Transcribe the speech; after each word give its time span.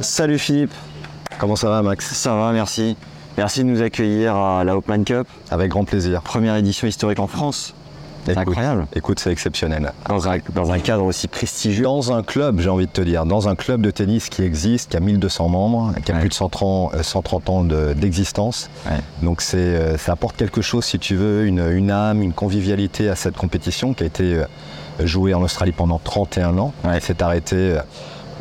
Salut 0.00 0.40
Philippe, 0.40 0.72
Comment 1.38 1.54
ça 1.54 1.68
va 1.68 1.80
Max? 1.80 2.14
Ça 2.14 2.34
va, 2.34 2.50
merci. 2.50 2.96
Merci 3.38 3.60
de 3.60 3.68
nous 3.68 3.80
accueillir 3.80 4.34
à 4.34 4.64
la 4.64 4.76
Hopman 4.76 5.04
Cup, 5.04 5.28
Avec 5.52 5.70
grand 5.70 5.84
plaisir. 5.84 6.20
première 6.22 6.56
édition 6.56 6.88
historique 6.88 7.20
en 7.20 7.28
France. 7.28 7.74
C'est 8.26 8.36
incroyable. 8.36 8.88
Écoute, 8.96 9.20
c'est 9.20 9.30
exceptionnel. 9.30 9.92
Dans 10.08 10.28
un, 10.28 10.38
dans 10.52 10.72
un 10.72 10.80
cadre 10.80 11.04
aussi 11.04 11.28
prestigieux. 11.28 11.84
Dans 11.84 12.12
un 12.12 12.24
club, 12.24 12.58
j'ai 12.58 12.70
envie 12.70 12.86
de 12.86 12.90
te 12.90 13.02
dire, 13.02 13.24
dans 13.24 13.48
un 13.48 13.54
club 13.54 13.82
de 13.82 13.92
tennis 13.92 14.28
qui 14.30 14.42
existe, 14.42 14.90
qui 14.90 14.96
a 14.96 15.00
1200 15.00 15.48
membres, 15.48 15.92
qui 16.04 16.10
a 16.10 16.16
Ouais. 16.16 16.20
plus 16.22 16.28
de 16.28 16.34
130 16.34 16.62
ans, 16.62 16.90
euh, 16.94 17.04
130 17.04 17.48
ans 17.48 17.62
de- 17.62 17.92
d'existence. 17.92 18.70
Ouais. 18.90 18.98
Donc 19.22 19.42
c'est, 19.42 19.58
euh, 19.58 19.96
ça 19.96 20.14
apporte 20.14 20.36
quelque 20.36 20.60
chose, 20.60 20.84
si 20.84 20.98
tu 20.98 21.14
veux, 21.14 21.46
une, 21.46 21.60
une 21.70 21.92
âme, 21.92 22.20
une 22.20 22.32
convivialité 22.32 23.08
à 23.08 23.14
cette 23.14 23.36
compétition 23.36 23.94
qui 23.94 24.02
a 24.02 24.06
été 24.06 24.34
euh, 24.38 24.44
jouée 25.06 25.34
en 25.34 25.42
Australie 25.42 25.70
pendant 25.72 26.00
31 26.02 26.58
ans. 26.58 26.72
Ouais. 26.82 26.94
Elle 26.96 27.00
s'est 27.00 27.22
arrêtée 27.22 27.78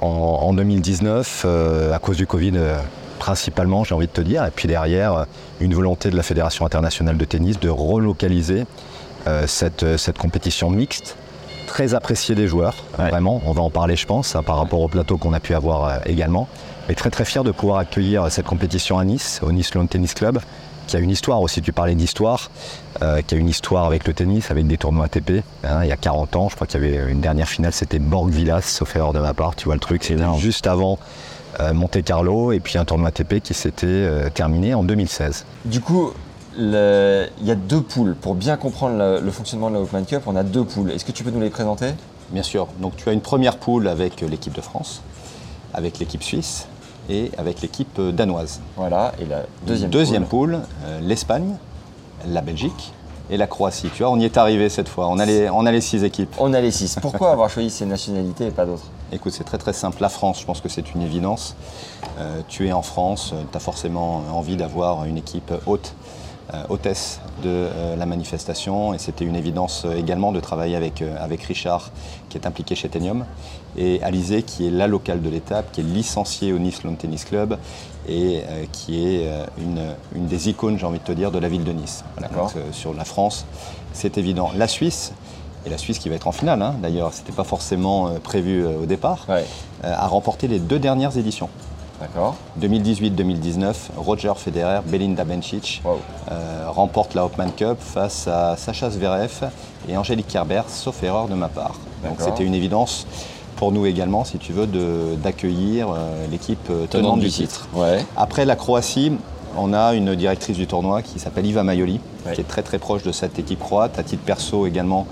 en, 0.04 0.48
en 0.50 0.54
2019 0.54 1.44
euh, 1.46 1.94
à 1.94 2.00
cause 2.00 2.18
du 2.18 2.28
Covid. 2.28 2.54
euh, 2.56 2.78
principalement, 3.20 3.86
j'ai 3.86 3.96
envie 3.96 4.08
de 4.08 4.12
te 4.12 4.20
dire, 4.20 4.44
et 4.44 4.52
puis 4.52 4.68
derrière, 4.68 5.14
euh, 5.14 5.24
une 5.62 5.74
volonté 5.74 6.10
de 6.10 6.16
la 6.18 6.24
Fédération 6.24 6.66
internationale 6.66 7.16
de 7.18 7.24
tennis 7.24 7.58
de 7.58 7.70
relocaliser 7.70 8.66
euh, 9.28 9.48
cette, 9.48 9.96
cette 9.96 10.18
compétition 10.18 10.70
mixte, 10.70 11.16
très 11.66 11.94
appréciée 11.94 12.36
des 12.36 12.48
joueurs, 12.48 12.76
Ouais. 13.00 13.10
vraiment, 13.10 13.42
on 13.46 13.54
va 13.54 13.62
en 13.62 13.70
parler 13.70 13.96
je 13.96 14.06
pense, 14.06 14.36
hein, 14.36 14.44
par 14.44 14.58
rapport 14.58 14.82
au 14.82 14.90
plateau 14.90 15.18
qu'on 15.18 15.32
a 15.32 15.40
pu 15.40 15.56
avoir 15.56 15.86
euh, 15.86 15.98
également, 16.06 16.50
et 16.90 16.96
très 16.96 17.10
très 17.10 17.24
fier 17.24 17.46
de 17.46 17.52
pouvoir 17.52 17.78
accueillir 17.78 18.30
cette 18.30 18.46
compétition 18.46 19.00
à 19.00 19.06
Nice, 19.06 19.40
au 19.42 19.54
Nice 19.54 19.74
Lawn 19.74 19.88
Tennis 19.88 20.14
Club, 20.16 20.40
qui 20.88 20.96
a 20.96 21.00
une 21.00 21.10
histoire 21.10 21.42
aussi, 21.42 21.62
tu 21.62 21.72
parlais 21.74 21.96
d'histoire, 21.96 22.50
euh, 23.02 23.22
qui 23.22 23.36
a 23.36 23.38
une 23.38 23.50
histoire 23.50 23.86
avec 23.86 24.08
le 24.08 24.14
tennis, 24.14 24.52
avec 24.52 24.68
des 24.68 24.78
tournois 24.78 25.06
ATP, 25.06 25.44
hein, 25.64 25.84
il 25.84 25.88
y 25.90 25.92
a 25.92 25.98
40 25.98 26.36
ans, 26.36 26.50
je 26.50 26.56
crois 26.56 26.68
qu'il 26.68 26.82
y 26.84 26.98
avait 26.98 27.12
une 27.12 27.22
dernière 27.22 27.48
finale, 27.48 27.74
c'était 27.74 28.00
Borg-Villas, 28.00 28.62
sauf 28.62 28.96
erreur 28.96 29.14
de 29.14 29.20
ma 29.20 29.34
part, 29.34 29.56
tu 29.56 29.66
vois 29.66 29.76
le 29.76 29.80
truc, 29.80 30.04
c'était 30.04 30.22
juste 30.38 30.68
avant 30.68 31.00
euh, 31.60 31.74
Monte 31.74 32.04
Carlo, 32.04 32.52
et 32.52 32.60
puis 32.60 32.78
un 32.78 32.86
tournoi 32.86 33.10
ATP 33.10 33.40
qui 33.42 33.54
s'était 33.54 33.86
euh, 33.88 34.30
terminé 34.30 34.74
en 34.74 34.84
2016. 34.84 35.46
Du 35.66 35.82
coup, 35.82 36.12
le- 36.58 37.28
il 37.42 37.48
y 37.48 37.52
a 37.52 37.56
deux 37.56 37.82
poules. 37.82 38.16
Pour 38.16 38.36
bien 38.36 38.58
comprendre 38.58 38.98
le, 38.98 39.20
le 39.20 39.32
fonctionnement 39.32 39.70
de 39.70 39.76
la 39.76 39.82
Open 39.82 40.06
Cup, 40.06 40.24
on 40.26 40.36
a 40.36 40.44
deux 40.44 40.64
poules. 40.64 40.92
Est-ce 40.92 41.06
que 41.06 41.12
tu 41.12 41.24
peux 41.24 41.32
nous 41.32 41.40
les 41.42 41.50
présenter? 41.50 41.88
Bien 42.32 42.44
sûr. 42.44 42.68
Donc 42.80 42.96
tu 42.96 43.08
as 43.10 43.12
une 43.12 43.22
première 43.22 43.58
poule 43.58 43.88
avec 43.88 44.22
l'équipe 44.22 44.54
de 44.54 44.62
France, 44.62 45.02
avec 45.74 46.00
l'équipe 46.00 46.24
suisse 46.24 46.68
et 47.10 47.32
avec 47.38 47.62
l'équipe 47.62 47.98
euh, 48.00 48.12
danoise. 48.12 48.62
Voilà. 48.78 49.14
Et 49.20 49.26
la 49.26 49.44
deuxième, 49.66 49.90
Deuxième 49.90 50.26
poule. 50.26 50.52
poule, 50.52 50.62
euh, 50.86 51.00
l'Espagne, 51.02 51.56
la 52.28 52.42
Belgique 52.42 52.94
et 53.30 53.38
la 53.38 53.48
Croatie. 53.48 53.90
Tu 53.94 54.04
vois, 54.04 54.12
on 54.12 54.20
y 54.20 54.26
est 54.26 54.38
arrivé 54.38 54.70
cette 54.70 54.90
fois. 54.90 55.08
On 55.08 55.20
a 55.20 55.26
les, 55.26 55.50
on 55.50 55.66
a 55.66 55.72
les 55.72 55.82
six 55.82 56.04
équipes. 56.04 56.34
On 56.40 56.54
a 56.54 56.62
les 56.62 56.72
six. 56.72 56.98
Pourquoi 57.02 57.32
avoir 57.32 57.50
choisi 57.50 57.70
ces 57.70 57.86
nationalités 57.86 58.48
et 58.48 58.52
pas 58.52 58.66
d'autres? 58.66 58.90
Écoute, 59.12 59.34
c'est 59.34 59.44
très 59.44 59.58
très 59.58 59.74
simple. 59.74 59.98
La 60.02 60.10
France, 60.10 60.42
je 60.42 60.46
pense 60.46 60.60
que 60.60 60.70
c'est 60.70 60.94
une 60.94 61.02
évidence. 61.02 61.56
Euh, 62.20 62.42
tu 62.48 62.68
es 62.68 62.74
en 62.74 62.82
France, 62.82 63.34
tu 63.52 63.58
as 63.58 63.60
forcément 63.60 64.24
envie 64.34 64.58
d'avoir 64.58 65.06
une 65.06 65.18
équipe 65.18 65.54
haute, 65.66 65.94
euh, 66.54 66.64
hôtesse 66.70 67.22
de 67.44 67.50
euh, 67.50 67.96
la 67.96 68.06
manifestation. 68.06 68.94
Et 68.94 68.98
c'était 68.98 69.26
une 69.26 69.36
évidence 69.36 69.86
également 69.96 70.32
de 70.32 70.40
travailler 70.40 70.76
avec, 70.76 71.02
avec 71.02 71.44
Richard, 71.44 71.92
qui 72.30 72.38
est 72.38 72.46
impliqué 72.48 72.76
chez 72.76 72.90
Tenium, 72.90 73.26
et 73.78 74.02
Alizé, 74.04 74.44
qui 74.44 74.68
est 74.68 74.72
la 74.72 74.88
locale 74.88 75.22
de 75.22 75.30
l'étape, 75.30 75.72
qui 75.72 75.82
est 75.82 75.84
licenciée 75.84 76.54
au 76.54 76.60
Nice 76.60 76.84
Lawn 76.84 76.96
Tennis 76.96 77.26
Club 77.26 77.58
et 78.08 78.42
euh, 78.50 78.66
qui 78.72 79.04
est 79.04 79.28
euh, 79.28 79.46
une, 79.58 79.82
une 80.16 80.26
des 80.28 80.50
icônes, 80.50 80.78
j'ai 80.78 80.86
envie 80.86 81.00
de 81.00 81.04
te 81.04 81.12
dire, 81.14 81.32
de 81.32 81.40
la 81.40 81.48
ville 81.50 81.64
de 81.64 81.72
Nice. 81.72 82.04
Donc, 82.20 82.56
euh, 82.56 82.62
sur 82.72 82.94
la 82.94 83.06
France, 83.06 83.46
c'est 83.94 84.18
évident. 84.18 84.52
La 84.56 84.68
Suisse, 84.68 85.14
et 85.66 85.70
la 85.70 85.78
Suisse 85.78 86.00
qui 86.00 86.10
va 86.10 86.16
être 86.16 86.28
en 86.28 86.34
finale, 86.34 86.62
hein, 86.62 86.76
d'ailleurs, 86.82 87.14
c'était 87.14 87.32
pas 87.32 87.46
forcément 87.46 88.10
prévu 88.22 88.66
au 88.66 88.86
départ, 88.86 89.26
Ouais. 89.30 89.46
a 89.84 90.08
remporté 90.08 90.48
les 90.50 90.60
deux 90.60 90.80
dernières 90.80 91.18
éditions. 91.18 91.48
D'accord. 92.02 92.36
2018-2019, 92.60 93.74
Roger 93.98 94.34
Federer, 94.36 94.80
Belinda 94.86 95.24
Bencic 95.24 95.82
Wow. 95.86 96.00
euh, 96.32 96.66
remportent 96.68 97.14
la 97.14 97.24
Hopman 97.26 97.52
Cup 97.56 97.78
face 97.80 98.28
à 98.28 98.58
Sacha 98.58 98.90
Zverev 98.90 99.50
et 99.88 99.96
Angélique 99.96 100.28
Kerber, 100.28 100.64
sauf 100.68 101.02
erreur 101.04 101.28
de 101.30 101.36
ma 101.36 101.48
part. 101.48 101.76
Donc 102.04 102.16
c'était 102.20 102.44
une 102.44 102.56
évidence 102.56 103.08
pour 103.56 103.72
nous 103.72 103.86
également, 103.86 104.24
si 104.24 104.38
tu 104.38 104.52
veux, 104.54 104.68
d'accueillir 105.18 105.88
euh, 105.90 106.26
l'équipe 106.32 106.70
euh, 106.70 106.86
tenante 106.88 107.20
du 107.20 107.30
titre. 107.30 107.68
Ouais. 107.74 108.04
Après 108.18 108.46
la 108.46 108.56
Croatie, 108.56 109.12
on 109.58 109.74
a 109.74 109.94
une 109.94 110.16
directrice 110.16 110.58
du 110.58 110.68
tournoi 110.68 111.02
qui 111.02 111.20
s'appelle 111.20 111.46
Iva 111.46 111.64
Maioli, 111.64 112.00
Ouais. 112.26 112.34
qui 112.34 112.40
est 112.42 112.46
très 112.46 112.62
très 112.64 112.80
proche 112.80 113.04
de 113.04 113.12
cette 113.12 113.38
équipe 113.38 113.60
croate. 113.60 114.00
À 114.00 114.04
titre 114.04 114.24
perso 114.24 114.66
également, 114.66 115.06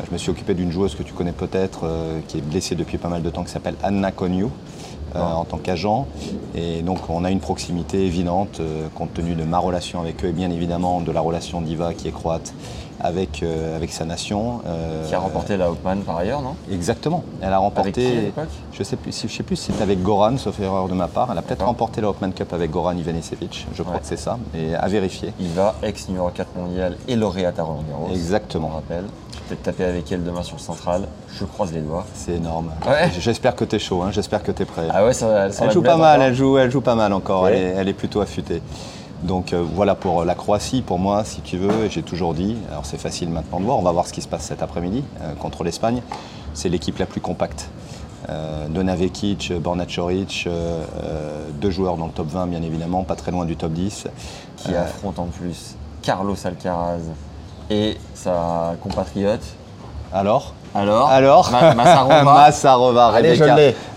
euh, 0.00 0.04
je 0.06 0.12
me 0.12 0.18
suis 0.18 0.30
occupé 0.30 0.54
d'une 0.54 0.70
joueuse 0.70 0.94
que 0.94 1.02
tu 1.02 1.12
connais 1.12 1.32
peut-être, 1.32 1.80
euh, 1.84 2.20
qui 2.28 2.38
est 2.38 2.42
blessée 2.42 2.76
depuis 2.76 2.96
pas 2.96 3.08
mal 3.08 3.22
de 3.22 3.30
temps, 3.30 3.42
qui 3.42 3.50
s'appelle 3.50 3.74
Anna 3.82 4.12
Konyu. 4.12 4.46
euh, 5.16 5.20
en 5.20 5.44
tant 5.44 5.58
qu'agent 5.58 6.08
et 6.56 6.82
donc 6.82 6.98
on 7.08 7.24
a 7.24 7.30
une 7.30 7.38
proximité 7.38 8.04
évidente 8.04 8.58
euh, 8.58 8.88
compte 8.96 9.14
tenu 9.14 9.36
de 9.36 9.44
ma 9.44 9.58
relation 9.58 10.00
avec 10.00 10.24
eux 10.24 10.28
et 10.28 10.32
bien 10.32 10.50
évidemment 10.50 11.00
de 11.00 11.12
la 11.12 11.20
relation 11.20 11.60
d'Iva 11.60 11.94
qui 11.94 12.08
est 12.08 12.10
croate 12.10 12.52
avec, 13.00 13.42
euh, 13.42 13.76
avec 13.76 13.92
sa 13.92 14.04
nation. 14.04 14.60
euh, 14.66 15.06
Qui 15.08 15.14
a 15.14 15.18
remporté 15.18 15.56
la 15.56 15.70
Open 15.70 16.02
par 16.02 16.16
ailleurs, 16.18 16.40
non? 16.42 16.54
Exactement. 16.70 17.24
Elle 17.42 17.52
a 17.52 17.58
remporté. 17.58 18.06
Avec 18.06 18.34
qui, 18.34 18.40
à 18.40 18.44
Je 18.72 18.82
sais 18.82 18.96
plus. 18.96 19.12
si- 19.12 19.28
Je 19.28 19.34
sais 19.34 19.42
plus 19.42 19.56
si 19.56 19.72
c'était 19.72 19.82
avec 19.82 20.02
Goran, 20.02 20.36
sauf 20.38 20.58
erreur 20.60 20.88
de 20.88 20.94
ma 20.94 21.08
part. 21.08 21.28
Elle 21.32 21.38
a 21.38 21.42
peut-être 21.42 21.64
remporté 21.64 22.00
la 22.00 22.08
Hopman 22.10 22.32
Cup 22.32 22.52
avec 22.52 22.70
Goran 22.70 22.96
Ivanisevic. 22.96 23.66
Je 23.74 23.82
crois 23.82 23.94
Ouais. 23.96 24.00
que 24.00 24.06
c'est 24.06 24.16
ça. 24.16 24.38
Et 24.54 24.74
à 24.74 24.86
vérifier. 24.88 25.32
Il 25.40 25.48
va 25.50 25.74
ex 25.82 26.08
numéro 26.08 26.28
4 26.30 26.48
mondial 26.56 26.96
et 27.08 27.16
lauréate 27.16 27.58
à 27.58 27.62
Roland 27.62 27.84
Garros. 27.88 28.08
Exactement. 28.12 28.68
Rappelle. 28.68 29.04
Je 29.32 29.38
vais 29.50 29.56
peut-être 29.56 29.62
taper 29.76 29.84
avec 29.84 30.10
elle 30.10 30.24
demain 30.24 30.42
sur 30.42 30.56
le 30.56 30.62
central. 30.62 31.06
Je 31.38 31.44
croise 31.44 31.72
les 31.72 31.80
doigts. 31.80 32.06
C'est 32.14 32.32
énorme. 32.36 32.70
Ouais. 32.86 33.10
J'espère 33.18 33.54
que 33.54 33.64
tu 33.64 33.76
es 33.76 33.78
chaud. 33.78 34.02
hein. 34.02 34.10
J'espère 34.10 34.42
que 34.42 34.52
tu 34.52 34.62
es 34.62 34.64
prêt. 34.64 34.86
Ah 34.90 35.04
ouais, 35.04 35.12
ça, 35.12 35.48
elle, 35.48 35.70
joue 35.70 35.82
pas 35.82 35.96
mal, 35.96 36.14
encore 36.20 36.26
elle 36.28 36.34
joue, 36.34 36.58
elle 36.58 36.70
joue 36.70 36.80
pas 36.80 36.94
mal 36.94 37.12
encore, 37.12 37.42
Ok. 37.42 37.48
elle, 37.52 37.56
est, 37.56 37.74
elle 37.76 37.88
est 37.88 37.92
plutôt 37.94 38.20
affûtée. 38.22 38.62
Donc 39.24 39.52
euh, 39.52 39.64
voilà 39.74 39.94
pour 39.94 40.24
la 40.24 40.34
Croatie, 40.34 40.82
pour 40.82 40.98
moi, 40.98 41.24
si 41.24 41.40
tu 41.40 41.56
veux, 41.56 41.86
et 41.86 41.90
j'ai 41.90 42.02
toujours 42.02 42.34
dit, 42.34 42.56
alors 42.70 42.84
c'est 42.84 42.98
facile 43.00 43.30
maintenant 43.30 43.58
de 43.58 43.64
voir, 43.64 43.78
on 43.78 43.82
va 43.82 43.90
voir 43.92 44.06
ce 44.06 44.12
qui 44.12 44.20
se 44.20 44.28
passe 44.28 44.42
cet 44.44 44.62
après-midi 44.62 45.02
euh, 45.22 45.34
contre 45.34 45.64
l'Espagne, 45.64 46.02
c'est 46.52 46.68
l'équipe 46.68 46.98
la 46.98 47.06
plus 47.06 47.20
compacte. 47.22 47.70
Euh, 48.28 48.68
Dona 48.68 48.96
Vekic, 48.96 49.52
Borna 49.60 49.84
euh, 49.84 50.24
euh, 50.46 51.46
deux 51.60 51.70
joueurs 51.70 51.96
dans 51.96 52.06
le 52.06 52.12
top 52.12 52.28
20 52.28 52.46
bien 52.48 52.62
évidemment, 52.62 53.02
pas 53.04 53.16
très 53.16 53.30
loin 53.30 53.44
du 53.44 53.56
top 53.56 53.72
10. 53.72 54.06
Qui 54.58 54.74
Euh, 54.74 54.82
affronte 54.82 55.18
en 55.18 55.26
plus 55.26 55.76
Carlos 56.02 56.36
Alcaraz 56.44 57.00
et 57.70 57.96
sa 58.14 58.76
compatriote. 58.82 59.44
alors 60.12 60.54
Alors 60.74 61.08
Alors 61.08 61.50
Ma- 61.50 61.74
Massarova. 61.74 62.22
Massarova, 62.34 63.06
Allez, 63.08 63.36
je 63.36 63.44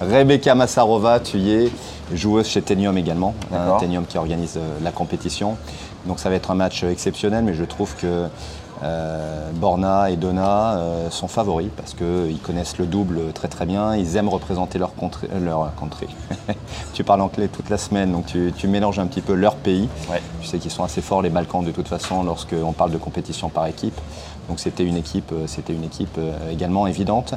Rebecca, 0.01 0.55
Massarova, 0.55 1.19
tu 1.19 1.37
y 1.37 1.51
es, 1.65 1.71
joueuse 2.13 2.47
chez 2.47 2.61
Tenium 2.61 2.97
également, 2.97 3.33
D'accord. 3.51 3.79
Tenium 3.79 4.05
qui 4.05 4.17
organise 4.17 4.57
euh, 4.57 4.77
la 4.83 4.91
compétition. 4.91 5.57
Donc 6.05 6.19
ça 6.19 6.29
va 6.29 6.35
être 6.35 6.51
un 6.51 6.55
match 6.55 6.83
euh, 6.83 6.91
exceptionnel, 6.91 7.43
mais 7.43 7.53
je 7.53 7.63
trouve 7.63 7.95
que 7.95 8.27
euh, 8.83 9.49
Borna 9.55 10.11
et 10.11 10.17
Donna 10.17 10.77
euh, 10.77 11.09
sont 11.09 11.27
favoris 11.27 11.69
parce 11.75 11.95
qu'ils 11.95 12.39
connaissent 12.43 12.77
le 12.77 12.85
double 12.85 13.33
très 13.33 13.47
très 13.47 13.65
bien, 13.65 13.95
ils 13.95 14.15
aiment 14.17 14.29
représenter 14.29 14.77
leur 14.77 14.93
contrée. 14.93 15.27
euh, 15.33 15.43
leur 15.43 15.73
contrée. 15.75 16.07
tu 16.93 17.03
parles 17.03 17.21
anglais 17.21 17.47
toute 17.47 17.69
la 17.71 17.77
semaine, 17.79 18.11
donc 18.11 18.27
tu, 18.27 18.53
tu 18.55 18.67
mélanges 18.67 18.99
un 18.99 19.07
petit 19.07 19.21
peu 19.21 19.33
leur 19.33 19.55
pays. 19.55 19.89
Ouais. 20.11 20.21
Tu 20.41 20.47
sais 20.47 20.59
qu'ils 20.59 20.71
sont 20.71 20.83
assez 20.83 21.01
forts 21.01 21.23
les 21.23 21.29
Balkans 21.31 21.65
de 21.65 21.71
toute 21.71 21.87
façon 21.87 22.23
lorsqu'on 22.23 22.71
parle 22.71 22.91
de 22.91 22.97
compétition 22.97 23.49
par 23.49 23.65
équipe. 23.65 23.99
Donc 24.47 24.59
c'était 24.59 24.85
une 24.85 24.97
équipe, 24.97 25.31
euh, 25.31 25.47
c'était 25.47 25.73
une 25.73 25.83
équipe 25.83 26.17
euh, 26.17 26.51
également 26.51 26.87
évidente. 26.87 27.33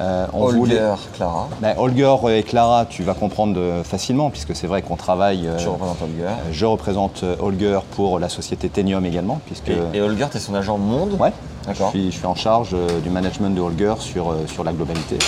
Euh, 0.00 0.26
on 0.34 0.42
Holger, 0.44 0.58
voulait- 0.58 0.80
Clara. 1.14 1.48
Ben, 1.60 1.74
Holger 1.78 2.16
et 2.30 2.42
Clara, 2.42 2.84
tu 2.84 3.02
vas 3.02 3.14
comprendre 3.14 3.58
euh, 3.58 3.82
facilement 3.82 4.28
puisque 4.30 4.54
c'est 4.54 4.66
vrai 4.66 4.82
qu'on 4.82 4.96
travaille. 4.96 5.46
euh, 5.46 5.58
Je 5.58 5.68
représente 5.68 6.02
Holger. 6.02 6.28
je 6.52 6.66
représente 6.66 7.24
Holger 7.40 7.78
pour 7.92 8.18
la 8.18 8.28
société 8.28 8.68
Tenium 8.68 9.04
également 9.06 9.40
puisque. 9.46 9.68
Et, 9.70 9.78
et 9.94 10.00
Holger, 10.02 10.26
tu 10.30 10.36
es 10.36 10.40
son 10.40 10.54
agent 10.54 10.76
monde 10.78 11.16
Ouais. 11.18 11.32
D'accord. 11.66 11.90
Je 11.92 11.98
suis, 11.98 12.12
je 12.12 12.16
suis 12.18 12.26
en 12.26 12.36
charge 12.36 12.76
du 13.02 13.10
management 13.10 13.50
de 13.52 13.60
Holger 13.60 13.94
sur, 13.98 14.32
sur 14.46 14.62
la 14.62 14.72
globalité. 14.72 15.18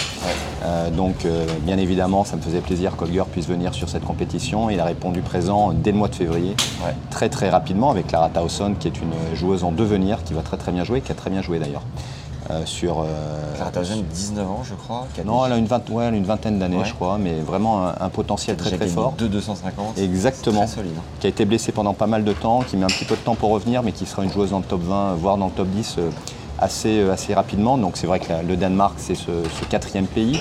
Euh, 0.65 0.89
donc, 0.91 1.27
bien 1.63 1.79
évidemment, 1.79 2.23
ça 2.23 2.37
me 2.37 2.43
faisait 2.43 2.61
plaisir 2.61 2.95
qu'Holger 2.95 3.25
puisse 3.33 3.49
venir 3.49 3.75
sur 3.75 3.89
cette 3.89 4.05
compétition. 4.05 4.71
Il 4.71 4.79
a 4.79 4.85
répondu 4.85 5.21
présent 5.21 5.73
dès 5.73 5.91
le 5.91 5.99
mois 5.99 6.07
de 6.07 6.15
février, 6.15 6.55
Ouais. 6.85 6.95
très 7.11 7.29
très 7.29 7.49
rapidement, 7.51 7.91
avec 7.91 8.07
Clara 8.07 8.29
Towson, 8.29 8.75
qui 8.79 8.87
est 8.87 9.01
une 9.01 9.37
joueuse 9.37 9.65
en 9.65 9.73
devenir, 9.73 10.23
qui 10.23 10.33
va 10.33 10.43
très 10.43 10.57
très 10.59 10.71
bien 10.71 10.85
jouer, 10.85 11.01
qui 11.01 11.11
a 11.11 11.17
très 11.17 11.31
bien 11.31 11.43
joué 11.43 11.59
d'ailleurs. 11.59 11.83
Euh, 12.51 12.65
sur. 12.65 13.01
euh, 13.01 13.05
Clara 13.57 13.71
Townsend, 13.71 14.03
19 14.13 14.47
ans, 14.51 14.63
je 14.65 14.75
crois. 14.75 15.07
non, 15.25 15.45
elle 15.45 15.53
a 15.53 15.57
une, 15.59 15.67
vingt- 15.67 15.89
ouais, 15.91 16.05
elle 16.07 16.15
a 16.15 16.17
une 16.17 16.25
vingtaine 16.25 16.59
d'années, 16.59 16.79
Ouais. 16.79 16.85
je 16.85 16.95
crois, 16.95 17.19
mais 17.19 17.35
vraiment 17.41 17.87
un, 17.87 17.95
un 18.01 18.09
potentiel 18.09 18.57
très 18.57 18.71
très 18.77 18.87
fort. 18.89 19.13
2 19.19 19.29
250. 19.29 19.99
Exactement. 19.99 20.61
C'est 20.61 20.67
très 20.67 20.77
solide. 20.77 20.93
hein. 20.99 21.03
Qui 21.21 21.27
a 21.27 21.31
été 21.31 21.45
blessée 21.45 21.73
pendant 21.73 21.95
pas 21.95 22.07
mal 22.07 22.25
de 22.25 22.33
temps, 22.33 22.61
qui 22.61 22.77
met 22.77 22.85
un 22.85 22.89
petit 22.89 23.05
peu 23.05 23.17
de 23.17 23.21
temps 23.21 23.35
pour 23.35 23.51
revenir, 23.51 23.83
mais 23.83 23.93
qui 23.93 24.07
sera 24.07 24.25
une 24.25 24.33
joueuse 24.33 24.51
dans 24.51 24.59
le 24.59 24.65
top 24.65 24.83
20, 24.83 25.15
voire 25.15 25.37
dans 25.37 25.47
le 25.47 25.53
top 25.53 25.69
10 25.69 25.97
euh, 25.99 26.11
assez, 26.59 27.01
euh, 27.01 27.13
assez 27.13 27.35
rapidement. 27.35 27.77
Donc 27.79 27.97
c'est 27.97 28.07
vrai 28.07 28.21
que 28.21 28.29
la- 28.31 28.43
le 28.43 28.57
Danemark, 28.57 28.95
c'est 28.99 29.15
ce, 29.15 29.31
ce 29.61 29.65
quatrième 29.69 30.07
pays. 30.07 30.41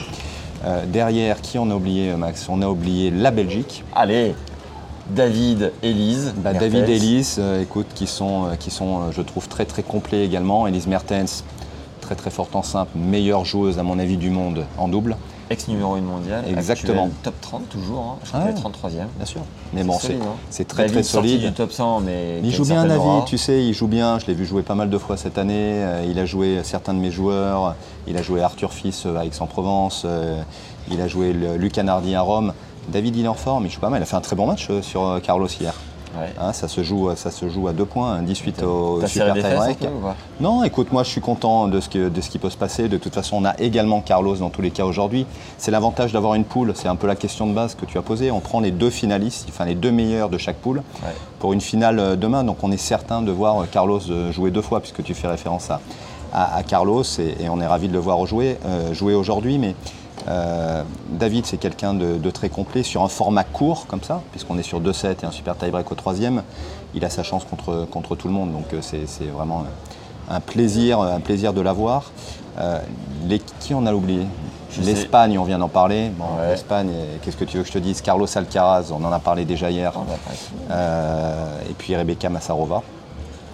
Euh, 0.65 0.85
derrière, 0.87 1.41
qui 1.41 1.59
on 1.59 1.69
a 1.69 1.75
oublié, 1.75 2.13
Max? 2.15 2.47
On 2.49 2.61
a 2.61 2.67
oublié 2.67 3.11
la 3.11 3.29
Belgique. 3.31 3.83
Allez, 3.95 4.33
David, 5.09 5.71
Elise. 5.83 6.33
Bah. 6.37 6.53
David 6.53 6.89
et 6.89 6.95
Elise, 6.95 7.37
euh, 7.39 7.61
écoute, 7.61 7.87
qui 7.95 8.07
sont, 8.07 8.45
euh, 8.45 8.55
qui 8.59 8.71
sont 8.71 8.97
euh, 8.99 9.11
je 9.11 9.21
trouve, 9.21 9.47
très 9.47 9.65
très 9.65 9.83
complets 9.83 10.25
également. 10.25 10.67
Elise 10.67 10.87
Mertens, 10.87 11.43
très 12.07 12.15
très 12.15 12.29
forte 12.29 12.55
en 12.55 12.63
simple, 12.63 12.91
meilleure 12.97 13.43
joueuse 13.43 13.79
à 13.79 13.83
mon 13.83 13.99
avis 13.99 14.15
du 14.15 14.29
monde 14.29 14.65
en 14.77 14.87
double, 14.87 15.17
Ex 15.49 15.67
numéro 15.67 15.95
1 15.95 16.01
mondial. 16.01 16.43
Exactement. 16.49 17.03
actuel 17.03 17.17
top 17.23 17.33
30 17.41 17.69
toujours. 17.69 17.99
Hein. 17.99 18.19
Je 18.23 18.29
crois 18.29 18.39
Ah 18.43 18.47
qu'elle 18.47 18.57
est 18.57 18.65
ouais. 18.65 19.01
33e. 19.03 19.07
bien 19.15 19.25
sûr. 19.25 19.41
Mais 19.73 19.83
bon, 19.83 19.97
c'est 19.99 20.15
hein. 20.15 20.35
c'est 20.49 20.67
très 20.67 20.83
David 20.83 20.93
très 20.95 21.03
solide. 21.03 21.41
du 21.41 21.53
top 21.53 21.71
100, 21.71 22.01
mais. 22.01 22.39
Il 22.43 22.53
joue 22.53 22.63
bien 22.65 22.85
Navi, 22.85 22.99
aura. 22.99 23.25
tu 23.25 23.37
sais, 23.37 23.63
il 23.65 23.73
joue 23.73 23.87
bien. 23.87 24.19
Je 24.19 24.25
l'ai 24.27 24.33
vu 24.33 24.45
jouer 24.45 24.61
pas 24.61 24.75
mal 24.75 24.89
de 24.89 24.97
fois 24.97 25.15
cette 25.17 25.37
année. 25.37 25.83
Euh, 25.83 26.05
Il 26.09 26.19
a 26.19 26.25
joué 26.25 26.59
certains 26.63 26.93
de 26.93 26.99
mes 26.99 27.11
joueurs. 27.11 27.75
Il 28.07 28.17
a 28.17 28.21
joué 28.21 28.41
Arthur 28.41 28.73
Fils 28.73 29.05
euh, 29.05 29.17
à 29.17 29.25
Aix-en-Provence. 29.25 30.03
Euh, 30.05 30.41
Il 30.91 30.99
a 31.01 31.07
joué 31.07 31.31
Luc 31.33 31.77
Nardi 31.77 32.13
à 32.15 32.21
Rome. 32.21 32.53
David, 32.89 33.15
il 33.17 33.25
est 33.25 33.29
en 33.29 33.33
forme, 33.33 33.65
il 33.65 33.71
joue 33.71 33.79
pas 33.81 33.89
mal. 33.89 33.99
Il 33.99 34.03
a 34.03 34.05
fait 34.05 34.15
un 34.15 34.21
très 34.21 34.35
bon 34.35 34.47
match 34.47 34.69
sur 34.81 35.19
Carlos 35.23 35.47
hier. 35.47 35.73
Ouais. 36.17 36.33
Hein, 36.39 36.53
ça, 36.53 36.67
se 36.67 36.81
joue, 36.83 37.09
ça 37.15 37.31
se 37.31 37.47
joue 37.49 37.67
à 37.67 37.73
deux 37.73 37.85
points, 37.85 38.11
un 38.13 38.21
18 38.23 38.63
au 38.63 38.99
T'as 39.01 39.07
serré 39.07 39.33
super 39.39 39.51
tie 39.51 39.55
break. 39.57 39.79
peu 39.79 39.87
Non, 40.39 40.63
écoute, 40.63 40.91
moi 40.91 41.03
je 41.03 41.09
suis 41.09 41.21
content 41.21 41.67
de 41.67 41.79
ce, 41.79 41.89
que- 41.89 42.09
de 42.09 42.21
ce 42.21 42.29
qui 42.29 42.39
peut 42.39 42.49
se 42.49 42.57
passer. 42.57 42.87
De 42.89 42.97
toute 42.97 43.13
façon, 43.13 43.37
on 43.37 43.45
a 43.45 43.55
également 43.59 44.01
Carlos 44.01 44.35
dans 44.37 44.49
tous 44.49 44.61
les 44.61 44.71
cas 44.71 44.85
aujourd'hui. 44.85 45.25
C'est 45.57 45.71
l'avantage 45.71 46.13
d'avoir 46.13 46.33
une 46.33 46.43
poule. 46.45 46.73
C'est 46.75 46.87
un 46.87 46.95
peu 46.95 47.07
la 47.07 47.15
question 47.15 47.45
de 47.47 47.53
base 47.53 47.75
que 47.75 47.85
tu 47.85 47.97
as 47.97 48.01
posée. 48.01 48.31
On 48.31 48.39
prend 48.39 48.59
les 48.59 48.71
deux 48.71 48.89
finalistes, 48.89 49.47
enfin 49.49 49.65
les 49.65 49.75
deux 49.75 49.91
meilleurs 49.91 50.29
de 50.29 50.37
chaque 50.37 50.57
poule 50.57 50.77
Ouais. 51.03 51.13
pour 51.39 51.53
une 51.53 51.61
finale 51.61 51.99
euh, 51.99 52.15
demain. 52.15 52.43
Donc 52.43 52.57
on 52.63 52.71
est 52.71 52.77
certain 52.77 53.21
de 53.21 53.31
voir 53.31 53.61
euh, 53.61 53.65
Carlos 53.71 53.99
euh, 54.09 54.31
jouer 54.31 54.51
deux 54.51 54.61
fois, 54.61 54.79
puisque 54.79 55.03
tu 55.03 55.13
fais 55.13 55.27
référence 55.27 55.69
à, 55.69 55.79
à- 56.33 56.55
à 56.57 56.63
Carlos 56.63 57.03
et, 57.19 57.43
et 57.43 57.49
on 57.49 57.61
est 57.61 57.67
ravi 57.67 57.87
de 57.87 57.93
le 57.93 57.99
voir 57.99 58.25
jouer, 58.25 58.57
euh, 58.65 58.93
jouer 58.93 59.13
aujourd'hui. 59.13 59.57
Mais 59.59 59.75
euh, 60.27 60.83
David, 61.09 61.45
c'est 61.45 61.57
quelqu'un 61.57 61.93
de, 61.93 62.17
de 62.17 62.29
très 62.31 62.49
complet 62.49 62.83
sur 62.83 63.03
un 63.03 63.07
format 63.07 63.43
court 63.43 63.85
comme 63.87 64.03
ça, 64.03 64.21
puisqu'on 64.31 64.57
est 64.57 64.63
sur 64.63 64.81
2-7 64.81 65.23
et 65.23 65.25
un 65.25 65.31
super 65.31 65.55
tie-break 65.57 65.91
au 65.91 65.95
troisième. 65.95 66.43
Il 66.93 67.03
a 67.05 67.09
sa 67.09 67.23
chance 67.23 67.43
contre, 67.45 67.85
contre 67.91 68.15
tout 68.15 68.27
le 68.27 68.33
monde, 68.33 68.51
donc 68.51 68.73
euh, 68.73 68.79
c'est 68.81 69.05
c'est 69.07 69.25
vraiment 69.25 69.61
euh, 69.61 70.35
un 70.35 70.39
plaisir, 70.39 70.99
un 71.01 71.19
plaisir 71.19 71.53
de 71.53 71.61
l'avoir. 71.61 72.11
Euh, 72.59 72.79
les- 73.27 73.39
qui 73.59 73.73
on 73.73 73.85
a 73.85 73.93
oublié? 73.93 74.25
L'Espagne, 74.81 75.39
on 75.39 75.43
vient 75.43 75.59
d'en 75.59 75.69
parler. 75.69 76.09
Bon, 76.09 76.25
Ouais. 76.39 76.49
L'Espagne, 76.51 76.89
qu'est-ce 77.21 77.37
que 77.37 77.45
tu 77.45 77.57
veux 77.57 77.63
que 77.63 77.69
je 77.69 77.73
te 77.73 77.77
dise? 77.79 78.01
Carlos 78.01 78.27
Alcaraz, 78.37 78.91
on 78.91 79.03
en 79.05 79.11
a 79.11 79.19
parlé 79.19 79.45
déjà 79.45 79.69
hier. 79.71 79.91
Être- 79.91 80.51
Euh, 80.71 81.59
et 81.69 81.73
puis 81.73 81.95
Rebecca 81.95 82.29
Massarova. 82.29 82.81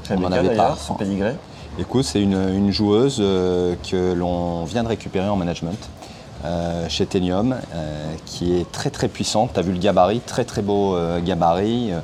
Très 0.04 0.16
on 0.18 0.24
en 0.24 0.32
avait 0.32 0.56
pas. 0.56 0.76
son 0.76 0.96
pédigré. 0.96 1.36
Écoute, 1.80 2.04
c'est 2.06 2.22
une, 2.22 2.34
une 2.34 2.72
joueuse 2.72 3.18
que 3.18 4.14
l'on 4.14 4.64
vient 4.66 4.84
de 4.84 4.88
récupérer 4.90 5.28
en 5.30 5.36
management 5.36 5.78
chez 6.90 7.06
Tenium, 7.06 7.56
euh, 7.74 8.14
qui 8.26 8.56
est 8.56 8.72
très 8.72 8.90
très 8.90 9.08
puissante. 9.08 9.52
Tu 9.54 9.60
as 9.60 9.64
vu 9.64 9.72
le 9.72 9.80
gabarit, 9.80 10.20
très 10.20 10.44
très 10.46 10.62
beau 10.62 10.96
euh, 10.96 11.20
gabarit, 11.22 11.92
euh, 11.92 12.00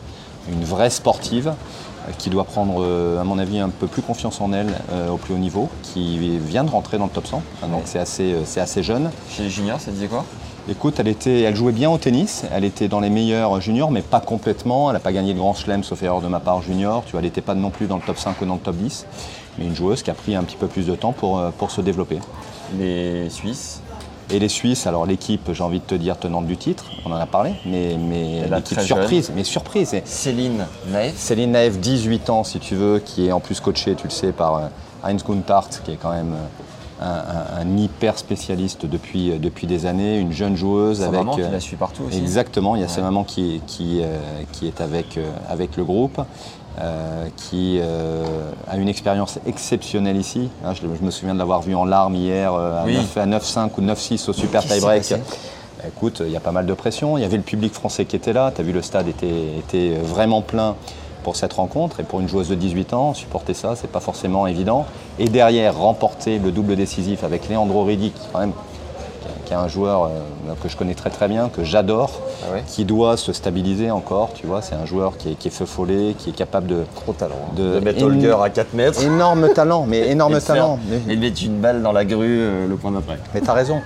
une 0.51 0.63
vraie 0.63 0.89
sportive 0.89 1.47
euh, 1.49 2.11
qui 2.17 2.29
doit 2.29 2.45
prendre, 2.45 2.81
euh, 2.83 3.19
à 3.19 3.23
mon 3.23 3.37
avis, 3.37 3.59
un 3.59 3.69
peu 3.69 3.87
plus 3.87 4.01
confiance 4.01 4.41
en 4.41 4.53
elle 4.53 4.73
euh, 4.91 5.09
au 5.09 5.17
plus 5.17 5.33
haut 5.33 5.37
niveau, 5.37 5.69
qui 5.83 6.37
vient 6.39 6.63
de 6.63 6.69
rentrer 6.69 6.97
dans 6.97 7.05
le 7.05 7.11
top 7.11 7.27
100, 7.27 7.41
Hein, 7.63 7.67
donc 7.67 7.83
c'est 7.85 7.99
assez, 7.99 8.33
euh, 8.33 8.83
jeune. 8.83 9.11
Chez 9.29 9.43
les 9.43 9.49
juniors, 9.49 9.79
ça 9.79 9.91
disait 9.91 10.07
quoi? 10.07 10.25
Écoute, 10.69 10.99
elle, 10.99 11.07
était, 11.07 11.41
elle 11.41 11.55
jouait 11.55 11.71
bien 11.71 11.89
au 11.89 11.97
tennis, 11.97 12.43
elle 12.53 12.63
était 12.63 12.87
dans 12.87 12.99
les 12.99 13.09
meilleurs 13.09 13.59
juniors, 13.59 13.89
mais 13.89 14.01
pas 14.03 14.19
complètement. 14.19 14.89
Elle 14.89 14.93
n'a 14.93 14.99
pas 14.99 15.11
gagné 15.11 15.33
le 15.33 15.39
grand 15.39 15.55
chelem, 15.55 15.83
sauf 15.83 16.03
erreur 16.03 16.21
de 16.21 16.27
ma 16.27 16.39
part, 16.39 16.61
junior. 16.61 17.03
Tu 17.05 17.13
vois, 17.13 17.21
elle 17.21 17.25
n'était 17.25 17.41
pas 17.41 17.55
non 17.55 17.71
plus 17.71 17.87
dans 17.87 17.95
le 17.95 18.03
top 18.03 18.19
5 18.19 18.39
ou 18.41 18.45
dans 18.45 18.53
le 18.55 18.59
top 18.59 18.75
10, 18.75 19.07
mais 19.57 19.65
une 19.65 19.75
joueuse 19.75 20.03
qui 20.03 20.11
a 20.11 20.13
pris 20.13 20.35
un 20.35 20.43
petit 20.43 20.57
peu 20.57 20.67
plus 20.67 20.85
de 20.85 20.93
temps 20.93 21.11
pour, 21.11 21.39
euh, 21.39 21.49
pour 21.57 21.71
se 21.71 21.81
développer. 21.81 22.19
Les 22.77 23.29
Suisses? 23.31 23.81
Et 24.31 24.37
les 24.37 24.49
Suisses, 24.49 24.85
alors 24.85 25.05
l'équipe, 25.07 25.51
j'ai 25.53 25.63
envie 25.63 25.79
de 25.79 25.85
te 25.85 25.95
dire, 25.95 26.17
tenante 26.17 26.45
du 26.45 26.55
titre, 26.55 26.85
on 27.05 27.11
en 27.11 27.15
a 27.15 27.25
parlé, 27.25 27.53
mais, 27.65 27.97
mais 27.97 28.47
l'équipe 28.47 28.79
surprise, 28.79 29.31
mais 29.35 29.43
surprise. 29.43 29.95
Céline 30.05 30.65
Naef. 30.91 31.15
Céline 31.17 31.51
Naef, 31.51 31.79
18 31.79 32.29
ans 32.29 32.43
si 32.43 32.59
tu 32.59 32.75
veux, 32.75 32.99
qui 32.99 33.27
est 33.27 33.31
en 33.31 33.39
plus 33.39 33.59
coachée, 33.59 33.95
tu 33.95 34.03
le 34.05 34.11
sais, 34.11 34.31
par 34.31 34.55
euh, 34.57 34.67
Heinz 35.03 35.23
Guntart, 35.27 35.69
qui 35.83 35.91
est 35.91 35.95
quand 35.99 36.11
même 36.11 36.33
euh, 36.33 37.01
un, 37.01 37.61
un- 37.61 37.61
un 37.73 37.77
hyper 37.77 38.19
spécialiste 38.19 38.85
depuis, 38.85 39.31
euh, 39.31 39.37
depuis 39.39 39.65
des 39.65 39.87
années, 39.87 40.19
une 40.19 40.31
jeune 40.31 40.55
joueuse 40.55 40.99
Sa 40.99 41.05
avec. 41.07 41.19
maman 41.21 41.33
qui 41.33 41.41
euh, 41.41 41.49
la 41.51 41.59
suit 41.59 41.77
partout 41.77 42.03
aussi. 42.07 42.19
Exactement, 42.19 42.75
il 42.75 42.81
y 42.83 42.85
a 42.85 42.87
sa 42.87 43.01
maman 43.01 43.23
qui, 43.23 43.61
qui, 43.65 44.01
euh, 44.03 44.19
qui 44.51 44.67
est 44.67 44.79
avec, 44.79 45.17
euh, 45.17 45.27
avec 45.49 45.75
le 45.75 45.83
groupe, 45.85 46.21
euh, 46.79 47.27
qui 47.35 47.79
euh, 47.81 48.51
a 48.69 48.77
une 48.77 48.87
expérience 48.87 49.39
exceptionnelle 49.45 50.17
ici. 50.17 50.49
Hein, 50.63 50.73
je, 50.73 50.81
je 50.81 51.03
me 51.03 51.11
souviens 51.11 51.33
de 51.33 51.39
l'avoir 51.39 51.61
vue 51.61 51.75
en 51.75 51.83
larmes 51.83 52.15
hier 52.15 52.53
euh, 52.53 52.81
à 52.81 52.85
Oui. 52.85 52.95
9 52.95 53.17
à 53.17 53.25
9-5 53.25 53.69
ou 53.77 53.81
9-6 53.81 54.29
au 54.29 54.33
super 54.33 54.61
qui 54.61 54.79
passé? 54.79 55.15
Bah, 55.15 55.21
Écoute, 55.87 56.21
il 56.25 56.31
y 56.31 56.37
a 56.37 56.41
pas 56.41 56.51
mal 56.51 56.65
de 56.65 56.73
pression. 56.73 57.17
Il 57.17 57.21
y 57.21 57.25
avait 57.25 57.37
le 57.37 57.43
public 57.43 57.73
français 57.73 58.05
qui 58.05 58.15
était 58.15 58.33
là. 58.33 58.51
Tu 58.53 58.61
as 58.61 58.63
vu, 58.63 58.71
le 58.71 58.81
stade 58.81 59.07
était, 59.07 59.57
était 59.57 59.95
vraiment 59.95 60.41
plein 60.41 60.75
pour 61.23 61.35
cette 61.35 61.53
rencontre. 61.53 61.99
Et 61.99 62.03
pour 62.03 62.19
une 62.19 62.27
joueuse 62.27 62.49
de 62.49 62.55
18 62.55 62.93
ans, 62.93 63.13
supporter 63.13 63.53
ça, 63.53 63.75
c'est 63.75 63.91
pas 63.91 63.99
forcément 63.99 64.47
évident. 64.47 64.85
Et 65.19 65.29
derrière, 65.29 65.77
remporter 65.77 66.37
le 66.39 66.51
double 66.51 66.75
décisif 66.75 67.23
avec 67.23 67.49
Leandro 67.49 67.83
Riddick, 67.83 68.13
quand 68.31 68.39
même, 68.39 68.53
qui 69.49 69.53
est- 69.53 69.57
un 69.57 69.67
joueur 69.67 70.03
euh, 70.05 70.53
que 70.63 70.69
je 70.69 70.77
connais 70.77 70.93
très 70.93 71.09
très 71.09 71.27
bien, 71.27 71.49
que 71.49 71.63
j'adore, 71.63 72.11
Ah 72.47 72.53
ouais 72.53 72.63
qui 72.67 72.85
doit 72.85 73.17
se 73.17 73.33
stabiliser 73.33 73.91
encore. 73.91 74.29
Tu 74.33 74.45
vois, 74.47 74.61
c'est 74.61 74.75
un 74.75 74.85
joueur 74.85 75.17
qui 75.17 75.31
est, 75.31 75.35
qui 75.35 75.47
est 75.49 75.51
feu 75.51 75.65
follet, 75.65 76.15
qui 76.17 76.29
est 76.29 76.33
capable 76.33 76.67
de. 76.67 76.83
Trop 76.95 77.13
talent. 77.13 77.35
hein. 77.49 77.53
De- 77.57 77.75
De, 77.75 77.79
mettre 77.79 78.03
Holger 78.03 78.35
à 78.41 78.49
4 78.49 78.73
mètres. 78.73 79.03
Énorme 79.03 79.49
talent, 79.53 79.85
mais 79.87 80.07
énorme 80.11 80.39
talent. 80.39 80.79
Et 80.91 80.99
Mais, 81.07 81.15
de 81.15 81.21
mettre 81.21 81.43
une 81.43 81.59
balle 81.59 81.81
dans 81.81 81.91
la 81.91 82.05
grue 82.05 82.39
euh, 82.41 82.67
le 82.67 82.75
point 82.75 82.91
d'après. 82.91 83.17
mais 83.33 83.41
t'as 83.41 83.53
raison. 83.53 83.81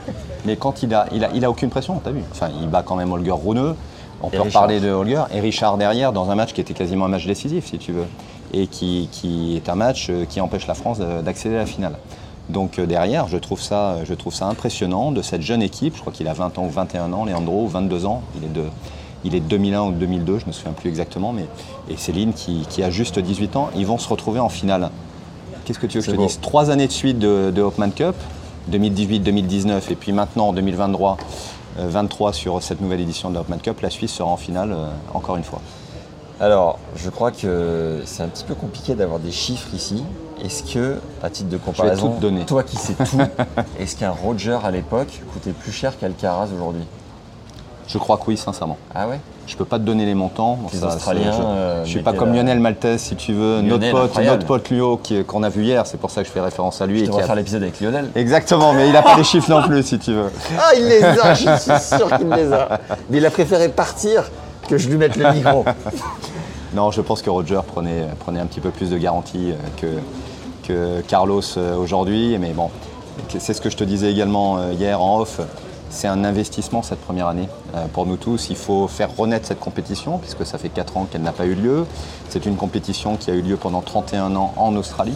Mais 0.46 0.58
quand 0.58 0.84
il 0.84 0.94
a, 0.94 1.06
il 1.14 1.24
a, 1.24 1.30
il 1.34 1.44
a 1.46 1.50
aucune 1.50 1.70
pression, 1.70 2.00
t'as 2.04 2.12
vu. 2.12 2.22
Enfin, 2.32 2.50
il 2.62 2.68
bat 2.68 2.84
quand 2.86 2.96
même 2.98 3.12
Holger 3.12 3.32
Rouneux. 3.32 3.76
On 4.22 4.30
peut 4.30 4.38
Richard. 4.42 4.62
reparler 4.64 4.80
de 4.80 4.90
Holger 4.90 5.24
et 5.34 5.40
Richard 5.42 5.78
derrière 5.78 6.14
dans 6.14 6.30
un 6.30 6.36
match 6.36 6.54
qui 6.54 6.62
était 6.62 6.74
quasiment 6.74 7.06
un 7.06 7.10
match 7.10 7.26
décisif, 7.26 7.66
si 7.68 7.78
tu 7.78 7.92
veux, 7.92 8.06
et 8.54 8.68
qui, 8.68 9.10
qui 9.12 9.56
est 9.58 9.68
un 9.70 9.76
match 9.76 10.08
euh, 10.10 10.24
qui 10.26 10.40
empêche 10.40 10.66
la 10.68 10.76
France 10.76 11.00
de- 11.00 11.22
d'accéder 11.22 11.56
à 11.56 11.60
la 11.60 11.66
finale. 11.66 11.96
Donc 12.50 12.78
euh, 12.78 12.86
derrière, 12.86 13.28
je 13.28 13.38
trouve, 13.38 13.62
ça, 13.62 14.04
je 14.04 14.14
trouve 14.14 14.34
ça 14.34 14.48
impressionnant 14.48 15.12
de 15.12 15.22
cette 15.22 15.42
jeune 15.42 15.62
équipe. 15.62 15.96
Je 15.96 16.02
crois 16.02 16.14
qu'il 16.14 16.28
a 16.28 16.34
20 16.34 16.58
ans 16.58 16.66
ou 16.66 16.70
21 16.70 17.14
ans, 17.14 17.26
Leandro, 17.26 17.64
ou 17.64 17.68
22 17.68 18.06
ans. 18.06 18.22
Il 18.38 18.44
est 18.44 18.54
de, 18.54 18.66
il 19.24 19.36
est 19.36 19.40
de 19.40 19.48
2001 19.48 19.82
ou 19.82 19.92
2002, 19.92 20.40
je 20.40 20.46
me 20.46 20.52
souviens 20.52 20.74
plus 20.74 20.90
exactement. 20.90 21.32
Mais, 21.32 21.46
et 21.90 21.98
Céline 21.98 22.34
qui, 22.34 22.66
qui 22.70 22.84
a 22.84 22.90
juste 22.90 23.20
18 23.20 23.56
ans, 23.56 23.70
ils 23.76 23.86
vont 23.86 23.98
se 23.98 24.10
retrouver 24.10 24.40
en 24.40 24.50
finale. 24.50 24.90
Qu'est-ce 25.66 25.80
que 25.80 25.88
tu 25.88 26.00
veux 26.00 26.04
que 26.04 26.12
je 26.12 26.16
te 26.18 26.22
dise? 26.22 26.40
Trois 26.42 26.70
années 26.70 26.88
de 26.88 26.92
suite 26.92 27.20
de, 27.20 27.52
de 27.52 27.62
Hopman 27.62 27.92
Cup, 27.92 28.16
2018-2019, 28.72 29.92
et 29.92 29.96
puis 29.96 30.12
maintenant 30.12 30.50
en 30.50 30.54
2023, 30.54 31.18
euh, 31.80 31.88
23 31.88 32.34
sur 32.34 32.62
cette 32.62 32.82
nouvelle 32.82 33.00
édition 33.00 33.30
de 33.30 33.36
la 33.36 33.42
Hopman 33.42 33.60
Cup, 33.60 33.80
la 33.82 33.90
Suisse 33.90 34.12
sera 34.12 34.30
en 34.30 34.38
finale 34.38 34.74
euh, 34.74 34.88
encore 35.14 35.38
une 35.38 35.44
fois. 35.44 35.62
Alors, 36.42 36.80
je 36.98 37.10
crois 37.10 37.32
que 37.32 38.02
c'est 38.06 38.24
un 38.24 38.28
petit 38.28 38.44
peu 38.44 38.56
compliqué 38.56 38.96
d'avoir 38.96 39.20
des 39.20 39.32
chiffres 39.32 39.74
ici. 39.74 40.04
Est-ce 40.44 40.64
que, 40.74 41.00
à 41.24 41.30
titre 41.30 41.50
de 41.50 41.58
comparaison, 41.58 42.10
tout 42.10 42.16
te 42.18 42.22
donner. 42.22 42.46
toi 42.46 42.64
qui 42.64 42.76
sais 42.76 42.94
tout, 42.94 43.18
est-ce 43.80 43.96
qu'un 43.96 44.12
Roger 44.12 44.58
à 44.64 44.72
l'époque 44.72 45.22
coûtait 45.32 45.52
plus 45.52 45.72
cher 45.72 45.98
qu'Alcaraz 45.98 46.48
aujourd'hui? 46.56 46.84
Je 47.88 47.98
crois 47.98 48.18
que 48.18 48.24
oui, 48.28 48.38
sincèrement. 48.38 48.78
Ah 48.94 49.08
ouais? 49.08 49.20
Je 49.46 49.58
peux 49.58 49.66
pas 49.66 49.78
te 49.78 49.84
donner 49.84 50.06
les 50.06 50.14
montants. 50.16 50.56
Bon, 50.62 50.70
Les 50.72 50.80
ça, 50.80 50.88
Australiens, 50.88 51.32
c'est- 51.34 51.38
je, 51.38 51.44
euh, 51.44 51.84
je 51.86 51.90
suis 51.90 52.02
pas 52.02 52.14
comme 52.14 52.34
Lionel 52.34 52.60
Maltese, 52.62 53.02
si 53.02 53.16
tu 53.18 53.34
veux. 53.34 53.62
Lionel, 53.62 53.92
notre 53.94 54.08
pote, 54.14 54.24
notre 54.26 54.46
pote 54.46 54.70
Lio, 54.70 54.98
qui- 54.98 55.24
qu'on 55.26 55.44
a 55.44 55.50
vu 55.50 55.64
hier, 55.64 55.86
c'est 55.86 55.98
pour 55.98 56.10
ça 56.10 56.22
que 56.22 56.28
je 56.28 56.34
fais 56.34 56.40
référence 56.40 56.82
à 56.82 56.86
lui. 56.88 57.00
Je 57.00 57.04
et 57.04 57.06
qui 57.06 57.10
devrais 57.10 57.24
a- 57.24 57.28
faire 57.28 57.36
l'épisode 57.36 57.62
avec 57.64 57.80
Lionel. 57.82 58.10
Exactement, 58.16 58.72
mais 58.74 58.88
il 58.88 58.94
n'a 58.94 59.02
pas 59.02 59.16
les 59.18 59.24
chiffres 59.26 59.50
non 59.50 59.62
plus, 59.64 59.84
si 59.84 60.00
tu 60.00 60.14
veux. 60.14 60.32
Ah, 60.58 60.72
il 60.78 60.86
les 60.86 61.04
a, 61.04 61.34
je 61.34 61.58
suis 61.60 61.80
sûr 61.98 62.18
qu'il 62.18 62.30
les 62.30 62.52
a. 62.54 62.80
Mais 63.10 63.18
il 63.18 63.26
a 63.26 63.32
préféré 63.32 63.68
partir 63.70 64.24
que 64.70 64.78
je 64.78 64.88
lui 64.90 64.98
mette 64.98 65.16
le 65.18 65.32
micro. 65.34 65.64
Non, 66.76 66.90
je 66.90 67.02
pense 67.02 67.22
que 67.22 67.30
Roger 67.30 67.60
prenait, 67.68 68.08
prenait 68.20 68.40
un 68.40 68.48
petit 68.48 68.60
peu 68.60 68.72
plus 68.72 68.90
de 68.90 68.98
garantie 68.98 69.52
euh, 69.52 69.56
que, 69.80 69.86
Carlos 71.08 71.42
euh, 71.58 71.76
aujourd'hui. 71.76 72.38
Mais 72.40 72.52
bon, 72.52 72.70
c'est 73.40 73.54
ce 73.54 73.62
que 73.62 73.70
je 73.70 73.78
te 73.78 73.84
disais 73.84 74.12
également 74.12 74.58
euh, 74.58 74.74
hier 74.74 75.02
en 75.02 75.20
off. 75.20 75.40
C'est 75.90 76.08
un 76.08 76.24
investissement 76.24 76.82
cette 76.82 77.02
première 77.02 77.28
année 77.28 77.48
euh, 77.76 77.86
pour 77.94 78.08
nous 78.08 78.18
tous. 78.18 78.50
Il 78.50 78.56
faut 78.56 78.88
faire 78.88 79.16
renaître 79.16 79.48
cette 79.48 79.60
compétition 79.60 80.18
puisque 80.18 80.46
ça 80.46 80.58
fait 80.58 80.70
4 80.70 80.98
ans 80.98 81.08
qu'elle 81.10 81.22
n'a 81.22 81.32
pas 81.32 81.46
eu 81.46 81.54
lieu. 81.54 81.86
C'est 82.30 82.46
une 82.48 82.56
compétition 82.56 83.16
qui 83.16 83.30
a 83.30 83.36
eu 83.36 83.42
lieu 83.42 83.58
pendant 83.58 83.82
31 83.82 84.36
ans 84.36 84.54
en 84.58 84.76
Australie. 84.76 85.16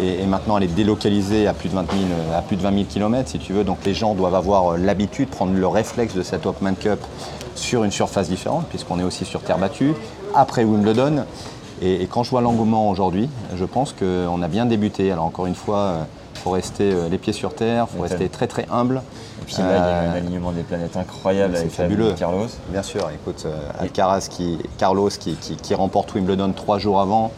Et, 0.00 0.24
maintenant, 0.24 0.56
elle 0.56 0.64
est 0.64 0.74
délocalisée 0.74 1.46
à 1.46 1.52
plus 1.52 1.68
de 1.68 1.74
20 1.74 1.92
000, 1.92 2.02
euh, 2.10 2.38
à 2.38 2.42
plus 2.42 2.56
de 2.56 2.62
20 2.62 2.72
000 2.72 2.84
km, 2.88 3.28
si 3.28 3.38
tu 3.38 3.52
veux. 3.52 3.64
Donc 3.64 3.78
les 3.84 3.94
gens 3.94 4.14
doivent 4.14 4.34
avoir 4.34 4.76
l'habitude, 4.76 5.28
prendre 5.28 5.52
le 5.52 5.66
réflexe 5.66 6.14
de 6.14 6.22
cette 6.22 6.46
Hopman 6.46 6.74
Cup 6.74 6.98
sur 7.54 7.84
une 7.84 7.90
surface 7.92 8.28
différente, 8.28 8.66
puisqu'on 8.68 8.98
est 8.98 9.04
aussi 9.04 9.24
sur 9.24 9.42
terre 9.42 9.58
battue, 9.58 9.92
après 10.34 10.64
Wimbledon. 10.64 11.24
Et, 11.80 12.02
et 12.02 12.06
quand 12.06 12.22
je 12.22 12.30
vois 12.30 12.40
l'engouement 12.40 12.90
aujourd'hui, 12.90 13.28
je 13.56 13.64
pense 13.64 13.92
qu'on 13.92 14.42
a 14.42 14.48
bien 14.48 14.66
débuté. 14.66 15.10
Alors 15.12 15.24
encore 15.24 15.46
une 15.46 15.54
fois, 15.54 15.76
euh, 15.78 16.02
faut 16.34 16.50
rester 16.50 16.90
euh, 16.92 17.08
les 17.08 17.18
pieds 17.18 17.32
sur 17.32 17.54
terre, 17.54 17.86
il 17.92 17.96
faut 17.96 18.02
rester 18.02 18.28
très 18.28 18.46
très 18.46 18.66
humble. 18.70 19.02
Et 19.42 19.44
puis 19.46 19.56
là, 19.58 19.64
il 19.64 19.70
y 19.70 19.72
a 19.74 19.84
Euh, 19.86 20.10
un 20.12 20.14
alignement 20.16 20.52
des 20.52 20.62
planètes 20.62 20.96
incroyable 20.96 21.56
avec 21.56 21.70
fabuleux. 21.70 22.12
Carlos. 22.18 22.46
Bien 22.68 22.82
sûr, 22.82 23.08
écoute, 23.10 23.44
euh, 23.46 23.68
Alcaraz 23.78 24.28
qui, 24.30 24.58
Carlos 24.78 25.08
qui, 25.08 25.34
qui- 25.36 25.56
qui 25.56 25.74
remporte 25.74 26.14
Wimbledon 26.14 26.52
trois 26.52 26.78
jours 26.78 27.00
avant, 27.00 27.30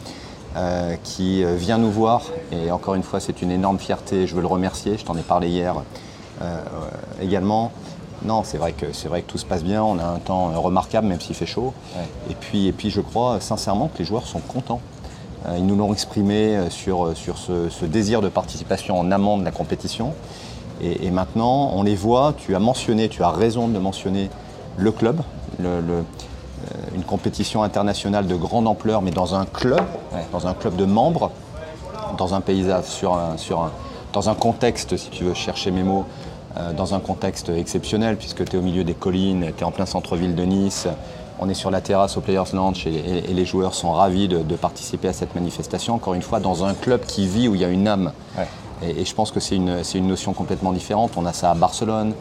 euh, 0.56 0.94
qui 1.04 1.44
euh, 1.44 1.54
vient 1.56 1.78
nous 1.78 1.90
voir. 1.90 2.22
Et 2.52 2.70
encore 2.70 2.94
une 2.94 3.02
fois, 3.02 3.20
c'est 3.20 3.42
une 3.42 3.50
énorme 3.50 3.78
fierté. 3.78 4.26
Je 4.26 4.34
veux 4.34 4.40
le 4.42 4.46
remercier. 4.48 4.98
Je 4.98 5.04
t'en 5.04 5.16
ai 5.16 5.22
parlé 5.22 5.48
hier 5.48 5.74
euh, 5.76 6.44
euh, 6.44 7.22
également. 7.24 7.70
Non, 8.24 8.42
c'est 8.44 8.58
vrai, 8.58 8.72
que, 8.72 8.92
c'est 8.92 9.08
vrai 9.08 9.22
que 9.22 9.30
tout 9.30 9.38
se 9.38 9.44
passe 9.44 9.64
bien. 9.64 9.82
On 9.82 9.98
a 9.98 10.04
un 10.04 10.18
temps 10.18 10.50
remarquable, 10.60 11.08
même 11.08 11.20
s'il 11.20 11.34
fait 11.34 11.46
chaud. 11.46 11.72
Ouais. 11.96 12.02
Et, 12.30 12.34
puis, 12.34 12.66
et 12.68 12.72
puis, 12.72 12.90
je 12.90 13.00
crois 13.00 13.40
sincèrement 13.40 13.88
que 13.88 13.98
les 13.98 14.04
joueurs 14.04 14.26
sont 14.26 14.38
contents. 14.40 14.80
Euh, 15.46 15.56
Ils 15.58 15.66
nous 15.66 15.74
l'ont 15.76 15.92
exprimé 15.92 16.56
euh, 16.56 16.70
sur, 16.70 17.06
euh, 17.06 17.14
sur 17.14 17.36
ce, 17.38 17.68
ce 17.68 17.84
désir 17.84 18.20
de 18.20 18.28
participation 18.28 18.98
en 18.98 19.10
amont 19.10 19.38
de 19.38 19.44
la 19.44 19.50
compétition. 19.50 20.12
Et, 20.80 21.06
et 21.06 21.10
maintenant, 21.10 21.72
on 21.74 21.82
les 21.82 21.96
voit, 21.96 22.32
tu 22.36 22.54
as 22.54 22.60
mentionné, 22.60 23.08
tu 23.08 23.22
as 23.24 23.30
raison 23.30 23.66
de 23.68 23.78
mentionner 23.78 24.30
le 24.76 24.92
club, 24.92 25.20
le- 25.58 25.80
le- 25.80 26.04
une 26.94 27.02
compétition 27.02 27.64
internationale 27.64 28.26
de 28.28 28.36
grande 28.36 28.68
ampleur, 28.68 29.02
mais 29.02 29.10
dans 29.10 29.34
un 29.34 29.44
club, 29.46 29.80
Ouais. 30.14 30.24
dans 30.30 30.46
un 30.46 30.54
club 30.54 30.76
de 30.76 30.84
membres, 30.84 31.32
dans 32.18 32.34
un 32.34 32.40
paysage, 32.40 32.84
sur 32.84 33.14
un, 33.14 33.36
sur 33.36 33.60
un- 33.62 33.72
dans 34.12 34.28
un 34.28 34.34
contexte, 34.34 34.96
si 34.96 35.10
tu 35.10 35.24
veux 35.24 35.34
chercher 35.34 35.70
mes 35.72 35.82
mots, 35.82 36.04
euh, 36.56 36.72
dans 36.72 36.94
un 36.94 37.00
contexte 37.00 37.48
exceptionnel, 37.48 38.16
puisque 38.16 38.44
tu 38.44 38.56
es 38.56 38.58
au 38.58 38.62
milieu 38.62 38.84
des 38.84 38.94
collines, 38.94 39.52
tu 39.56 39.62
es 39.62 39.66
en 39.66 39.70
plein 39.70 39.86
centre-ville 39.86 40.34
de 40.34 40.42
Nice, 40.44 40.86
on 41.40 41.48
est 41.48 41.54
sur 41.54 41.70
la 41.70 41.80
terrasse 41.80 42.16
au 42.16 42.20
Players 42.20 42.52
Lounge 42.52 42.86
et, 42.86 42.90
et- 42.94 43.30
et 43.30 43.34
les 43.34 43.44
joueurs 43.44 43.74
sont 43.74 43.92
ravis 43.92 44.28
de, 44.28 44.38
de 44.42 44.54
participer 44.54 45.08
à 45.08 45.12
cette 45.12 45.34
manifestation, 45.34 45.94
encore 45.94 46.14
une 46.14 46.22
fois, 46.22 46.40
dans 46.40 46.64
un 46.64 46.74
club 46.74 47.00
qui 47.06 47.26
vit, 47.26 47.48
où 47.48 47.54
il 47.54 47.60
y 47.60 47.64
a 47.64 47.68
une 47.68 47.88
âme. 47.88 48.12
Ouais. 48.38 48.46
Et, 48.84 49.00
et 49.00 49.04
je 49.04 49.14
pense 49.14 49.30
que 49.30 49.40
c'est 49.40 49.56
une, 49.56 49.78
une 49.94 50.06
notion 50.08 50.32
complètement 50.34 50.72
différente. 50.72 51.12
On 51.16 51.24
a 51.26 51.32
ça 51.32 51.50
à 51.50 51.54
Barcelone, 51.54 52.14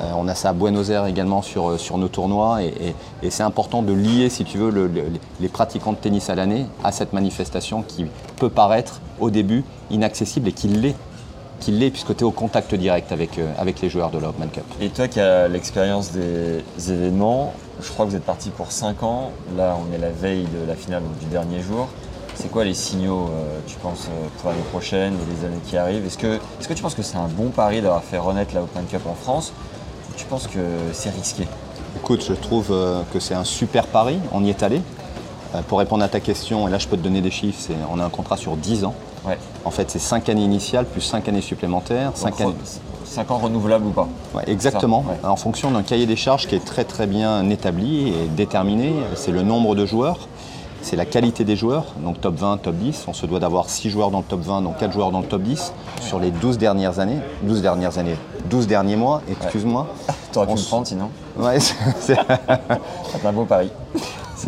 euh, 0.00 0.10
on 0.16 0.28
a 0.28 0.34
ça 0.34 0.50
à 0.50 0.52
Buenos 0.52 0.90
Aires 0.90 1.06
également 1.06 1.40
sur, 1.42 1.70
euh, 1.70 1.78
sur 1.78 1.96
nos 1.96 2.08
tournois. 2.08 2.62
Et, 2.62 2.66
et- 2.88 2.94
et 3.26 3.30
c'est 3.30 3.42
important 3.44 3.82
de 3.82 3.92
lier, 3.92 4.28
si 4.30 4.44
tu 4.44 4.58
veux, 4.58 4.70
le- 4.70 4.88
le- 4.88 5.04
les 5.40 5.48
pratiquants 5.48 5.92
de 5.92 5.98
tennis 5.98 6.28
à 6.28 6.34
l'année 6.34 6.66
à 6.84 6.90
cette 6.92 7.12
manifestation 7.12 7.82
qui 7.86 8.06
peut 8.36 8.50
paraître 8.50 9.00
au 9.20 9.30
début 9.30 9.64
inaccessible 9.90 10.48
et 10.48 10.52
qui 10.52 10.68
l'est. 10.68 10.96
Qui 11.60 11.72
l'est 11.72 11.90
puisque 11.90 12.14
tu 12.14 12.20
es 12.20 12.24
au 12.24 12.30
contact 12.30 12.74
direct 12.74 13.10
avec, 13.12 13.38
euh, 13.38 13.50
avec 13.58 13.80
les 13.80 13.88
joueurs 13.90 14.10
de 14.10 14.18
la 14.18 14.28
Open 14.28 14.48
Cup. 14.50 14.64
Et 14.80 14.88
toi 14.90 15.08
qui 15.08 15.20
as 15.20 15.48
l'expérience 15.48 16.12
des 16.12 16.62
événements, 16.92 17.54
je 17.80 17.88
crois 17.90 18.04
que 18.04 18.10
vous 18.10 18.16
êtes 18.16 18.24
parti 18.24 18.50
pour 18.50 18.70
5 18.72 19.02
ans. 19.02 19.30
Là, 19.56 19.76
on 19.80 19.92
est 19.94 19.98
la 19.98 20.10
veille 20.10 20.44
de 20.44 20.66
la 20.68 20.74
finale 20.74 21.02
donc 21.02 21.18
du 21.18 21.26
dernier 21.26 21.60
jour. 21.60 21.88
C'est 22.34 22.50
quoi 22.50 22.64
les 22.64 22.74
signaux, 22.74 23.30
euh, 23.32 23.58
tu 23.66 23.76
penses, 23.76 24.08
euh, 24.10 24.26
pour 24.38 24.50
l'année 24.50 24.62
prochaine 24.70 25.14
et 25.14 25.34
les 25.40 25.46
années 25.46 25.60
qui 25.66 25.76
arrivent? 25.78 26.04
Est-ce 26.04 26.18
que, 26.18 26.34
est 26.36 26.66
que 26.68 26.74
tu 26.74 26.82
penses 26.82 26.94
que 26.94 27.02
c'est 27.02 27.16
un 27.16 27.28
bon 27.28 27.48
pari 27.48 27.80
d'avoir 27.80 28.04
fait 28.04 28.18
renaître 28.18 28.54
la 28.54 28.62
Open 28.62 28.84
Cup 28.84 29.00
en 29.08 29.14
France? 29.14 29.52
Ou 30.10 30.14
tu 30.16 30.26
penses 30.26 30.46
que 30.46 30.58
c'est 30.92 31.10
risqué? 31.10 31.48
Écoute, 31.96 32.22
je 32.28 32.34
trouve 32.34 32.68
euh, 32.70 33.00
que 33.14 33.18
c'est 33.20 33.34
un 33.34 33.44
super 33.44 33.86
pari, 33.86 34.18
on 34.32 34.44
y 34.44 34.50
est 34.50 34.62
allé. 34.62 34.82
Euh, 35.54 35.62
Pour 35.66 35.78
répondre 35.78 36.04
à 36.04 36.08
ta 36.08 36.20
question, 36.20 36.68
et 36.68 36.70
là 36.70 36.76
je 36.76 36.86
peux 36.88 36.98
te 36.98 37.02
donner 37.02 37.22
des 37.22 37.30
chiffres, 37.30 37.58
c'est- 37.58 37.72
on 37.90 37.98
a 37.98 38.04
un 38.04 38.10
contrat 38.10 38.36
sur 38.36 38.54
10 38.56 38.84
ans. 38.84 38.94
Ouais. 39.26 39.38
En 39.64 39.70
fait, 39.70 39.90
c'est 39.90 39.98
5 39.98 40.28
années 40.28 40.44
initiales 40.44 40.84
plus 40.86 41.00
5 41.00 41.28
années 41.28 41.40
supplémentaires. 41.40 42.08
Donc, 42.08 42.16
cinq 42.18 42.40
années- 42.40 42.54
5 43.04 43.30
ans 43.30 43.38
renouvelables 43.38 43.86
ou 43.86 43.90
pas 43.90 44.08
Ouais, 44.34 44.42
exactement, 44.46 45.02
Ça, 45.06 45.10
ouais. 45.28 45.30
en 45.32 45.36
fonction 45.36 45.70
d'un 45.70 45.82
cahier 45.82 46.06
des 46.06 46.16
charges 46.16 46.46
qui 46.46 46.54
est 46.54 46.64
très 46.64 46.84
très 46.84 47.06
bien 47.06 47.48
établi 47.50 48.08
et 48.08 48.26
déterminé. 48.28 48.92
C'est 49.14 49.32
le 49.32 49.42
nombre 49.42 49.74
de 49.74 49.86
joueurs, 49.86 50.28
c'est 50.82 50.96
la 50.96 51.04
qualité 51.06 51.44
des 51.44 51.56
joueurs, 51.56 51.86
donc 52.04 52.20
top 52.20 52.36
20, 52.36 52.58
top 52.58 52.74
10. 52.76 53.04
On 53.08 53.12
se 53.12 53.24
doit 53.26 53.40
d'avoir 53.40 53.68
6 53.70 53.90
joueurs 53.90 54.10
dans 54.10 54.18
le 54.18 54.24
top 54.24 54.40
20, 54.42 54.62
donc 54.62 54.76
4 54.78 54.92
joueurs 54.92 55.10
dans 55.12 55.20
le 55.20 55.26
top 55.26 55.42
10 55.42 55.72
sur 56.00 56.18
les 56.20 56.30
12 56.30 56.58
dernières 56.58 56.98
années. 56.98 57.18
12 57.42 57.62
dernières 57.62 57.98
années, 57.98 58.16
12 58.50 58.66
derniers 58.66 58.96
mois, 58.96 59.22
excuse-moi. 59.30 59.86
T'aurais 60.32 60.46
pu 60.46 60.52
On 60.52 60.56
me 60.56 60.60
s- 60.60 60.66
prendre 60.66 60.86
sinon 60.86 61.08
Ouais, 61.38 61.58
C'est 62.00 62.16
un 63.24 63.32
beau 63.32 63.44
pari. 63.44 63.70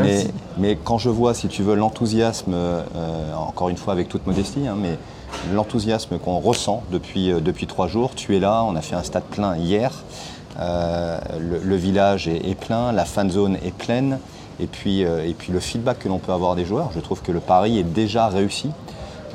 Mais, 0.05 0.27
mais 0.59 0.79
quand 0.83 0.99
je 0.99 1.09
vois, 1.09 1.35
si 1.35 1.49
tu 1.49 1.63
veux, 1.63 1.75
l'enthousiasme, 1.75 2.53
euh, 2.55 2.83
encore 3.35 3.69
une 3.69 3.77
fois 3.77 3.93
avec 3.93 4.09
toute 4.09 4.27
modestie, 4.27 4.67
hein, 4.67 4.77
mais 4.81 4.99
l'enthousiasme 5.53 6.19
qu'on 6.19 6.39
ressent 6.39 6.83
depuis, 6.93 7.33
euh, 7.33 7.41
depuis 7.41 7.67
trois 7.67 7.87
jours, 7.89 8.15
tu 8.15 8.37
es 8.37 8.41
là, 8.41 8.65
on 8.65 8.77
a 8.77 8.81
fait 8.83 8.97
un 8.97 9.03
stade 9.03 9.25
plein 9.25 9.57
hier, 9.57 9.93
euh, 10.61 11.19
le, 11.39 11.59
le 11.59 11.77
village 11.77 12.29
est, 12.29 12.49
est 12.49 12.55
plein, 12.55 12.93
la 12.93 13.05
fan 13.05 13.31
zone 13.31 13.57
est 13.65 13.75
pleine, 13.75 14.19
et 14.61 14.67
puis, 14.67 15.05
euh, 15.05 15.25
et 15.27 15.35
puis 15.35 15.53
le 15.53 15.61
feedback 15.61 16.01
que 16.01 16.09
l'on 16.09 16.19
peut 16.19 16.33
avoir 16.33 16.57
des 16.57 16.65
joueurs, 16.65 16.91
je 16.95 17.01
trouve 17.01 17.23
que 17.23 17.33
le 17.33 17.41
pari 17.41 17.79
est 17.79 17.85
déjà 17.85 18.29
réussi. 18.29 18.71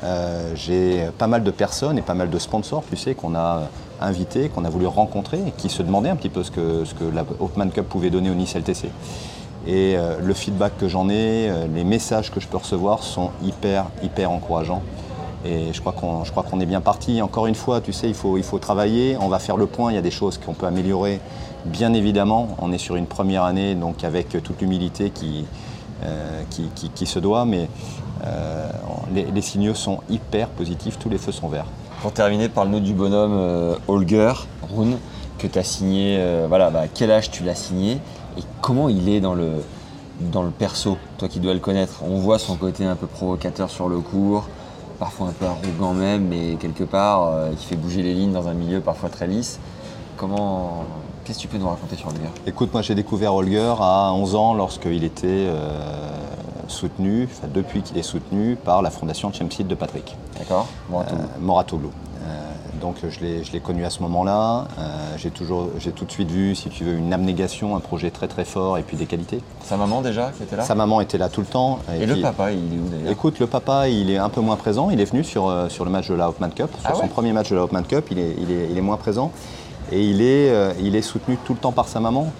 Euh, 0.02 0.52
J'ai 0.54 1.08
pas 1.16 1.26
mal 1.26 1.42
de 1.42 1.50
personnes 1.50 1.96
et 1.96 2.02
pas 2.02 2.14
mal 2.14 2.28
de 2.28 2.38
sponsors, 2.38 2.84
tu 2.88 2.96
sais, 2.96 3.14
qu'on 3.14 3.34
a 3.34 3.62
invités, 4.00 4.50
qu'on 4.50 4.66
a 4.66 4.68
voulu 4.70 4.86
rencontrer 4.86 5.38
et 5.46 5.52
qui 5.56 5.70
se 5.70 5.82
demandaient 5.82 6.10
un 6.10 6.16
petit 6.16 6.28
peu 6.28 6.42
ce 6.42 6.50
que, 6.50 6.84
ce 6.84 6.92
que 6.92 7.04
la 7.04 7.24
Open 7.40 7.70
Cup 7.70 7.88
pouvait 7.88 8.10
donner 8.10 8.28
au 8.28 8.34
Nice 8.34 8.54
LTC. 8.54 8.90
Et 9.66 9.96
euh, 9.96 10.16
le 10.22 10.34
feedback 10.34 10.76
que 10.78 10.88
j'en 10.88 11.08
ai, 11.08 11.48
euh, 11.48 11.66
les 11.74 11.84
messages 11.84 12.30
que 12.30 12.38
je 12.38 12.46
peux 12.46 12.58
recevoir 12.58 13.02
sont 13.02 13.30
hyper, 13.42 13.86
hyper 14.02 14.30
encourageants. 14.30 14.82
Et 15.46 15.72
je 15.72 15.80
crois 15.80 15.92
qu'on 15.92 16.60
est 16.60 16.66
bien 16.66 16.80
parti. 16.80 17.20
Encore 17.20 17.46
une 17.46 17.54
fois, 17.54 17.80
tu 17.80 17.92
sais, 17.92 18.08
il 18.08 18.14
faut, 18.14 18.38
il 18.38 18.42
faut 18.42 18.58
travailler. 18.58 19.16
On 19.20 19.28
va 19.28 19.38
faire 19.38 19.56
le 19.56 19.66
point. 19.66 19.92
Il 19.92 19.94
y 19.94 19.98
a 19.98 20.02
des 20.02 20.10
choses 20.10 20.38
qu'on 20.38 20.54
peut 20.54 20.66
améliorer, 20.66 21.20
bien 21.66 21.92
évidemment. 21.92 22.48
On 22.60 22.72
est 22.72 22.78
sur 22.78 22.96
une 22.96 23.06
première 23.06 23.42
année, 23.44 23.74
donc 23.74 24.04
avec 24.04 24.30
toute 24.42 24.62
l'humilité 24.62 25.10
qui, 25.10 25.44
euh, 26.02 26.42
qui, 26.48 26.70
qui- 26.94 27.04
se 27.06 27.18
doit. 27.18 27.44
Mais 27.44 27.68
les, 29.14 29.42
signaux 29.42 29.74
sont 29.74 29.98
hyper 30.08 30.48
positifs. 30.48 30.98
Tous 30.98 31.10
les 31.10 31.18
feux 31.18 31.32
sont 31.32 31.48
verts. 31.48 31.66
Pour 32.00 32.12
terminer, 32.12 32.48
parle-nous 32.48 32.80
du 32.80 32.94
bonhomme 32.94 33.76
Holger 33.86 34.32
Rune 34.74 34.96
que 35.36 35.46
tu 35.46 35.58
as 35.58 35.62
signé. 35.62 36.18
voilà, 36.48 36.70
bah, 36.70 36.84
quel 36.92 37.10
âge 37.10 37.30
tu 37.30 37.44
l'as 37.44 37.54
signé? 37.54 38.00
Et 38.38 38.42
comment 38.60 38.88
il 38.88 39.08
est 39.08 39.20
dans 39.20 39.34
le, 39.34 39.64
dans 40.20 40.42
le 40.42 40.50
perso, 40.50 40.96
toi 41.18 41.28
qui 41.28 41.40
dois 41.40 41.54
le 41.54 41.60
connaître? 41.60 42.02
On 42.02 42.18
voit 42.18 42.38
son 42.38 42.56
côté 42.56 42.84
un 42.84 42.96
peu 42.96 43.06
provocateur 43.06 43.70
sur 43.70 43.88
le 43.88 43.98
court, 43.98 44.48
parfois 44.98 45.28
un 45.28 45.32
peu 45.32 45.46
arrogant 45.46 45.92
même, 45.92 46.28
mais 46.28 46.56
quelque 46.56 46.84
part 46.84 47.28
euh, 47.28 47.52
qui 47.52 47.66
fait 47.66 47.76
bouger 47.76 48.02
les 48.02 48.14
lignes 48.14 48.32
dans 48.32 48.48
un 48.48 48.54
milieu 48.54 48.80
parfois 48.80 49.08
très 49.08 49.26
lisse. 49.26 49.58
Comment, 50.16 50.84
qu'est-ce 51.24 51.38
que 51.38 51.42
tu 51.42 51.48
peux 51.48 51.58
nous 51.58 51.68
raconter 51.68 51.96
sur 51.96 52.08
Holger 52.08 52.30
Écoute, 52.46 52.72
moi 52.72 52.82
j'ai 52.82 52.94
découvert 52.94 53.34
Holger 53.34 53.74
à 53.80 54.12
11 54.14 54.34
ans 54.34 54.54
lorsqu'il 54.54 55.02
était 55.04 55.26
euh, 55.26 55.58
soutenu, 56.68 57.28
enfin, 57.30 57.48
depuis 57.52 57.82
qu'il 57.82 57.98
est 57.98 58.02
soutenu 58.02 58.56
par 58.56 58.82
la 58.82 58.90
fondation 58.90 59.32
Chemseed 59.32 59.66
de 59.66 59.74
Patrick. 59.74 60.16
D'accord 60.38 60.66
Morato. 60.88 61.14
Euh, 61.14 61.40
Moratoglou. 61.40 61.90
Donc 62.80 62.96
je 63.08 63.20
l'ai 63.20 63.60
connu 63.60 63.84
à 63.84 63.90
ce 63.90 64.00
moment-là. 64.02 64.66
Euh, 64.78 65.16
j'ai 65.16 65.30
tout 65.30 66.04
de 66.04 66.10
suite 66.10 66.30
vu, 66.30 66.54
si 66.54 66.68
tu 66.68 66.84
veux, 66.84 66.94
une 66.94 67.12
abnégation, 67.12 67.76
un 67.76 67.80
projet 67.80 68.10
très 68.10 68.28
très 68.28 68.44
fort 68.44 68.78
et 68.78 68.82
puis 68.82 68.96
des 68.96 69.06
qualités. 69.06 69.40
Sa 69.64 69.76
maman 69.76 70.00
déjà 70.02 70.30
qui 70.36 70.42
était 70.42 70.56
là? 70.56 70.62
Sa 70.64 70.74
maman 70.74 71.00
était 71.00 71.18
là 71.18 71.28
tout 71.28 71.40
le 71.40 71.46
temps. 71.46 71.78
Et, 71.98 72.04
le 72.06 72.12
puis- 72.14 72.22
papa, 72.22 72.50
il 72.52 72.58
est 72.58 72.78
où 72.78 72.88
d'ailleurs? 72.90 73.10
Écoute, 73.12 73.38
le 73.38 73.46
papa, 73.46 73.88
il 73.88 74.10
est 74.10 74.18
un 74.18 74.28
peu 74.28 74.40
moins 74.40 74.56
présent. 74.56 74.90
Il 74.90 75.00
est 75.00 75.04
venu 75.04 75.24
sur, 75.24 75.48
euh, 75.48 75.68
sur 75.68 75.84
le 75.84 75.90
match 75.90 76.08
de 76.08 76.14
la 76.14 76.28
Hopman 76.28 76.50
Cup, 76.50 76.70
sur 76.80 76.90
Ah 76.90 76.94
son 76.94 77.08
premier 77.08 77.32
match 77.32 77.50
de 77.50 77.56
la 77.56 77.62
Hopman 77.64 77.82
Cup. 77.84 78.06
Il 78.10 78.18
est, 78.18 78.34
il 78.38 78.50
est- 78.50 78.68
il 78.70 78.76
est 78.78 78.82
moins 78.82 78.96
présent. 78.96 79.30
Et 79.92 80.02
il 80.02 80.20
est, 80.22 80.50
euh, 80.50 80.72
il 80.80 80.96
est 80.96 81.02
soutenu 81.02 81.36
tout 81.44 81.52
le 81.54 81.58
temps 81.60 81.72
par 81.72 81.88
sa 81.88 82.00
maman. 82.00 82.32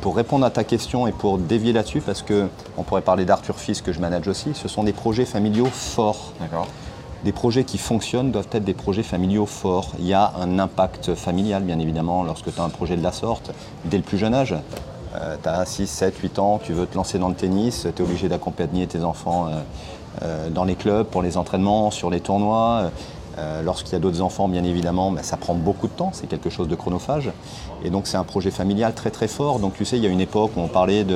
Pour 0.00 0.16
répondre 0.16 0.44
à 0.44 0.50
ta 0.50 0.64
question 0.64 1.06
et 1.06 1.12
pour 1.12 1.38
dévier 1.38 1.72
là-dessus, 1.72 2.00
parce 2.00 2.20
que 2.22 2.48
on 2.76 2.82
pourrait 2.82 3.00
parler 3.02 3.24
d'Arthur 3.24 3.56
Fils 3.58 3.80
que 3.80 3.90
je 3.92 4.00
manage 4.00 4.28
aussi, 4.28 4.50
ce 4.54 4.68
sont 4.68 4.84
des 4.84 4.92
projets 4.92 5.24
familiaux 5.24 5.68
forts. 5.72 6.32
D'accord. 6.40 6.66
Des 7.24 7.32
projets 7.32 7.64
qui 7.64 7.78
fonctionnent 7.78 8.32
doivent 8.32 8.48
être 8.52 8.64
des 8.64 8.74
projets 8.74 9.02
familiaux 9.02 9.46
forts. 9.46 9.92
Il 9.98 10.06
y 10.06 10.12
a 10.12 10.34
un 10.38 10.58
impact 10.58 11.14
familial, 11.14 11.62
bien 11.62 11.78
évidemment, 11.78 12.22
lorsque 12.22 12.54
tu 12.54 12.60
as 12.60 12.64
un 12.64 12.68
projet 12.68 12.98
de 12.98 13.02
la 13.02 13.12
sorte, 13.12 13.50
dès 13.86 13.96
le 13.96 14.02
plus 14.02 14.18
jeune 14.18 14.34
âge. 14.34 14.54
tu 15.42 15.48
as 15.48 15.64
6, 15.64 15.86
7, 15.86 16.18
8 16.18 16.38
ans, 16.38 16.60
tu 16.62 16.74
veux 16.74 16.84
te 16.84 16.94
lancer 16.94 17.18
dans 17.18 17.30
le 17.30 17.34
tennis, 17.34 17.86
tu 17.96 18.02
es 18.02 18.04
obligé 18.04 18.28
d'accompagner 18.28 18.86
tes 18.86 19.04
enfants 19.04 19.46
euh, 19.46 19.60
euh, 20.22 20.50
dans 20.50 20.64
les 20.64 20.74
clubs, 20.74 21.06
pour 21.06 21.22
les 21.22 21.38
entraînements, 21.38 21.90
sur 21.90 22.10
les 22.10 22.20
tournois. 22.20 22.90
Euh, 23.38 23.62
Lorsqu'il 23.62 23.94
y 23.94 23.96
a 23.96 24.00
d'autres 24.00 24.20
enfants, 24.20 24.46
bien 24.46 24.62
évidemment, 24.62 25.10
ben, 25.10 25.22
ça 25.22 25.38
prend 25.38 25.54
beaucoup 25.54 25.86
de 25.88 25.92
temps, 25.92 26.10
c'est 26.12 26.26
quelque 26.26 26.50
chose 26.50 26.68
de 26.68 26.74
chronophage. 26.74 27.30
Et 27.84 27.88
donc 27.88 28.06
c'est 28.06 28.18
un 28.18 28.24
projet 28.24 28.50
familial 28.50 28.92
très 28.92 29.10
très 29.10 29.28
fort. 29.28 29.60
Donc 29.60 29.72
tu 29.72 29.86
sais, 29.86 29.96
il 29.96 30.04
y 30.04 30.06
a 30.06 30.10
une 30.10 30.20
époque 30.20 30.50
où 30.58 30.60
on 30.60 30.68
parlait 30.68 31.06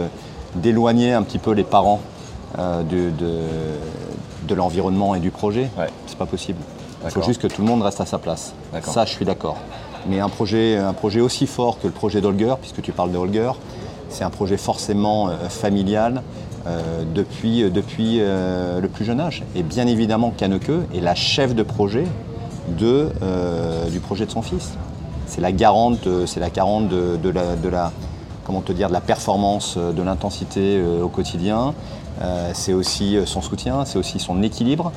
d'éloigner 0.54 1.12
un 1.12 1.22
petit 1.22 1.38
peu 1.38 1.52
les 1.52 1.64
parents 1.64 2.00
de, 2.56 3.12
de 4.48 4.54
l'environnement 4.54 5.14
et 5.14 5.20
du 5.20 5.30
projet. 5.30 5.70
Ouais. 5.78 5.86
C'est 6.06 6.18
pas 6.18 6.26
possible. 6.26 6.58
Il 7.04 7.10
faut 7.10 7.22
juste 7.22 7.40
que 7.40 7.46
tout 7.46 7.62
le 7.62 7.68
monde 7.68 7.82
reste 7.82 8.00
à 8.00 8.06
sa 8.06 8.18
place. 8.18 8.52
Ça, 8.82 9.04
je 9.04 9.10
suis 9.12 9.24
d'accord. 9.24 9.56
Mais 10.08 10.18
un 10.20 10.28
projet, 10.28 10.76
un 10.76 10.92
projet 10.92 11.20
aussi 11.20 11.46
fort 11.46 11.78
que 11.80 11.86
le 11.86 11.92
projet 11.92 12.20
d'Holger, 12.20 12.54
puisque 12.60 12.82
tu 12.82 12.90
parles 12.92 13.12
de 13.12 13.18
Holger, 13.18 13.52
c'est 14.08 14.24
un 14.24 14.30
projet 14.30 14.56
forcément 14.56 15.28
euh, 15.28 15.48
familial 15.48 16.22
euh, 16.66 17.02
depuis, 17.14 17.62
euh, 17.62 17.70
depuis 17.70 18.16
euh, 18.20 18.80
le 18.80 18.88
plus 18.88 19.04
jeune 19.04 19.20
âge. 19.20 19.44
Et 19.54 19.62
bien 19.62 19.86
évidemment, 19.86 20.32
Kaneke 20.36 20.70
est 20.94 21.00
la 21.00 21.14
chef 21.14 21.54
de 21.54 21.62
projet 21.62 22.04
de, 22.78 23.08
du 23.90 24.00
projet 24.00 24.26
de 24.26 24.30
son 24.30 24.42
fils. 24.42 24.72
C'est 25.26 25.40
la 25.40 25.52
garante, 25.52 26.06
c'est 26.26 26.40
la 26.40 26.50
garante 26.50 26.88
de, 26.88 27.16
de 27.16 27.30
la, 27.30 27.56
de 27.56 27.68
la- 27.68 27.92
comment 28.44 28.60
te 28.60 28.72
dire, 28.72 28.88
de 28.88 28.92
la 28.94 29.00
performance, 29.00 29.76
de 29.78 30.02
l'intensité 30.02 30.82
au 31.02 31.08
quotidien. 31.08 31.74
Euh, 32.20 32.50
c'est 32.54 32.72
aussi 32.72 33.16
euh, 33.16 33.26
son 33.26 33.42
soutien, 33.42 33.84
c'est 33.84 33.98
aussi 33.98 34.18
son 34.18 34.42
équilibre. 34.42 34.92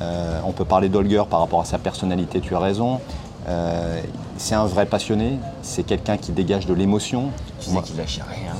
Euh, 0.00 0.40
on 0.46 0.52
peut 0.52 0.64
parler 0.64 0.88
d'Holger 0.88 1.24
par 1.28 1.40
rapport 1.40 1.60
à 1.60 1.64
sa 1.64 1.78
personnalité, 1.78 2.40
tu 2.40 2.54
as 2.54 2.58
raison. 2.58 3.00
C'est 4.38 4.54
un 4.54 4.64
vrai 4.66 4.86
passionné, 4.86 5.38
c'est 5.62 5.82
quelqu'un 5.82 6.16
qui 6.16 6.32
dégage 6.32 6.66
de 6.66 6.74
l'émotion. 6.74 7.30
Tu 7.60 7.68
disais 7.68 7.82
qu'il 7.82 7.96
lâchait 7.96 8.22
rien. 8.22 8.52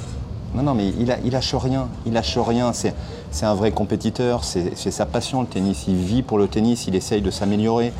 Non, 0.55 0.63
non, 0.63 0.75
mais 0.75 0.89
il, 0.99 1.11
a, 1.11 1.17
il 1.25 1.33
lâche 1.33 1.55
rien. 1.55 1.89
Il 2.05 2.13
lâche 2.13 2.37
rien. 2.37 2.73
C'est, 2.73 2.95
c'est 3.31 3.47
un 3.47 3.55
vrai 3.55 3.71
compétiteur. 3.71 4.45
C'est, 4.45 4.77
c'est 4.77 4.91
sa 4.91 5.07
passion, 5.07 5.41
le 5.41 5.47
tennis. 5.47 5.85
Il 5.89 5.97
vit 5.97 6.23
pour 6.23 6.37
le 6.37 6.47
tennis. 6.47 6.87
Il 6.89 6.95
essaye 6.95 7.23
de 7.23 7.31
s'améliorer. 7.31 7.93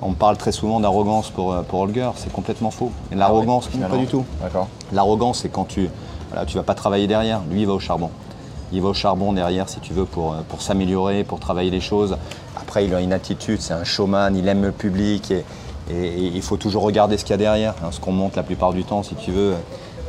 On 0.00 0.14
parle 0.14 0.36
très 0.36 0.52
souvent 0.52 0.80
d'arrogance 0.80 1.30
pour, 1.30 1.54
pour 1.64 1.80
Holger. 1.80 2.10
C'est 2.16 2.32
complètement 2.32 2.70
faux. 2.70 2.90
Et 3.12 3.14
l'arrogance, 3.14 3.68
non, 3.74 3.86
pas 3.86 3.96
du 3.96 4.06
tout. 4.06 4.24
D'accord. 4.40 4.68
L'arrogance, 4.92 5.40
c'est 5.42 5.48
quand 5.48 5.64
tu 5.64 5.88
voilà, 6.30 6.46
tu 6.46 6.56
vas 6.56 6.62
pas 6.62 6.74
travailler 6.74 7.06
derrière. 7.06 7.42
Lui, 7.50 7.60
il 7.60 7.66
va 7.66 7.74
au 7.74 7.78
charbon. 7.78 8.10
Il 8.72 8.80
va 8.80 8.88
au 8.88 8.94
charbon 8.94 9.32
derrière, 9.32 9.68
si 9.68 9.80
tu 9.80 9.92
veux, 9.92 10.04
pour, 10.04 10.32
euh, 10.32 10.36
pour 10.48 10.62
s'améliorer, 10.62 11.24
pour 11.24 11.40
travailler 11.40 11.70
les 11.70 11.80
choses. 11.80 12.16
Après, 12.60 12.84
il 12.84 12.94
a 12.94 13.00
une 13.00 13.12
attitude, 13.12 13.60
c'est 13.60 13.74
un 13.74 13.84
showman, 13.84 14.34
il 14.36 14.48
aime 14.48 14.62
le 14.62 14.72
public 14.72 15.30
et, 15.30 15.44
il 15.90 16.40
faut 16.42 16.56
toujours 16.56 16.82
regarder 16.84 17.18
ce 17.18 17.24
qu'il 17.24 17.32
y 17.32 17.34
a 17.34 17.38
derrière. 17.38 17.74
hein, 17.84 17.88
ce 17.90 18.00
qu'on 18.00 18.12
monte 18.12 18.36
la 18.36 18.42
plupart 18.42 18.72
du 18.72 18.84
temps, 18.84 19.02
si 19.02 19.14
tu 19.14 19.30
veux. 19.30 19.54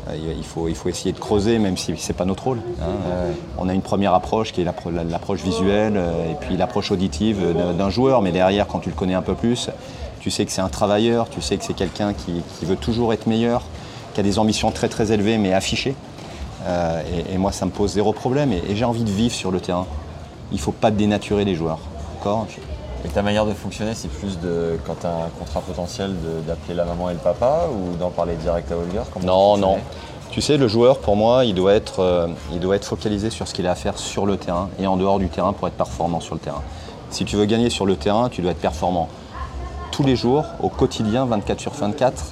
euh, 0.10 0.34
Il 0.38 0.44
faut, 0.44 0.68
essayer 0.90 1.12
de 1.12 1.20
creuser, 1.20 1.60
même 1.60 1.76
si 1.78 1.94
c'est 1.98 2.14
pas 2.14 2.26
notre 2.26 2.44
rôle. 2.44 2.60
hein. 2.82 2.86
On 3.58 3.68
a 3.70 3.74
une 3.74 3.82
première 3.82 4.14
approche 4.14 4.54
qui 4.54 4.62
est 4.62 4.66
l'appro- 4.66 4.92
l'approche 4.92 5.42
visuelle 5.42 5.94
euh, 5.98 6.32
et 6.32 6.36
puis 6.40 6.56
l'approche 6.58 6.92
auditive 6.92 7.40
d'un- 7.54 7.74
d'un 7.74 7.90
joueur. 7.90 8.22
Mais 8.22 8.32
derrière, 8.32 8.68
quand 8.68 8.80
tu 8.80 8.90
le 8.90 8.96
connais 8.96 9.14
un 9.16 9.22
peu 9.24 9.34
plus, 9.34 9.70
tu 10.22 10.30
sais 10.32 10.46
que 10.46 10.52
c'est 10.52 10.62
un 10.62 10.70
travailleur, 10.70 11.30
tu 11.30 11.42
sais 11.42 11.58
que 11.58 11.66
c'est 11.66 11.74
quelqu'un 11.74 12.14
qui, 12.14 12.44
qui 12.60 12.66
veut 12.66 12.76
toujours 12.78 13.12
être 13.14 13.28
meilleur, 13.28 13.64
qui 14.14 14.20
a 14.20 14.24
des 14.24 14.40
ambitions 14.40 14.72
très 14.72 14.88
très 14.90 15.12
élevées 15.12 15.38
mais 15.38 15.54
affichées. 15.54 15.96
Euh, 16.66 17.02
et, 17.30 17.34
et 17.34 17.38
moi, 17.38 17.52
ça 17.52 17.66
me 17.66 17.72
pose 17.72 17.92
zéro 17.92 18.14
problème. 18.14 18.52
Et, 18.54 18.62
et 18.70 18.76
j'ai 18.76 18.86
envie 18.86 19.04
de 19.04 19.10
vivre 19.10 19.34
sur 19.34 19.52
le 19.52 19.60
terrain. 19.60 19.86
Il 20.52 20.58
ne 20.58 20.62
faut 20.62 20.72
pas 20.72 20.92
dénaturer 20.92 21.46
les 21.46 21.56
joueurs. 21.56 21.80
D'accord 22.16 22.48
Et 23.04 23.10
ta 23.10 23.22
manière 23.22 23.46
de 23.46 23.54
fonctionner, 23.54 23.94
c'est 23.96 24.10
plus 24.10 24.40
de 24.40 24.78
quand 24.86 24.96
tu 25.02 25.08
as 25.08 25.10
un 25.10 25.30
contrat 25.38 25.62
potentiel 25.62 26.14
d'appeler 26.48 26.76
la 26.76 26.86
maman 26.86 27.10
et 27.10 27.14
le 27.14 27.20
papa 27.20 27.68
ou 27.72 27.98
d'en 27.98 28.10
parler 28.10 28.36
direct 28.36 28.72
à 28.72 28.76
Holger? 28.78 29.04
Non, 29.26 29.58
non. 29.58 29.78
Tu 30.32 30.42
sais, 30.42 30.58
le 30.58 30.68
joueur, 30.68 31.00
pour 31.00 31.16
moi, 31.16 31.46
il 31.46 31.54
doit, 31.54 31.74
être, 31.74 32.00
euh, 32.00 32.28
il 32.52 32.60
doit 32.60 32.76
être 32.76 32.86
focalisé 32.86 33.30
sur 33.30 33.48
ce 33.48 33.54
qu'il 33.54 33.68
a 33.68 33.72
à 33.72 33.76
faire 33.76 34.00
sur 34.00 34.26
le 34.26 34.38
terrain 34.38 34.70
et 34.80 34.88
en 34.88 34.98
dehors 34.98 35.20
du 35.20 35.30
terrain 35.30 35.54
pour 35.54 35.68
être 35.68 35.76
performant 35.76 36.22
sur 36.22 36.34
le 36.34 36.40
terrain. 36.40 36.64
Si 37.12 37.24
tu 37.24 37.36
veux 37.36 37.46
gagner 37.46 37.70
sur 37.70 37.86
le 37.86 37.96
terrain, 37.96 38.30
tu 38.30 38.42
dois 38.42 38.52
être 38.52 38.62
performant 38.62 39.10
tous 39.92 40.02
les 40.02 40.16
jours, 40.16 40.46
au 40.60 40.70
quotidien, 40.70 41.26
24 41.26 41.60
sur 41.60 41.72
24, 41.74 42.24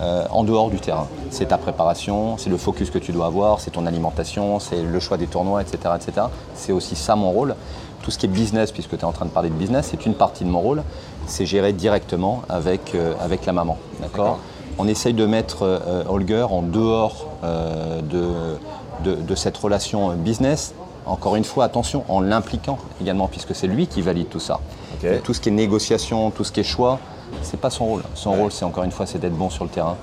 euh, 0.00 0.26
en 0.30 0.44
dehors 0.44 0.68
du 0.68 0.78
terrain. 0.78 1.06
C'est 1.30 1.46
ta 1.46 1.58
préparation, 1.58 2.36
c'est 2.36 2.50
le 2.50 2.58
focus 2.58 2.90
que 2.90 2.98
tu 2.98 3.12
dois 3.12 3.26
avoir, 3.26 3.60
c'est 3.60 3.70
ton 3.70 3.86
alimentation, 3.86 4.60
c'est 4.60 4.82
le 4.82 5.00
choix 5.00 5.16
des 5.16 5.26
tournois, 5.26 5.62
etc. 5.62 5.94
etc. 5.96 6.26
C'est 6.54 6.72
aussi 6.72 6.96
ça 6.96 7.16
mon 7.16 7.30
rôle. 7.30 7.54
Tout 8.02 8.10
ce 8.10 8.18
qui 8.18 8.26
est 8.26 8.28
business, 8.28 8.72
puisque 8.72 8.90
tu 8.90 8.96
es 8.96 9.04
en 9.04 9.12
train 9.12 9.24
de 9.24 9.30
parler 9.30 9.48
de 9.48 9.54
business, 9.54 9.88
c'est 9.90 10.04
une 10.04 10.14
partie 10.14 10.44
de 10.44 10.50
mon 10.50 10.60
rôle. 10.60 10.82
C'est 11.26 11.46
gérer 11.46 11.72
directement 11.72 12.42
avec, 12.48 12.94
euh, 12.94 13.14
avec 13.20 13.46
la 13.46 13.52
maman. 13.52 13.78
D'accord? 14.00 14.38
On 14.78 14.86
essaye 14.86 15.14
de 15.14 15.24
mettre 15.24 15.62
euh, 15.62 16.04
Holger 16.06 16.46
en 16.50 16.60
dehors 16.60 17.26
de, 17.42 18.58
de, 19.02 19.14
de 19.14 19.34
cette 19.34 19.56
relation 19.56 20.12
business. 20.14 20.74
Encore 21.06 21.36
une 21.36 21.44
fois, 21.44 21.64
attention, 21.64 22.04
en 22.08 22.20
l'impliquant 22.20 22.78
également, 23.00 23.28
puisque 23.28 23.54
c'est 23.54 23.68
lui 23.68 23.86
qui 23.86 24.02
valide 24.02 24.28
tout 24.28 24.40
ça. 24.40 24.60
Tout 25.24 25.32
ce 25.32 25.40
qui 25.40 25.48
est 25.48 25.52
négociation, 25.52 26.30
tout 26.30 26.44
ce 26.44 26.52
qui 26.52 26.60
est 26.60 26.64
choix, 26.64 26.98
c'est 27.42 27.60
pas 27.60 27.70
son 27.70 27.84
rôle. 27.86 28.02
Son 28.14 28.32
rôle, 28.32 28.52
c'est 28.52 28.64
encore 28.64 28.84
une 28.84 28.90
fois, 28.92 29.06
c'est 29.06 29.18
d'être 29.18 29.36
bon 29.36 29.50
sur 29.50 29.64
le 29.64 29.70
terrain. 29.70 29.96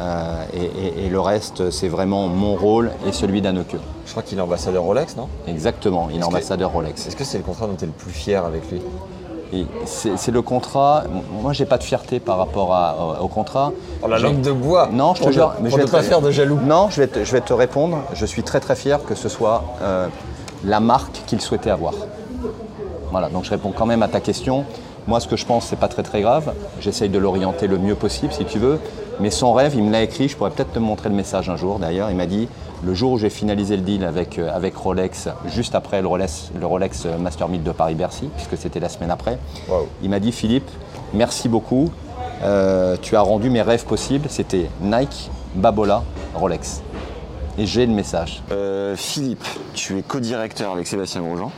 Euh, 0.00 0.44
et, 0.52 0.64
et- 0.64 1.06
et 1.06 1.08
le 1.08 1.20
reste, 1.20 1.70
c'est 1.70 1.88
vraiment 1.88 2.26
mon 2.26 2.56
rôle 2.56 2.90
et 3.06 3.12
celui 3.12 3.40
d'Anneke. 3.40 3.76
Je 4.06 4.10
crois 4.10 4.22
qu'il 4.24 4.38
est 4.38 4.40
ambassadeur 4.40 4.82
Rolex, 4.82 5.16
non? 5.16 5.28
Exactement, 5.46 6.08
il 6.10 6.16
est 6.16 6.20
que- 6.20 6.24
ambassadeur 6.26 6.72
Rolex. 6.72 7.06
Est-ce 7.06 7.14
que 7.16 7.22
c'est 7.24 7.38
le 7.38 7.44
contrat 7.44 7.66
dont 7.68 7.76
tu 7.76 7.84
es 7.84 7.86
le 7.86 7.92
plus 7.92 8.10
fier 8.10 8.44
avec 8.44 8.68
lui? 8.70 8.80
C'est 9.86 10.32
le 10.32 10.42
contrat. 10.42 11.04
Moi, 11.40 11.52
j'ai 11.52 11.64
pas 11.64 11.78
de 11.78 11.84
fierté 11.84 12.18
par 12.18 12.38
rapport 12.38 12.74
à- 12.74 12.96
au, 13.20 13.24
au 13.26 13.28
contrat. 13.28 13.70
Oh, 14.02 14.08
la 14.08 14.18
langue 14.18 14.40
de 14.40 14.50
bois 14.50 14.88
Non, 14.92 15.14
je 15.14 15.22
te 15.22 15.30
jure. 15.30 15.52
pour 15.52 15.68
je 15.70 15.76
ne 15.76 15.82
vais 15.82 15.88
pas 15.90 16.02
faire 16.02 16.20
de 16.20 16.32
jaloux. 16.32 16.58
Non, 16.64 16.90
je 16.90 17.00
vais, 17.02 17.06
te, 17.06 17.22
je 17.22 17.30
vais 17.30 17.40
te 17.40 17.52
répondre. 17.52 17.98
Je 18.14 18.26
suis 18.26 18.42
très 18.42 18.58
très 18.58 18.74
fier 18.74 19.04
que 19.04 19.14
ce 19.14 19.28
soit 19.28 19.62
euh, 19.80 20.08
la 20.64 20.80
marque 20.80 21.22
qu'il 21.26 21.40
souhaitait 21.40 21.70
avoir. 21.70 21.94
Voilà, 23.12 23.28
donc 23.28 23.44
je 23.44 23.50
réponds 23.50 23.70
quand 23.76 23.86
même 23.86 24.02
à 24.02 24.08
ta 24.08 24.18
question. 24.18 24.64
Moi, 25.06 25.20
ce 25.20 25.28
que 25.28 25.36
je 25.36 25.44
pense, 25.44 25.66
c'est 25.66 25.78
pas 25.78 25.88
très 25.88 26.02
très 26.02 26.22
grave. 26.22 26.52
J'essaye 26.80 27.08
de 27.08 27.18
l'orienter 27.18 27.66
le 27.66 27.78
mieux 27.78 27.94
possible, 27.94 28.32
si 28.32 28.44
tu 28.44 28.58
veux. 28.58 28.78
Mais 29.20 29.30
son 29.30 29.52
rêve, 29.52 29.74
il 29.76 29.84
me 29.84 29.92
l'a 29.92 30.02
écrit. 30.02 30.28
Je 30.28 30.36
pourrais 30.36 30.50
peut-être 30.50 30.72
te 30.72 30.78
montrer 30.78 31.08
le 31.08 31.14
message 31.14 31.48
un 31.50 31.56
jour. 31.56 31.78
D'ailleurs, 31.78 32.10
il 32.10 32.16
m'a 32.16 32.26
dit 32.26 32.48
le 32.82 32.94
jour 32.94 33.12
où 33.12 33.18
j'ai 33.18 33.30
finalisé 33.30 33.76
le 33.76 33.82
deal 33.82 34.04
avec, 34.04 34.38
euh, 34.38 34.50
avec 34.54 34.76
Rolex, 34.76 35.28
juste 35.46 35.74
après 35.74 36.02
le 36.02 36.08
Rolex, 36.08 36.50
le 36.58 36.66
Rolex 36.66 37.06
Master 37.18 37.48
1000 37.48 37.62
de 37.62 37.72
Paris-Bercy, 37.72 38.28
puisque 38.34 38.56
c'était 38.60 38.80
la 38.80 38.88
semaine 38.88 39.10
après, 39.10 39.38
il 40.02 40.10
m'a 40.10 40.20
dit 40.20 40.32
Philippe, 40.32 40.68
merci 41.12 41.48
beaucoup. 41.48 41.90
Euh, 42.42 42.96
tu 43.00 43.16
as 43.16 43.20
rendu 43.20 43.50
mes 43.50 43.62
rêves 43.62 43.84
possibles. 43.84 44.26
C'était 44.28 44.68
Nike, 44.80 45.30
Babola, 45.54 46.02
Rolex. 46.34 46.82
Et 47.56 47.66
j'ai 47.66 47.86
le 47.86 47.92
message. 47.92 48.42
Euh, 48.50 48.96
Philippe, 48.96 49.44
tu 49.74 49.98
es 49.98 50.02
co-directeur 50.02 50.72
avec 50.72 50.86
Sébastien 50.86 51.22
Grosjean 51.22 51.52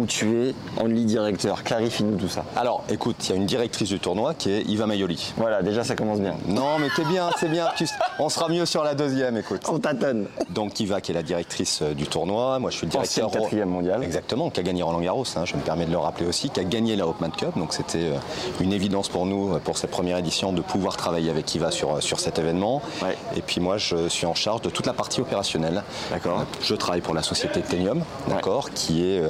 ou 0.00 0.06
tu 0.06 0.42
es 0.48 0.54
only 0.80 1.04
directeur 1.04 1.62
Clarifie-nous 1.64 2.16
tout 2.16 2.28
ça. 2.28 2.44
Alors, 2.56 2.84
écoute, 2.88 3.16
il 3.24 3.30
y 3.30 3.32
a 3.32 3.36
une 3.36 3.46
directrice 3.46 3.88
du 3.88 3.98
tournoi 3.98 4.34
qui 4.34 4.50
est 4.52 4.62
Iva 4.62 4.86
Maioli. 4.86 5.32
Voilà, 5.36 5.62
déjà 5.62 5.84
ça 5.84 5.94
commence 5.96 6.20
bien. 6.20 6.36
Non, 6.46 6.78
mais 6.78 6.88
t'es 6.94 7.04
bien, 7.04 7.30
c'est 7.38 7.48
bien. 7.50 7.68
Tu- 7.76 7.86
On 8.18 8.28
sera 8.28 8.48
mieux 8.48 8.66
sur 8.66 8.84
la 8.84 8.94
deuxième, 8.94 9.36
écoute. 9.36 9.62
On 9.68 9.78
tâtonne. 9.78 10.26
Donc 10.50 10.78
Iva 10.80 11.00
qui 11.00 11.12
est 11.12 11.14
la 11.14 11.22
directrice 11.22 11.80
euh, 11.82 11.94
du 11.94 12.06
tournoi, 12.06 12.58
moi 12.58 12.70
je 12.70 12.76
suis 12.78 12.86
le 12.86 12.96
Ancienne 12.96 13.26
directeur 13.26 13.42
quatrième 13.42 13.68
mondiale. 13.68 14.02
Exactement, 14.04 14.50
qui 14.50 14.60
a 14.60 14.62
gagné 14.62 14.82
Roland 14.82 15.00
Garros, 15.00 15.24
hein, 15.36 15.44
je 15.44 15.56
me 15.56 15.60
permets 15.60 15.86
de 15.86 15.90
le 15.90 15.98
rappeler 15.98 16.26
aussi, 16.26 16.50
qui 16.50 16.60
a 16.60 16.64
gagné 16.64 16.96
la 16.96 17.06
Hopman 17.06 17.30
Cup, 17.30 17.56
donc 17.56 17.72
c'était 17.74 17.98
euh, 17.98 18.16
une 18.60 18.72
évidence 18.72 19.08
pour 19.08 19.26
nous 19.26 19.54
euh, 19.54 19.58
pour 19.58 19.78
cette 19.78 19.90
première 19.90 20.18
édition 20.18 20.52
de 20.52 20.60
pouvoir 20.62 20.96
travailler 20.96 21.30
avec 21.30 21.54
Iva 21.54 21.70
sur, 21.70 22.02
sur 22.02 22.20
cet 22.20 22.38
événement. 22.38 22.82
Ouais. 23.02 23.16
Et 23.36 23.42
puis 23.42 23.60
moi 23.60 23.76
je 23.78 24.08
suis 24.08 24.26
en 24.26 24.34
charge 24.34 24.62
de 24.62 24.70
toute 24.70 24.86
la 24.86 24.92
partie 24.92 25.20
opérationnelle. 25.20 25.82
D'accord. 26.10 26.44
Je 26.62 26.74
travaille 26.74 27.00
pour 27.00 27.14
la 27.14 27.22
société 27.22 27.60
Tenium, 27.62 28.02
d'accord, 28.28 28.70
qui 28.70 29.02
est 29.04 29.20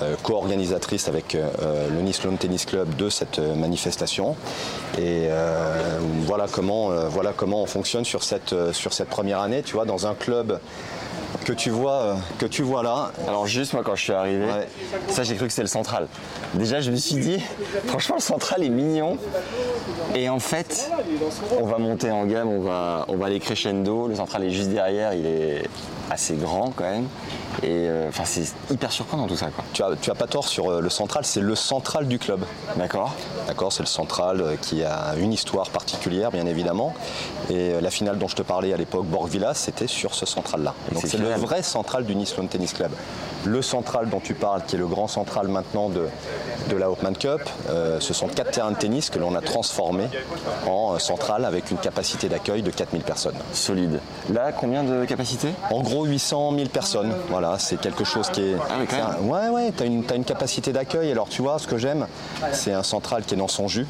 euh, 0.00 0.11
co-organisatrice 0.22 1.08
avec 1.08 1.34
euh, 1.34 1.48
euh, 1.62 1.88
le 1.90 2.00
Nice 2.02 2.22
Lawn 2.24 2.36
Tennis 2.38 2.64
Club 2.64 2.96
de 2.96 3.08
cette 3.08 3.38
euh, 3.38 3.54
manifestation. 3.54 4.36
Et 4.98 5.28
euh, 5.28 5.98
voilà, 6.26 6.46
comment, 6.50 6.90
euh, 6.90 7.08
voilà 7.08 7.32
comment 7.36 7.62
on 7.62 7.66
fonctionne 7.66 8.04
sur 8.04 8.22
cette, 8.22 8.52
euh, 8.52 8.72
sur 8.72 8.92
cette 8.92 9.08
première 9.08 9.40
année, 9.40 9.62
tu 9.62 9.74
vois, 9.74 9.84
dans 9.84 10.06
un 10.06 10.14
club 10.14 10.58
que 11.44 11.52
tu 11.52 11.70
vois, 11.70 11.92
euh, 12.02 12.14
que 12.38 12.46
tu 12.46 12.62
vois 12.62 12.82
là. 12.82 13.10
Alors 13.26 13.46
juste 13.46 13.72
moi 13.72 13.82
quand 13.84 13.94
je 13.96 14.02
suis 14.02 14.12
arrivé, 14.12 14.44
Ouais. 14.46 14.68
ça 15.08 15.22
j'ai 15.22 15.34
cru 15.36 15.46
que 15.46 15.52
c'était 15.52 15.62
le 15.62 15.68
central. 15.68 16.06
Déjà 16.54 16.80
je 16.80 16.90
me 16.90 16.96
suis 16.96 17.16
dit, 17.16 17.38
franchement 17.86 18.16
le 18.16 18.22
central 18.22 18.62
est 18.62 18.68
mignon. 18.68 19.16
Et 20.14 20.28
en 20.28 20.38
fait, 20.40 20.90
on 21.58 21.64
va 21.66 21.78
monter 21.78 22.10
en 22.10 22.26
gamme, 22.26 22.48
on 22.48 22.60
va, 22.60 23.04
on 23.08 23.16
va 23.16 23.26
aller 23.26 23.40
crescendo. 23.40 24.08
Le 24.08 24.14
central 24.14 24.44
est 24.44 24.50
juste 24.50 24.68
derrière, 24.68 25.14
il 25.14 25.24
est 25.26 25.62
assez 26.10 26.34
grand 26.34 26.70
quand 26.76 26.84
même. 26.84 27.06
Et 27.62 27.68
euh, 27.88 28.08
enfin 28.08 28.24
c'est 28.26 28.44
hyper 28.70 28.90
surprenant 28.92 29.26
tout 29.26 29.36
ça 29.36 29.46
quoi. 29.46 29.64
Tu 29.72 29.82
as, 29.82 29.90
tu 30.00 30.10
as 30.10 30.14
pas 30.14 30.26
tort 30.26 30.46
sur 30.48 30.70
euh, 30.70 30.80
le 30.80 30.90
central, 30.90 31.24
c'est 31.24 31.40
le 31.40 31.54
central 31.54 32.08
du 32.08 32.18
club. 32.18 32.44
D'accord 32.76 33.14
D'accord, 33.46 33.72
c'est 33.72 33.82
le 33.82 33.88
central 33.88 34.40
euh, 34.40 34.56
qui 34.60 34.82
a 34.84 35.14
une 35.18 35.32
histoire 35.32 35.70
particulière, 35.70 36.30
bien 36.30 36.46
évidemment. 36.46 36.94
Et 37.50 37.80
la 37.80 37.90
finale 37.90 38.18
dont 38.18 38.28
je 38.28 38.36
te 38.36 38.42
parlais 38.42 38.72
à 38.72 38.76
l'époque, 38.76 39.04
Borg-Villas, 39.06 39.54
c'était 39.54 39.86
sur 39.86 40.14
ce 40.14 40.26
central-là. 40.26 40.74
Donc 40.92 41.02
c'est 41.06 41.18
le 41.22 41.34
vrai 41.36 41.62
central 41.62 42.04
du 42.04 42.14
Nice 42.14 42.36
Lawn 42.36 42.48
Tennis 42.48 42.72
Club. 42.72 42.92
Le 43.44 43.60
central 43.60 44.08
dont 44.08 44.20
tu 44.20 44.34
parles, 44.34 44.62
qui 44.66 44.76
est 44.76 44.78
le 44.78 44.86
grand 44.86 45.08
central 45.08 45.48
maintenant 45.48 45.88
de, 45.88 46.06
de 46.70 46.76
la 46.76 46.88
Hopman 46.90 47.12
Cup, 47.16 47.40
euh, 47.70 47.98
ce 47.98 48.14
sont 48.14 48.28
quatre 48.28 48.52
terrains 48.52 48.70
de 48.70 48.76
tennis 48.76 49.10
que 49.10 49.18
l'on 49.18 49.34
a 49.34 49.40
transformés 49.40 50.06
en 50.68 50.98
centrale 51.00 51.44
avec 51.44 51.70
une 51.72 51.78
capacité 51.78 52.28
d'accueil 52.28 52.62
de 52.62 52.70
4000 52.70 53.02
personnes. 53.02 53.34
Solide. 53.52 53.98
Là, 54.32 54.52
combien 54.52 54.84
de 54.84 55.04
capacité 55.06 55.48
En 55.72 55.80
gros, 55.82 56.04
800 56.04 56.52
000 56.56 56.68
personnes. 56.68 57.12
Voilà, 57.30 57.58
c'est 57.58 57.80
quelque 57.80 58.04
chose 58.04 58.28
qui 58.30 58.42
est. 58.42 58.54
Ah 58.70 58.74
oui, 58.80 58.86
quand 58.88 58.96
même. 58.96 59.06
un- 59.06 59.28
Ouais, 59.28 59.48
ouais, 59.48 59.72
t'as 59.76 59.86
une, 59.86 60.04
t'as 60.04 60.14
une 60.14 60.24
capacité 60.24 60.72
d'accueil. 60.72 61.10
Alors, 61.10 61.28
tu 61.28 61.42
vois, 61.42 61.58
ce 61.58 61.66
que 61.66 61.78
j'aime, 61.78 62.06
c'est 62.52 62.72
un 62.72 62.82
central 62.84 63.24
qui 63.24 63.34
est 63.34 63.38
dans 63.38 63.48
son 63.48 63.66
jus. 63.66 63.86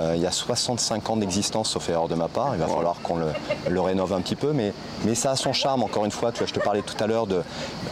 Euh, 0.00 0.14
il 0.16 0.22
y 0.22 0.26
a 0.26 0.30
65 0.30 1.10
ans 1.10 1.16
d'existence, 1.16 1.70
sauf 1.70 1.88
erreur 1.88 2.08
de 2.08 2.14
ma 2.14 2.28
part. 2.28 2.50
Il 2.54 2.60
va 2.60 2.66
falloir 2.66 3.00
qu'on 3.02 3.16
le, 3.16 3.80
rénove 3.80 4.12
un 4.12 4.20
petit 4.20 4.36
peu, 4.36 4.52
mais, 4.52 4.72
mais 5.04 5.14
ça 5.14 5.32
a 5.32 5.36
son 5.36 5.52
charme. 5.52 5.82
Encore 5.82 6.04
une 6.04 6.10
fois, 6.10 6.32
tu 6.32 6.38
vois, 6.38 6.46
je 6.46 6.52
te 6.52 6.60
parlais 6.60 6.82
tout 6.82 7.02
à 7.02 7.06
l'heure 7.06 7.26
de 7.26 7.42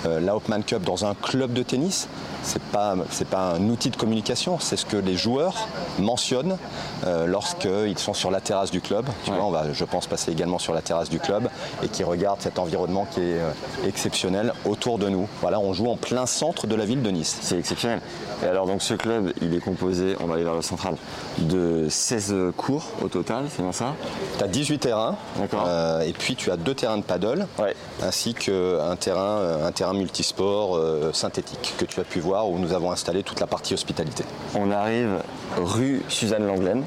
euh, 0.07 0.21
la 0.21 0.37
Hopman 0.37 0.63
Cup 0.63 0.83
dans 0.83 1.05
un 1.05 1.15
club 1.15 1.53
de 1.53 1.63
tennis. 1.63 2.09
C'est 2.43 2.63
pas, 2.63 2.95
pas 3.31 3.55
un 3.55 3.69
outil 3.69 3.91
de 3.91 3.97
communication, 3.97 4.59
c'est 4.61 4.77
ce 4.77 4.87
que 4.87 4.97
les 4.97 5.17
joueurs 5.17 5.67
mentionnent 5.99 6.59
euh, 7.05 7.27
lorsqu'ils 7.27 7.99
sont 7.99 8.15
sur 8.15 8.31
la 8.31 8.41
terrasse 8.41 8.71
du 8.71 8.81
club. 8.81 9.07
Tu 9.25 9.33
vois, 9.33 9.45
on 9.45 9.51
va, 9.51 9.73
je 9.73 9.85
pense, 9.85 10.07
passer 10.07 10.31
également 10.31 10.59
sur 10.59 10.73
la 10.73 10.83
terrasse 10.83 11.09
du 11.09 11.19
club 11.19 11.49
et 11.83 11.89
qui 11.89 12.05
regardent 12.05 12.41
cet 12.41 12.61
environnement 12.61 13.07
qui 13.11 13.21
est 13.21 13.41
euh, 13.41 13.51
exceptionnel 13.85 14.53
autour 14.65 14.99
de 14.99 15.09
nous. 15.09 15.29
Voilà, 15.41 15.59
on 15.59 15.73
joue 15.73 15.89
en 15.89 15.97
plein 15.97 16.27
centre 16.27 16.67
de 16.69 16.75
la 16.77 16.85
ville 16.85 17.03
de 17.03 17.11
Nice. 17.11 17.37
C'est 17.41 17.59
exceptionnel. 17.59 18.01
Et 18.45 18.47
alors 18.47 18.67
donc 18.67 18.83
ce 18.83 18.95
club, 18.95 19.33
il 19.43 19.55
est 19.55 19.61
composé, 19.61 20.17
on 20.21 20.27
va 20.27 20.35
aller 20.35 20.45
vers 20.45 20.55
le 20.55 20.63
central, 20.63 20.97
de 21.39 21.89
16 21.97 22.35
cours 22.57 22.85
au 23.03 23.09
total, 23.09 23.47
c'est 23.51 23.63
bien 23.63 23.73
ça 23.73 23.95
Tu 24.39 24.45
as 24.45 24.49
18 24.49 24.79
terrains. 24.79 25.17
Euh, 25.55 26.01
et 26.01 26.13
puis 26.13 26.37
tu 26.37 26.51
as 26.51 26.57
deux 26.57 26.75
terrains 26.75 26.99
de 26.99 27.03
paddle. 27.03 27.47
Ouais. 27.59 27.75
Ainsi 28.03 28.35
qu'un 28.35 28.97
terrain, 28.97 29.39
euh, 29.39 29.67
un 29.67 29.73
terrain 29.73 29.95
multisport 29.95 30.77
euh, 30.77 31.13
synthétique 31.13 31.75
que 31.79 31.85
tu 31.85 31.99
as 32.01 32.05
pu 32.05 32.21
voir 32.21 32.49
où 32.49 32.59
nous 32.59 32.73
avons 32.73 32.93
installé 32.93 33.23
toute 33.23 33.41
la 33.41 33.47
partie 33.47 33.75
hospitalité. 33.75 34.25
On 34.55 34.71
arrive 34.71 35.23
rue 35.57 36.03
Suzanne 36.09 36.47
Langlaine, 36.47 36.85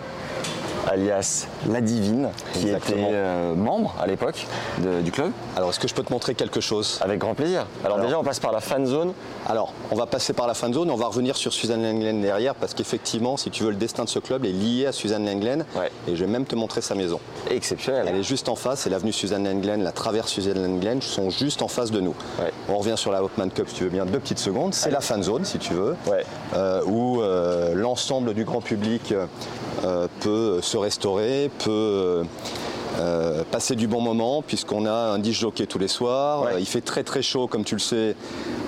alias 0.88 1.48
La 1.70 1.82
Divine, 1.82 2.30
qui 2.54 2.66
Exactement. 2.68 2.98
était 3.08 3.16
euh, 3.16 3.56
membre 3.56 3.96
à 4.02 4.08
l'époque 4.08 4.46
du 5.04 5.12
club. 5.12 5.32
Alors 5.56 5.70
est-ce 5.70 5.80
que 5.80 5.88
je 5.88 5.94
peux 5.94 6.04
te 6.04 6.12
montrer 6.14 6.36
quelque 6.36 6.60
chose? 6.62 7.00
Avec 7.02 7.20
grand 7.20 7.34
plaisir. 7.36 7.66
Alors, 7.84 7.98
Alors- 7.98 8.06
déjà, 8.08 8.20
on 8.20 8.24
passe 8.24 8.40
par 8.40 8.52
la 8.52 8.60
fan 8.62 8.86
zone. 8.86 9.14
Alors, 9.48 9.74
on 9.92 9.96
va 9.96 10.06
passer 10.06 10.34
par 10.34 10.48
la 10.48 10.54
fan 10.54 10.74
zone, 10.74 10.90
on 10.90 10.96
va 10.96 11.08
revenir 11.08 11.36
sur 11.36 11.54
Suzanne 11.54 11.84
Lenglen 11.84 12.22
derrière 12.22 12.56
parce 12.56 12.74
qu'effectivement, 12.74 13.38
si 13.38 13.50
tu 13.50 13.64
veux, 13.64 13.70
le 13.72 13.76
destin 13.76 14.04
de 14.04 14.10
ce 14.10 14.20
club 14.20 14.46
est 14.46 14.52
lié 14.52 14.86
à 14.88 14.92
Suzanne 14.92 15.26
Lenglen 15.26 15.66
Ouais. 15.76 15.92
et 16.08 16.16
je 16.16 16.24
vais 16.26 16.32
même 16.32 16.46
te 16.46 16.56
montrer 16.56 16.82
sa 16.82 16.96
maison. 16.96 17.20
Exceptionnel. 17.50 18.06
Elle 18.08 18.18
est 18.18 18.24
juste 18.24 18.50
en 18.50 18.56
face, 18.56 18.82
c'est 18.82 18.90
l'avenue 18.90 19.12
Suzanne 19.14 19.46
Lenglen, 19.48 19.84
la 19.84 19.92
traverse 19.92 20.32
Suzanne 20.32 20.62
Lenglen 20.64 21.02
sont 21.02 21.30
juste 21.30 21.62
en 21.62 21.68
face 21.68 21.92
de 21.92 22.00
nous. 22.00 22.16
Ouais. 22.40 22.52
On 22.70 22.78
revient 22.78 22.96
sur 22.98 23.12
la 23.12 23.24
Hopman 23.24 23.50
Cup 23.50 23.68
si 23.70 23.76
tu 23.76 23.84
veux 23.84 23.90
bien, 23.90 24.06
deux 24.06 24.20
petites 24.20 24.40
secondes. 24.40 24.74
C'est 24.74 24.92
la 24.92 25.02
fan 25.02 25.24
zone 25.24 25.46
si 25.46 25.58
tu 25.60 25.74
veux, 25.74 25.96
Ouais. 26.08 26.24
euh, 26.56 26.82
où 26.86 27.22
euh, 27.22 27.74
l'ensemble 27.76 28.34
du 28.34 28.44
grand 28.46 28.62
public 28.62 29.14
peut 30.20 30.60
se 30.62 30.78
restaurer, 30.78 31.50
peut 31.64 32.24
euh, 32.98 33.44
passer 33.50 33.76
du 33.76 33.88
bon 33.88 34.02
moment 34.02 34.42
puisqu'on 34.42 34.86
a 34.86 34.92
un 34.92 35.20
disc 35.20 35.42
jockey 35.42 35.68
tous 35.68 35.80
les 35.80 35.88
soirs. 35.88 36.44
Ouais. 36.44 36.54
Euh, 36.54 36.60
il 36.60 36.66
fait 36.66 36.82
très 36.82 37.04
très 37.04 37.22
chaud 37.22 37.48
comme 37.48 37.64
tu 37.64 37.76
le 37.76 37.80
sais. 37.80 38.16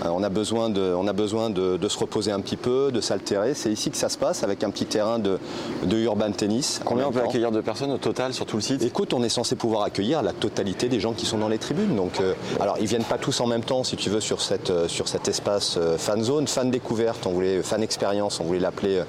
Euh, 0.05 0.09
on 0.09 0.23
a 0.23 0.29
besoin, 0.29 0.69
de, 0.69 0.93
on 0.95 1.07
a 1.07 1.13
besoin 1.13 1.49
de, 1.49 1.77
de 1.77 1.87
se 1.87 1.97
reposer 1.97 2.31
un 2.31 2.39
petit 2.39 2.57
peu, 2.57 2.91
de 2.91 3.01
s'altérer. 3.01 3.53
C'est 3.53 3.71
ici 3.71 3.89
que 3.89 3.97
ça 3.97 4.09
se 4.09 4.17
passe 4.17 4.43
avec 4.43 4.63
un 4.63 4.69
petit 4.69 4.85
terrain 4.85 5.19
de, 5.19 5.39
de 5.83 5.97
urban 5.97 6.31
tennis. 6.31 6.79
en 6.81 6.85
Combien 6.85 7.07
on 7.07 7.11
peut 7.11 7.21
accueillir 7.21 7.51
de 7.51 7.61
personnes 7.61 7.91
au 7.91 7.97
total 7.97 8.33
sur 8.33 8.45
tout 8.45 8.57
le 8.57 8.61
site 8.61 8.83
Écoute, 8.83 9.13
on 9.13 9.23
est 9.23 9.29
censé 9.29 9.55
pouvoir 9.55 9.83
accueillir 9.83 10.21
la 10.21 10.33
totalité 10.33 10.87
des 10.87 10.99
gens 10.99 11.13
qui 11.13 11.25
sont 11.25 11.37
dans 11.37 11.49
les 11.49 11.57
tribunes. 11.57 11.95
Donc, 11.95 12.21
alors, 12.59 12.77
ils 12.79 12.87
viennent 12.87 13.03
pas 13.03 13.17
tous 13.17 13.39
en 13.41 13.47
même 13.47 13.63
temps, 13.63 13.83
si 13.83 13.95
tu 13.95 14.09
veux, 14.09 14.21
sur, 14.21 14.41
cette, 14.41 14.71
sur 14.87 15.07
cet 15.07 15.27
espace 15.27 15.79
fan 15.97 16.23
zone, 16.23 16.47
fan 16.47 16.69
découverte, 16.69 17.25
on 17.25 17.31
voulait 17.31 17.61
fan 17.63 17.83
expérience, 17.83 18.39
on 18.39 18.43
voulait 18.43 18.59
l'appeler 18.59 19.01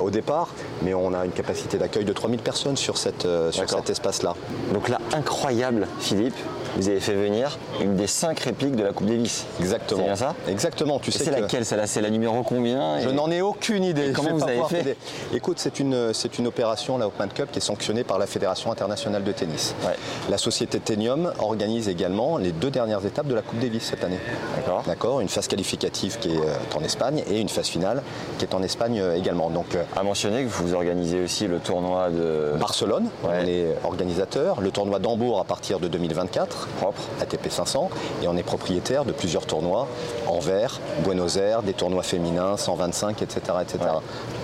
au 0.00 0.10
départ, 0.10 0.48
mais 0.82 0.94
on 0.94 1.12
a 1.14 1.24
une 1.24 1.32
capacité 1.32 1.78
d'accueil 1.78 2.04
de 2.04 2.12
3000 2.12 2.40
personnes 2.40 2.76
sur, 2.76 2.96
cette, 2.98 3.26
sur 3.50 3.68
cet 3.68 3.90
espace-là. 3.90 4.23
Donc 4.72 4.88
là, 4.88 4.98
incroyable, 5.12 5.86
Philippe, 6.00 6.36
vous 6.76 6.88
avez 6.88 7.00
fait 7.00 7.14
venir 7.14 7.58
une 7.80 7.96
des 7.96 8.06
cinq 8.06 8.40
répliques 8.40 8.76
de 8.76 8.82
la 8.82 8.92
Coupe 8.92 9.06
Davis. 9.06 9.46
Exactement. 9.60 10.00
C'est 10.00 10.06
bien 10.06 10.16
ça 10.16 10.34
Exactement. 10.48 10.98
Tu 10.98 11.10
Et 11.10 11.12
sais 11.12 11.24
c'est 11.24 11.30
que- 11.34 11.40
laquelle 11.40 11.64
celle-là? 11.64 11.86
C'est 11.86 12.00
la 12.00 12.10
numéro 12.10 12.42
combien? 12.42 13.00
Je 13.00 13.08
n'en 13.10 13.30
ai 13.30 13.42
aucune 13.42 13.84
idée. 13.84 14.10
Et 14.10 14.12
comment 14.12 14.32
vous 14.34 14.42
avez 14.42 14.52
pouvoir 14.54 14.70
fait? 14.70 14.96
Écoute, 15.32 15.58
c'est 15.58 15.78
une, 15.80 16.12
c'est 16.12 16.38
une 16.38 16.46
opération, 16.46 16.98
la 16.98 17.06
Hopman 17.06 17.28
Cup, 17.28 17.48
qui 17.52 17.58
est 17.58 17.62
sanctionnée 17.62 18.04
par 18.04 18.18
la 18.18 18.26
Fédération 18.26 18.72
internationale 18.72 19.22
de 19.24 19.32
tennis. 19.32 19.74
Ouais. 19.86 19.94
La 20.30 20.38
société 20.38 20.80
Tenium 20.80 21.32
organise 21.38 21.88
également 21.88 22.38
les 22.38 22.52
deux 22.52 22.70
dernières 22.70 23.04
étapes 23.06 23.26
de 23.26 23.34
la 23.34 23.42
Coupe 23.42 23.58
Davis 23.60 23.82
cette 23.84 24.02
année. 24.04 24.18
D'accord. 24.56 24.82
D'accord? 24.86 25.20
Une 25.20 25.28
phase 25.28 25.46
qualificative 25.48 26.18
qui 26.18 26.30
est 26.30 26.38
euh, 26.38 26.54
en 26.76 26.80
Espagne 26.82 27.22
et 27.30 27.40
une 27.40 27.48
phase 27.48 27.68
finale 27.68 28.02
qui 28.38 28.44
est 28.44 28.54
en 28.54 28.62
Espagne 28.62 28.98
euh, 29.00 29.16
également. 29.16 29.50
Donc 29.50 29.74
euh, 29.74 29.82
À 29.96 30.02
mentionner 30.02 30.44
que 30.44 30.48
vous 30.48 30.74
organisez 30.74 31.20
aussi 31.22 31.46
le 31.46 31.58
tournoi 31.58 32.10
de 32.10 32.52
Barcelone, 32.58 33.08
Ouais. 33.22 33.30
on 33.42 33.46
est 33.46 33.66
organisateur. 33.84 34.60
Le 34.60 34.70
tournoi 34.70 34.98
d'Hambourg 34.98 35.38
à 35.40 35.44
partir 35.44 35.78
de 35.80 35.88
2024, 35.88 36.63
propre. 36.68 37.00
ATP 37.20 37.50
500. 37.50 37.90
Et 38.22 38.28
on 38.28 38.36
est 38.36 38.42
propriétaire 38.42 39.04
de 39.04 39.12
plusieurs 39.12 39.46
tournois, 39.46 39.86
Anvers, 40.26 40.80
Buenos 41.04 41.36
Aires, 41.36 41.62
des 41.62 41.72
tournois 41.72 42.02
féminins, 42.02 42.56
125, 42.56 43.22
etc. 43.22 43.40
etc. 43.62 43.78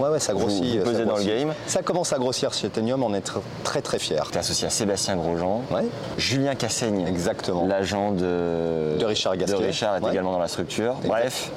Ouais, 0.00 0.08
ouais, 0.08 0.20
ça 0.20 0.32
grossit. 0.32 0.78
vous 0.78 0.84
ça 0.84 0.90
pesez 0.90 1.04
dans 1.04 1.16
le 1.16 1.24
game. 1.24 1.54
Ça 1.66 1.82
commence 1.82 2.12
à 2.12 2.18
grossir 2.18 2.52
chez 2.52 2.68
Tenium, 2.68 3.02
on 3.02 3.14
est 3.14 3.26
tr- 3.26 3.40
très 3.64 3.82
très 3.82 3.98
fiers. 3.98 4.22
T'es 4.32 4.38
associé 4.38 4.66
à 4.66 4.70
Sébastien 4.70 5.16
Grosjean, 5.16 5.62
Ouais. 5.70 5.84
Julien 6.18 6.54
Cassaigne, 6.54 7.06
Exactement. 7.06 7.66
l'agent 7.66 8.12
de... 8.12 8.96
De 8.98 9.04
Richard 9.04 9.36
Gasquet. 9.36 9.58
de 9.58 9.66
Richard 9.66 9.96
est 9.96 10.00
Ouais. 10.04 10.10
également 10.12 10.32
dans 10.32 10.38
la 10.38 10.48
structure. 10.48 10.94
Exact. 11.02 11.08
Bref, 11.08 11.50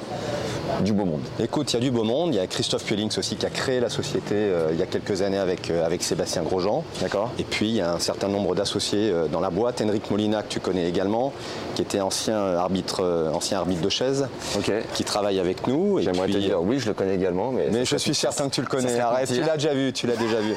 du 0.82 0.94
beau 0.94 1.06
monde. 1.06 1.22
Écoute, 1.40 1.72
il 1.72 1.76
y 1.76 1.78
a 1.78 1.82
du 1.82 1.92
beau 1.92 2.04
monde. 2.04 2.34
Il 2.34 2.38
y 2.38 2.40
a 2.40 2.48
Christophe 2.48 2.84
Puelings 2.86 3.18
aussi 3.18 3.36
qui 3.36 3.46
a 3.46 3.50
créé 3.50 3.80
la 3.80 3.90
société 3.90 4.34
euh, 4.36 4.70
il 4.72 4.80
y 4.80 4.82
a 4.82 4.86
quelques 4.86 5.22
années 5.22 5.38
avec, 5.38 5.70
euh, 5.70 5.86
avec 5.86 6.02
Sébastien 6.04 6.42
Grosjean. 6.44 6.84
D'accord. 7.02 7.30
Et 7.38 7.44
puis 7.44 7.68
il 7.70 7.76
y 7.76 7.82
a 7.82 7.92
un 7.94 8.00
certain 8.00 8.28
nombre 8.28 8.56
d'associés 8.56 9.10
euh, 9.12 9.28
dans 9.28 9.40
la 9.40 9.50
boîte. 9.50 9.82
Henrik 9.82 10.10
Molina, 10.10 10.42
tu 10.54 10.60
connais 10.60 10.88
également, 10.88 11.34
qui 11.74 11.82
était 11.82 12.00
ancien 12.00 12.38
arbitre, 12.38 13.02
euh, 13.04 13.32
ancien 13.32 13.58
arbitre 13.58 13.82
de 13.82 13.90
chaise, 13.90 14.28
qui 14.94 15.04
travaille 15.04 15.40
avec 15.40 15.66
nous. 15.66 16.00
J'aimerais 16.00 16.28
te 16.28 16.38
dire, 16.38 16.62
oui, 16.62 16.78
je 16.78 16.88
le 16.88 16.94
connais 16.94 17.16
également, 17.16 17.52
mais... 17.52 17.84
Je 17.84 17.98
suis 17.98 18.14
certain 18.14 18.50
que 18.50 18.54
tu 18.54 18.62
le 18.62 18.68
connais. 18.68 19.00
Arrête, 19.00 19.34
tu 19.34 19.42
l'as 19.42 19.58
déjà 19.58 19.74
vu, 19.74 19.92
tu 19.94 20.06
l'as 20.06 20.16
déjà 20.16 20.40
vu. 20.40 20.56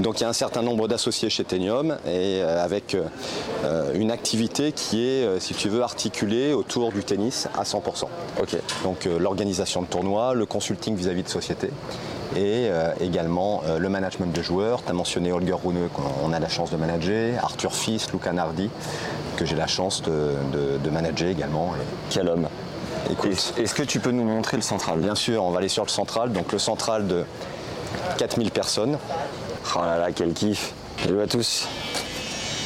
Donc 0.00 0.18
il 0.18 0.22
y 0.22 0.26
a 0.26 0.28
un 0.28 0.32
certain 0.32 0.62
nombre 0.62 0.88
d'associés 0.88 1.30
chez 1.30 1.44
Tenium 1.44 1.98
et 2.06 2.40
euh, 2.42 2.64
avec 2.64 2.96
euh, 2.96 3.92
une 3.94 4.10
activité 4.10 4.72
qui 4.72 5.06
est, 5.06 5.40
si 5.40 5.54
tu 5.54 5.68
veux, 5.68 5.82
articulée 5.82 6.52
autour 6.52 6.90
du 6.90 7.04
tennis 7.04 7.48
à 7.56 7.62
100%. 7.62 8.04
Ok. 8.40 8.56
Donc 8.82 9.04
l'organisation 9.04 9.82
de 9.82 9.86
tournois, 9.86 10.34
le 10.34 10.46
consulting 10.46 10.96
vis-à-vis 10.96 11.22
de 11.22 11.28
sociétés 11.28 11.70
et 12.36 12.68
euh, 12.70 12.92
également 13.00 13.62
euh, 13.66 13.78
le 13.78 13.88
management 13.88 14.32
de 14.34 14.42
joueurs. 14.42 14.82
Tu 14.82 14.90
as 14.90 14.92
mentionné 14.92 15.32
Holger 15.32 15.54
Rune 15.64 15.88
qu'on 15.92 16.32
a 16.32 16.38
la 16.38 16.48
chance 16.48 16.70
de 16.70 16.76
manager, 16.76 17.42
Arthur 17.42 17.72
Fils, 17.74 18.12
Luca 18.12 18.32
Nardi, 18.32 18.70
que 19.36 19.44
j'ai 19.44 19.56
la 19.56 19.66
chance 19.66 20.02
de, 20.02 20.34
de- 20.52 20.78
de 20.78 20.90
manager 20.90 21.28
également. 21.28 21.72
Quel 22.10 22.28
homme. 22.28 22.48
écoute, 23.10 23.54
Est-ce 23.56 23.74
que 23.74 23.82
tu 23.82 24.00
peux 24.00 24.10
nous 24.10 24.24
montrer 24.24 24.56
le 24.56 24.62
central? 24.62 24.98
Bien 24.98 25.14
sûr, 25.14 25.42
on 25.44 25.50
va 25.50 25.58
aller 25.58 25.68
sur 25.68 25.84
le 25.84 25.90
central. 25.90 26.32
Donc 26.32 26.52
le 26.52 26.58
central 26.58 27.06
de 27.06 27.24
4000 28.18 28.50
personnes. 28.50 28.98
Oh 29.74 29.80
là 29.84 29.98
là, 29.98 30.08
quel 30.14 30.32
kiff. 30.32 30.72
Salut 31.02 31.20
à 31.22 31.26
tous. 31.26 31.66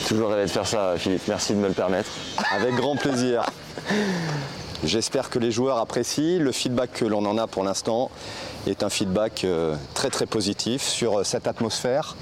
Toujours 0.09 0.31
rêvé 0.31 0.45
de 0.45 0.51
faire 0.51 0.67
ça, 0.67 0.95
Philippe. 0.97 1.23
Merci 1.29 1.53
de 1.53 1.59
me 1.59 1.69
le 1.69 1.75
permettre. 1.75 2.11
Avec 2.55 2.75
grand 2.75 2.97
plaisir. 2.97 3.45
J'espère 4.85 5.31
que 5.31 5.39
les 5.39 5.51
joueurs 5.53 5.79
apprécient. 5.79 6.41
Le 6.41 6.51
feedback 6.53 6.93
que 6.93 7.05
l'on 7.05 7.25
en 7.25 7.39
a 7.39 7.47
pour 7.47 7.63
l'instant 7.63 8.11
est 8.67 8.83
un 8.83 8.89
feedback 8.91 9.45
euh, 9.45 9.75
très 9.95 10.11
très 10.11 10.27
positif 10.27 10.83
sur 10.83 11.19
euh, 11.21 11.25
cette 11.25 11.47
atmosphère, 11.47 12.17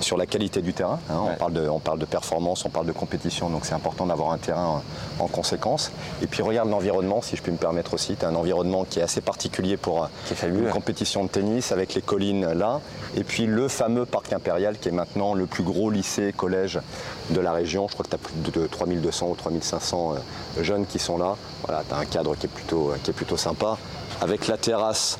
sur 0.00 0.16
la 0.16 0.26
qualité 0.26 0.62
du 0.62 0.72
terrain. 0.72 0.98
hein. 1.10 1.14
Ouais. 1.24 1.30
On, 1.34 1.36
parle 1.36 1.52
de, 1.52 1.68
on 1.68 1.78
parle 1.80 1.98
de 1.98 2.04
performance, 2.06 2.64
on 2.64 2.70
parle 2.70 2.86
de 2.86 2.92
compétition, 2.92 3.50
donc 3.50 3.64
c'est 3.66 3.74
important 3.74 4.06
d'avoir 4.06 4.32
un 4.32 4.38
terrain 4.38 4.82
en, 5.18 5.24
en 5.24 5.28
conséquence. 5.28 5.90
Et 6.22 6.26
puis 6.26 6.42
regarde 6.42 6.68
l'environnement, 6.70 7.20
si 7.22 7.36
je 7.36 7.42
puis 7.42 7.52
me 7.52 7.58
permettre 7.58 7.94
aussi. 7.94 8.16
Tu 8.16 8.24
as 8.24 8.28
un 8.28 8.34
environnement 8.34 8.84
qui 8.84 9.00
est 9.00 9.02
assez 9.02 9.20
particulier 9.20 9.76
pour 9.76 10.04
euh, 10.04 10.06
Qui 10.26 10.34
est 10.34 10.48
une 10.48 10.68
compétition 10.70 11.24
de 11.24 11.28
tennis 11.28 11.72
avec 11.72 11.94
les 11.94 12.02
collines 12.02 12.52
là. 12.52 12.80
Et 13.16 13.24
puis 13.24 13.46
le 13.46 13.68
fameux 13.68 14.06
parc 14.06 14.32
impérial 14.32 14.78
qui 14.78 14.88
est 14.88 14.92
maintenant 14.92 15.34
le 15.34 15.46
plus 15.46 15.62
gros 15.62 15.90
lycée 15.90 16.32
collège 16.36 16.80
de 17.30 17.40
la 17.40 17.52
région. 17.52 17.86
Je 17.88 17.92
crois 17.94 18.04
que 18.04 18.10
tu 18.10 18.16
as 18.16 18.18
plus 18.18 18.60
de 18.62 18.66
3200 18.66 19.26
ou 19.28 19.34
3500 19.34 20.14
euh, 20.14 20.62
jeunes 20.62 20.86
qui 20.86 20.98
sont 20.98 21.18
là. 21.18 21.36
Voilà, 21.66 21.82
tu 21.88 21.94
as 21.94 21.98
un 21.98 22.04
cadre 22.04 22.34
qui 22.36 22.46
est, 22.46 22.48
plutôt, 22.48 22.90
euh, 22.90 22.96
qui 23.02 23.10
est 23.10 23.14
plutôt 23.14 23.36
sympa. 23.36 23.76
Avec 24.20 24.46
la 24.46 24.56
terrasse 24.56 25.18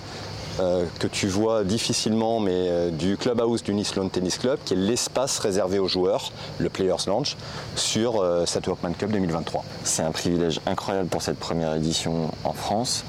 euh, 0.60 0.84
que 0.98 1.06
tu 1.06 1.28
vois 1.28 1.64
difficilement, 1.64 2.40
mais 2.40 2.52
euh, 2.52 2.90
du 2.90 3.16
clubhouse 3.16 3.62
du 3.62 3.74
Nice 3.74 3.94
Lawn 3.96 4.10
Tennis 4.10 4.38
Club, 4.38 4.58
qui 4.64 4.74
est 4.74 4.76
l'espace 4.76 5.38
réservé 5.38 5.78
aux 5.78 5.88
joueurs, 5.88 6.32
le 6.58 6.68
Players 6.68 7.06
Lounge, 7.06 7.36
sur 7.76 8.24
cette 8.46 8.66
Workman 8.66 8.92
Cup 8.92 9.10
2023. 9.10 9.64
C'est 9.84 10.02
un 10.02 10.10
privilège 10.10 10.60
incroyable 10.66 11.08
pour 11.08 11.22
cette 11.22 11.38
première 11.38 11.74
édition 11.74 12.30
en 12.44 12.52
France. 12.52 13.04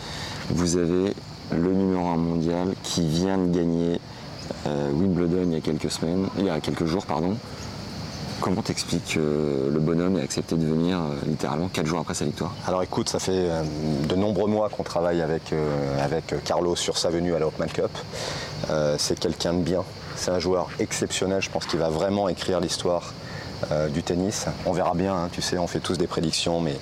Vous 0.50 0.78
avez 0.78 1.14
le 1.52 1.74
numéro 1.74 2.08
1 2.08 2.18
mondial 2.18 2.74
qui 2.84 3.08
vient 3.08 3.38
de 3.38 3.56
gagner 3.56 4.00
euh, 4.66 4.92
Wimbledon 4.92 5.44
il 5.48 5.54
y 5.54 5.56
a 5.56 5.62
quelques 5.62 5.92
semaines, 5.92 6.28
il 6.38 6.46
y 6.46 6.50
a 6.50 6.60
quelques 6.60 6.86
jours, 6.86 7.06
pardon. 7.06 7.36
Comment 8.44 8.62
t'expliques 8.62 9.14
que 9.14 9.70
le 9.72 9.80
bonhomme 9.80 10.18
ait 10.18 10.22
accepté 10.22 10.56
de 10.56 10.66
venir 10.66 10.98
euh, 10.98 11.16
littéralement 11.26 11.70
4 11.70 11.86
jours 11.86 12.00
après 12.00 12.14
sa 12.14 12.26
victoire? 12.26 12.54
Alors 12.68 12.84
écoute, 12.84 13.08
ça 13.08 13.18
fait 13.18 13.32
euh, 13.32 13.64
de 14.10 14.16
nombreux 14.16 14.50
mois 14.50 14.68
qu'on 14.68 14.84
travaille 14.84 15.22
avec, 15.22 15.54
euh, 15.54 16.04
avec 16.04 16.44
Carlos 16.44 16.76
sur 16.76 16.98
sa 16.98 17.10
venue 17.10 17.34
à 17.34 17.40
la 17.40 17.48
Hopman 17.48 17.68
Cup. 17.68 17.90
Euh, 18.70 18.98
c'est 19.00 19.18
quelqu'un 19.18 19.54
de 19.54 19.60
bien, 19.60 19.86
c'est 20.18 20.32
un 20.32 20.40
joueur 20.40 20.68
exceptionnel, 20.80 21.42
je 21.42 21.50
pense 21.50 21.66
qu'il 21.66 21.80
va 21.80 21.88
vraiment 21.88 22.28
écrire 22.28 22.60
l'histoire 22.60 23.14
euh, 23.72 23.88
du 23.88 24.04
tennis. 24.04 24.48
On 24.66 24.74
verra 24.74 24.94
bien, 24.94 25.16
hein, 25.16 25.30
tu 25.32 25.42
sais, 25.42 25.58
on 25.58 25.68
fait 25.68 25.80
tous 25.80 25.98
des 25.98 26.08
prédictions, 26.08 26.60
mais 26.60 26.76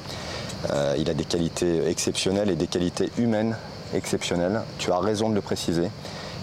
euh, 0.72 0.96
il 0.98 1.12
a 1.12 1.14
des 1.14 1.26
qualités 1.26 1.88
exceptionnelles 1.88 2.50
et 2.50 2.56
des 2.56 2.66
qualités 2.66 3.12
humaines 3.20 3.56
exceptionnelles. 3.94 4.62
Tu 4.80 4.92
as 4.92 4.98
raison 4.98 5.30
de 5.30 5.36
le 5.36 5.42
préciser. 5.42 5.90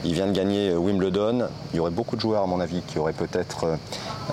Il 0.04 0.14
vient 0.14 0.26
de 0.26 0.32
gagner 0.32 0.70
euh, 0.70 0.76
Wimbledon. 0.76 1.48
Il 1.72 1.76
y 1.76 1.80
aurait 1.80 1.90
beaucoup 1.90 2.16
de 2.16 2.20
joueurs, 2.20 2.42
à 2.42 2.46
mon 2.46 2.60
avis, 2.60 2.82
qui 2.82 2.98
auraient 2.98 3.12
peut-être 3.12 3.64
euh, 3.64 3.76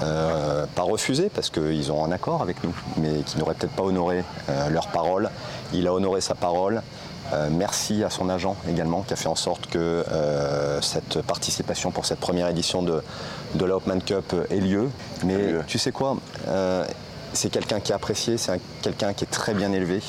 euh, 0.03 0.65
pas 0.75 0.83
refusé 0.83 1.29
parce 1.33 1.49
qu'ils 1.49 1.91
ont 1.91 2.03
un 2.05 2.11
accord 2.11 2.41
avec 2.41 2.63
nous, 2.63 2.73
mais 2.97 3.21
qui 3.25 3.37
n'auraient 3.39 3.55
peut-être 3.55 3.73
pas 3.75 3.83
honoré 3.83 4.23
euh, 4.49 4.69
leur 4.69 4.87
parole. 4.87 5.29
Il 5.73 5.87
a 5.87 5.93
honoré 5.93 6.21
sa 6.21 6.35
parole. 6.35 6.81
Euh, 7.33 7.49
merci 7.51 8.03
à 8.03 8.11
son 8.11 8.29
agent 8.29 8.55
également 8.69 9.01
qui 9.01 9.13
a 9.13 9.15
fait 9.15 9.27
en 9.29 9.35
sorte 9.35 9.65
que 9.65 9.79
euh, 9.79 10.79
cette 10.81 11.23
participation 11.23 11.89
pour 11.89 12.05
cette 12.05 12.19
première 12.19 12.47
édition 12.49 12.83
de, 12.83 13.01
de 13.55 13.65
la 13.65 13.77
Hopman 13.77 13.99
Cup 13.99 14.35
ait 14.51 14.57
lieu. 14.59 14.89
Mais 15.23 15.55
tu 15.65 15.79
sais 15.79 15.91
quoi 15.91 16.17
Euh, 16.47 16.85
C'est 17.33 17.49
quelqu'un 17.49 17.79
qui 17.79 17.91
est 17.91 17.95
apprécié, 17.95 18.37
c'est 18.37 18.51
un- 18.51 18.59
quelqu'un 18.83 19.13
qui 19.13 19.23
est 19.23 19.31
très 19.31 19.55
bien 19.55 19.71
élevé, 19.71 20.01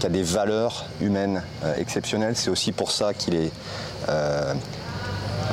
qui 0.00 0.06
a 0.06 0.08
des 0.08 0.24
valeurs 0.24 0.86
humaines 1.00 1.42
exceptionnelles. 1.76 2.34
C'est 2.36 2.50
aussi 2.50 2.72
pour 2.72 2.90
ça 2.90 3.14
qu'il 3.14 3.36
est 3.36 3.52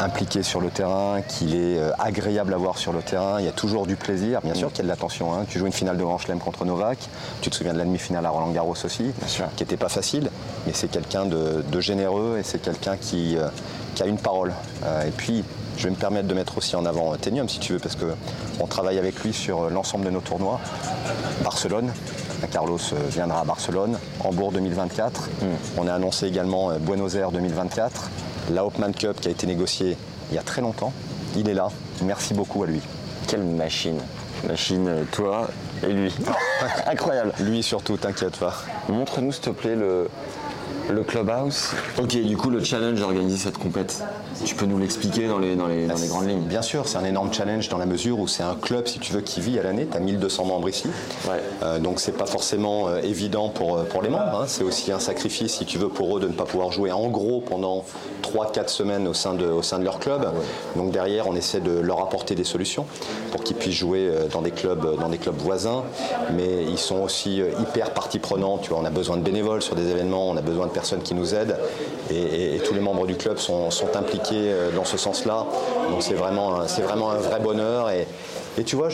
impliqué 0.02 0.44
sur 0.44 0.60
le 0.62 0.70
terrain, 0.70 1.22
qu'il 1.28 1.56
est 1.56 1.78
euh, 1.80 1.92
agréable 2.00 2.54
à 2.54 2.58
voir 2.58 2.78
sur 2.78 2.92
le 2.94 3.02
terrain. 3.02 3.40
Il 3.40 3.46
y 3.46 3.50
a 3.50 3.52
toujours 3.54 3.88
du 3.88 3.96
plaisir. 3.96 4.42
Bien 4.44 4.54
sûr 4.54 4.70
qu'il 4.70 4.80
y 4.80 4.82
a 4.82 4.84
de 4.84 4.88
l'attention. 4.90 5.34
hein. 5.34 5.46
Tu 5.50 5.60
joues 5.60 5.66
une 5.68 5.72
finale 5.74 5.98
de 5.98 6.04
Grand 6.04 6.18
Chelem 6.18 6.40
contre 6.40 6.66
Novak. 6.66 6.98
Tu 7.42 7.50
te 7.50 7.56
souviens 7.56 7.74
de 7.74 7.78
la 7.78 7.86
demi-finale 7.86 8.26
à 8.26 8.30
Roland 8.30 8.52
Garros 8.52 8.76
aussi, 8.84 9.12
qui 9.56 9.64
n'était 9.64 9.78
pas 9.78 9.90
facile. 9.90 10.30
Mais 10.68 10.74
c'est 10.74 10.90
quelqu'un 10.90 11.26
de, 11.26 11.64
de 11.68 11.80
généreux 11.80 12.38
et 12.40 12.44
c'est 12.44 12.62
quelqu'un 12.62 12.98
qui, 12.98 13.38
euh, 13.38 13.48
qui 13.96 14.04
a 14.04 14.06
une 14.06 14.18
parole. 14.18 14.54
Euh, 14.86 15.08
et 15.08 15.12
puis, 15.12 15.44
je 15.78 15.84
vais 15.86 15.90
me 15.92 15.96
permettre 15.96 16.28
de 16.28 16.34
mettre 16.34 16.58
aussi 16.58 16.76
en 16.76 16.86
avant 16.86 17.16
Tenium 17.18 17.50
si 17.50 17.60
tu 17.60 17.74
veux, 17.74 17.80
parce 17.80 17.96
qu'on 17.98 18.68
travaille 18.68 18.98
avec 18.98 19.20
lui 19.24 19.34
sur 19.34 19.70
l'ensemble 19.70 20.06
de 20.06 20.10
nos 20.10 20.22
tournois. 20.22 20.60
Barcelone, 21.44 21.92
Carlos 22.52 22.78
euh, 22.94 22.96
viendra 23.10 23.42
à 23.42 23.44
Barcelone. 23.44 23.98
Hambourg 24.24 24.52
2024. 24.52 25.30
On 25.78 25.88
a 25.88 25.94
annoncé 25.94 26.28
également 26.28 26.72
Buenos 26.80 27.16
Aires 27.16 27.32
2024. 27.32 28.10
La 28.52 28.66
Hopman 28.66 28.92
Cup 28.94 29.20
qui 29.20 29.28
a 29.28 29.32
été 29.32 29.48
négociée 29.48 29.98
il 30.32 30.36
y 30.36 30.38
a 30.38 30.42
très 30.42 30.62
longtemps. 30.62 30.94
Il 31.36 31.50
est 31.50 31.54
là. 31.54 31.68
Merci 32.04 32.34
beaucoup 32.34 32.64
à 32.64 32.68
lui. 32.68 32.82
Quelle 33.28 33.44
machine. 33.44 34.00
Machine, 34.48 34.88
euh, 34.88 35.04
toi 35.12 35.48
et 35.84 35.92
lui. 35.92 36.14
Incroyable. 36.88 37.34
Lui 37.40 37.64
surtout, 37.64 37.98
t'inquiète 37.98 38.38
pas. 38.38 38.54
Montre-nous 38.90 39.32
s'il 39.32 39.44
te 39.44 39.50
plaît 39.50 39.76
le, 39.76 40.10
le 40.90 41.04
clubhouse. 41.04 41.72
Ok, 41.98 42.16
du 42.16 42.38
coup 42.38 42.50
le 42.50 42.64
challenge 42.64 43.00
d'organiser 43.00 43.38
cette 43.38 43.58
compète. 43.58 44.04
Tu 44.44 44.54
peux 44.56 44.66
nous 44.66 44.78
l'expliquer 44.78 45.28
dans 45.28 45.40
les, 45.40 45.56
dans, 45.56 45.68
les, 45.68 45.88
dans 45.88 45.96
les 45.96 46.08
grandes 46.08 46.28
lignes 46.28 46.42
Bien 46.42 46.62
sûr, 46.62 46.88
c'est 46.88 46.98
un 46.98 47.06
énorme 47.06 47.32
challenge 47.34 47.70
dans 47.70 47.78
la 47.78 47.86
mesure 47.86 48.20
où 48.20 48.28
c'est 48.28 48.44
un 48.44 48.56
club, 48.56 48.88
si 48.88 49.00
tu 49.00 49.14
veux, 49.14 49.22
qui 49.22 49.40
vit 49.40 49.58
à 49.60 49.64
l'année. 49.64 49.88
Tu 49.90 49.96
as 49.96 50.00
1200 50.02 50.46
membres 50.46 50.68
ici. 50.68 50.88
Ouais. 51.30 51.42
Euh, 51.64 51.80
donc 51.80 52.00
c'est 52.02 52.12
pas 52.12 52.26
forcément 52.26 52.90
euh, 52.90 53.00
évident 53.02 53.50
pour, 53.50 53.78
euh, 53.78 53.84
pour 53.84 54.02
les 54.02 54.10
membres. 54.10 54.42
hein. 54.42 54.46
C'est 54.48 54.64
aussi 54.64 54.92
un 54.92 55.00
sacrifice, 55.00 55.54
si 55.56 55.66
tu 55.66 55.78
veux, 55.78 55.88
pour 55.88 56.18
eux 56.18 56.20
de 56.20 56.28
ne 56.28 56.34
pas 56.34 56.44
pouvoir 56.44 56.72
jouer 56.72 56.92
en 56.92 57.08
gros 57.08 57.40
pendant 57.40 57.86
3-4 58.24 58.68
semaines 58.68 59.08
au 59.08 59.14
sein, 59.14 59.34
de, 59.36 59.46
au 59.48 59.62
sein 59.62 59.80
de 59.80 59.86
leur 59.86 60.00
club. 60.00 60.28
Donc 60.76 60.92
derrière, 60.92 61.28
on 61.28 61.36
essaie 61.36 61.62
de 61.62 61.72
leur 61.80 62.02
apporter 62.02 62.36
des 62.36 62.44
solutions 62.44 62.86
pour 63.32 63.44
qu'ils 63.44 63.56
puissent 63.56 63.76
jouer 63.76 64.08
euh, 64.10 64.28
dans 64.28 64.42
des 64.42 64.52
clubs, 64.52 65.00
dans 65.00 65.10
des 65.10 65.18
clubs 65.18 65.38
voisins. 65.38 65.84
Mais 66.36 66.64
ils 66.68 66.78
sont 66.78 66.98
aussi 67.02 67.42
hyper 67.62 67.92
partie 67.92 68.20
prenante. 68.20 68.64
Tu 68.64 68.70
vois, 68.72 68.80
on 68.82 68.86
a 68.86 68.90
besoin 68.90 69.16
de 69.18 69.22
bénévoles 69.24 69.62
sur 69.62 69.76
des 69.76 69.90
événements, 69.90 70.30
on 70.30 70.36
a 70.38 70.42
besoin 70.42 70.66
de 70.68 70.72
personnes 70.72 71.02
qui 71.02 71.14
nous 71.14 71.34
aident. 71.34 71.58
Et, 72.12 72.16
et- 72.16 72.56
et 72.56 72.60
tous 72.60 72.74
les 72.74 72.80
membres 72.80 73.06
du 73.08 73.16
club 73.16 73.38
sont, 73.38 73.70
sont 73.72 73.96
impliqués 73.96 74.25
euh, 74.34 74.72
dans 74.72 74.86
ce 74.86 74.98
sens-là. 74.98 75.46
Donc 75.92 76.02
c'est 76.02 76.14
vraiment, 76.16 76.62
un- 76.62 76.68
c'est 76.68 76.82
vraiment 76.82 77.12
un 77.12 77.18
vrai 77.18 77.40
bonheur. 77.40 77.90
Et, 77.90 78.08
et 78.58 78.64
tu 78.64 78.76
vois, 78.78 78.88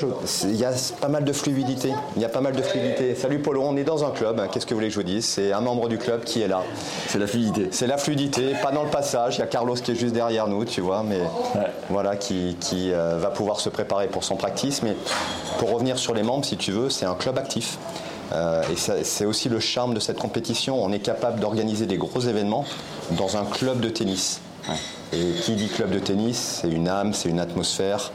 il 0.44 0.56
y 0.56 0.65
a 0.65 0.72
pas 1.00 1.08
mal 1.08 1.24
de 1.24 1.32
fluidité. 1.34 1.94
Il 2.15 2.22
y 2.22 2.26
a 2.26 2.30
pas 2.30 2.41
mal 2.41 2.56
de 2.56 2.62
fluidité. 2.62 3.13
Salut 3.15 3.39
Polo, 3.39 3.62
on 3.63 3.78
est 3.78 3.84
dans 3.84 4.04
un 4.04 4.10
club. 4.10 4.41
Qu'est-ce 4.52 4.65
que 4.65 4.74
vous 4.74 4.80
voulez 4.80 4.88
que 4.88 4.94
je 4.96 5.00
vous 5.00 5.06
dise? 5.06 5.24
C'est 5.26 5.52
un 5.54 5.62
membre 5.62 5.88
du 5.88 5.98
club 6.00 6.24
qui 6.24 6.41
est 6.41 6.48
là. 6.48 6.62
C'est 7.08 7.20
la 7.20 7.28
fluidité. 7.28 7.67
C'est 7.72 7.88
la 7.88 7.98
fluidité, 7.98 8.54
pas 8.62 8.72
dans 8.72 8.84
le 8.84 8.89
passage. 8.89 9.36
Il 9.38 9.39
y 9.39 9.44
a 9.44 9.48
Carlos 9.48 9.76
qui 9.76 9.91
est 9.91 9.96
juste 9.96 10.13
derrière 10.15 10.48
nous, 10.48 10.65
tu 10.65 10.82
vois, 10.82 11.04
mais 11.04 11.20
voilà, 11.89 12.15
qui, 12.15 12.58
qui, 12.60 12.91
euh, 12.91 13.17
va 13.20 13.30
pouvoir 13.30 13.60
se 13.60 13.70
préparer 13.70 14.08
pour 14.08 14.24
son 14.24 14.36
practice. 14.36 14.82
Mais 14.82 14.96
pour 15.60 15.72
revenir 15.72 15.98
sur 16.00 16.13
les 16.15 16.24
membres, 16.24 16.44
si 16.46 16.58
tu 16.58 16.72
veux, 16.72 16.89
c'est 16.89 17.06
un 17.06 17.15
club 17.15 17.38
actif. 17.38 17.78
Euh, 18.34 18.63
et 18.72 18.78
ça- 18.78 19.04
c'est 19.04 19.26
aussi 19.26 19.50
le 19.50 19.60
charme 19.60 19.94
de 19.94 20.00
cette 20.00 20.17
compétition. 20.17 20.82
On 20.82 20.91
est 20.94 21.00
capable 21.00 21.39
d'organiser 21.39 21.86
des 21.86 21.98
gros 21.98 22.22
événements 22.22 22.65
dans 23.12 23.36
un 23.38 23.44
club 23.44 23.80
de 23.82 23.89
tennis. 23.89 24.39
Et 25.13 25.32
qui 25.41 25.54
dit 25.54 25.67
club 25.67 25.91
de 25.91 26.00
tennis, 26.00 26.60
c'est 26.62 26.69
une 26.69 26.88
âme, 26.88 27.13
c'est 27.13 27.28
une 27.28 27.39
atmosphère, 27.41 28.12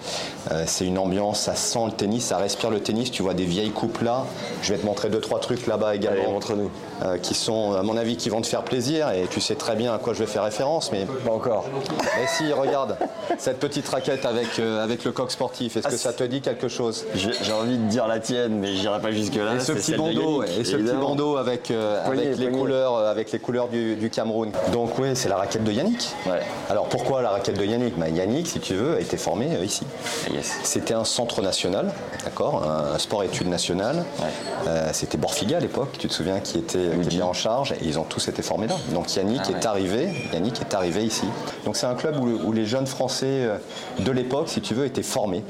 euh, 0.51 0.65
c'est 0.67 0.87
une 0.87 0.97
ambiance, 0.99 1.41
ça 1.41 1.55
sent 1.55 1.81
le 1.87 1.93
tennis, 1.93 2.25
ça 2.25 2.39
respire 2.39 2.71
le 2.71 2.81
tennis. 2.81 3.11
Tu 3.11 3.23
vois 3.23 3.35
des 3.35 3.45
vieilles 3.45 3.71
coupes 3.71 4.01
là. 4.01 4.25
Je 4.63 4.73
vais 4.73 4.79
te 4.79 4.87
montrer 4.87 5.11
deux 5.11 5.21
trois 5.21 5.39
trucs 5.39 5.67
là-bas 5.67 5.95
également. 5.95 6.23
Allez, 6.23 6.33
montre-nous. 6.33 6.71
Euh, 7.05 7.19
qui 7.19 7.35
sont, 7.35 7.75
à 7.75 7.83
mon 7.83 7.99
avis, 7.99 8.17
qui 8.17 8.31
vont 8.31 8.41
te 8.41 8.47
faire 8.47 8.63
plaisir. 8.63 9.11
Et 9.11 9.27
tu 9.31 9.43
sais 9.43 9.55
très 9.57 9.77
bien 9.77 9.93
à 9.93 9.99
quoi 9.99 10.15
je 10.15 10.21
vais 10.21 10.27
faire 10.27 10.45
référence, 10.45 10.91
mais 10.93 11.05
Pas 11.05 11.33
encore. 11.33 11.67
mais 11.75 12.27
si, 12.39 12.51
regarde 12.55 12.97
cette 13.37 13.59
petite 13.59 13.87
raquette 13.89 14.25
avec 14.25 14.59
euh, 14.59 14.83
avec 14.83 15.05
le 15.05 15.13
coq 15.13 15.31
sportif. 15.31 15.77
Est-ce 15.77 15.87
Ah, 15.87 15.91
que 15.91 15.97
ça 15.99 16.15
te 16.15 16.25
dit 16.25 16.41
quelque 16.41 16.69
chose? 16.69 17.05
J'ai 17.15 17.53
envie 17.53 17.77
de 17.77 17.89
dire 17.89 18.07
la 18.07 18.21
tienne, 18.21 18.59
mais 18.59 18.75
j'irai 18.75 19.01
pas 19.01 19.11
jusque-là. 19.13 19.57
et 19.57 19.61
ce 19.61 19.73
petit 19.73 19.95
bandeau, 19.95 20.43
Yannick, 20.43 20.59
et 20.61 20.65
ce 20.65 20.77
petit 20.77 20.97
bandeau 20.97 21.37
avec, 21.37 21.71
euh, 21.71 22.03
Poignée, 22.07 22.29
avec 22.29 22.39
les 22.39 22.49
couleurs, 22.51 22.97
avec 22.97 23.33
les 23.33 23.39
couleurs 23.39 23.69
du, 23.69 23.97
du 23.97 24.09
Cameroun. 24.09 24.51
Donc 24.73 24.99
oui, 24.99 25.09
c'est 25.15 25.29
la 25.29 25.37
raquette 25.37 25.65
de 25.65 25.73
Yannick. 25.73 26.09
Ouais. 26.25 26.41
Alors 26.71 26.86
pourquoi 26.91 27.23
la 27.23 27.31
raquette 27.31 27.59
de 27.59 27.65
Yannick 27.65 27.99
Bah, 27.99 28.09
Yannick, 28.09 28.47
si 28.47 28.61
tu 28.61 28.75
veux, 28.75 28.97
a 28.97 29.01
été 29.01 29.17
formé 29.17 29.55
euh, 29.55 29.65
ici. 29.65 29.85
Yes. 30.33 30.59
C'était 30.63 30.95
un 30.95 31.05
centre 31.05 31.43
national, 31.43 31.93
d'accord, 32.25 32.65
un, 32.65 32.95
un 32.95 32.99
sport-études 32.99 33.49
national. 33.49 34.05
Ouais. 34.19 34.25
Euh, 34.69 34.91
C'était 34.93 35.19
Borfiga 35.19 35.59
à 35.59 35.61
l'époque, 35.61 35.97
tu 35.99 36.09
te 36.09 36.13
souviens, 36.13 36.41
qui 36.41 36.59
était, 36.59 36.91
qui 37.03 37.15
était 37.17 37.23
en 37.23 37.33
charge, 37.33 37.73
et 37.73 37.79
ils 37.85 37.99
ont 37.99 38.05
tous 38.05 38.29
été 38.29 38.43
formés 38.43 38.67
là. 38.67 38.75
Donc 38.93 39.15
Yannick 39.15 39.43
Ah 39.45 39.49
ouais. 39.51 39.59
est 39.59 39.67
arrivé, 39.67 40.09
Yannick 40.33 40.61
est 40.61 40.75
arrivé 40.75 41.05
ici. 41.05 41.27
Donc 41.65 41.77
c'est 41.77 41.87
un 41.87 41.95
club 41.95 42.19
où, 42.21 42.27
où 42.29 42.53
les 42.53 42.67
jeunes 42.67 42.87
Français 42.87 43.27
euh, 43.29 43.59
de 44.01 44.11
l'époque, 44.11 44.49
si 44.49 44.61
tu 44.61 44.75
veux, 44.75 44.87
étaient 44.87 45.03
formés. 45.03 45.45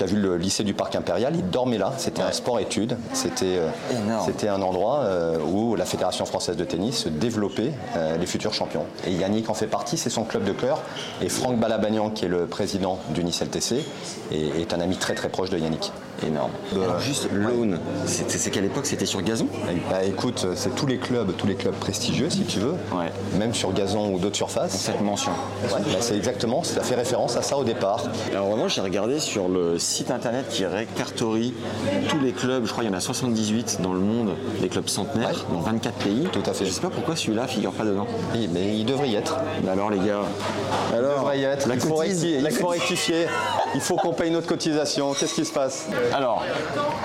Tu 0.00 0.04
as 0.04 0.06
vu 0.06 0.16
le 0.16 0.38
lycée 0.38 0.64
du 0.64 0.72
Parc 0.72 0.94
Impérial, 0.94 1.36
ils 1.36 1.50
dormaient 1.50 1.76
là. 1.76 1.92
C'était 1.98 2.22
un 2.22 2.32
sport-études. 2.32 2.96
C'était 3.12 3.58
euh, 3.58 3.68
c'était 4.24 4.48
un 4.48 4.62
endroit 4.62 5.00
euh, 5.00 5.36
où 5.38 5.76
la 5.76 5.84
Fédération 5.84 6.24
française 6.24 6.56
de 6.56 6.64
tennis 6.64 7.06
développait 7.06 7.74
euh, 7.96 8.16
les 8.16 8.24
futurs 8.24 8.54
champions. 8.54 8.86
Et 9.06 9.12
Yannick 9.12 9.50
en 9.50 9.54
fait 9.54 9.66
partie, 9.66 9.98
c'est 9.98 10.08
son 10.08 10.24
club 10.24 10.44
de 10.44 10.52
cœur. 10.52 10.80
Et 11.20 11.28
Franck 11.28 11.58
Balabagnan, 11.58 12.08
qui 12.08 12.24
est 12.24 12.28
le 12.28 12.46
président 12.46 12.98
du 13.10 13.22
Nice 13.22 13.42
LTC, 13.42 13.84
est, 14.32 14.62
est 14.62 14.72
un 14.72 14.80
ami 14.80 14.96
très 14.96 15.14
très 15.14 15.28
proche 15.28 15.50
de 15.50 15.58
Yannick. 15.58 15.92
Énorme. 16.26 16.50
Euh, 16.76 16.84
Alors 16.84 17.00
juste 17.00 17.28
l'aune, 17.32 17.78
c'était- 18.06 18.36
c'est 18.38 18.50
qu'à 18.50 18.60
l'époque 18.60 18.84
c'était 18.86 19.06
sur 19.06 19.22
gazon? 19.22 19.46
Bah, 19.90 20.04
écoute, 20.04 20.46
c'est 20.54 20.74
tous 20.74 20.86
les 20.86 20.98
clubs, 20.98 21.34
tous 21.36 21.46
les 21.46 21.54
clubs 21.54 21.74
prestigieux, 21.74 22.28
si 22.28 22.42
tu 22.44 22.58
veux, 22.58 22.72
Ouais. 22.92 23.10
même 23.38 23.54
sur 23.54 23.72
gazon 23.72 24.12
ou 24.12 24.18
d'autres 24.18 24.36
surfaces. 24.36 24.72
Cette 24.72 25.00
mention. 25.00 25.30
Ouais, 25.64 25.68
bah, 25.70 25.96
c'est 26.00 26.16
exactement, 26.16 26.62
ça 26.62 26.82
fait 26.82 26.94
référence 26.94 27.36
à 27.36 27.42
ça 27.42 27.56
au 27.56 27.64
départ. 27.64 28.02
Alors 28.32 28.48
vraiment, 28.48 28.68
j'ai 28.68 28.80
regardé 28.82 29.18
sur 29.18 29.48
le 29.48 29.78
site 29.78 30.10
internet 30.10 30.46
qui 30.50 30.66
répertorie 30.66 31.54
tous 32.08 32.18
les 32.20 32.32
clubs, 32.32 32.66
je 32.66 32.70
crois 32.72 32.84
qu'il 32.84 32.92
y 32.92 32.94
en 32.94 32.98
a 32.98 33.00
78 33.00 33.78
dans 33.80 33.94
le 33.94 34.00
monde, 34.00 34.30
des 34.60 34.68
clubs 34.68 34.88
centenaires, 34.88 35.28
Ouais. 35.48 35.54
dans 35.56 35.60
24 35.60 35.96
pays. 36.04 36.28
Tout 36.32 36.42
à 36.44 36.52
fait. 36.52 36.66
Je 36.66 36.70
sais 36.70 36.80
pas 36.82 36.90
pourquoi 36.90 37.16
celui-là 37.16 37.46
figure 37.46 37.72
pas 37.72 37.84
dedans. 37.84 38.06
Oui, 38.34 38.48
mais 38.52 38.76
il 38.76 38.84
devrait 38.84 39.08
y 39.08 39.16
être. 39.16 39.36
Mais 39.64 39.70
alors 39.70 39.90
les 39.90 39.98
gars, 39.98 40.20
Il 40.92 40.96
alors 40.98 41.20
devrait 41.20 41.38
y 41.38 41.44
être. 41.44 41.66
la 41.66 41.74
il 41.74 41.80
faut, 41.80 42.02
il 42.04 42.68
rectifier. 42.68 43.26
Il 43.74 43.80
faut 43.80 43.96
qu'on 43.96 44.12
paye 44.12 44.30
notre 44.30 44.46
cotisation. 44.48 45.12
Qu'est-ce 45.14 45.34
qui 45.34 45.44
se 45.44 45.52
passe? 45.52 45.86
Alors, 46.12 46.44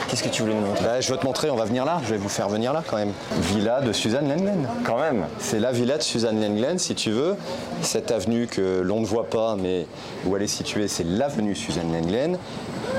qu'est-ce 0.07 0.23
que 0.23 0.29
tu 0.29 0.41
voulais 0.41 0.55
nous 0.55 0.65
montrer 0.65 0.83
Bah, 0.83 1.01
Je 1.01 1.13
vais 1.13 1.19
te 1.19 1.25
montrer, 1.25 1.49
on 1.49 1.55
va 1.55 1.65
venir 1.65 1.85
là. 1.85 2.01
Je 2.03 2.09
vais 2.11 2.17
vous 2.17 2.29
faire 2.29 2.49
venir 2.49 2.73
là 2.73 2.83
quand 2.85 2.97
même. 2.97 3.11
Villa 3.41 3.81
de 3.81 3.91
Suzanne 3.91 4.27
Lenglen. 4.27 4.67
Quand 4.83 4.97
même. 4.97 5.25
C'est 5.39 5.59
la 5.59 5.71
villa 5.71 5.97
de 5.97 6.03
Suzanne 6.03 6.41
Lenglen, 6.41 6.79
si 6.79 6.95
tu 6.95 7.11
veux. 7.11 7.35
Cette 7.81 8.11
avenue 8.11 8.47
que 8.47 8.81
l'on 8.81 9.01
ne 9.01 9.05
voit 9.05 9.29
pas, 9.29 9.55
mais 9.55 9.85
où 10.25 10.35
elle 10.35 10.43
est 10.43 10.47
située, 10.47 10.87
c'est 10.87 11.05
l'avenue 11.05 11.55
Suzanne 11.55 11.91
Lenglen. 11.93 12.37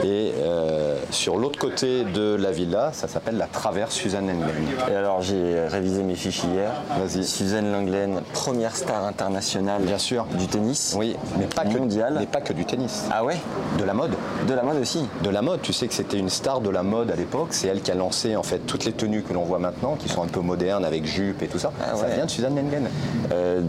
Et 0.05 0.33
euh, 0.39 0.99
sur 1.11 1.37
l'autre 1.37 1.59
côté 1.59 2.05
de 2.05 2.35
la 2.35 2.51
villa, 2.51 2.91
ça 2.93 3.09
s'appelle 3.09 3.37
la 3.37 3.47
traverse 3.47 3.95
Suzanne 3.95 4.27
Lenglen. 4.27 4.67
Et 4.91 4.95
alors 4.95 5.23
j'ai 5.23 5.67
révisé 5.67 6.03
mes 6.03 6.15
fiches 6.15 6.45
hier. 6.45 6.71
Vas-y. 6.99 7.25
Suzanne 7.25 7.73
Langlaine, 7.73 8.21
première 8.33 8.77
star 8.77 9.05
internationale 9.05 9.83
Bien 9.83 9.99
sûr. 9.99 10.27
du 10.39 10.47
tennis. 10.47 10.95
Oui, 10.99 11.17
mais 11.39 11.47
pas 11.47 11.65
que, 11.65 11.77
mondial. 11.79 12.17
mais 12.19 12.27
pas 12.27 12.41
que 12.41 12.53
du 12.53 12.65
tennis. 12.65 13.05
Ah 13.13 13.25
ouais? 13.25 13.37
De 13.79 13.85
la 13.85 13.95
mode. 13.95 14.13
De 14.47 14.55
la 14.55 14.63
mode 14.63 14.77
aussi. 14.81 15.07
de 15.23 15.31
la 15.31 15.43
mode. 15.43 15.63
Tu 15.63 15.73
sais 15.73 15.87
que 15.89 15.95
c'était 15.95 16.19
une 16.19 16.31
star 16.31 16.61
de 16.61 16.71
la 16.71 16.83
mode 16.83 17.11
à 17.11 17.17
l'époque. 17.17 17.49
C'est 17.51 17.69
elle 17.69 17.81
qui 17.81 17.91
a 17.91 17.95
lancé 17.95 18.37
en 18.37 18.43
fait 18.43 18.59
toutes 18.61 18.85
les 18.85 18.93
tenues 18.93 19.23
que 19.23 19.33
l'on 19.33 19.45
voit 19.45 19.59
maintenant, 19.59 19.97
qui 19.97 20.09
sont 20.09 20.23
un 20.23 20.29
peu 20.29 20.41
modernes 20.41 20.85
avec 20.85 21.05
jupe 21.07 21.43
et 21.43 21.49
tout 21.49 21.59
ça. 21.59 21.73
Ah 21.81 21.97
Ça 21.97 22.07
vient 22.09 22.27
de 22.27 22.31
Suzanne 22.31 22.57
Lenglen. 22.57 22.89
Euh, 23.33 23.61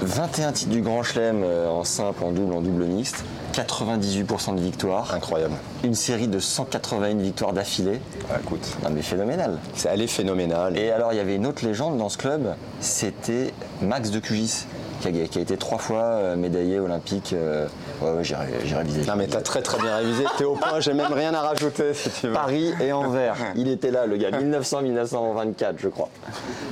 21 0.00 0.52
titres 0.52 0.70
du 0.70 0.80
Grand 0.80 1.02
Chelem 1.02 1.42
euh, 1.42 1.68
en 1.68 1.82
simple, 1.84 2.22
en 2.24 2.30
double, 2.30 2.54
en 2.54 2.60
double 2.60 2.84
mixte. 2.84 3.24
98% 3.62 4.54
de 4.54 4.60
victoires. 4.60 5.12
Incroyable. 5.14 5.54
Une 5.84 5.94
série 5.94 6.28
de 6.28 6.38
181 6.38 7.16
victoires 7.16 7.52
d'affilée. 7.52 8.00
Ah, 8.30 8.36
écoute, 8.42 8.66
Non 8.84 8.90
mais 8.90 9.02
phénoménal. 9.02 9.58
c'est- 9.74 9.88
elle 9.92 10.00
est 10.02 10.06
phénoménale. 10.06 10.76
Et 10.78 10.90
alors 10.90 11.12
il 11.12 11.16
y 11.16 11.20
avait 11.20 11.34
une 11.36 11.46
autre 11.46 11.64
légende 11.64 11.98
dans 11.98 12.08
ce 12.08 12.18
club, 12.18 12.54
c'était 12.80 13.52
Max 13.82 14.10
de 14.10 14.20
Cugis, 14.20 14.64
qui 15.00 15.08
a, 15.08 15.10
qui 15.26 15.38
a 15.38 15.42
été 15.42 15.56
trois 15.56 15.78
fois 15.78 16.02
euh, 16.02 16.36
médaillé 16.36 16.78
olympique. 16.80 17.32
euh, 17.32 17.66
ouais, 18.02 18.10
ouais, 18.12 18.24
j'ai 18.24 18.34
ré- 18.36 18.46
j'ai 18.64 18.76
révisé. 18.76 19.02
Non 19.06 19.16
mais 19.16 19.26
t'as 19.26 19.40
très 19.42 19.62
très 19.62 19.78
bien 19.80 19.96
révisé. 19.96 20.24
T'es 20.36 20.44
au 20.44 20.54
point. 20.54 20.80
J'ai 20.80 20.92
même 20.94 21.12
rien 21.12 21.34
à 21.34 21.40
rajouter 21.40 21.94
si 21.94 22.10
tu 22.10 22.28
veux. 22.28 22.32
Paris 22.32 22.72
et 22.80 22.92
Anvers. 22.92 23.36
Il 23.56 23.68
était 23.68 23.90
là, 23.90 24.06
le 24.06 24.16
gars, 24.16 24.30
1900-1924, 24.32 25.74
je 25.78 25.88
crois. 25.88 26.08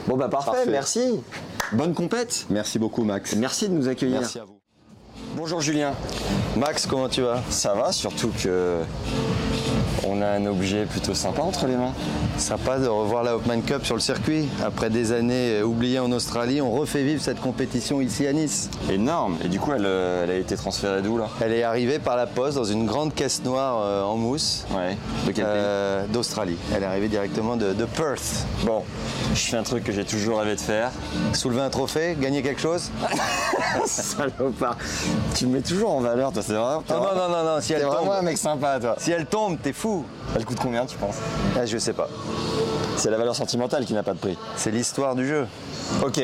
Bon, 0.07 0.16
bah 0.16 0.29
parfait, 0.29 0.51
Parfait. 0.53 0.70
merci. 0.70 1.20
Bonne 1.72 1.94
compète. 1.94 2.46
Merci 2.51 2.79
beaucoup 2.79 3.03
Max. 3.05 3.35
Merci 3.37 3.68
de 3.68 3.75
nous 3.75 3.88
accueillir. 3.88 4.20
Merci 4.20 4.38
à 4.38 4.44
vous. 4.44 4.56
Bonjour 5.37 5.61
Julien. 5.61 5.92
Max, 6.57 6.87
comment 6.87 7.11
tu 7.11 7.20
vas? 7.20 7.42
Ça 7.51 7.75
va, 7.75 7.92
surtout 7.92 8.33
que 8.42 8.81
On 10.04 10.20
a 10.22 10.26
un 10.26 10.46
objet 10.46 10.85
plutôt 10.85 11.14
sympa 11.14 11.42
entre 11.42 11.66
les 11.66 11.76
mains. 11.76 11.92
Sympa 12.37 12.78
de 12.78 12.87
revoir 12.87 13.22
la 13.24 13.35
Hopman 13.37 13.62
Cup 13.62 13.85
sur 13.85 13.94
le 13.94 14.00
circuit. 14.00 14.48
Après 14.64 14.90
des 14.90 15.12
années 15.12 15.61
euh, 15.61 15.62
oubliées 15.64 15.98
en 15.98 16.12
Australie, 16.12 16.61
on 16.61 16.70
refait 16.70 17.02
vivre 17.02 17.20
cette 17.22 17.40
compétition 17.40 18.00
ici 18.00 18.26
à 18.26 18.32
Nice. 18.32 18.68
Énorme. 18.90 19.37
Et 19.44 19.48
du 19.48 19.59
coup, 19.59 19.72
elle, 19.72 19.87
euh, 19.87 20.24
elle 20.24 20.30
a 20.30 20.37
été 20.37 20.56
transférée 20.56 21.02
d'où 21.02 21.16
là? 21.18 21.28
Elle 21.40 21.52
est 21.52 21.62
arrivée 21.62 21.98
par 21.98 22.16
la 22.16 22.26
poste 22.26 22.56
dans 22.56 22.64
une 22.64 22.87
grande 22.87 23.14
caisse 23.14 23.42
noire 23.44 23.78
euh, 23.80 24.02
en 24.02 24.16
mousse 24.16 24.66
Ouais. 24.76 24.96
De 25.26 25.32
quel 25.32 25.44
euh, 25.46 26.04
d'Australie. 26.12 26.56
Elle 26.74 26.82
est 26.82 26.87
arrivée 26.87 27.09
directement 27.09 27.56
de, 27.56 27.72
de 27.72 27.85
Perth. 27.85 28.46
Bon, 28.64 28.82
je 29.35 29.40
fais 29.40 29.56
un 29.56 29.62
truc 29.62 29.82
que 29.85 29.92
j'ai 29.92 30.04
toujours 30.04 30.38
rêvé 30.40 30.54
de 30.56 30.61
faire. 30.61 30.90
Soulever 31.32 31.62
un 31.62 31.70
trophée, 31.70 32.16
gagner 32.20 32.42
quelque 32.42 32.61
chose? 32.61 32.90
Salopard. 33.87 34.76
Tu 35.35 35.46
me 35.46 35.54
mets 35.56 35.62
toujours 35.62 35.90
en 35.92 36.00
valeur, 36.00 36.32
toi, 36.32 36.42
c'est 36.44 36.52
vrai 36.54 36.76
Non, 36.90 36.96
non, 37.00 37.14
non, 37.14 37.28
non, 37.28 37.44
non, 37.44 37.61
si 37.61 37.72
elle 37.72 37.82
vraiment 37.82 38.12
un 38.12 38.16
tombe, 38.16 38.24
mec 38.26 38.38
sympa, 38.38 38.78
toi. 38.80 38.94
si 38.98 39.11
elle 39.11 39.26
tombe, 39.26 39.56
t'es 39.62 39.72
fou. 39.72 39.86
Elle 40.35 40.44
coûte 40.44 40.59
combien, 40.61 40.87
tu 40.87 40.96
penses? 40.96 41.16
Ah, 41.57 41.66
je 41.66 41.79
sais 41.79 41.92
pas. 41.92 42.09
C'est 42.96 43.11
la 43.11 43.18
valeur 43.18 43.37
sentimentale 43.37 43.85
qui 43.85 43.94
n'a 43.94 44.03
pas 44.03 44.14
de 44.14 44.18
prix. 44.18 44.37
C'est 44.57 44.70
l'histoire 44.70 45.14
du 45.14 45.27
jeu. 45.27 45.46
Ok. 46.03 46.20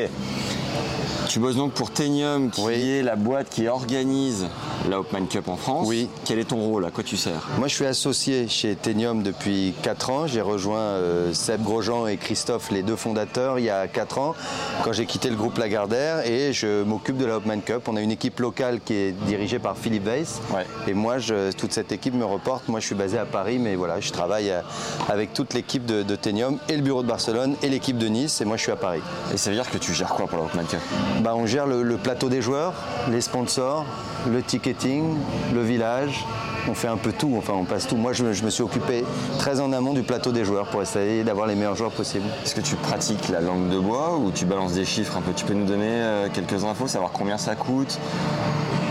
Tu 1.33 1.39
bosses 1.39 1.55
donc 1.55 1.71
pour 1.71 1.89
Tenium, 1.89 2.51
qui 2.51 2.61
Oui. 2.61 2.73
est 2.91 3.01
la 3.01 3.15
boîte 3.15 3.49
qui 3.49 3.67
organise 3.67 4.45
la 4.87 4.99
Hopman 4.99 5.25
Cup 5.25 5.47
en 5.47 5.55
France. 5.57 5.87
Oui. 5.89 6.07
Quel 6.25 6.37
est 6.37 6.43
ton 6.43 6.57
rôle 6.57 6.85
À 6.85 6.91
quoi 6.91 7.03
tu 7.03 7.17
sers? 7.17 7.49
Moi, 7.57 7.67
je 7.67 7.73
suis 7.73 7.87
associé 7.87 8.47
chez 8.47 8.75
Tenium 8.75 9.23
depuis 9.23 9.73
4 9.81 10.09
ans. 10.11 10.27
J'ai 10.27 10.41
rejoint 10.41 10.77
euh, 10.77 11.33
Seb 11.33 11.63
Grosjean 11.63 12.05
et 12.05 12.17
Christophe, 12.17 12.69
les 12.69 12.83
deux 12.83 12.95
fondateurs, 12.95 13.57
il 13.57 13.65
y 13.65 13.71
a 13.71 13.87
4 13.87 14.19
ans, 14.19 14.35
quand 14.83 14.93
j'ai 14.93 15.07
quitté 15.07 15.31
le 15.31 15.35
groupe 15.35 15.57
Lagardère. 15.57 16.23
Et 16.29 16.53
je 16.53 16.83
m'occupe 16.83 17.17
de 17.17 17.25
la 17.25 17.37
Hopman 17.37 17.61
Cup. 17.61 17.87
On 17.87 17.95
a 17.95 18.01
une 18.01 18.11
équipe 18.11 18.39
locale 18.39 18.79
qui 18.85 18.93
est 18.93 19.11
dirigée 19.25 19.57
par 19.57 19.75
Philippe 19.75 20.05
Weiss. 20.05 20.39
Ouais. 20.53 20.67
Et 20.87 20.93
moi, 20.93 21.17
je- 21.17 21.51
toute 21.53 21.73
cette 21.73 21.91
équipe 21.91 22.13
me 22.13 22.25
reporte. 22.25 22.67
Moi, 22.67 22.79
je 22.79 22.85
suis 22.85 22.95
basé 22.95 23.17
à 23.17 23.25
Paris, 23.25 23.57
mais 23.57 23.73
voilà, 23.73 23.99
je 23.99 24.11
travaille 24.11 24.51
euh, 24.51 24.61
avec 25.09 25.33
toute 25.33 25.55
l'équipe 25.55 25.87
de, 25.87 26.03
de 26.03 26.15
Tenium 26.15 26.59
et 26.69 26.75
le 26.75 26.83
bureau 26.83 27.01
de 27.01 27.07
Barcelone 27.07 27.55
et 27.63 27.69
l'équipe 27.69 27.97
de 27.97 28.05
Nice. 28.07 28.39
Et 28.39 28.45
moi, 28.45 28.55
je 28.57 28.61
suis 28.61 28.71
à 28.71 28.75
Paris. 28.75 29.01
Et 29.33 29.37
ça 29.37 29.49
veut 29.49 29.55
dire 29.55 29.67
que 29.71 29.79
tu 29.79 29.95
gères 29.95 30.09
quoi 30.13 30.27
pour 30.27 30.37
la 30.37 30.43
Hopman 30.43 30.65
Cup? 30.65 30.79
Bah, 31.23 31.33
on 31.35 31.45
gère 31.45 31.65
le, 31.67 31.83
le 31.83 31.95
plateau 31.97 32.27
des 32.27 32.41
joueurs, 32.41 32.73
les 33.09 33.21
sponsors, 33.21 33.85
le 34.29 34.41
ticketing, 34.41 35.15
le 35.53 35.61
village. 35.63 36.25
On 36.69 36.73
fait 36.73 36.87
un 36.87 36.95
peu 36.97 37.11
tout, 37.11 37.33
enfin 37.37 37.53
on 37.55 37.65
passe 37.65 37.87
tout. 37.87 37.97
Moi 37.97 38.13
je, 38.13 38.23
me- 38.23 38.31
je 38.33 38.43
me 38.43 38.49
suis 38.49 38.63
occupé 38.63 39.03
très 39.37 39.59
en 39.59 39.73
amont 39.73 39.93
du 39.93 40.01
plateau 40.03 40.31
des 40.31 40.45
joueurs 40.45 40.67
pour 40.67 40.81
essayer 40.81 41.23
d'avoir 41.25 41.45
les 41.45 41.55
meilleurs 41.55 41.75
joueurs 41.75 41.91
possibles. 41.91 42.25
Est-ce 42.45 42.55
que 42.55 42.61
tu 42.61 42.75
pratiques 42.75 43.27
la 43.29 43.41
langue 43.41 43.69
de 43.69 43.77
bois 43.79 44.17
ou 44.17 44.31
tu 44.31 44.45
balances 44.45 44.73
des 44.73 44.85
chiffres 44.85 45.17
un 45.17 45.21
peu? 45.21 45.31
Tu 45.33 45.43
peux 45.45 45.53
nous 45.53 45.65
donner 45.65 45.83
euh, 45.89 46.27
quelques 46.33 46.63
infos, 46.63 46.87
savoir 46.87 47.11
combien 47.11 47.37
ça 47.37 47.55
coûte 47.55 47.99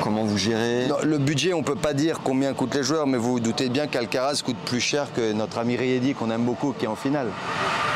Comment 0.03 0.25
vous 0.25 0.37
gérez? 0.37 0.87
Non, 0.89 0.97
le 1.03 1.17
budget, 1.17 1.55
on 1.55 1.59
ne 1.59 1.65
peut 1.65 1.75
pas 1.77 1.95
dire 1.95 2.21
combien 2.25 2.53
coûtent 2.55 2.75
les 2.75 2.83
joueurs, 2.83 3.07
mais 3.07 3.17
vous 3.19 3.33
vous 3.33 3.41
doutez 3.41 3.69
bien 3.69 3.87
qu'Alcaraz 3.87 4.43
coûte 4.45 4.57
plus 4.67 4.81
cher 4.81 5.07
que 5.15 5.33
notre 5.33 5.59
ami 5.59 5.77
Riedi 5.77 6.13
qu'on 6.15 6.31
aime 6.31 6.45
beaucoup 6.45 6.75
qui 6.79 6.85
est 6.87 6.89
en 6.89 6.97
finale. 6.97 7.29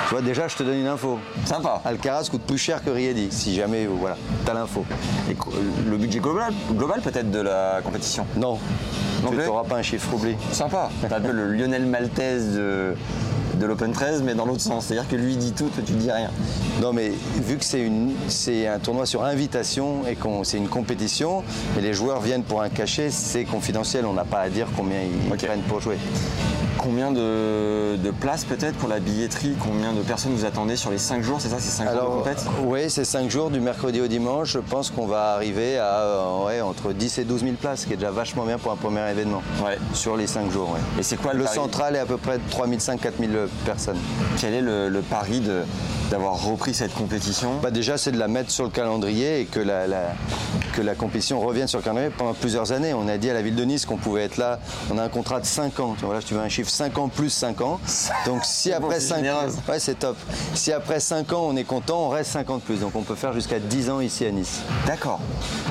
Tu 0.09 0.11
vois, 0.13 0.23
déjà 0.23 0.47
je 0.47 0.57
te 0.57 0.63
donne 0.63 0.79
une 0.79 0.87
info. 0.87 1.19
Sympa. 1.45 1.83
Alcaraz 1.85 2.29
coûte 2.31 2.43
plus 2.43 2.59
cher 2.59 2.83
que 2.85 2.91
Riedi, 2.91 3.29
si 3.31 3.55
jamais, 3.57 3.87
voilà, 3.87 4.17
t'as 4.45 4.55
l'info. 4.55 4.85
Et 5.31 5.35
co- 5.35 5.53
le 5.89 5.97
budget 5.97 6.21
global, 6.21 6.53
global 6.73 7.01
peut-être 7.01 7.31
de 7.31 7.41
la 7.41 7.81
compétition? 7.83 8.25
Non, 8.37 8.59
Non 9.25 9.31
tu 9.31 9.37
n'auras 9.39 9.65
pas 9.65 9.77
un 9.77 9.83
chiffre, 9.83 10.15
oublie. 10.15 10.37
Sympa. 10.53 10.91
T'as 11.09 11.17
un 11.17 11.21
peu 11.21 11.33
le 11.33 11.53
Lionel 11.53 11.87
Maltese 11.87 12.55
de, 12.55 12.95
de 13.55 13.67
l'Open 13.67 13.91
13, 13.91 14.23
mais 14.23 14.35
dans 14.35 14.47
l'autre 14.47 14.61
sens. 14.61 14.85
C'est-à-dire 14.87 15.09
que 15.09 15.17
lui 15.17 15.37
dit 15.37 15.51
tout, 15.53 15.69
toi 15.71 15.83
tu 15.85 15.93
dis 15.95 16.13
rien. 16.13 16.31
Non, 16.81 16.93
mais 16.93 17.11
vu 17.43 17.57
que 17.57 17.65
c'est 17.65 18.69
un 18.69 18.79
tournoi 18.79 19.07
sur 19.07 19.25
invitation 19.25 20.07
et 20.09 20.15
qu'on 20.15 20.45
c'est 20.45 20.59
une 20.59 20.69
compétition, 20.69 21.43
et 21.77 21.81
les 21.81 21.93
joueurs 21.95 22.21
viennent 22.21 22.45
pour 22.45 22.63
un 22.63 22.69
cachet, 22.69 23.11
c'est 23.11 23.45
confidentiel. 23.45 24.07
On 24.07 24.13
n'a 24.13 24.25
pas 24.25 24.39
à 24.43 24.51
dire 24.51 24.69
combien 24.77 24.99
ils 25.01 25.33
Ok. 25.33 25.45
prennent 25.47 25.63
pour 25.63 25.81
jouer. 25.81 25.99
Combien 26.87 27.11
de, 27.11 27.97
de 27.97 28.11
places 28.13 28.45
peut-être 28.45 28.77
pour 28.77 28.89
la 28.89 29.01
billetterie? 29.01 29.57
Combien 29.61 29.93
de 29.93 30.03
personnes 30.03 30.31
vous 30.37 30.45
attendez 30.45 30.77
sur 30.77 30.93
les 30.93 30.99
5 30.99 31.21
jours? 31.21 31.39
C'est 31.41 31.49
ça, 31.49 31.57
c'est 31.59 31.71
5 31.71 31.91
jours 31.91 32.01
de 32.03 32.07
compète? 32.19 32.45
oui, 32.65 32.89
c'est 32.89 33.05
5 33.05 33.29
jours 33.29 33.51
du 33.51 33.59
mercredi 33.59 34.01
au 34.01 34.07
dimanche. 34.07 34.53
Je 34.53 34.61
pense 34.61 34.91
qu'on 34.91 35.07
va 35.09 35.33
arriver 35.33 35.79
à 35.79 35.85
euh, 35.99 36.45
ouais, 36.47 36.61
entre 36.61 36.93
10 36.93 37.19
et 37.19 37.25
12 37.25 37.41
000 37.41 37.53
places, 37.55 37.81
ce 37.81 37.87
qui 37.87 37.95
est 37.95 37.97
déjà 37.97 38.13
vachement 38.13 38.45
bien 38.45 38.57
pour 38.57 38.71
un 38.71 38.77
premier 38.77 39.01
événement. 39.11 39.43
Ouais. 39.65 39.79
Sur 39.95 40.17
les 40.17 40.29
5 40.29 40.49
jours, 40.53 40.71
ouais. 40.71 41.01
Et 41.01 41.03
c'est 41.03 41.17
quoi 41.17 41.33
le, 41.33 41.41
Le 41.41 41.47
central 41.49 41.97
est 41.97 41.99
à 41.99 42.07
peu 42.07 42.19
près 42.19 42.39
de 42.39 42.43
3 42.51 42.69
500 42.79 42.99
4 42.99 43.15
000 43.19 43.33
personnes. 43.65 43.99
Quel 44.41 44.55
est 44.55 44.61
le, 44.61 44.89
le 44.89 45.01
pari 45.01 45.41
de- 45.41 45.63
d'avoir 46.13 46.41
repris 46.41 46.73
cette 46.73 46.95
compétition? 46.95 47.51
Bah 47.65 47.73
déjà, 47.73 47.99
c'est 47.99 48.13
de 48.13 48.19
la 48.19 48.29
mettre 48.29 48.53
sur 48.53 48.63
le 48.63 48.71
calendrier 48.71 49.41
et 49.41 49.45
que 49.47 49.59
la, 49.59 49.89
la- 49.89 50.13
que 50.77 50.83
la 50.83 50.95
compétition 50.95 51.41
revienne 51.41 51.67
sur 51.67 51.81
le 51.81 51.83
calendrier 51.85 52.11
pendant 52.17 52.35
plusieurs 52.35 52.71
années. 52.71 52.95
On 52.95 53.09
a 53.09 53.19
dit 53.19 53.29
à 53.29 53.35
la 53.35 53.43
ville 53.43 53.57
de 53.57 53.65
Nice 53.65 53.87
qu'on 53.87 53.97
pouvait 53.97 54.23
être 54.23 54.37
là. 54.37 54.61
On 54.95 54.99
a 54.99 55.03
un 55.03 55.09
contrat 55.09 55.41
de 55.41 55.47
5 55.47 55.81
ans. 55.81 55.97
Tu 55.99 56.05
vois, 56.05 56.15
là, 56.15 56.21
si 56.21 56.29
tu 56.29 56.35
veux 56.35 56.41
un 56.41 56.49
chiffre 56.49 56.71
5 56.77 56.99
ans 56.99 57.09
plus 57.09 57.31
5 57.31 57.61
ans. 57.63 57.81
Donc 58.27 58.45
si 58.45 58.73
après 58.73 59.01
c'est 59.01 59.09
5 59.09 59.17
généreux. 59.17 59.39
ans, 59.39 59.71
ouais, 59.71 59.79
c'est 59.81 59.99
top. 59.99 60.17
Si 60.55 60.73
après 60.73 61.01
5 61.01 61.33
ans 61.33 61.47
on 61.49 61.57
est 61.57 61.65
content, 61.65 62.07
on 62.07 62.09
reste 62.11 62.33
5 62.33 62.51
ans 62.51 62.57
de 62.57 62.63
plus. 62.63 62.81
Donc 62.81 62.95
on 62.95 63.03
peut 63.03 63.15
faire 63.15 63.33
jusqu'à 63.33 63.59
10 63.59 63.91
ans 63.91 64.01
ici 64.01 64.27
à 64.27 64.31
Nice. 64.31 64.61
D'accord. 64.87 65.21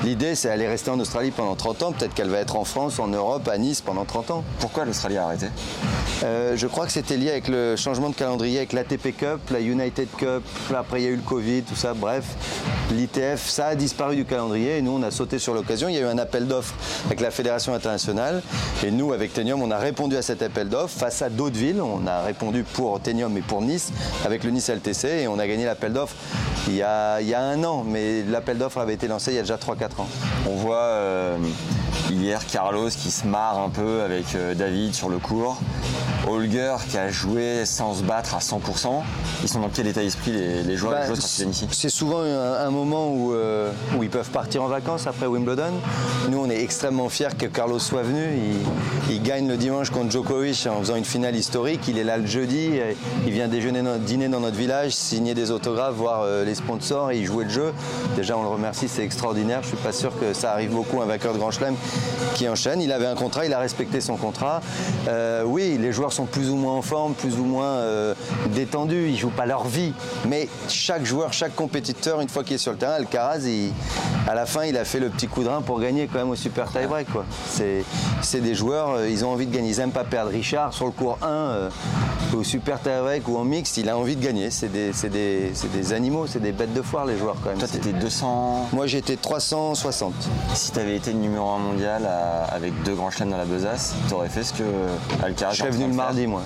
L'idée, 0.04 0.34
c'est 0.34 0.48
d'aller 0.48 0.66
rester 0.66 0.90
en 0.90 0.98
Australie 0.98 1.30
pendant 1.30 1.54
30 1.54 1.82
ans. 1.84 1.92
Peut-être 1.92 2.14
qu'elle 2.14 2.28
va 2.28 2.38
être 2.38 2.56
en 2.56 2.64
France, 2.64 2.98
en 2.98 3.06
Europe, 3.08 3.48
à 3.48 3.56
Nice 3.56 3.80
pendant 3.80 4.04
30 4.04 4.30
ans. 4.32 4.44
Pourquoi 4.58 4.84
l'Australie 4.84 5.16
a 5.16 5.24
arrêté? 5.26 5.46
Euh, 6.24 6.56
je 6.56 6.66
crois 6.66 6.86
que 6.86 6.92
c'était 6.92 7.16
lié 7.16 7.30
avec 7.30 7.48
le 7.48 7.76
changement 7.76 8.10
de 8.10 8.14
calendrier 8.14 8.58
avec 8.58 8.72
l'ATP 8.72 9.16
Cup, 9.16 9.40
la 9.50 9.60
United 9.60 10.08
Cup, 10.16 10.42
après 10.74 11.00
il 11.02 11.04
y 11.04 11.06
a 11.06 11.10
eu 11.10 11.16
le 11.16 11.22
Covid, 11.22 11.62
tout 11.62 11.74
ça, 11.76 11.94
bref. 11.94 12.24
L'ITF, 12.92 13.48
ça 13.48 13.66
a 13.66 13.74
disparu 13.74 14.16
du 14.16 14.24
calendrier 14.24 14.78
et 14.78 14.82
nous 14.82 14.92
on 14.92 15.02
a 15.02 15.10
sauté 15.10 15.38
sur 15.38 15.54
l'occasion. 15.54 15.88
Il 15.88 15.94
y 15.94 15.98
a 15.98 16.02
eu 16.02 16.04
un 16.06 16.18
appel 16.18 16.46
d'offres 16.46 16.74
avec 17.06 17.20
la 17.20 17.30
Fédération 17.30 17.74
internationale 17.74 18.42
et 18.84 18.90
nous 18.90 19.12
avec 19.12 19.32
Tenium 19.32 19.60
on 19.62 19.70
a 19.70 19.78
répondu 19.78 20.16
à 20.16 20.22
cet 20.22 20.42
appel 20.42 20.68
d'offres 20.68 20.95
face 20.96 21.22
à 21.22 21.28
d'autres 21.30 21.56
villes. 21.56 21.80
On 21.82 22.06
a 22.06 22.22
répondu 22.22 22.62
pour 22.64 23.00
Tenium 23.00 23.36
et 23.36 23.40
pour 23.42 23.62
Nice 23.62 23.92
avec 24.24 24.44
le 24.44 24.50
Nice 24.50 24.68
LTC 24.68 25.22
et 25.22 25.28
on 25.28 25.38
a 25.38 25.46
gagné 25.46 25.64
l'appel 25.64 25.92
d'offres 25.92 26.16
il, 26.68 26.74
y 26.74 26.82
a- 26.82 27.20
il 27.20 27.28
y 27.28 27.34
a 27.34 27.40
un 27.40 27.62
an, 27.64 27.84
mais 27.86 28.22
l'appel 28.22 28.58
d'offres 28.58 28.78
avait 28.78 28.94
été 28.94 29.06
lancé 29.08 29.32
il 29.32 29.36
y 29.36 29.38
a 29.38 29.42
déjà 29.42 29.56
3-4 29.56 30.00
ans. 30.00 30.08
On 30.48 30.54
voit 30.56 30.76
euh, 30.76 31.36
hier 32.10 32.44
Carlos 32.46 32.88
qui 32.88 33.10
se 33.10 33.26
marre 33.26 33.58
un 33.58 33.68
peu 33.68 34.02
avec 34.02 34.34
euh, 34.34 34.54
David 34.54 34.94
sur 34.94 35.08
le 35.08 35.18
cours. 35.18 35.58
Holger 36.28 36.74
qui 36.90 36.98
a 36.98 37.08
joué 37.08 37.64
sans 37.64 37.94
se 37.94 38.02
battre 38.02 38.34
à 38.34 38.38
100%. 38.38 39.02
Ils 39.42 39.48
sont 39.48 39.60
dans 39.60 39.68
quel 39.68 39.86
état 39.86 40.00
d'esprit 40.00 40.32
les, 40.32 40.62
les 40.64 40.76
joueurs 40.76 40.92
Bah, 40.94 41.00
les 41.02 41.06
joueuses 41.06 41.20
quand 41.20 41.26
ils 41.28 41.36
viennent 41.36 41.50
ici? 41.50 41.68
C'est 41.70 41.88
souvent 41.88 42.20
un, 42.22 42.66
un 42.66 42.70
moment 42.70 43.08
où, 43.12 43.32
euh, 43.32 43.70
où 43.96 44.02
ils 44.02 44.10
peuvent 44.10 44.30
partir 44.30 44.62
en 44.64 44.66
vacances 44.66 45.06
après 45.06 45.26
Wimbledon. 45.26 45.72
Nous, 46.28 46.38
on 46.38 46.50
est 46.50 46.60
extrêmement 46.60 47.08
fiers 47.08 47.28
que 47.38 47.46
Carlos 47.46 47.78
soit 47.78 48.02
venu. 48.02 48.24
Il, 49.08 49.14
il 49.14 49.22
gagne 49.22 49.46
le 49.46 49.56
dimanche 49.56 49.90
contre 49.90 50.10
Djokovic 50.10 50.66
en 50.66 50.80
faisant 50.86 50.96
une 50.96 51.04
finale 51.04 51.34
historique. 51.34 51.80
Il 51.88 51.98
est 51.98 52.04
là 52.04 52.16
le 52.16 52.26
jeudi. 52.26 52.70
Il 53.26 53.32
vient 53.32 53.48
déjeuner, 53.48 53.82
dîner 53.98 54.28
dans 54.28 54.38
notre 54.38 54.56
village, 54.56 54.92
signer 54.92 55.34
des 55.34 55.50
autographes, 55.50 55.94
voir 55.94 56.20
euh, 56.22 56.44
les 56.44 56.54
sponsors 56.54 57.10
et 57.10 57.24
jouait 57.24 57.42
le 57.44 57.50
jeu. 57.50 57.72
Déjà, 58.14 58.36
on 58.36 58.42
le 58.42 58.48
remercie, 58.48 58.86
c'est 58.86 59.02
extraordinaire. 59.02 59.60
Je 59.62 59.68
suis 59.68 59.76
pas 59.78 59.90
sûr 59.90 60.12
que 60.20 60.32
ça 60.32 60.52
arrive 60.52 60.70
beaucoup 60.70 61.00
un 61.02 61.06
vainqueur 61.06 61.32
de 61.34 61.38
Grand 61.38 61.50
Chelem 61.50 61.74
qui 62.36 62.48
enchaîne. 62.48 62.80
Il 62.80 62.92
avait 62.92 63.06
un 63.06 63.16
contrat, 63.16 63.44
il 63.46 63.52
a 63.52 63.58
respecté 63.58 64.00
son 64.00 64.14
contrat. 64.16 64.60
Euh, 65.08 65.42
oui, 65.44 65.76
les 65.80 65.90
joueurs 65.92 66.12
sont 66.12 66.26
plus 66.26 66.50
ou 66.50 66.56
moins 66.56 66.74
en 66.74 66.82
forme, 66.82 67.14
plus 67.14 67.34
ou 67.36 67.44
moins 67.44 67.64
euh, 67.66 68.14
détendus. 68.54 69.08
Ils 69.08 69.18
jouent 69.18 69.30
pas 69.30 69.46
leur 69.46 69.66
vie, 69.66 69.92
mais 70.28 70.48
chaque 70.68 71.04
joueur, 71.04 71.32
chaque 71.32 71.56
compétiteur, 71.56 72.20
une 72.20 72.28
fois 72.28 72.44
qu'il 72.44 72.54
est 72.54 72.58
sur 72.58 72.70
le 72.72 72.78
terrain, 72.78 72.92
Alcaraz, 72.92 73.40
il- 73.44 73.72
à 74.28 74.34
la 74.34 74.46
fin, 74.46 74.64
il 74.64 74.76
a 74.76 74.84
fait 74.84 75.00
le 75.00 75.08
petit 75.08 75.26
coup 75.26 75.42
de 75.42 75.48
rein 75.48 75.62
pour 75.62 75.80
gagner 75.80 76.08
quand 76.12 76.18
même 76.20 76.30
au 76.30 76.36
super 76.36 76.70
tie-break. 76.70 77.10
quoi. 77.12 77.24
C'est, 77.48 77.84
des 78.40 78.54
joueurs, 78.54 79.04
ils 79.06 79.24
ont 79.24 79.30
envie 79.32 79.46
de 79.46 79.54
gagner, 79.54 79.70
ils 79.70 79.78
n'aiment 79.78 79.90
pas 79.92 80.04
perdre. 80.04 80.30
Richard 80.30 80.65
sur 80.72 80.86
le 80.86 80.90
cours 80.92 81.18
1, 81.22 81.26
euh, 81.26 81.70
au 82.34 82.42
super 82.44 82.80
tie-break 82.80 83.26
ou 83.28 83.36
en 83.38 83.44
mix, 83.44 83.76
il 83.76 83.88
a 83.88 83.96
envie 83.96 84.16
de 84.16 84.24
gagner. 84.24 84.50
C'est 84.50 84.68
des, 84.68 84.92
c'est 84.92 85.08
des- 85.08 85.50
c'est 85.54 85.70
des 85.72 85.92
animaux, 85.92 86.26
c'est 86.26 86.40
des 86.40 86.52
bêtes 86.52 86.74
de 86.74 86.82
foire 86.82 87.06
les 87.06 87.16
joueurs 87.18 87.36
quand 87.42 87.50
même. 87.50 87.58
Toi, 87.58 87.68
t'étais 87.68 87.92
200. 87.92 88.68
Moi, 88.72 88.86
j'étais 88.86 89.16
360. 89.16 90.12
Si 90.54 90.72
t'avais 90.72 90.96
été 90.96 91.12
le 91.12 91.18
numéro 91.18 91.48
1 91.50 91.58
mondial 91.58 92.06
à- 92.06 92.44
avec 92.54 92.72
deux 92.82 92.94
grands 92.94 93.10
chelems 93.10 93.30
dans 93.30 93.38
la 93.38 93.44
besace, 93.44 93.94
t'aurais 94.08 94.28
fait 94.28 94.44
ce 94.44 94.52
que 94.52 94.64
Alcaraz 95.24 95.52
Je 95.54 95.58
serais 95.58 95.70
venu 95.70 95.86
le 95.88 95.94
mardi, 95.94 96.26
moi, 96.26 96.42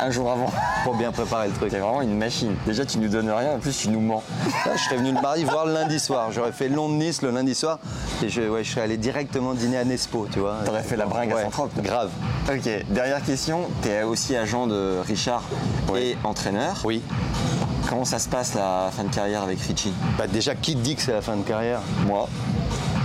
Un 0.00 0.10
jour 0.10 0.30
avant. 0.30 0.50
pour 0.84 0.94
bien 0.96 1.12
préparer 1.12 1.48
le 1.48 1.54
truc. 1.54 1.70
T'es 1.70 1.78
vraiment 1.78 2.02
une 2.02 2.16
machine. 2.16 2.54
Déjà, 2.66 2.84
tu 2.86 2.98
nous 2.98 3.08
donnes 3.08 3.30
rien, 3.30 3.52
en 3.54 3.58
plus, 3.58 3.76
tu 3.76 3.88
nous 3.90 4.00
mens. 4.00 4.22
Là, 4.66 4.72
je 4.76 4.82
serais 4.82 4.96
venu 4.96 5.12
le 5.12 5.20
mardi 5.20 5.44
voir 5.44 5.66
le 5.66 5.74
lundi 5.74 5.98
soir. 6.00 6.32
J'aurais 6.32 6.52
fait 6.52 6.68
Londres-Nice 6.68 7.22
le 7.22 7.30
lundi 7.30 7.54
soir 7.54 7.78
et 8.22 8.28
je, 8.28 8.42
ouais, 8.42 8.64
je 8.64 8.70
serais 8.72 8.82
allé 8.82 8.96
directement 8.96 9.52
dîner 9.54 9.76
à 9.78 9.84
Nespo, 9.84 10.26
tu 10.32 10.38
vois. 10.38 10.56
T'aurais 10.64 10.82
fait 10.82 10.96
la 10.96 11.06
bringue 11.06 11.32
à 11.32 11.36
Ouais, 11.36 11.42
Saint-Trope. 11.44 11.70
Grave. 11.82 12.10
Ok, 12.48 12.68
dernière 12.88 13.22
question. 13.24 13.49
T'es 13.82 14.02
aussi 14.02 14.36
agent 14.36 14.66
de 14.66 14.98
Richard 15.06 15.42
et 15.96 16.16
entraîneur. 16.24 16.76
Oui. 16.84 17.02
Comment 17.88 18.04
ça 18.04 18.18
se 18.18 18.28
passe 18.28 18.54
la 18.54 18.90
fin 18.92 19.04
de 19.04 19.12
carrière 19.14 19.42
avec 19.42 19.60
Richie? 19.60 19.92
Bah, 20.18 20.26
déjà, 20.26 20.54
qui 20.54 20.74
te 20.74 20.80
dit 20.80 20.94
que 20.96 21.02
c'est 21.02 21.12
la 21.12 21.22
fin 21.22 21.36
de 21.36 21.42
carrière? 21.42 21.80
Moi. 22.06 22.28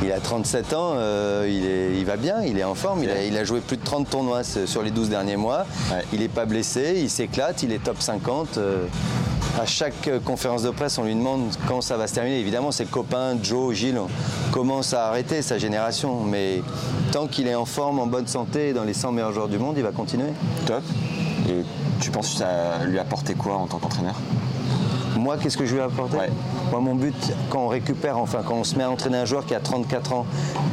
Il 0.04 0.12
a 0.12 0.20
37 0.20 0.74
ans, 0.74 0.92
euh, 0.96 1.48
il, 1.50 1.66
est, 1.66 1.98
il 1.98 2.06
va 2.06 2.18
bien, 2.18 2.42
il 2.44 2.60
est 2.60 2.64
en 2.66 2.76
forme, 2.76 3.02
il 3.04 3.10
a, 3.10 3.24
il 3.24 3.36
a 3.38 3.44
joué 3.46 3.62
plus 3.62 3.78
de 3.78 3.84
30 3.84 4.10
tournois 4.10 4.44
ce- 4.44 4.66
sur 4.66 4.84
les 4.84 4.92
12 4.92 5.10
derniers 5.10 5.38
mois. 5.38 5.66
Ouais. 5.90 6.04
Il 6.14 6.20
n'est 6.20 6.28
pas 6.28 6.46
blessé, 6.46 6.96
il 6.98 7.10
s'éclate, 7.10 7.64
il 7.64 7.72
est 7.72 7.82
top 7.84 8.02
50. 8.02 8.58
euh, 8.58 8.86
à 9.60 9.66
chaque 9.66 10.08
euh, 10.08 10.20
conférence 10.20 10.64
de 10.64 10.70
presse, 10.70 10.98
on 10.98 11.04
lui 11.04 11.16
demande 11.16 11.56
quand 11.68 11.82
ça 11.82 11.98
va 11.98 12.08
se 12.08 12.14
terminer. 12.14 12.40
Évidemment, 12.40 12.72
ses 12.72 12.86
copains, 12.86 13.38
Joe, 13.42 13.74
Gilles, 13.74 14.00
commencent 14.52 14.94
à 14.94 15.08
arrêter 15.08 15.42
sa 15.42 15.58
génération? 15.58 16.24
Mais 16.24 16.62
tant 17.12 17.28
qu'il 17.28 17.48
est 17.48 17.56
en 17.56 17.66
forme, 17.66 18.00
en 18.00 18.08
bonne 18.08 18.28
santé, 18.28 18.74
dans 18.74 18.84
les 18.84 18.94
100 18.94 19.14
meilleurs 19.14 19.34
joueurs 19.34 19.48
du 19.48 19.58
monde, 19.58 19.76
il 19.78 19.84
va 19.84 19.92
continuer. 19.92 20.30
Top. 20.66 20.84
Et 21.50 21.64
tu 22.02 22.12
penses 22.12 22.32
que 22.32 22.38
ça 22.40 22.84
lui 22.86 22.98
a 23.00 23.04
apporté 23.04 23.36
quoi 23.36 23.56
en 23.56 23.68
tant 23.68 23.78
qu'entraîneur? 23.78 24.16
Moi, 25.16 25.38
qu'est-ce 25.38 25.58
que 25.58 25.66
je 25.66 25.74
lui 25.74 25.80
ai 25.82 25.84
apporté 25.84 26.18
Ouais. 26.18 26.30
Moi, 26.72 26.80
mon 26.82 26.96
but, 26.96 27.16
quand 27.50 27.60
on 27.60 27.68
récupère, 27.68 28.18
enfin, 28.18 28.40
quand 28.46 28.56
on 28.56 28.64
se 28.64 28.76
met 28.76 28.84
à 28.84 28.90
entraîner 28.92 29.18
un 29.18 29.26
joueur 29.26 29.46
qui 29.46 29.56
a 29.56 29.60
34 29.60 30.14
ans, 30.14 30.26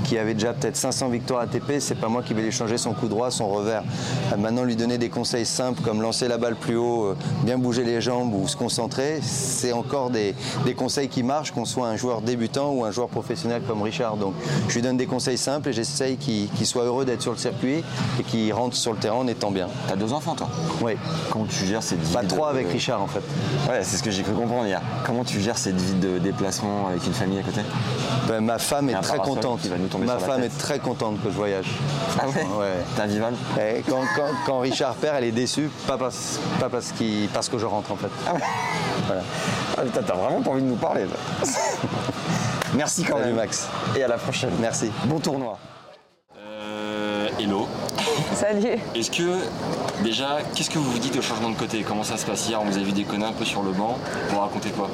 qui 0.05 0.19
avait 0.19 0.35
déjà 0.35 0.53
peut-être 0.53 0.77
500 0.77 1.09
victoires 1.09 1.43
ATP, 1.43 1.75
c'est 1.79 1.95
pas 1.95 2.09
moi 2.09 2.23
qui 2.23 2.35
vais 2.35 2.43
lui 2.43 2.51
changer 2.53 2.77
son 2.79 2.93
coup 2.93 3.09
droit, 3.09 3.31
son 3.31 3.49
revers. 3.49 3.83
Euh, 4.33 4.37
Maintenant, 4.37 4.65
lui 4.65 4.75
donner 4.77 4.99
des 4.99 5.09
conseils 5.09 5.47
simples 5.47 5.81
comme 5.83 6.03
lancer 6.03 6.27
la 6.29 6.39
balle 6.39 6.57
plus 6.57 6.77
haut, 6.77 7.05
euh, 7.07 7.17
bien 7.45 7.57
bouger 7.59 7.85
les 7.85 8.01
jambes 8.01 8.35
ou 8.35 8.49
se 8.49 8.57
concentrer, 8.57 9.21
c'est 9.23 9.73
encore 9.73 10.11
des, 10.11 10.35
des 10.65 10.75
conseils 10.75 11.09
qui 11.09 11.23
marchent, 11.23 11.53
qu'on 11.53 11.65
soit 11.65 11.87
un 11.87 11.97
joueur 11.97 12.21
débutant 12.23 12.71
ou 12.73 12.85
un 12.85 12.91
joueur 12.91 13.09
professionnel 13.09 13.63
comme 13.69 13.83
Richard. 13.83 14.17
Donc, 14.17 14.35
je 14.69 14.75
lui 14.75 14.83
donne 14.83 14.97
des 14.97 15.07
conseils 15.07 15.39
simples 15.39 15.69
et 15.69 15.73
j'essaye 15.73 16.17
qu'il 16.17 16.67
soit 16.67 16.85
heureux 16.85 17.05
d'être 17.05 17.23
sur 17.23 17.33
le 17.33 17.39
circuit 17.39 17.85
et 18.19 18.23
qu'il 18.25 18.53
rentre 18.53 18.77
sur 18.77 18.93
le 18.93 18.99
terrain 18.99 19.17
en 19.17 19.27
étant 19.29 19.51
bien. 19.51 19.69
T'as 19.89 19.97
deux 19.97 20.13
enfants, 20.13 20.35
toi? 20.35 20.49
Oui. 20.81 20.93
Comment 21.31 21.45
tu 21.45 21.65
gères 21.67 21.81
vie 21.81 21.97
Pas 22.13 22.23
de- 22.23 22.29
trois 22.29 22.49
avec 22.51 22.69
Richard 22.73 23.01
en 23.03 23.07
fait. 23.07 23.23
Ouais, 23.71 23.81
c'est 23.83 23.97
ce 23.97 24.03
que 24.03 24.11
j'ai 24.11 24.23
cru 24.23 24.32
comprendre 24.35 24.67
hier. 24.67 24.81
Comment 25.05 25.25
tu 25.25 25.41
gères 25.41 25.59
cette 25.59 25.81
vie 25.81 25.95
de 25.95 26.19
déplacement 26.19 26.89
avec 26.89 27.07
une 27.07 27.13
famille 27.13 27.39
à 27.39 27.43
côté? 27.43 27.61
Ben, 28.29 28.41
ma 28.41 28.59
femme 28.59 28.89
est 28.91 29.01
très 29.01 29.19
contente. 29.19 29.61
qui 29.61 29.69
va 29.69 29.77
nous 29.79 29.89
tomber 29.89 30.07
Ma 30.07 30.19
sur 30.19 30.21
la 30.21 30.27
femme 30.35 30.43
tête. 30.43 30.53
est 30.53 30.59
très 30.59 30.79
contente 30.79 31.23
que 31.23 31.31
je 31.31 31.37
voyage. 31.37 31.67
Ah 32.19 32.29
ouais? 32.29 32.35
Ouais. 32.59 33.03
Un 33.03 33.07
Vival? 33.07 33.35
Et 33.61 33.83
quand, 33.89 34.03
quand- 34.17 34.35
quand 34.47 34.59
Richard 34.61 34.95
perd, 34.95 35.17
elle 35.19 35.25
est 35.25 35.33
déçue, 35.33 35.71
pas 35.87 35.97
parce, 35.99 36.39
pas 36.61 36.69
parce, 36.69 36.93
que 36.93 37.59
je 37.59 37.67
rentre 37.67 37.93
en 37.93 37.97
fait. 37.97 38.11
Ah 38.29 39.83
putain, 39.83 40.01
t'as 40.07 40.15
vraiment 40.15 40.41
pas 40.43 40.51
envie 40.51 40.63
de 40.63 40.67
nous 40.69 40.77
parler. 40.77 41.05
toi. 41.07 41.49
Merci 42.75 43.05
quand 43.05 43.15
Salut, 43.19 43.27
même. 43.27 43.37
Max. 43.37 43.69
Et 43.97 44.03
à 44.03 44.09
la 44.09 44.17
prochaine. 44.19 44.53
Merci. 44.61 44.91
Bon 45.05 45.19
tournoi. 45.19 45.59
Euh, 47.39 47.43
hello. 47.43 47.67
Salut. 48.35 48.79
Est-ce 48.95 49.11
que 49.11 49.39
déjà, 50.03 50.39
qu'est-ce 50.55 50.71
que 50.71 50.79
vous 50.79 50.91
vous 50.93 50.99
dites 50.99 51.17
au 51.17 51.23
changement 51.23 51.51
de 51.51 51.57
côté? 51.57 51.83
Comment 51.87 52.03
ça 52.03 52.17
se 52.17 52.27
passe? 52.27 52.49
Hier 52.49 52.61
On 52.61 52.65
vous 52.65 52.79
a 52.79 52.83
vu 52.83 52.93
déconner 52.93 53.25
un 53.25 53.33
peu 53.33 53.45
sur 53.45 53.63
le 53.63 53.71
banc. 53.73 53.97
Vous 54.31 54.39
racontez 54.41 54.71
quoi? 54.71 54.89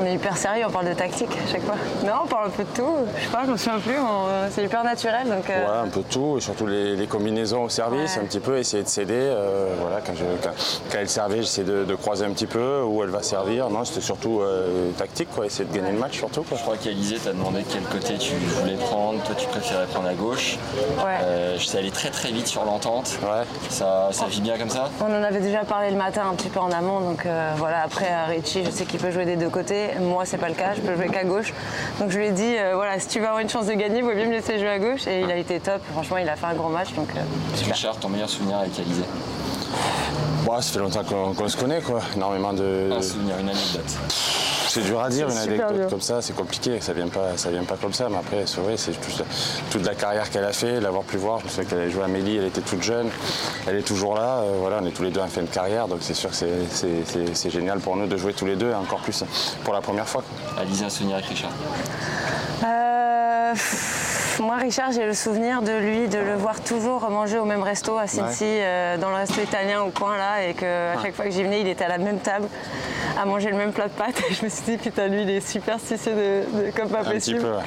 On 0.00 0.04
est 0.04 0.14
hyper 0.14 0.36
sérieux, 0.36 0.64
on 0.66 0.70
parle 0.72 0.88
de 0.88 0.94
tactique 0.94 1.28
à 1.30 1.52
chaque 1.52 1.62
fois. 1.64 1.76
Non, 2.04 2.12
on 2.24 2.26
parle 2.26 2.46
un 2.48 2.50
peu 2.50 2.64
de 2.64 2.68
tout. 2.74 2.96
Je 3.16 3.22
sais 3.24 3.28
pas, 3.30 3.42
je 3.46 3.50
me 3.52 3.56
souviens 3.56 3.78
plus. 3.78 3.98
on- 4.00 4.50
C'est 4.50 4.64
hyper 4.64 4.82
naturel. 4.82 5.28
Donc, 5.28 5.48
euh, 5.48 5.64
Ouais, 5.82 5.86
un 5.86 5.88
peu 5.88 6.00
de 6.00 6.06
tout, 6.12 6.38
et 6.38 6.40
surtout 6.40 6.66
les, 6.66 6.96
les 6.96 7.06
combinaisons 7.06 7.64
au 7.64 7.68
service, 7.68 8.16
Ouais. 8.16 8.22
un 8.22 8.26
petit 8.26 8.40
peu, 8.40 8.56
essayer 8.58 8.82
de 8.82 8.88
s'aider. 8.88 9.12
euh, 9.14 9.74
voilà, 9.80 10.00
quand, 10.00 10.14
je- 10.14 10.24
quand- 10.42 10.54
quand 10.90 10.98
elle 10.98 11.08
servait, 11.08 11.42
j'essayais 11.42 11.66
de, 11.66 11.84
de 11.84 11.94
croiser 11.94 12.24
un 12.24 12.30
petit 12.30 12.46
peu 12.46 12.82
où 12.82 13.02
elle 13.04 13.10
va 13.10 13.22
servir. 13.22 13.70
Non, 13.70 13.84
c'était 13.84 14.00
surtout 14.00 14.40
euh, 14.40 14.90
tactique, 14.98 15.28
quoi, 15.34 15.46
essayer 15.46 15.64
de 15.68 15.74
gagner 15.74 15.92
le 15.92 15.98
match 15.98 16.16
surtout. 16.18 16.42
Quoi. 16.42 16.56
Je 16.58 16.62
crois 16.62 16.76
qu'Alizé 16.76 17.16
t'a 17.18 17.30
demandé 17.32 17.64
quel 17.70 17.82
côté 17.82 18.14
tu 18.18 18.32
voulais 18.34 18.74
prendre. 18.76 19.22
Toi, 19.22 19.34
tu 19.38 19.46
préférais 19.46 19.86
prendre 19.86 20.08
à 20.08 20.14
gauche. 20.14 20.58
Ouais. 20.98 21.51
Euh, 21.52 21.58
je 21.58 21.66
sais 21.66 21.78
aller 21.78 21.90
très 21.90 22.10
très 22.10 22.30
vite 22.30 22.46
sur 22.46 22.64
l'entente. 22.64 23.18
Ouais. 23.22 23.44
Ça, 23.68 24.08
ça 24.12 24.26
vit 24.26 24.40
bien 24.40 24.58
comme 24.58 24.70
ça 24.70 24.90
On 25.00 25.04
en 25.04 25.22
avait 25.22 25.40
déjà 25.40 25.64
parlé 25.64 25.90
le 25.90 25.96
matin 25.96 26.22
un 26.30 26.34
petit 26.34 26.48
peu 26.48 26.60
en 26.60 26.70
amont, 26.70 27.00
donc 27.00 27.26
euh, 27.26 27.52
voilà. 27.56 27.82
Après, 27.82 28.06
euh, 28.10 28.26
Richie, 28.30 28.64
je 28.64 28.70
sais 28.70 28.84
qu'il 28.84 29.00
peut 29.00 29.10
jouer 29.10 29.24
des 29.24 29.36
deux 29.36 29.48
côtés. 29.48 29.88
Moi, 30.00 30.24
c'est 30.24 30.38
pas 30.38 30.48
le 30.48 30.54
cas, 30.54 30.74
je 30.74 30.80
peux 30.80 30.94
jouer 30.94 31.08
qu'à 31.08 31.24
gauche. 31.24 31.52
Donc 32.00 32.10
je 32.10 32.18
lui 32.18 32.26
ai 32.26 32.30
dit, 32.30 32.56
euh, 32.56 32.72
voilà, 32.74 32.98
si 32.98 33.08
tu 33.08 33.18
veux 33.20 33.26
avoir 33.26 33.40
une 33.40 33.48
chance 33.48 33.66
de 33.66 33.72
gagner, 33.74 33.98
il 33.98 34.04
vaut 34.04 34.14
mieux 34.14 34.26
me 34.26 34.32
laisser 34.32 34.58
jouer 34.58 34.68
à 34.68 34.78
gauche. 34.78 35.06
Et 35.06 35.20
il 35.20 35.30
a 35.30 35.36
été 35.36 35.60
top. 35.60 35.80
Franchement, 35.92 36.18
il 36.18 36.28
a 36.28 36.36
fait 36.36 36.46
un 36.46 36.54
gros 36.54 36.68
match, 36.68 36.92
donc 36.94 37.08
euh, 37.16 37.20
super. 37.54 37.74
Richard, 37.74 37.96
ton 37.96 38.08
meilleur 38.08 38.28
souvenir 38.28 38.58
avec 38.58 38.78
Alizé? 38.78 39.02
Bon, 40.44 40.60
ça 40.60 40.72
fait 40.72 40.78
longtemps 40.78 41.04
qu'on 41.04 41.34
qu'on 41.34 41.48
se 41.48 41.56
connaît, 41.56 41.80
quoi. 41.80 42.00
énormément 42.16 42.52
de. 42.52 42.90
Un 42.92 43.02
souvenir, 43.02 43.38
une 43.38 43.48
anecdote. 43.48 43.98
C'est 44.74 44.80
dur 44.84 45.02
à 45.02 45.10
dire, 45.10 45.28
une 45.28 45.36
anecdote 45.36 45.74
dur. 45.74 45.86
comme 45.90 46.00
ça, 46.00 46.22
c'est 46.22 46.34
compliqué, 46.34 46.80
ça 46.80 46.94
vient 46.94 47.08
pas, 47.08 47.36
ça 47.36 47.50
vient 47.50 47.64
pas 47.64 47.76
comme 47.76 47.92
ça. 47.92 48.08
Mais 48.08 48.16
après, 48.16 48.44
c'est 48.46 48.58
vrai, 48.60 48.78
c'est 48.78 48.92
toute, 48.92 49.22
toute 49.70 49.84
la 49.84 49.94
carrière 49.94 50.30
qu'elle 50.30 50.44
a 50.46 50.52
fait, 50.54 50.80
l'avoir 50.80 51.04
pu 51.04 51.18
voir. 51.18 51.40
Souviens 51.46 51.64
qu'elle 51.64 51.80
a 51.80 51.88
joué 51.90 52.02
à 52.04 52.08
Mélie, 52.08 52.38
elle 52.38 52.46
était 52.46 52.62
toute 52.62 52.82
jeune, 52.82 53.10
elle 53.66 53.76
est 53.76 53.82
toujours 53.82 54.14
là. 54.14 54.38
euh, 54.38 54.54
voilà, 54.60 54.78
on 54.82 54.86
est 54.86 54.90
tous 54.92 55.02
les 55.02 55.10
deux 55.10 55.20
en 55.20 55.26
fin 55.28 55.42
de 55.42 55.46
carrière, 55.48 55.88
donc 55.88 55.98
c'est 56.00 56.14
sûr 56.14 56.30
que 56.30 56.36
c'est- 56.36 57.50
génial 57.50 57.80
pour 57.80 57.96
nous 57.96 58.06
de 58.06 58.16
jouer 58.16 58.32
tous 58.32 58.46
les 58.46 58.56
deux, 58.56 58.70
et 58.70 58.74
encore 58.74 59.00
plus 59.00 59.24
pour 59.62 59.74
la 59.74 59.82
première 59.82 60.08
fois. 60.08 60.22
Alizé, 60.58 60.86
un 60.86 60.88
souvenir 60.88 61.16
avec 61.16 61.26
Richard 61.26 61.50
Euh, 62.64 63.52
moi, 64.40 64.56
Richard, 64.56 64.92
j'ai 64.92 65.04
le 65.06 65.14
souvenir 65.14 65.62
de 65.62 65.72
lui, 65.72 66.08
de 66.08 66.18
le 66.18 66.34
voir 66.34 66.60
toujours 66.60 67.08
manger 67.10 67.38
au 67.38 67.44
même 67.44 67.62
resto 67.62 67.96
à 67.98 68.06
Cincy, 68.06 68.44
euh, 68.46 68.96
dans 68.96 69.08
le 69.10 69.16
resto 69.16 69.40
italien 69.40 69.82
au 69.82 69.90
coin 69.90 70.16
là, 70.16 70.44
et 70.46 70.54
qu'à 70.54 71.00
chaque 71.02 71.14
fois 71.14 71.24
que 71.26 71.30
j'y 71.30 71.42
venais, 71.42 71.60
il 71.60 71.68
était 71.68 71.84
à 71.84 71.88
la 71.88 71.98
même 71.98 72.18
table 72.18 72.46
à 73.20 73.24
manger 73.24 73.50
le 73.50 73.56
même 73.56 73.72
plat 73.72 73.88
de 73.88 73.92
pâtes. 73.92 74.20
Et 74.30 74.34
je 74.34 74.44
me 74.44 74.48
suis 74.48 74.62
dit, 74.64 74.76
putain, 74.78 75.06
lui, 75.08 75.22
il 75.22 75.30
est 75.30 75.40
superstitieux 75.46 76.12
de, 76.12 76.66
de- 76.66 76.70
comme 76.76 76.88
pas 76.88 77.00
Un 77.00 77.04
petit 77.04 77.14
possible. 77.34 77.40
peu, 77.40 77.50
ouais. 77.50 77.62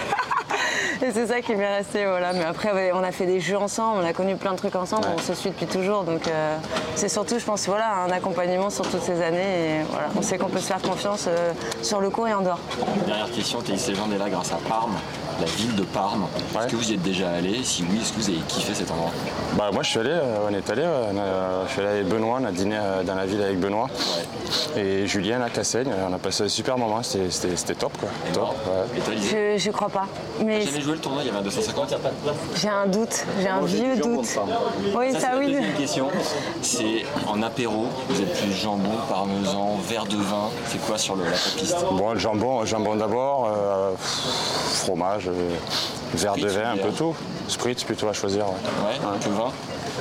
Et 1.08 1.12
c'est 1.12 1.28
ça 1.28 1.42
qui 1.42 1.56
m'est 1.56 1.78
resté, 1.78 2.06
voilà. 2.06 2.32
Mais 2.34 2.46
après, 2.46 2.72
ouais, 2.72 2.92
on 2.94 3.04
a 3.04 3.12
fait 3.12 3.26
des 3.26 3.40
jeux 3.40 3.58
ensemble, 3.58 4.00
on 4.04 4.06
a 4.08 4.14
connu 4.14 4.36
plein 4.38 4.54
de 4.54 4.58
trucs 4.58 4.76
ensemble, 4.76 5.06
Ouais. 5.08 5.14
on 5.18 5.22
se 5.22 5.34
suit 5.34 5.50
depuis 5.50 5.66
toujours. 5.68 6.04
Donc 6.04 6.28
euh, 6.28 6.58
c'est 6.96 7.10
surtout, 7.10 7.38
je 7.38 7.44
pense, 7.46 7.68
voilà, 7.68 7.92
un 8.08 8.12
accompagnement 8.12 8.70
sur 8.70 8.90
toutes 8.90 9.02
ces 9.04 9.22
années. 9.22 9.38
Et 9.80 9.84
voilà, 9.90 10.08
on 10.18 10.22
sait 10.22 10.38
qu'on 10.38 10.48
peut 10.50 10.60
se 10.60 10.68
faire 10.68 10.82
confiance 10.82 11.26
euh, 11.28 11.52
sur 11.82 12.00
le 12.00 12.10
court 12.10 12.28
et 12.28 12.34
en 12.34 12.42
dehors. 12.42 12.60
Dernière 13.06 13.30
question, 13.30 13.60
Légende 13.68 14.14
est 14.14 14.18
là 14.18 14.30
grâce 14.30 14.52
à 14.54 14.58
Parme, 14.70 14.94
la 15.40 15.46
ville 15.48 15.76
de 15.76 15.84
Parme. 15.84 16.26
Est-ce 16.58 16.68
que 16.68 16.76
vous 16.76 16.92
y 16.92 16.94
êtes 16.94 17.02
déjà 17.02 17.30
allé? 17.30 17.64
Si 17.64 17.84
oui, 17.90 18.00
est-ce 18.02 18.14
que 18.14 18.20
vous 18.20 18.30
avez 18.30 18.40
kiffé 18.48 18.74
cet 18.74 18.92
endroit? 18.92 19.12
Bah, 19.58 19.70
moi 19.74 19.84
je 19.84 19.90
suis 19.90 20.00
allé, 20.00 20.12
euh, 20.12 20.48
on 20.50 20.54
est 20.54 20.70
allé, 20.70 20.84
euh, 20.84 21.12
on 21.14 21.18
a- 21.18 21.68
je 21.68 21.72
suis 21.72 21.82
allé 21.82 21.90
avec 21.90 22.08
Benoît, 22.08 22.40
on 22.42 22.46
a 22.46 22.52
dîné 22.52 22.78
euh, 22.80 23.04
dans 23.04 23.16
la 23.16 23.26
ville 23.26 23.42
avec 23.42 23.60
Benoît 23.60 23.88
et 24.78 25.08
Julien 25.08 25.42
à 25.42 25.50
Cassaigne, 25.50 25.92
on 26.10 26.14
a 26.14 26.18
passé 26.18 26.44
un 26.44 26.48
super 26.48 26.78
moment, 26.78 27.02
c'était- 27.04 27.76
top 27.76 27.92
quoi. 28.00 28.10
Top, 28.34 28.50
ouais. 28.68 28.98
Et 28.98 29.02
toi, 29.02 29.14
Alizé 29.14 29.58
Je, 29.58 29.64
je 29.66 29.72
crois 29.72 29.90
pas. 29.90 30.06
Mais 30.44 30.62
jamais 30.62 30.82
joué 30.82 30.94
le 30.94 31.00
tournoi, 31.00 31.22
il 31.24 31.28
y 31.28 31.30
avait 31.30 31.40
un 31.40 31.44
250, 31.44 31.86
il 31.86 31.90
n'y 31.90 31.96
a 31.96 31.98
pas 32.00 32.10
de 32.10 32.16
place? 32.16 32.36
j'ai 32.56 32.70
un 32.70 32.88
doute, 32.88 33.26
j'ai 33.42 33.48
un 33.48 33.62
vieux 33.62 33.96
doute. 33.98 34.28
Oui, 34.96 35.12
Ça, 35.14 35.20
ça, 35.20 35.28
c'est 35.28 35.32
la 35.34 35.38
oui. 35.40 35.46
deuxième 35.54 35.74
question. 35.74 36.08
C'est 36.62 37.06
en 37.28 37.42
apéro, 37.42 37.86
vous 38.10 38.22
êtes 38.22 38.42
plus 38.42 38.54
jambon, 38.54 38.92
parmesan, 39.10 39.78
verre 39.88 40.06
de 40.06 40.18
vin. 40.18 40.50
C'est 40.70 40.80
quoi 40.86 40.98
sur 40.98 41.16
le, 41.16 41.24
la 41.26 41.32
top 41.32 41.60
liste 41.60 41.76
Bon, 41.92 42.14
le 42.14 42.20
jambon, 42.20 42.66
jambon 42.66 42.96
d'abord, 42.96 43.50
euh, 43.54 43.92
fromage, 43.98 45.25
euh, 45.28 45.56
verre 46.14 46.36
de 46.36 46.48
vin, 46.48 46.72
un 46.74 46.78
peu 46.78 46.92
tout. 46.92 47.16
Spritz 47.48 47.84
plutôt 47.84 48.08
à 48.08 48.14
choisir. 48.14 48.46
ouais. 48.46 48.52
Ouais, 48.54 49.20
que 49.24 49.30
vin. 49.30 49.52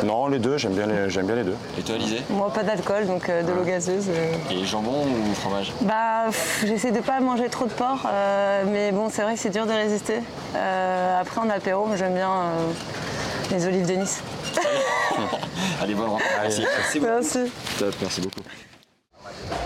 Non, 0.02 0.26
les 0.26 0.38
deux, 0.40 0.58
j'aime 0.58 0.72
bien, 0.72 0.86
les- 0.86 1.08
j'aime 1.08 1.26
bien 1.26 1.36
les 1.36 1.44
deux. 1.44 1.56
Et 1.78 1.82
toi, 1.82 1.94
Moi, 2.30 2.50
pas 2.52 2.64
d'alcool, 2.64 3.06
donc 3.06 3.28
euh, 3.28 3.42
de 3.44 3.52
l'eau 3.52 3.62
gazeuse. 3.62 4.08
euh. 4.08 4.32
Et 4.52 4.64
jambon 4.64 5.04
ou 5.04 5.34
fromage 5.34 5.72
Bah, 5.82 6.24
pff, 6.26 6.64
j'essaie 6.66 6.90
de 6.90 6.98
pas 7.00 7.20
manger 7.20 7.48
trop 7.48 7.66
de 7.66 7.70
porc, 7.72 8.00
euh, 8.06 8.64
mais 8.66 8.90
bon, 8.90 9.08
c'est 9.10 9.22
vrai 9.22 9.34
que 9.34 9.40
c'est 9.40 9.50
dur 9.50 9.66
de 9.66 9.72
résister. 9.72 10.18
Euh, 10.56 11.20
après, 11.20 11.40
en 11.40 11.48
apéro, 11.48 11.86
j'aime 11.94 12.14
bien 12.14 12.28
euh, 12.30 12.70
les 13.52 13.66
olives 13.66 13.86
de 13.86 13.92
Nice. 13.94 14.20
Allez, 15.80 15.94
bonne 15.94 16.08
rentrée. 16.08 16.24
Merci. 16.42 16.62
Merci 16.76 16.98
beaucoup. 17.00 17.12
Merci. 17.12 17.38
Top, 17.78 17.94
merci 18.00 18.20
beaucoup. 18.20 18.40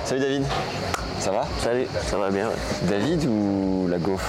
Salut 0.05 0.21
David. 0.21 0.43
Ça 1.21 1.31
va 1.31 1.47
Salut, 1.63 1.87
ça 2.07 2.17
va 2.19 2.31
bien. 2.31 2.49
ouais. 2.49 2.55
David 2.83 3.25
ou 3.25 3.87
la 3.89 3.99
gaufre? 3.99 4.25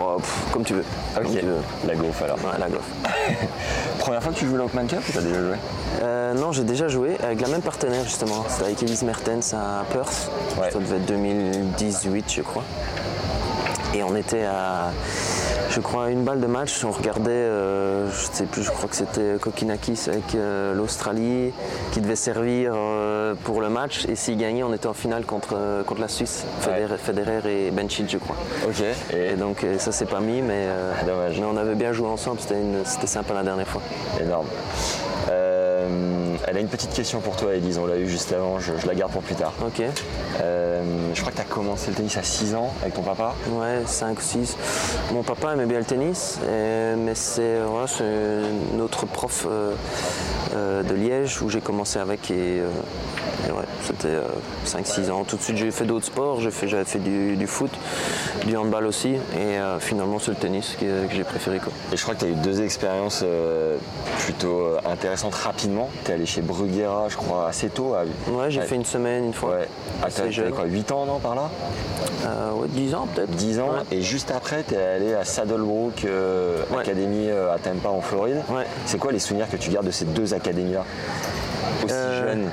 Oh, 0.00 0.16
pff, 0.18 0.44
comme 0.52 0.64
tu 0.64 0.74
veux. 0.74 0.84
Ok, 1.16 1.22
Comme 1.22 1.32
tu 1.36 1.44
veux. 1.46 1.56
la 1.86 1.94
gaufre 1.94 2.22
alors. 2.24 2.36
Ouais, 2.38 2.58
la 2.58 2.68
gaufre. 2.68 2.84
Première 3.98 4.22
fois 4.22 4.32
que 4.32 4.38
tu 4.38 4.46
joues 4.46 4.56
l'Oakman 4.56 4.86
Cup 4.86 5.00
ou 5.08 5.12
t'as 5.12 5.20
déjà 5.20 5.40
joué? 5.40 5.56
Euh, 6.02 6.34
non, 6.34 6.52
j'ai 6.52 6.64
déjà 6.64 6.88
joué 6.88 7.16
avec 7.22 7.40
la 7.40 7.48
même 7.48 7.62
partenaire 7.62 8.04
justement. 8.04 8.44
C'était 8.48 8.64
avec 8.66 8.82
Elise 8.82 9.02
Mertens 9.02 9.54
à 9.54 9.84
Perth. 9.92 10.30
Ouais. 10.60 10.70
Ça 10.70 10.78
devait 10.78 10.96
être 10.96 11.06
2018, 11.06 12.32
je 12.32 12.42
crois. 12.42 12.64
Et 13.94 14.02
on 14.02 14.14
était 14.16 14.44
à, 14.44 14.90
je 15.76 15.82
crois, 15.82 16.04
à 16.06 16.08
une 16.08 16.24
balle 16.24 16.40
de 16.40 16.46
match. 16.46 16.82
On 16.84 16.90
regardait, 16.90 17.30
euh, 17.30 18.10
je 18.10 18.26
sais 18.32 18.46
plus, 18.46 18.62
je 18.62 18.70
crois 18.70 18.88
que 18.88 18.96
c'était 18.96 19.36
Kokinakis 19.38 20.04
avec 20.08 20.34
euh, 20.34 20.72
l'Australie 20.72 21.52
qui 21.92 22.00
devait 22.00 22.16
servir 22.16 22.72
euh, 22.74 23.34
pour 23.44 23.60
le 23.60 23.68
match. 23.68 24.06
Et 24.08 24.16
s'il 24.16 24.38
gagnait, 24.38 24.62
on 24.62 24.72
était 24.72 24.86
en 24.86 24.94
finale 24.94 25.26
contre, 25.26 25.50
euh, 25.54 25.82
contre 25.82 26.00
la 26.00 26.08
Suisse. 26.08 26.46
Federer, 26.60 26.96
Federer 26.96 27.66
et 27.66 27.70
Benchit, 27.70 28.06
je 28.08 28.16
crois. 28.16 28.36
Ok. 28.66 28.82
Et 29.12 29.32
Et 29.32 29.36
donc 29.36 29.66
ça 29.76 29.92
s'est 29.92 30.06
pas 30.06 30.20
mis, 30.20 30.40
mais, 30.40 30.66
Dommage. 31.06 31.38
mais 31.38 31.46
on 31.46 31.56
avait 31.58 31.74
bien 31.74 31.92
joué 31.92 32.08
ensemble, 32.08 32.40
c'était 32.40 33.06
sympa 33.06 33.34
la 33.34 33.42
dernière 33.42 33.68
fois. 33.68 33.82
énorme. 34.18 34.46
Euh, 36.46 36.50
elle 36.50 36.56
a 36.56 36.60
une 36.60 36.68
petite 36.68 36.92
question 36.92 37.20
pour 37.20 37.36
toi, 37.36 37.54
Elise. 37.54 37.78
On 37.78 37.86
l'a 37.86 37.96
eu 37.98 38.08
juste 38.08 38.32
avant. 38.32 38.58
Je, 38.60 38.72
je 38.80 38.86
la 38.86 38.94
garde 38.94 39.12
pour 39.12 39.22
plus 39.22 39.34
tard. 39.34 39.52
Ok, 39.64 39.82
Euh, 40.42 40.82
je 41.14 41.20
crois 41.20 41.32
que 41.32 41.36
tu 41.36 41.42
as 41.42 41.46
commencé 41.46 41.90
le 41.90 41.96
tennis 41.96 42.16
à 42.16 42.22
6 42.22 42.54
ans 42.54 42.72
avec 42.82 42.94
ton 42.94 43.02
papa. 43.02 43.34
ouais, 43.50 43.82
5 43.86 44.18
ou 44.18 44.22
6. 44.22 44.56
Mon 45.12 45.22
papa 45.22 45.52
aimait 45.54 45.66
bien 45.66 45.78
le 45.78 45.84
tennis, 45.84 46.38
et- 46.48 46.94
mais 46.96 47.14
c'est 47.14 47.58
notre 48.76 49.06
prof 49.06 49.46
euh, 49.50 49.72
euh, 50.54 50.82
de 50.82 50.94
Liège 50.94 51.40
où 51.42 51.48
j'ai 51.48 51.60
commencé 51.60 51.98
avec 51.98 52.30
et, 52.30 52.60
euh, 52.60 52.68
et 53.48 53.52
ouais, 53.52 53.64
C'était 53.86 54.16
5-6 54.66 55.10
ans. 55.10 55.24
Tout 55.24 55.36
de 55.36 55.42
suite, 55.42 55.56
j'ai 55.56 55.70
fait 55.70 55.84
d'autres 55.84 56.06
sports. 56.06 56.40
J'ai 56.40 56.50
fait- 56.50 56.66
J'avais 56.68 56.84
fait, 56.84 56.98
du, 56.98 57.36
du 57.36 57.46
foot, 57.46 57.70
du 58.46 58.56
handball 58.56 58.86
aussi. 58.86 59.10
Et 59.10 59.38
euh, 59.38 59.78
finalement, 59.78 60.18
c'est 60.18 60.32
le 60.32 60.36
tennis 60.36 60.76
que, 60.80 61.06
que 61.06 61.14
j'ai 61.14 61.24
préféré. 61.24 61.58
Quoi. 61.58 61.72
Et 61.92 61.96
je 61.96 62.02
crois 62.02 62.14
que 62.14 62.20
tu 62.20 62.26
as 62.26 62.28
eu 62.30 62.34
deux 62.34 62.60
expériences 62.62 63.20
euh, 63.24 63.76
plutôt 64.18 64.60
euh, 64.60 64.78
intéressantes 64.90 65.34
rapidement. 65.34 65.88
Tu 66.04 66.10
es 66.10 66.14
allé 66.14 66.26
chez 66.26 66.40
Bruguera, 66.42 67.06
je 67.08 67.16
crois, 67.16 67.48
assez 67.48 67.68
tôt. 67.68 67.94
À... 67.94 68.02
Ouais, 68.30 68.50
j'ai 68.50 68.62
fait 68.62 68.74
une 68.74 68.84
semaine, 68.84 69.26
une 69.26 69.34
fois. 69.34 69.50
Ouais. 69.50 69.68
Ah, 70.02 70.08
quoi, 70.54 70.64
8 70.66 70.92
ans, 70.92 71.06
non, 71.06 71.18
par 71.20 71.34
là 71.34 71.48
Euh, 72.24 72.52
ouais, 72.52 72.68
10 72.68 72.94
ans 72.94 73.06
peut-être. 73.14 73.30
10 73.30 73.60
ans. 73.60 73.68
Ouais. 73.68 73.96
Et 73.98 74.02
juste 74.02 74.30
après, 74.30 74.64
tu 74.66 74.74
es 74.74 74.78
allé 74.82 75.14
à 75.14 75.24
Saddlebrook 75.24 76.04
euh, 76.04 76.62
Ouais. 76.70 76.80
Academy 76.80 77.28
euh, 77.30 77.54
à 77.54 77.58
Tampa 77.58 77.88
en 77.88 78.00
Floride. 78.00 78.42
C'est 78.86 78.98
quoi 78.98 79.12
les 79.12 79.18
souvenirs 79.20 79.48
que 79.48 79.56
tu 79.56 79.70
gardes 79.70 79.86
de 79.86 79.90
ces 79.92 80.04
deux 80.06 80.34
académies-là? 80.34 80.84
Aussi 81.84 81.92
Euh, 81.94 82.26
jeunes 82.32 82.50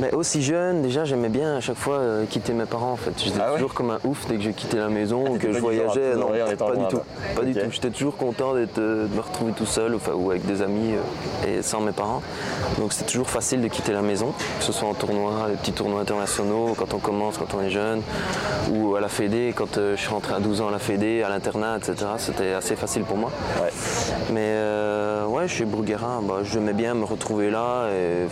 Mais 0.00 0.12
aussi 0.12 0.42
jeune, 0.42 0.67
déjà 0.74 1.04
j'aimais 1.04 1.28
bien 1.28 1.56
à 1.56 1.60
chaque 1.60 1.76
fois 1.76 1.96
euh, 1.96 2.24
quitter 2.26 2.52
mes 2.52 2.64
parents 2.64 2.92
en 2.92 2.96
fait. 2.96 3.12
J'étais 3.18 3.38
Ah 3.40 3.50
ouais 3.50 3.54
toujours 3.56 3.74
comme 3.74 3.90
un 3.90 3.98
ouf 4.04 4.26
dès 4.28 4.36
que 4.36 4.42
je 4.42 4.50
quittais 4.50 4.78
la 4.78 4.88
maison 4.88 5.22
ou 5.22 5.32
t'étais 5.34 5.48
que 5.48 5.52
je 5.54 5.58
voyageais. 5.58 6.14
Non, 6.14 6.28
pas 6.28 6.76
du 6.76 6.86
tout. 6.88 7.00
Pas 7.36 7.42
du 7.42 7.54
tout. 7.54 7.70
J'étais 7.70 7.90
toujours 7.90 8.16
content 8.16 8.54
d'être, 8.54 8.78
euh, 8.78 9.06
de 9.06 9.14
me 9.14 9.20
retrouver 9.20 9.52
tout 9.52 9.66
seul 9.66 9.94
enfin, 9.94 10.12
ou 10.12 10.30
avec 10.30 10.44
des 10.46 10.62
amis 10.62 10.94
euh, 10.94 11.58
et 11.58 11.62
sans 11.62 11.80
mes 11.80 11.92
parents. 11.92 12.22
Donc 12.78 12.92
c'était 12.92 13.10
toujours 13.10 13.28
facile 13.28 13.60
de 13.60 13.68
quitter 13.68 13.92
la 13.92 14.02
maison, 14.02 14.32
que 14.58 14.64
ce 14.64 14.72
soit 14.72 14.88
en 14.88 14.94
tournoi, 14.94 15.46
les 15.48 15.56
petits 15.56 15.72
tournois 15.72 16.00
internationaux, 16.00 16.74
quand 16.76 16.94
on 16.94 16.98
commence, 16.98 17.38
quand 17.38 17.54
on 17.54 17.62
est 17.62 17.70
jeune, 17.70 18.02
ou 18.72 18.96
à 18.96 19.00
la 19.00 19.08
Fédé, 19.08 19.52
quand 19.56 19.78
euh, 19.78 19.96
je 19.96 20.00
suis 20.00 20.10
rentré 20.10 20.34
à 20.34 20.40
12 20.40 20.60
ans 20.60 20.68
à 20.68 20.72
la 20.72 20.78
Fédé, 20.78 21.22
à 21.22 21.28
l'internat, 21.28 21.78
etc. 21.78 21.96
C'était 22.18 22.52
assez 22.52 22.76
facile 22.76 23.02
pour 23.02 23.16
moi. 23.16 23.30
Ouais. 23.62 23.70
Mais 24.32 24.56
ouais, 25.26 25.48
chez 25.48 25.64
Bruguera, 25.64 26.20
bah, 26.22 26.40
j'aimais 26.42 26.72
bien 26.72 26.94
me 26.94 27.04
retrouver 27.04 27.50
là 27.50 27.88
et 27.90 28.26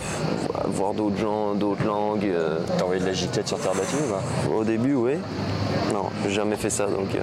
voir 0.65 0.93
d'autres 0.93 1.17
gens, 1.17 1.53
d'autres 1.55 1.85
langues. 1.85 2.26
Euh. 2.33 2.59
T'as 2.77 2.83
envoyé 2.83 3.01
de 3.01 3.05
la 3.07 3.13
giclette 3.13 3.47
sur 3.47 3.59
terre 3.59 3.73
battue 3.73 3.95
ou 3.95 4.13
pas 4.13 4.55
Au 4.55 4.63
début, 4.63 4.93
oui. 4.95 5.13
Non, 5.93 6.05
j'ai 6.23 6.31
jamais 6.33 6.55
fait 6.57 6.69
ça. 6.69 6.85
Donc, 6.87 7.15
euh, 7.15 7.19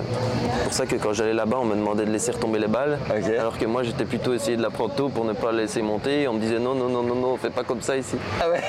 c'est 0.59 0.65
pour 0.65 0.73
ça 0.73 0.87
que 0.87 0.97
quand 0.97 1.13
j'allais 1.13 1.35
là-bas, 1.35 1.59
on 1.61 1.65
me 1.65 1.75
demandait 1.75 2.05
de 2.07 2.11
laisser 2.11 2.31
retomber 2.33 2.59
les 2.59 2.67
balles. 2.67 2.99
Alors 3.39 3.59
que 3.59 3.67
moi, 3.67 3.83
j'étais 3.83 4.05
plutôt 4.05 4.33
essayé 4.33 4.57
de 4.57 4.63
la 4.63 4.71
prendre 4.71 4.95
tôt 4.95 5.09
pour 5.09 5.25
ne 5.25 5.33
pas 5.33 5.53
la 5.53 5.63
laisser 5.63 5.83
monter. 5.83 6.23
Et 6.23 6.29
on 6.29 6.35
me 6.35 6.41
disait 6.41 6.59
non, 6.59 6.75
non, 6.75 6.89
non, 6.89 7.03
non, 7.03 7.15
non, 7.15 7.37
fais 7.37 7.51
pas 7.51 7.63
comme 7.65 7.83
ça 7.83 7.97
ici. 7.97 8.17
Ah 8.41 8.49
ouais 8.49 8.61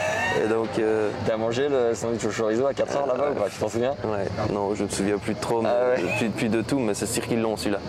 Et 0.44 0.48
donc, 0.50 0.68
euh, 0.80 1.10
T'as 1.26 1.38
mangé 1.38 1.70
le 1.70 1.94
sandwich 1.96 2.26
au 2.26 2.30
chorizo 2.32 2.66
à 2.66 2.74
4h 2.74 3.08
là-bas 3.08 3.32
ou 3.32 3.36
pas 3.36 3.50
Tu 3.50 3.58
t'en 3.60 3.70
souviens? 3.70 3.94
Ouais, 4.04 4.26
non, 4.54 4.76
je 4.76 4.84
me 4.84 4.90
souviens 4.90 5.18
plus 5.18 5.34
de 5.34 5.40
trop, 5.40 5.62
mais, 5.62 5.70
Ah 5.72 5.96
ouais. 5.96 6.04
plus, 6.18 6.30
plus 6.30 6.50
de 6.50 6.62
tout, 6.62 6.80
mais 6.80 6.94
c'est 6.94 7.06
sûr 7.06 7.24
qu'ils 7.26 7.42
l'ont 7.42 7.56
celui-là. 7.56 7.80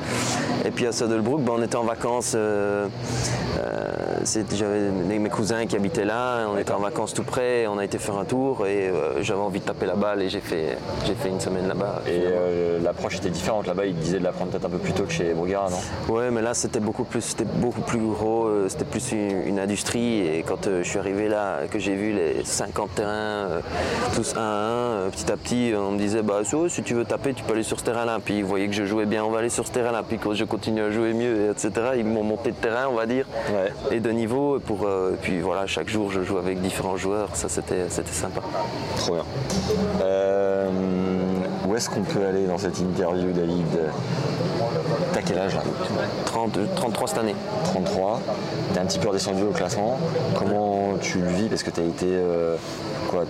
Et 0.64 0.70
puis 0.70 0.86
à 0.86 0.92
Saddlebrook, 0.92 1.40
ben, 1.42 1.54
on 1.58 1.62
était 1.62 1.76
en 1.76 1.84
vacances. 1.84 2.36
J'avais 4.26 4.90
mes 5.18 5.28
cousins 5.28 5.66
qui 5.66 5.76
habitaient 5.76 6.04
là, 6.04 6.46
on 6.52 6.58
était 6.58 6.72
en 6.72 6.80
vacances 6.80 7.14
tout 7.14 7.22
près, 7.22 7.66
on 7.68 7.78
a 7.78 7.84
été 7.84 7.98
faire 7.98 8.18
un 8.18 8.24
tour 8.24 8.66
et 8.66 8.88
euh, 8.88 9.22
j'avais 9.22 9.40
envie 9.40 9.60
de 9.60 9.64
taper 9.64 9.86
la 9.86 9.94
balle 9.94 10.20
et 10.22 10.28
j'ai 10.28 10.40
fait, 10.40 10.76
j'ai 11.06 11.14
fait 11.14 11.28
une 11.28 11.38
semaine 11.38 11.68
là-bas. 11.68 12.02
Et 12.08 12.22
euh, 12.24 12.80
l'approche 12.82 13.16
était 13.18 13.30
différente 13.30 13.68
là-bas, 13.68 13.86
ils 13.86 13.94
disaient 13.94 14.18
de 14.18 14.24
la 14.24 14.32
prendre 14.32 14.50
peut-être 14.50 14.64
un 14.66 14.70
peu 14.70 14.78
plus 14.78 14.92
tôt 14.92 15.04
que 15.04 15.12
chez 15.12 15.32
Bruguera, 15.32 15.68
non? 15.70 16.12
Ouais, 16.12 16.30
mais 16.32 16.42
là 16.42 16.54
c'était 16.54 16.80
beaucoup 16.80 17.04
plus, 17.04 17.20
c'était 17.20 17.44
beaucoup 17.44 17.82
plus 17.82 18.00
gros, 18.00 18.46
euh, 18.46 18.66
c'était 18.68 18.84
plus 18.84 19.12
une, 19.12 19.46
une 19.46 19.60
industrie. 19.60 20.26
Et 20.26 20.42
quand 20.42 20.66
je 20.66 20.82
suis 20.82 20.98
arrivé 20.98 21.28
là, 21.28 21.60
que 21.70 21.78
j'ai 21.78 21.94
vu 21.94 22.12
les 22.12 22.44
50 22.44 22.94
terrains, 22.96 23.46
tous 24.16 24.34
un 24.36 24.40
à 24.40 25.04
un, 25.06 25.10
petit 25.10 25.30
à 25.30 25.36
petit, 25.36 25.72
on 25.76 25.92
me 25.92 25.98
disait 25.98 26.22
bah 26.22 26.40
so, 26.44 26.68
si 26.68 26.82
tu 26.82 26.94
veux 26.94 27.04
taper, 27.04 27.32
tu 27.32 27.44
peux 27.44 27.52
aller 27.52 27.62
sur 27.62 27.78
ce 27.78 27.84
terrain-là. 27.84 28.18
Puis 28.24 28.38
ils 28.38 28.44
voyaient 28.44 28.66
que 28.66 28.74
je 28.74 28.84
jouais 28.84 29.06
bien, 29.06 29.24
on 29.24 29.30
va 29.30 29.38
aller 29.38 29.50
sur 29.50 29.66
ce 29.66 29.72
terrain-là. 29.72 30.02
Puis 30.06 30.18
quand 30.18 30.34
je 30.34 30.44
continue 30.44 30.82
à 30.82 30.90
jouer 30.90 31.12
mieux, 31.12 31.46
et 31.46 31.50
etc. 31.50 31.70
Ils 31.96 32.04
m'ont 32.04 32.24
monté 32.24 32.50
de 32.50 32.56
terrain, 32.56 32.86
on 32.90 32.94
va 32.94 33.06
dire, 33.06 33.26
Ouais. 33.52 33.96
et 33.96 34.00
de 34.00 34.10
niveau. 34.16 34.58
Pour, 34.58 34.84
euh, 34.84 35.12
et 35.14 35.16
puis 35.16 35.40
voilà, 35.40 35.66
chaque 35.66 35.88
jour 35.88 36.10
je 36.10 36.22
joue 36.22 36.38
avec 36.38 36.60
différents 36.60 36.96
joueurs. 36.96 37.34
Ça 37.34 37.48
c'était, 37.48 37.86
c'était 37.88 38.12
sympa. 38.12 38.40
Trop 38.96 39.14
bien. 39.14 39.24
Euh, 40.02 40.68
où 41.66 41.74
est-ce 41.76 41.88
qu'on 41.88 42.02
peut 42.02 42.24
aller 42.26 42.46
dans 42.46 42.58
cette 42.58 42.78
interview, 42.78 43.32
David? 43.32 43.64
T'as 45.12 45.22
quel 45.22 45.38
âge 45.38 45.54
là? 45.54 45.62
30, 46.26 46.58
33 46.74 47.08
cette 47.08 47.18
année. 47.18 47.34
33. 47.64 48.20
T'es 48.72 48.80
un 48.80 48.86
petit 48.86 48.98
peu 48.98 49.08
redescendu 49.08 49.42
au 49.44 49.52
classement. 49.52 49.98
Comment 50.36 50.94
tu 51.00 51.18
le 51.18 51.28
vis? 51.28 51.48
Parce 51.48 51.62
que 51.62 51.70
t'as 51.70 51.82
été 51.82 52.06
euh, 52.08 52.56
quoi 53.06 53.24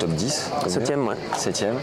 Top 0.00 0.10
10 0.10 0.50
comme 0.60 0.68
Septième, 0.70 1.08
ouais. 1.08 1.16
Septième. 1.36 1.74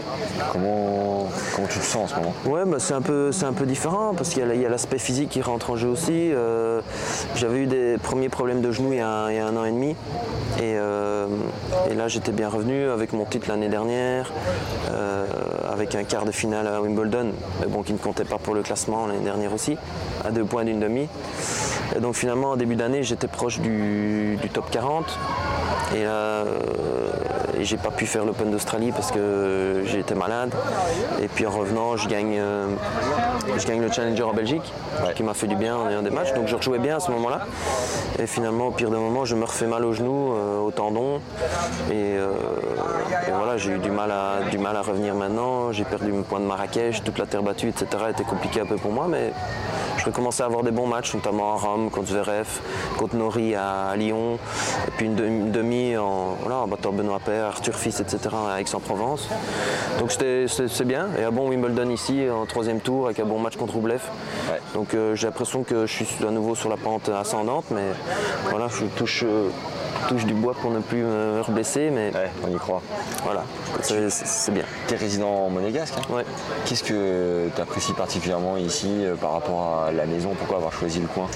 Comment, 0.52 1.28
comment 1.54 1.68
tu 1.68 1.78
te 1.78 1.84
sens 1.84 2.04
en 2.04 2.06
ce 2.08 2.14
moment? 2.16 2.32
Ouais, 2.46 2.64
bah, 2.64 2.78
c'est 2.78 2.94
un 2.94 3.02
peu, 3.02 3.30
c'est 3.30 3.44
un 3.44 3.52
peu 3.52 3.66
différent 3.66 4.14
parce 4.16 4.30
qu'il 4.30 4.46
y 4.46 4.64
a- 4.64 4.68
l'aspect 4.68 4.98
physique 4.98 5.28
qui 5.28 5.42
rentre 5.42 5.70
en 5.70 5.76
jeu 5.76 5.88
aussi. 5.88 6.32
Euh, 6.32 6.80
J'avais 7.34 7.58
eu 7.58 7.66
des 7.66 7.96
premiers 8.02 8.28
problèmes 8.30 8.62
de 8.62 8.70
genoux 8.72 8.92
il 8.92 8.98
y 8.98 9.00
a, 9.02 9.08
un- 9.08 9.30
il 9.30 9.36
y 9.36 9.38
a 9.38 9.46
un 9.46 9.56
an 9.56 9.64
et 9.66 9.70
demi. 9.70 9.90
Et, 10.58 10.76
euh, 10.76 11.26
et 11.90 11.94
là, 11.94 12.08
j'étais 12.08 12.32
bien 12.32 12.48
revenu 12.48 12.88
avec 12.88 13.12
mon 13.12 13.24
titre 13.26 13.48
l'année 13.48 13.68
dernière, 13.68 14.32
euh, 14.92 15.26
avec 15.70 15.94
un 15.94 16.04
quart 16.04 16.24
de 16.24 16.32
finale 16.32 16.66
à 16.66 16.80
Wimbledon, 16.80 17.32
mais 17.60 17.66
bon, 17.66 17.82
qui 17.82 17.92
ne 17.92 17.98
comptait 17.98 18.24
pas 18.24 18.38
pour 18.38 18.54
le 18.54 18.62
classement 18.62 19.06
l'année 19.06 19.20
dernière 19.24 19.52
aussi, 19.52 19.76
à 20.24 20.30
deux 20.30 20.44
points 20.44 20.64
d'une 20.64 20.80
demi. 20.80 21.08
Et 21.94 22.00
donc 22.00 22.14
finalement, 22.14 22.52
en 22.52 22.56
début 22.56 22.76
d'année, 22.76 23.02
j'étais 23.02 23.28
proche 23.28 23.60
du, 23.60 24.36
du 24.40 24.48
top 24.48 24.70
40. 24.70 25.04
Et 25.94 26.02
là, 26.04 26.44
et 27.58 27.64
j'ai 27.64 27.76
pas 27.76 27.90
pu 27.90 28.06
faire 28.06 28.24
l'Open 28.24 28.50
d'Australie 28.50 28.92
parce 28.92 29.10
que 29.10 29.82
j'étais 29.86 30.14
malade. 30.14 30.52
Et 31.22 31.28
puis 31.28 31.46
en 31.46 31.50
revenant, 31.50 31.96
je 31.96 32.08
gagne, 32.08 32.36
euh, 32.38 32.66
je 33.56 33.66
gagne 33.66 33.80
le 33.80 33.90
Challenger 33.90 34.22
en 34.24 34.32
Belgique, 34.34 34.72
qui 35.14 35.22
m'a 35.22 35.34
fait 35.34 35.46
du 35.46 35.56
bien 35.56 35.76
en 35.76 35.88
ayant 35.88 36.02
des 36.02 36.10
matchs. 36.10 36.32
Donc 36.34 36.46
je 36.48 36.56
rejouais 36.56 36.78
bien 36.78 36.96
à 36.96 37.00
ce 37.00 37.10
moment-là. 37.12 37.40
Et 38.18 38.26
finalement, 38.26 38.68
au 38.68 38.70
pire 38.70 38.90
des 38.90 38.96
moments, 38.96 39.24
je 39.24 39.34
me 39.36 39.44
refais 39.44 39.66
mal 39.66 39.84
au 39.84 39.92
genou, 39.92 40.32
euh, 40.32 40.60
au 40.60 40.70
tendon. 40.70 41.20
Et, 41.90 41.94
euh, 41.94 42.30
et 43.26 43.30
voilà, 43.32 43.56
j'ai 43.56 43.72
eu 43.72 43.78
du 43.78 43.90
mal, 43.90 44.10
à, 44.10 44.48
du 44.50 44.58
mal 44.58 44.76
à 44.76 44.82
revenir 44.82 45.14
maintenant. 45.14 45.72
J'ai 45.72 45.84
perdu 45.84 46.12
mon 46.12 46.22
point 46.22 46.40
de 46.40 46.46
Marrakech, 46.46 47.02
toute 47.04 47.18
la 47.18 47.26
terre 47.26 47.42
battue, 47.42 47.68
etc. 47.68 47.86
était 48.10 48.24
compliqué 48.24 48.60
un 48.60 48.66
peu 48.66 48.76
pour 48.76 48.92
moi. 48.92 49.06
Mais 49.08 49.32
je 49.98 50.04
recommençais 50.04 50.42
à 50.42 50.46
avoir 50.46 50.62
des 50.62 50.70
bons 50.70 50.86
matchs, 50.86 51.14
notamment 51.14 51.54
à 51.54 51.56
Rome, 51.56 51.90
contre 51.90 52.08
Zverev, 52.08 52.46
contre 52.98 53.16
Nori 53.16 53.54
à, 53.54 53.88
à 53.88 53.96
Lyon, 53.96 54.38
et 54.86 54.90
puis 54.92 55.06
une, 55.06 55.14
demi- 55.14 55.40
une 55.40 55.50
demi 55.52 55.96
en, 55.96 56.36
voilà, 56.42 56.58
en 56.58 56.66
battant 56.68 56.92
Benoît 56.92 57.18
Arthur 57.48 57.74
Fils, 57.74 58.00
etc. 58.00 58.18
à 58.54 58.60
Aix-en-Provence. 58.60 59.28
Donc 59.98 60.12
c'était- 60.12 60.46
c'est 60.48 60.84
bien. 60.84 61.08
Et 61.18 61.24
un 61.24 61.30
bon 61.32 61.48
Wimbledon 61.48 61.90
ici, 61.90 62.26
en 62.30 62.46
troisième 62.46 62.80
tour, 62.80 63.06
avec 63.06 63.20
un 63.20 63.24
bon 63.24 63.38
match 63.38 63.56
contre 63.56 63.74
Roublev. 63.74 64.02
Ouais. 64.50 64.60
Donc 64.74 64.94
euh, 64.94 65.14
j'ai 65.14 65.26
l'impression 65.26 65.62
que 65.62 65.86
je 65.86 65.92
suis 66.04 66.24
à 66.26 66.30
nouveau 66.30 66.54
sur 66.54 66.68
la 66.68 66.76
pente 66.76 67.08
ascendante, 67.08 67.64
mais 67.70 67.82
voilà, 68.50 68.68
je 68.68 68.84
touche, 68.96 69.24
euh, 69.24 69.48
touche 70.08 70.24
du 70.24 70.34
bois 70.34 70.54
pour 70.60 70.70
ne 70.70 70.80
plus 70.80 71.02
me 71.02 71.40
reblesser, 71.40 71.90
mais 71.90 72.12
Ouais, 72.14 72.30
on 72.46 72.54
y 72.54 72.58
croit. 72.58 72.82
voilà, 73.24 73.42
c'est- 73.82 74.50
bien. 74.52 74.64
T'es 74.86 74.96
résident 74.96 75.48
monégasque 75.50 75.94
hein? 75.98 76.14
Ouais. 76.14 76.24
Qu'est-ce 76.64 76.84
que 76.84 77.48
tu 77.54 77.60
apprécies 77.60 77.92
particulièrement 77.94 78.56
ici 78.56 78.88
euh, 78.90 79.16
par 79.16 79.32
rapport 79.32 79.84
à 79.88 79.92
la 79.92 80.06
maison? 80.06 80.30
Pourquoi 80.38 80.58
avoir 80.58 80.72
choisi 80.72 81.00
le 81.00 81.06
coin? 81.08 81.26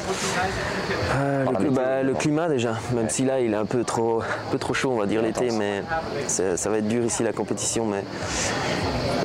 Le, 1.46 1.58
météo, 1.58 1.70
bah, 1.72 2.02
le 2.02 2.14
climat 2.14 2.48
déjà, 2.48 2.74
même 2.94 3.08
si 3.08 3.24
là 3.24 3.40
il 3.40 3.52
est 3.52 3.56
un 3.56 3.64
peu 3.66 3.82
trop, 3.84 4.20
un 4.22 4.52
peu 4.52 4.58
trop 4.58 4.74
chaud 4.74 4.90
on 4.92 4.98
va 4.98 5.06
dire 5.06 5.22
l'été, 5.22 5.50
mais 5.50 5.82
ça 6.26 6.70
va 6.70 6.78
être 6.78 6.88
dur 6.88 7.05
ici 7.05 7.22
la 7.22 7.32
compétition. 7.32 7.86
Mais 7.86 8.05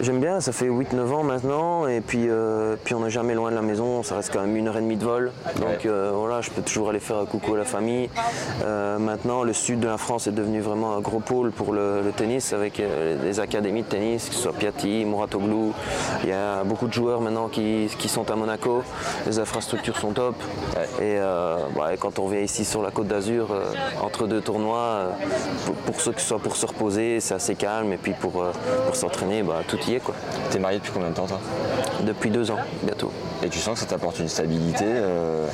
j'aime 0.02 0.20
bien, 0.20 0.40
ça 0.42 0.52
fait 0.52 0.68
8-9 0.68 1.12
ans 1.14 1.24
maintenant, 1.24 1.88
et 1.88 2.02
puis, 2.02 2.26
euh, 2.30 2.76
puis 2.84 2.94
on 2.96 3.02
n'est 3.02 3.10
jamais 3.10 3.34
loin 3.34 3.50
de 3.52 3.56
la 3.56 3.62
maison, 3.62 4.04
ça 4.04 4.16
reste 4.16 4.32
quand 4.34 4.42
même 4.42 4.56
une 4.56 4.68
heure 4.68 4.78
et 4.78 4.82
demie 4.82 4.96
de 4.98 5.04
vol. 5.06 5.32
Donc 5.58 5.66
Ouais. 5.66 5.78
euh, 5.86 6.12
voilà, 6.14 6.42
je 6.42 6.50
peux 6.50 6.62
toujours 6.62 6.90
aller 6.90 7.00
faire 7.00 7.18
un 7.18 7.26
coucou 7.26 7.54
à 7.56 7.58
la 7.58 7.64
famille. 7.66 8.10
Euh, 8.64 8.98
maintenant, 9.00 9.44
le 9.44 9.54
sud 9.54 9.80
de 9.80 9.88
la 9.88 9.98
France 9.98 10.28
est 10.28 10.32
devenu 10.32 10.60
vraiment 10.62 10.96
un 10.96 11.02
gros 11.02 11.20
pôle 11.20 11.52
pour 11.52 11.74
le, 11.74 12.02
le 12.02 12.12
tennis 12.12 12.54
avec 12.54 12.82
les 13.24 13.40
académies 13.40 13.84
de 13.84 13.88
tennis, 13.88 14.30
que 14.30 14.36
ce 14.36 14.42
soit 14.42 14.54
Piatti, 14.54 15.06
Mouratoglou. 15.06 15.74
Il 16.24 16.30
y 16.30 16.34
a 16.34 16.64
beaucoup 16.64 16.88
de 16.88 16.94
joueurs 16.94 17.22
maintenant 17.22 17.48
qui, 17.48 17.90
qui 17.98 18.08
sont 18.10 18.30
à 18.32 18.36
Monaco. 18.36 18.84
Les 19.26 19.40
infrastructures 19.40 19.98
sont 19.98 20.12
top. 20.12 20.36
Et, 21.02 21.18
bah, 21.76 21.94
et 21.94 21.98
quand 21.98 22.20
on 22.20 22.28
vient 22.28 22.40
ici 22.42 22.66
sur 22.66 22.82
la 22.82 22.92
Côte 22.92 23.08
d'Azur, 23.08 23.48
entre 24.02 24.28
deux 24.28 24.42
tournois, 24.42 25.10
pour, 25.66 25.76
pour 25.76 26.02
ceux 26.02 26.12
que 26.12 26.22
ce 26.22 26.28
soit 26.28 26.40
pour 26.40 26.56
se 26.56 26.66
reposer, 26.66 27.20
c'est 27.20 27.34
assez 27.36 27.56
calme. 27.56 27.92
Et 27.94 27.98
puis 27.98 28.14
pour, 28.14 28.44
pour 28.86 28.96
s'entraîner, 28.96 29.44
bah, 29.44 29.62
tout 29.68 29.78
est. 29.94 30.00
Quoi. 30.00 30.16
T'es 30.50 30.58
marié 30.60 30.80
depuis 30.80 30.92
combien 30.92 31.10
de 31.10 31.14
temps 31.16 31.28
toi 31.28 31.40
Depuis 32.02 32.30
deux 32.32 32.50
ans, 32.50 32.58
bientôt. 32.84 33.12
Et 33.44 33.50
tu 33.50 33.60
sens 33.60 33.76
que 33.76 33.80
ça 33.82 33.86
t'apporte 33.86 34.18
une 34.20 34.28
stabilité 34.28 34.86
euh, 34.88 35.46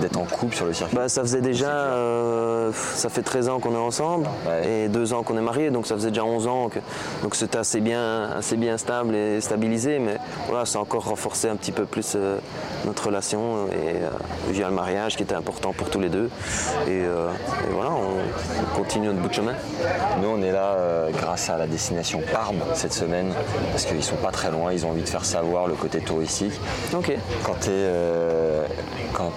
d'être 0.00 0.18
en 0.18 0.24
couple 0.24 0.54
sur 0.54 0.66
le 0.66 0.72
circuit 0.74 0.94
Bah, 0.96 1.08
ça 1.08 1.22
faisait 1.22 1.40
déjà, 1.40 1.70
euh, 1.70 2.72
ça 2.94 3.08
fait 3.08 3.22
13 3.22 3.48
ans 3.48 3.58
qu'on 3.60 3.72
est 3.72 3.76
ensemble 3.78 4.26
Ouais. 4.46 4.84
et 4.84 4.88
2 4.88 5.12
ans 5.14 5.22
qu'on 5.22 5.38
est 5.38 5.42
mariés, 5.42 5.70
donc 5.70 5.86
ça 5.86 5.94
faisait 5.94 6.10
déjà 6.10 6.24
11 6.24 6.46
ans. 6.46 6.68
Que, 6.68 6.80
donc 7.22 7.34
c'était 7.36 7.58
assez 7.58 7.80
bien, 7.80 8.30
assez 8.36 8.56
bien 8.56 8.76
stable 8.76 9.14
et 9.14 9.40
stabilisé, 9.40 9.98
mais 9.98 10.16
voilà, 10.48 10.66
ça 10.66 10.78
a 10.78 10.82
encore 10.82 11.04
renforcé 11.08 11.48
un 11.48 11.56
petit 11.56 11.72
peu 11.72 11.84
plus 11.84 12.14
euh, 12.16 12.38
notre 12.84 13.06
relation 13.06 13.66
et 13.68 14.52
via 14.52 14.68
le 14.68 14.74
mariage 14.74 15.16
qui 15.16 15.22
était 15.22 15.34
important 15.34 15.72
pour 15.72 15.88
tous 15.90 16.00
les 16.00 16.08
deux. 16.08 16.28
Et, 16.88 16.98
et 16.98 17.72
voilà, 17.72 17.90
on, 17.92 18.72
on 18.72 18.76
continue 18.78 19.06
notre 19.06 19.20
bout 19.20 19.28
de 19.28 19.34
chemin. 19.34 19.54
Nous, 20.20 20.28
on 20.28 20.42
est 20.42 20.52
là 20.52 20.76
grâce 21.20 21.50
à 21.50 21.56
la 21.58 21.66
destination 21.66 22.20
Parme 22.32 22.58
cette 22.74 22.92
semaine, 22.92 23.32
parce 23.78 23.92
qu'ils 23.92 24.02
sont 24.02 24.16
pas 24.16 24.32
très 24.32 24.50
loin, 24.50 24.72
ils 24.72 24.84
ont 24.84 24.90
envie 24.90 25.02
de 25.02 25.08
faire 25.08 25.24
savoir 25.24 25.68
le 25.68 25.74
côté 25.74 26.00
touristique. 26.00 26.52
Ok. 26.92 27.12
Quand 27.44 27.54
tu 27.60 27.68
es, 27.68 27.86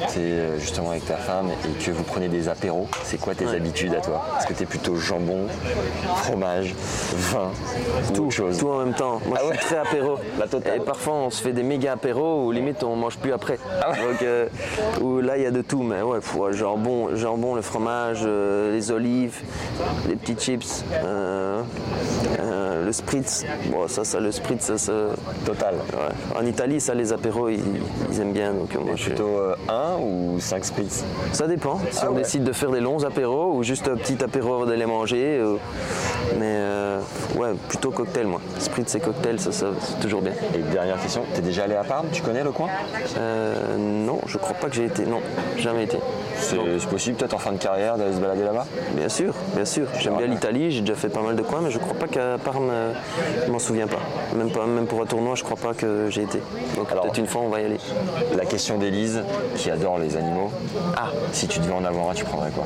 t'es, 0.08 0.20
euh, 0.20 0.58
justement 0.58 0.90
avec 0.90 1.06
ta 1.06 1.16
femme 1.16 1.50
et 1.52 1.84
que 1.84 1.92
vous 1.92 2.02
prenez 2.02 2.28
des 2.28 2.50
apéros, 2.50 2.88
c'est 3.04 3.20
quoi 3.20 3.36
tes 3.36 3.46
habitudes 3.46 3.94
à 3.94 4.02
toi? 4.02 4.26
Est-ce 4.40 4.48
que 4.48 4.54
tu 4.54 4.64
es 4.64 4.66
plutôt 4.66 4.96
jambon, 4.96 5.46
fromage, 6.24 6.74
vin, 7.14 7.52
ou 8.10 8.14
Tout, 8.14 8.24
autre 8.24 8.32
chose? 8.32 8.58
Tout 8.58 8.70
en 8.70 8.80
même 8.80 8.96
temps. 8.96 9.22
Moi, 9.28 9.38
Ah 9.40 9.46
je 9.52 9.58
suis 9.58 9.66
très 9.68 9.78
apéro. 9.78 10.18
La 10.40 10.48
totale. 10.48 10.78
Et 10.78 10.80
parfois, 10.80 11.14
on 11.14 11.30
se 11.30 11.44
fait 11.44 11.54
des 11.54 11.62
méga 11.62 11.92
apéros 11.92 12.48
où 12.48 12.52
limite, 12.52 12.84
on 12.84 12.96
mange 12.96 13.18
plus 13.18 13.34
après. 13.34 13.60
Donc, 13.82 14.24
euh, 14.24 14.48
où 15.02 15.22
là, 15.22 15.38
il 15.38 15.44
y 15.44 15.46
a 15.46 15.52
de 15.52 15.62
tout. 15.62 15.84
Mais 15.84 16.02
ouais, 16.02 16.20
jambon, 16.54 17.16
jambon, 17.16 17.54
le 17.54 17.62
fromage, 17.62 18.22
euh, 18.26 18.74
les 18.74 18.90
olives, 18.90 19.36
les 20.10 20.16
petits 20.16 20.36
chips, 20.36 20.84
euh, 20.94 21.62
euh, 22.40 22.86
le 22.86 22.92
spritz. 22.92 23.46
Bon, 23.70 23.88
ça, 23.88 24.04
ça, 24.04 24.20
le 24.20 24.31
spritz, 24.32 24.66
ça, 24.66 24.78
ça- 24.78 24.92
Total. 25.46 25.76
ouais. 25.76 26.40
En 26.40 26.46
Italie, 26.46 26.80
ça, 26.80 26.94
les 26.94 27.12
apéros, 27.14 27.50
ils, 27.50 27.60
ils 28.12 28.20
aiment 28.22 28.34
bien. 28.34 28.54
Donc, 28.54 28.76
euh, 28.76 28.80
moi, 28.80 28.92
je 28.96 29.02
suis- 29.04 29.12
Plutôt 29.12 29.38
1 29.70 29.98
ou 30.02 30.40
5 30.40 30.64
spritz 30.66 31.04
Ça 31.34 31.48
dépend. 31.48 31.80
Si 31.92 32.00
Ah 32.02 32.08
on 32.10 32.16
ouais. 32.16 32.22
décide 32.22 32.44
de 32.44 32.52
faire 32.54 32.72
des 32.72 32.80
longs 32.80 33.04
apéros 33.04 33.54
ou 33.56 33.64
juste 33.64 33.88
un 33.88 33.96
petit 33.96 34.24
apéro 34.24 34.66
de 34.66 34.74
les 34.74 34.86
manger. 34.86 35.38
euh, 35.40 35.56
mais 36.40 36.46
euh, 36.46 37.00
ouais, 37.36 37.50
plutôt 37.68 37.92
cocktail, 37.92 38.28
moi. 38.28 38.40
Spritz 38.60 38.96
et 38.96 39.00
cocktail, 39.00 39.40
ça, 39.40 39.52
ça, 39.52 39.68
c'est 39.82 40.00
toujours 40.00 40.22
bien. 40.22 40.34
Et 40.56 40.60
dernière 40.60 41.00
question, 41.02 41.24
t'es 41.34 41.42
déjà 41.42 41.64
allé 41.64 41.76
à 41.76 41.84
Parme? 41.84 42.08
Tu 42.12 42.22
connais 42.22 42.44
le 42.44 42.52
coin? 42.52 42.68
Euh, 43.18 43.76
non, 43.78 44.20
je 44.28 44.38
crois 44.38 44.56
pas 44.56 44.68
que 44.70 44.76
j'ai 44.76 44.86
été. 44.86 45.06
Non, 45.06 45.20
jamais 45.58 45.84
été. 45.84 45.98
C'est 46.42 46.58
c'est 46.80 46.90
possible 46.90 47.16
peut-être 47.18 47.34
en 47.34 47.38
fin 47.40 47.52
de 47.52 47.58
carrière 47.58 47.98
d'aller 47.98 48.14
se 48.14 48.20
balader 48.20 48.44
là-bas 48.44 48.66
Bien 48.94 49.10
sûr, 49.10 49.34
bien 49.56 49.66
sûr. 49.66 49.88
J'aime 50.00 50.18
bien 50.18 50.28
l'Italie, 50.28 50.72
j'ai 50.72 50.82
déjà 50.82 50.96
fait 50.96 51.10
pas 51.10 51.22
mal 51.22 51.36
de 51.36 51.42
coins, 51.42 51.62
mais 51.62 51.72
je 51.72 51.78
crois 51.80 51.94
pas 51.94 52.08
qu'à 52.08 52.38
Parme, 52.44 52.70
euh, 52.72 52.94
je 53.46 53.52
m'en 53.52 53.60
souviens 53.60 53.88
pas. 53.88 54.00
Même, 54.36 54.52
pas. 54.52 54.66
même 54.66 54.86
pour 54.88 55.02
un 55.02 55.06
tournoi, 55.06 55.36
je 55.36 55.44
crois 55.44 55.58
pas 55.58 55.74
que 55.74 56.08
j'ai 56.10 56.24
été. 56.24 56.42
Donc 56.76 56.92
Alors- 56.92 57.04
peut-être 57.04 57.18
une 57.20 57.28
fois, 57.28 57.42
on 57.42 57.50
va 57.50 57.62
y 57.62 57.66
aller. 57.66 57.78
La 58.36 58.46
question 58.46 58.78
d'Élise, 58.78 59.24
qui 59.56 59.70
adore 59.72 60.00
les 60.00 60.18
animaux. 60.18 60.52
Ah, 60.98 61.10
si 61.32 61.48
tu 61.48 61.60
devais 61.60 61.74
en 61.74 61.86
avoir 61.86 62.10
un, 62.10 62.14
tu 62.14 62.26
prendrais 62.26 62.52
quoi? 62.52 62.66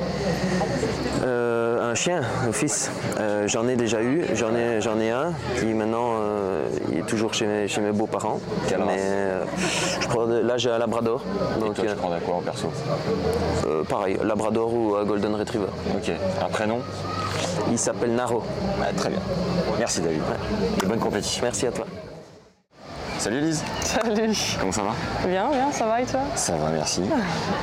Euh, 1.24 1.92
un 1.92 1.96
chien, 1.96 2.22
un 2.48 2.52
fils. 2.52 2.92
Euh, 3.20 3.48
j'en 3.48 3.68
ai 3.68 3.76
déjà 3.76 4.02
eu, 4.02 4.26
j'en 4.36 4.56
ai, 4.56 4.82
j'en 4.82 5.00
ai 5.00 5.12
un 5.12 5.34
qui 5.60 5.66
maintenant 5.68 6.14
euh, 6.22 6.66
il 6.92 7.00
est 7.00 7.06
toujours 7.06 7.34
chez 7.34 7.46
mes, 7.46 7.68
chez 7.68 7.82
mes 7.82 7.92
beaux-parents. 7.92 8.40
Quelle 8.68 8.80
Mais 8.80 8.98
euh, 9.00 9.44
je 10.02 10.08
prends 10.08 10.26
de- 10.26 10.40
là 10.40 10.58
j'ai 10.58 10.70
un 10.72 10.78
Labrador. 10.78 11.22
Et 11.58 11.60
toi, 11.60 11.74
tu 11.76 11.88
euh, 11.88 11.96
prendrais 11.96 12.20
quoi 12.22 12.36
en 12.36 12.42
perso? 12.42 12.68
Euh, 13.66 13.84
pareil, 13.84 14.18
Labrador 14.24 14.74
ou 14.74 14.96
un 14.96 15.04
Golden 15.06 15.36
Retriever. 15.36 15.68
Ok, 15.96 16.12
un 16.42 16.50
prénom 16.50 16.80
Il 17.72 17.78
s'appelle 17.78 18.14
Naro. 18.14 18.44
Ouais, 18.80 18.94
Très 18.96 19.10
bien. 19.10 19.20
Merci 19.80 20.02
David. 20.02 20.22
Et 20.84 20.86
bonne 20.86 21.00
compétition. 21.00 21.42
Merci 21.44 21.68
à 21.68 21.72
toi. 21.72 21.86
Salut 23.26 23.38
Elise, 23.40 23.64
Salut. 23.82 24.38
comment 24.60 24.72
ça 24.72 24.84
va? 24.84 24.94
Bien, 25.28 25.50
bien, 25.50 25.72
ça 25.72 25.88
va 25.88 26.00
et 26.00 26.06
toi? 26.06 26.20
Ça 26.36 26.54
va, 26.58 26.70
merci. 26.70 27.02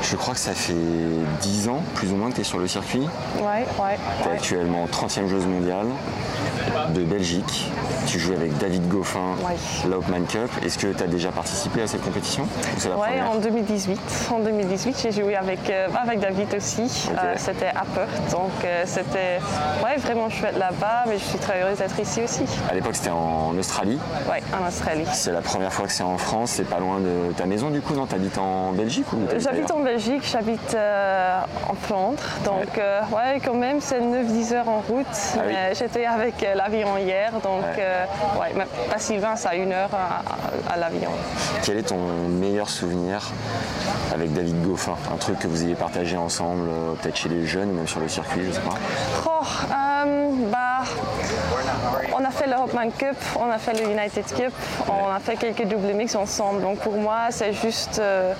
Je 0.02 0.16
crois 0.16 0.34
que 0.34 0.40
ça 0.40 0.54
fait 0.54 0.72
10 1.40 1.68
ans, 1.68 1.80
plus 1.94 2.10
ou 2.10 2.16
moins, 2.16 2.30
que 2.30 2.34
tu 2.34 2.40
es 2.40 2.44
sur 2.44 2.58
le 2.58 2.66
circuit. 2.66 3.08
Ouais, 3.38 3.64
ouais. 3.78 3.96
Tu 4.22 4.24
es 4.26 4.30
ouais. 4.32 4.36
actuellement 4.36 4.86
30e 4.86 5.28
joueuse 5.28 5.46
mondiale 5.46 5.86
de 6.92 7.04
Belgique. 7.04 7.70
Tu 8.06 8.18
joues 8.18 8.32
avec 8.32 8.58
David 8.58 8.88
Goffin, 8.88 9.36
Ouais. 9.46 9.54
la 9.88 9.98
Hopman 9.98 10.24
Cup. 10.26 10.50
Est-ce 10.64 10.78
que 10.78 10.88
tu 10.88 11.00
as 11.00 11.06
déjà 11.06 11.30
participé 11.30 11.82
à 11.82 11.86
cette 11.86 12.02
compétition? 12.02 12.42
Ou 12.42 12.80
c'est 12.80 12.88
la 12.88 12.96
Ouais, 12.96 13.08
première? 13.10 13.30
en 13.30 13.36
2018. 13.36 14.00
En 14.34 14.40
2018, 14.40 14.98
j'ai 15.00 15.12
joué 15.12 15.36
avec, 15.36 15.70
euh, 15.70 15.86
avec 15.94 16.18
David 16.18 16.52
aussi. 16.56 17.08
Euh, 17.16 17.34
c'était 17.36 17.66
à 17.68 17.84
Perth, 17.94 18.30
donc 18.32 18.50
euh, 18.64 18.82
c'était 18.84 19.38
ouais, 19.84 19.96
vraiment 19.98 20.28
chouette 20.28 20.58
là-bas, 20.58 21.04
mais 21.06 21.18
je 21.18 21.24
suis 21.24 21.38
très 21.38 21.62
heureuse 21.62 21.78
d'être 21.78 22.00
ici 22.00 22.22
aussi. 22.22 22.42
À 22.68 22.74
l'époque, 22.74 22.96
c'était 22.96 23.10
en 23.10 23.56
Australie. 23.56 24.00
Ouais, 24.28 24.42
en 24.60 24.66
Australie. 24.66 25.06
C'est 25.12 25.30
la 25.32 25.40
première 25.52 25.72
fois 25.72 25.86
que 25.86 25.92
c'est 25.92 26.02
en 26.02 26.18
France. 26.18 26.52
C'est 26.52 26.68
pas 26.68 26.78
loin 26.78 26.98
de 26.98 27.32
ta 27.34 27.46
maison, 27.46 27.70
du 27.70 27.80
coup, 27.80 27.94
non 27.94 28.06
T'habites 28.06 28.38
en 28.38 28.72
Belgique 28.72 29.12
ou 29.12 29.18
J'habite 29.38 29.70
en 29.70 29.80
Belgique, 29.80 30.22
j'habite 30.30 30.74
euh, 30.74 31.40
en 31.68 31.74
Flandre, 31.74 32.22
donc 32.44 32.78
euh, 32.78 33.00
ouais, 33.12 33.40
quand 33.44 33.54
même 33.54 33.80
c'est 33.80 34.00
9-10 34.00 34.54
heures 34.54 34.68
en 34.68 34.80
route. 34.80 35.06
Ah 35.36 35.40
oui. 35.46 35.54
J'étais 35.74 36.04
avec 36.06 36.42
euh, 36.42 36.54
l'avion 36.54 36.96
hier, 36.98 37.32
donc 37.32 37.62
Ouais. 37.62 37.76
euh, 37.78 38.04
ouais, 38.40 38.52
mais 38.56 38.66
pas 38.90 38.98
si 38.98 39.16
loin, 39.18 39.36
c'est 39.36 39.48
à 39.48 39.54
une 39.54 39.72
heure 39.72 39.90
à, 39.92 40.70
à- 40.70 40.74
à 40.74 40.76
l'avion. 40.76 41.10
Quel 41.62 41.76
est 41.78 41.82
ton 41.88 41.98
meilleur 42.28 42.68
souvenir 42.68 43.30
avec 44.12 44.32
David 44.32 44.62
Goffin? 44.66 44.94
Un 45.12 45.16
truc 45.16 45.38
que 45.38 45.46
vous 45.48 45.62
ayez 45.64 45.74
partagé 45.74 46.16
ensemble, 46.16 46.68
peut-être 47.02 47.16
chez 47.16 47.28
les 47.28 47.46
jeunes 47.46 47.70
ou 47.70 47.74
même 47.74 47.88
sur 47.88 48.00
le 48.00 48.08
circuit, 48.08 48.42
je 48.46 48.52
sais 48.52 48.60
pas. 48.60 48.74
Oh, 49.26 49.44
bah, 50.50 50.82
on 52.18 52.24
a 52.24 52.30
fait 52.42 52.50
le 52.50 52.56
Hopman 52.56 52.90
Cup, 52.90 53.16
on 53.38 53.50
a 53.50 53.58
fait 53.58 53.72
le 53.74 53.90
United 53.90 54.24
Cup, 54.34 54.52
on 54.88 55.14
a 55.14 55.20
fait 55.20 55.36
quelques 55.36 55.64
double 55.66 55.92
mix 55.92 56.14
ensemble. 56.14 56.62
Donc 56.62 56.78
pour 56.78 56.94
moi, 56.94 57.26
c'est 57.30 57.52
juste 57.52 57.98
euh, 58.00 58.32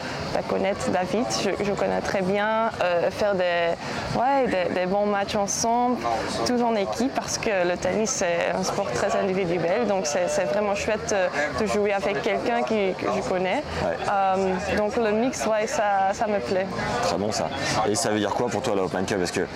connaître 0.49 0.91
David, 0.91 1.27
je, 1.45 1.65
je 1.65 1.73
connais 1.73 2.01
très 2.01 2.23
bien, 2.23 2.71
euh, 2.83 3.11
faire 3.11 3.35
des, 3.35 3.75
ouais, 4.19 4.47
des, 4.47 4.75
des 4.75 4.87
bons 4.87 5.07
matchs 5.07 5.37
ensemble, 5.37 5.99
tous 6.47 6.63
en 6.63 6.75
équipe, 6.75 7.15
parce 7.15 7.39
que 7.39 7.51
le 7.69 7.77
tennis 7.77 8.11
c'est 8.11 8.51
un 8.59 8.63
sport 8.65 8.91
très 8.93 9.17
individuel, 9.17 9.87
donc 9.87 10.07
c'est 10.07 10.45
vraiment 10.45 10.75
chouette 10.75 11.13
euh, 11.13 11.29
de 11.61 11.67
jouer 11.67 11.93
avec 11.93 12.23
quelqu'un 12.23 12.63
que 12.63 12.75
je 12.75 13.29
connais. 13.29 13.63
Ouais. 13.83 13.97
Euh, 14.11 14.55
donc 14.77 14.97
le 14.97 15.13
mix, 15.13 15.47
ouais, 15.47 15.67
ça, 15.67 16.13
ça 16.13 16.27
me 16.27 16.41
plaît. 16.41 16.67
Très 17.03 17.17
bon 17.17 17.31
ça. 17.31 17.49
Et 17.89 17.95
ça 17.95 18.11
veut 18.11 18.19
dire 18.19 18.31
quoi 18.31 18.49
pour 18.49 18.63
toi 18.63 18.75
la 18.75 18.83
Open 18.83 19.05
Cup? 19.05 19.19
Parce 19.19 19.31
que 19.31 19.47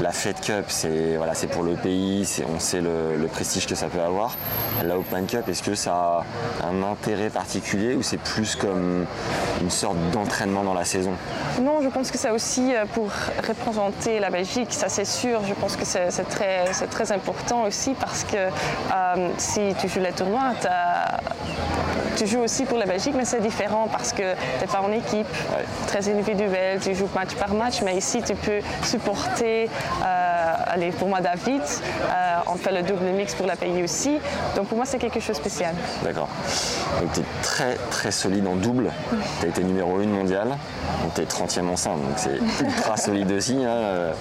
la 0.00 0.12
Fed 0.12 0.40
Cup, 0.40 0.66
c'est 0.68 1.16
voilà, 1.16 1.32
pour 1.50 1.62
le 1.62 1.74
pays, 1.74 2.26
on 2.54 2.58
sait 2.58 2.80
le, 2.80 3.16
le 3.16 3.26
prestige 3.28 3.66
que 3.66 3.74
ça 3.74 3.86
peut 3.86 3.95
avoir. 4.00 4.36
La 4.84 4.98
Open 4.98 5.26
Cup, 5.26 5.48
est-ce 5.48 5.62
que 5.62 5.74
ça 5.74 6.24
a 6.62 6.66
un 6.66 6.82
intérêt 6.82 7.30
particulier 7.30 7.94
ou 7.94 8.02
c'est 8.02 8.18
plus 8.18 8.56
comme 8.56 9.06
une 9.60 9.70
sorte 9.70 9.96
d'entraînement 10.12 10.62
dans 10.62 10.74
la 10.74 10.84
saison? 10.84 11.12
Non, 11.60 11.80
je 11.82 11.88
pense 11.88 12.10
que 12.10 12.18
c'est 12.18 12.30
aussi 12.30 12.74
euh, 12.74 12.84
pour 12.92 13.08
représenter 13.46 14.20
la 14.20 14.30
Belgique, 14.30 14.72
ça 14.72 14.88
c'est 14.88 15.04
sûr. 15.04 15.40
Je 15.46 15.54
pense 15.54 15.76
que 15.76 15.84
c'est 15.84 16.28
très, 16.28 16.72
c'est 16.72 16.90
très 16.90 17.12
important 17.12 17.64
aussi 17.64 17.94
parce 17.94 18.24
que 18.24 18.36
euh, 18.36 19.28
si 19.38 19.74
tu 19.80 19.88
joues 19.88 20.00
les 20.00 20.12
tournois, 20.12 20.52
tu 22.16 22.26
joues 22.26 22.40
aussi 22.40 22.64
pour 22.64 22.78
la 22.78 22.86
Belgique, 22.86 23.14
mais 23.16 23.24
c'est 23.24 23.40
différent 23.40 23.88
parce 23.90 24.12
que 24.12 24.34
tu 24.34 24.60
n'es 24.60 24.66
pas 24.66 24.80
en 24.80 24.90
équipe, 24.90 25.26
très 25.86 26.08
individuel, 26.08 26.80
tu 26.80 26.94
joues 26.94 27.08
match 27.14 27.34
par 27.34 27.52
match, 27.54 27.82
mais 27.82 27.94
ici 27.96 28.22
tu 28.22 28.34
peux 28.34 28.60
supporter, 28.82 29.68
euh, 30.04 30.35
allez, 30.66 30.90
pour 30.90 31.08
moi 31.08 31.20
David, 31.20 31.62
euh, 31.62 32.36
on 32.46 32.54
fait 32.56 32.72
le 32.72 32.82
double 32.82 33.04
mix 33.14 33.34
pour 33.34 33.46
la 33.46 33.56
pays 33.56 33.82
aussi, 33.82 34.18
donc 34.56 34.68
pour 34.68 34.76
moi 34.76 34.86
c'est 34.86 34.98
quelque 34.98 35.20
chose 35.20 35.36
de 35.36 35.40
spécial. 35.40 35.74
D'accord. 36.02 36.28
Donc 37.00 37.12
tu 37.12 37.20
es 37.20 37.24
très 37.42 37.74
très 37.90 38.10
solide 38.10 38.46
en 38.46 38.56
double. 38.56 38.90
Tu 39.40 39.46
as 39.46 39.48
été 39.48 39.62
numéro 39.64 39.98
1 39.98 40.06
mondial. 40.06 40.48
Donc 41.02 41.14
tu 41.14 41.20
es 41.20 41.24
30e 41.24 41.68
enceinte. 41.68 42.00
Donc 42.02 42.14
c'est 42.16 42.64
ultra 42.64 42.96
solide 43.06 43.30
aussi. 43.32 43.56
hein, 43.64 43.68
euh, 43.68 44.12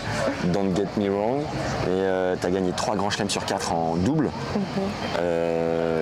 Don't 0.46 0.76
get 0.76 0.88
me 0.98 1.10
wrong. 1.10 1.42
Et 1.88 2.38
tu 2.40 2.48
as 2.48 2.52
gagné 2.52 2.72
3 2.72 2.96
grands 2.96 3.10
chelems 3.10 3.30
sur 3.30 3.46
4 3.46 3.74
en 3.74 3.96
double. 3.96 4.30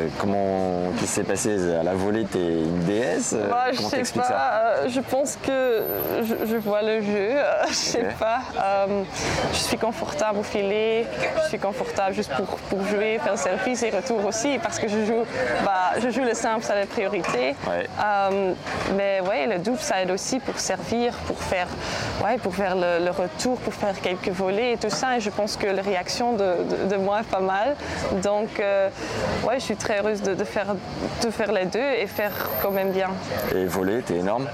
Euh, 0.03 0.07
comment 0.19 0.91
qu'est-ce 0.93 1.01
qui 1.01 1.07
s'est 1.07 1.23
passé? 1.23 1.75
À 1.79 1.83
la 1.83 1.93
volée, 1.93 2.25
tu 2.31 2.37
es 2.37 2.41
une 2.63 2.79
déesse? 2.85 3.35
Bah, 3.49 3.65
je 3.71 3.81
sais 3.81 4.03
pas, 4.19 4.23
ça? 4.23 4.51
euh, 4.53 4.87
je 4.89 4.99
pense 4.99 5.37
que 5.45 5.83
je, 6.23 6.45
je 6.47 6.55
vois 6.57 6.81
le 6.81 7.01
jeu, 7.01 7.29
euh, 7.31 7.43
je 7.69 7.73
sais 7.73 8.07
pas. 8.19 8.39
euh, 8.61 9.03
je 9.51 9.57
suis 9.57 9.77
confortable 9.77 10.39
au 10.39 10.43
filet, 10.43 11.05
je 11.43 11.49
suis 11.49 11.59
confortable 11.59 12.13
juste 12.15 12.31
pour, 12.33 12.45
pour 12.45 12.83
jouer, 12.87 13.19
faire 13.23 13.37
service 13.37 13.83
et 13.83 13.89
retour 13.89 14.25
aussi, 14.25 14.59
parce 14.61 14.79
que 14.79 14.87
je 14.87 15.05
joue, 15.05 15.23
bah, 15.63 15.99
je 16.01 16.09
joue 16.09 16.23
le 16.23 16.33
simple, 16.33 16.63
ça 16.63 16.75
la 16.75 16.85
priorité. 16.85 17.55
Ouais. 17.67 17.87
Euh, 18.03 18.53
mais 18.95 19.21
ouais, 19.21 19.47
le 19.47 19.59
double, 19.59 19.79
ça 19.79 20.01
aide 20.01 20.11
aussi 20.11 20.39
pour 20.39 20.59
servir, 20.59 21.13
pour 21.27 21.37
faire, 21.39 21.67
ouais, 22.23 22.37
pour 22.37 22.55
faire 22.55 22.75
le, 22.75 23.03
le 23.03 23.11
retour, 23.11 23.57
pour 23.59 23.73
faire 23.73 23.99
quelques 24.01 24.29
volets 24.29 24.73
et 24.73 24.77
tout 24.77 24.89
ça. 24.89 25.17
Et 25.17 25.19
je 25.19 25.29
pense 25.29 25.55
que 25.57 25.67
la 25.67 25.81
réaction 25.81 26.33
de, 26.33 26.37
de- 26.87 26.89
de 26.89 26.95
moi 26.97 27.21
est 27.21 27.29
pas 27.29 27.39
mal. 27.39 27.75
Donc, 28.23 28.49
ouais, 28.59 29.55
je 29.55 29.59
suis 29.63 29.75
très 29.75 29.92
heureuse 29.99 30.21
de, 30.21 30.33
de 30.33 30.43
faire, 30.43 30.75
de 31.23 31.29
faire 31.29 31.51
les 31.51 31.65
deux 31.65 31.79
et 31.79 32.07
faire 32.07 32.31
quand 32.61 32.71
même 32.71 32.91
bien. 32.91 33.09
Et 33.55 33.65
voler, 33.65 34.01
t'es 34.01 34.15
énorme. 34.15 34.47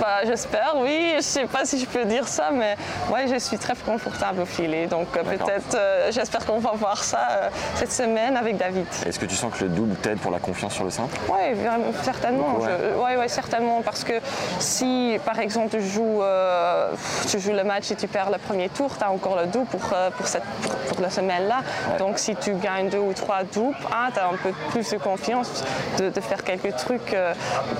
Bah, 0.00 0.20
j'espère, 0.24 0.74
oui. 0.78 1.12
Je 1.16 1.20
sais 1.22 1.46
pas 1.46 1.64
si 1.64 1.78
je 1.78 1.86
peux 1.86 2.04
dire 2.04 2.26
ça, 2.28 2.50
mais 2.52 2.76
ouais, 3.12 3.26
je 3.28 3.38
suis 3.38 3.58
très 3.58 3.74
confortable 3.74 4.40
au 4.42 4.46
filet. 4.46 4.86
Donc 4.86 5.08
euh, 5.16 5.22
peut-être, 5.22 5.74
euh, 5.74 6.10
j'espère 6.10 6.44
qu'on 6.46 6.58
va 6.58 6.72
voir 6.74 7.02
ça 7.04 7.28
euh, 7.30 7.48
cette 7.74 7.92
semaine 7.92 8.36
avec 8.36 8.56
David. 8.56 8.86
Est-ce 9.06 9.18
que 9.18 9.26
tu 9.26 9.34
sens 9.36 9.52
que 9.54 9.64
le 9.64 9.70
double 9.70 9.94
t'aide 9.96 10.18
pour 10.18 10.30
la 10.30 10.38
confiance 10.38 10.72
sur 10.74 10.84
le 10.84 10.90
simple? 10.90 11.16
Oui, 11.28 11.56
certainement. 12.02 12.48
Beaucoup, 12.50 12.62
ouais. 12.64 12.70
Je- 12.94 12.98
ouais, 12.98 13.16
ouais, 13.18 13.28
certainement. 13.28 13.82
Parce 13.82 14.02
que 14.04 14.14
si, 14.58 15.18
par 15.24 15.38
exemple, 15.38 15.68
tu 15.76 15.82
joues, 15.82 16.22
euh, 16.22 16.90
tu 17.28 17.38
joues 17.40 17.52
le 17.52 17.64
match 17.64 17.90
et 17.90 17.96
tu 17.96 18.06
perds 18.08 18.30
le 18.30 18.38
premier 18.38 18.68
tour, 18.68 18.96
tu 18.96 19.04
as 19.04 19.10
encore 19.10 19.36
le 19.36 19.46
double 19.46 19.66
pour, 19.66 19.80
pour, 20.16 20.26
cette, 20.26 20.44
pour, 20.62 20.72
pour 20.74 21.00
la 21.00 21.10
semaine-là. 21.10 21.58
Donc, 21.98 22.18
si 22.18 22.34
tu 22.36 22.54
gagnes 22.54 22.88
deux 22.88 22.98
ou 22.98 23.12
trois 23.12 23.42
doubles, 23.44 23.76
tu 23.78 24.18
as 24.20 24.26
un 24.26 24.36
peu 24.42 24.52
plus 24.76 24.90
de 24.92 24.98
confiance 24.98 25.64
de, 25.98 26.10
de 26.10 26.20
faire 26.20 26.44
quelques 26.44 26.76
trucs 26.76 27.14
euh, 27.14 27.32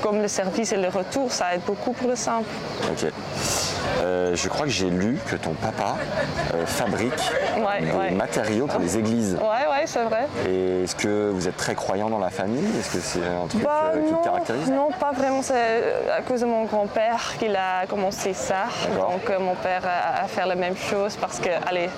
comme 0.03 0.23
le 0.23 0.29
service 0.29 0.73
et 0.73 0.79
le 0.79 0.89
retour. 0.89 1.31
Ça 1.31 1.55
aide 1.55 1.61
beaucoup 1.67 1.93
pour 1.93 2.09
le 2.09 2.17
simple. 2.17 2.49
Ok. 2.91 3.11
Euh, 4.03 4.35
je 4.35 4.49
crois 4.49 4.65
que 4.67 4.73
j'ai 4.73 4.89
lu 4.91 5.19
que 5.31 5.37
ton 5.37 5.53
papa 5.53 5.97
euh, 6.55 6.65
fabrique 6.67 7.13
Ouais, 7.59 7.81
des 7.83 7.93
ouais. 7.93 8.11
matériaux 8.13 8.67
pour 8.67 8.81
les 8.81 8.97
églises. 8.99 9.35
Ouais, 9.35 9.71
ouais, 9.71 9.85
c'est 9.87 10.03
vrai. 10.05 10.27
Et 10.49 10.85
est-ce 10.85 10.97
que 10.97 11.31
vous 11.31 11.47
êtes 11.49 11.57
très 11.57 11.75
croyant 11.75 12.09
dans 12.09 12.19
la 12.19 12.31
famille? 12.31 12.65
Est-ce 12.79 12.93
que 12.97 13.01
c'est 13.01 13.27
un 13.27 13.47
truc 13.47 13.63
Bah, 13.63 13.93
euh, 13.95 14.03
qui 14.07 14.13
non, 14.13 14.19
te 14.19 14.25
caractérise? 14.25 14.71
non, 14.71 14.89
pas 14.99 15.13
vraiment. 15.13 15.43
C'est 15.43 16.11
à 16.17 16.23
cause 16.23 16.41
de 16.41 16.47
mon 16.47 16.65
grand-père 16.65 17.35
qu'il 17.39 17.55
a 17.57 17.87
commencé 17.87 18.33
ça. 18.33 18.65
Donc 18.97 19.31
mon 19.39 19.55
père 19.55 19.83
a, 19.85 20.25
a 20.25 20.29
fait 20.29 20.47
la 20.47 20.55
même 20.55 20.77
chose 20.77 21.17
parce 21.21 21.39
que, 21.41 21.51
allez, 21.67 21.91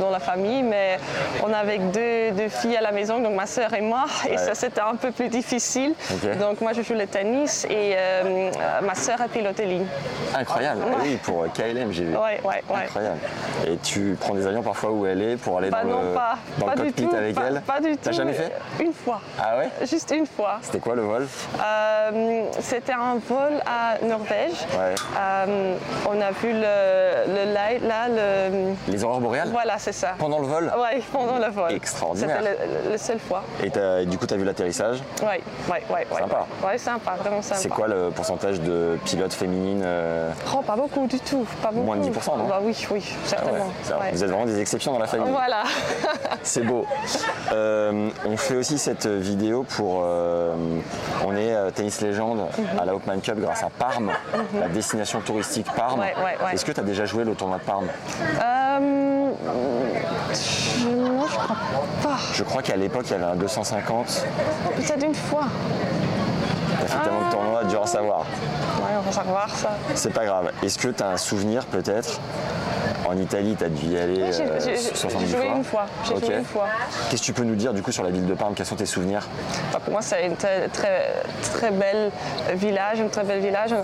dans 0.00 0.10
la 0.10 0.20
famille, 0.20 0.62
mais 0.62 0.98
on 1.46 1.52
avait 1.52 1.78
deux, 1.78 2.32
deux 2.32 2.48
filles 2.48 2.76
à 2.76 2.80
la 2.82 2.92
maison, 2.92 3.20
donc 3.20 3.34
ma 3.34 3.46
soeur 3.46 3.72
et 3.74 3.80
moi, 3.80 4.04
et. 4.28 4.36
Ça 4.46 4.54
c'était 4.54 4.80
un 4.80 4.94
peu 4.96 5.10
plus 5.10 5.28
difficile. 5.28 5.94
Donc 6.40 6.60
moi 6.60 6.72
je 6.72 6.82
joue 6.82 6.94
le 6.94 7.06
tennis 7.06 7.64
et 7.70 7.94
euh, 7.96 8.50
ma 8.82 8.94
soeur 8.94 9.20
a 9.20 9.28
piloté 9.28 9.64
ligne. 9.66 9.86
Incroyable. 10.34 10.82
Ouais. 10.82 10.90
Oui, 11.02 11.18
pour 11.22 11.42
euh, 11.44 11.46
KLM, 11.54 11.92
j'ai 11.92 12.04
vu. 12.04 12.12
Ouais, 12.16 12.40
ouais, 12.44 12.62
ouais. 12.68 12.84
Incroyable. 12.84 13.18
Et 13.66 13.76
tu 13.78 14.16
prends 14.20 14.34
des 14.34 14.46
avions 14.46 14.62
parfois 14.62 14.90
où 14.90 15.06
elle 15.06 15.22
est 15.22 15.36
pour 15.36 15.58
aller 15.58 15.70
Bah 15.70 15.82
dans 15.84 15.90
non, 15.90 16.02
le, 16.02 16.14
pas, 16.14 16.36
dans 16.58 16.66
pas 16.66 16.74
le 16.74 16.80
du 16.82 16.86
cockpit 16.88 17.06
tout. 17.08 17.16
avec 17.16 17.34
pas, 17.34 17.42
elle 17.48 17.60
pas 17.62 17.80
du 17.80 17.92
tout. 17.92 17.98
T'as 18.02 18.12
jamais 18.12 18.32
fait 18.32 18.52
Une 18.80 18.92
fois. 18.92 19.20
Ah 19.38 19.58
ouais 19.58 19.68
Juste 19.86 20.12
une 20.16 20.26
fois. 20.26 20.58
C'était 20.62 20.78
quoi 20.78 20.94
le 20.94 21.02
vol 21.02 21.26
Euh, 21.62 22.42
C'était 22.60 22.92
un 22.92 23.16
vol 23.28 23.60
à 23.66 24.04
Norvège. 24.04 24.52
Ouais. 24.78 24.94
Euh, 25.18 25.74
on 26.08 26.20
a 26.20 26.30
vu 26.30 26.52
le, 26.52 27.34
le 27.46 27.52
light, 27.52 27.82
là, 27.82 28.08
le... 28.08 28.74
Les 28.90 29.04
aurores 29.04 29.20
boréales 29.20 29.48
Voilà, 29.50 29.78
c'est 29.78 29.92
ça. 29.92 30.14
Pendant 30.18 30.38
le 30.38 30.46
vol 30.46 30.72
Oui, 30.76 31.02
pendant 31.12 31.38
le 31.38 31.50
vol. 31.52 31.72
Extraordinaire. 31.72 32.38
C'était 32.42 32.56
le, 32.86 32.92
le 32.92 32.98
seule 32.98 33.18
fois. 33.18 33.42
Et 33.62 34.06
du 34.06 34.18
coup, 34.18 34.26
tu 34.30 34.34
as 34.34 34.36
vu 34.36 34.44
l'atterrissage 34.44 34.98
Oui, 35.22 35.42
oui, 35.68 35.76
oui. 35.90 36.18
Sympa. 36.18 36.46
Oui, 36.64 36.78
sympa, 36.78 37.12
vraiment 37.16 37.42
sympa. 37.42 37.60
C'est 37.60 37.68
quoi 37.68 37.88
le 37.88 38.10
pourcentage 38.10 38.60
de 38.60 38.96
pilotes 39.04 39.32
féminines 39.32 39.82
euh, 39.84 40.30
Oh, 40.54 40.62
pas 40.62 40.76
beaucoup 40.76 41.06
du 41.08 41.18
tout. 41.18 41.44
Pas 41.60 41.70
beaucoup. 41.72 41.84
Moins 41.84 41.96
de 41.96 42.04
10%, 42.04 42.38
non 42.38 42.46
Bah 42.46 42.60
oui, 42.62 42.76
oui, 42.92 43.02
ah 43.04 43.14
ouais, 43.14 43.28
certainement. 43.28 43.66
Ouais. 44.00 44.10
Vous 44.12 44.22
êtes 44.22 44.30
vraiment 44.30 44.46
des 44.46 44.60
exceptions 44.60 44.92
dans 44.92 45.00
la 45.00 45.08
famille. 45.08 45.30
Voilà. 45.32 45.64
C'est 46.44 46.62
beau. 46.62 46.86
Euh, 47.52 48.08
on 48.24 48.36
fait 48.36 48.54
aussi 48.56 48.78
cette 48.78 49.06
vidéo 49.06 49.64
pour. 49.64 50.02
euh, 50.04 50.54
on 51.26 51.36
est 51.36 51.72
tennis 51.72 52.00
légende 52.00 52.46
à 52.80 52.84
la 52.84 52.94
Hopman 52.94 53.20
Cup 53.20 53.38
grâce 53.40 53.62
à 53.64 53.70
Parme, 53.70 54.12
la 54.58 54.68
destination 54.68 55.20
touristique 55.20 55.66
Parme. 55.74 56.00
Ouais, 56.00 56.14
ouais, 56.16 56.44
ouais. 56.44 56.54
Est-ce 56.54 56.64
que 56.64 56.72
tu 56.72 56.80
as 56.80 56.84
déjà 56.84 57.04
joué 57.04 57.24
le 57.24 57.34
tournoi 57.34 57.58
de 57.58 57.62
Parme 57.64 57.86
Euh, 58.40 59.30
je, 60.32 60.86
non, 60.88 61.26
je 61.26 61.34
crois 61.36 61.56
pas. 62.02 62.09
Je 62.32 62.42
crois 62.44 62.62
qu'à 62.62 62.76
l'époque, 62.76 63.04
il 63.06 63.12
y 63.12 63.14
avait 63.14 63.24
un 63.24 63.36
250. 63.36 64.24
Peut-être 64.76 65.04
une 65.04 65.14
fois. 65.14 65.44
T'as 66.80 66.86
fait 66.86 67.02
tellement 67.04 67.26
de 67.26 67.32
tournois, 67.32 67.64
dur 67.64 67.82
à 67.82 67.86
savoir. 67.86 68.20
Ouais, 68.20 68.96
on 68.98 69.02
va 69.02 69.12
savoir 69.12 69.50
ça. 69.50 69.70
C'est 69.94 70.12
pas 70.12 70.24
grave. 70.24 70.50
Est-ce 70.62 70.78
que 70.78 70.88
tu 70.88 71.02
as 71.02 71.08
un 71.08 71.16
souvenir 71.16 71.64
peut-être? 71.66 72.20
En 73.10 73.16
Italie, 73.18 73.56
tu 73.58 73.64
as 73.64 73.68
dû 73.68 73.86
y 73.86 73.98
aller 73.98 74.32
j'ai- 74.32 74.44
euh, 74.44 74.60
j'ai- 74.60 74.76
j'ai 74.76 74.94
70 74.94 75.26
joué 75.32 75.40
fois. 75.40 75.56
une 75.56 75.64
fois. 75.64 75.86
J'ai 76.04 76.14
Ok. 76.14 76.24
joué 76.26 76.34
une 76.36 76.44
fois. 76.44 76.66
Qu'est-ce 77.10 77.22
que 77.22 77.26
tu 77.26 77.32
peux 77.32 77.42
nous 77.42 77.56
dire 77.56 77.72
du 77.72 77.82
coup 77.82 77.90
sur 77.90 78.04
la 78.04 78.10
ville 78.10 78.24
de 78.24 78.34
Parme? 78.34 78.54
Quels 78.54 78.66
sont 78.66 78.76
tes 78.76 78.86
souvenirs? 78.86 79.26
Bah, 79.72 79.80
pour 79.82 79.92
moi, 79.94 80.00
c'est 80.00 80.24
une 80.26 80.36
très, 80.36 80.68
très, 80.68 81.12
très 81.54 81.72
belle 81.72 82.12
village, 82.54 83.00
un 83.00 83.08
très 83.08 83.24
bel 83.24 83.40
village. 83.40 83.74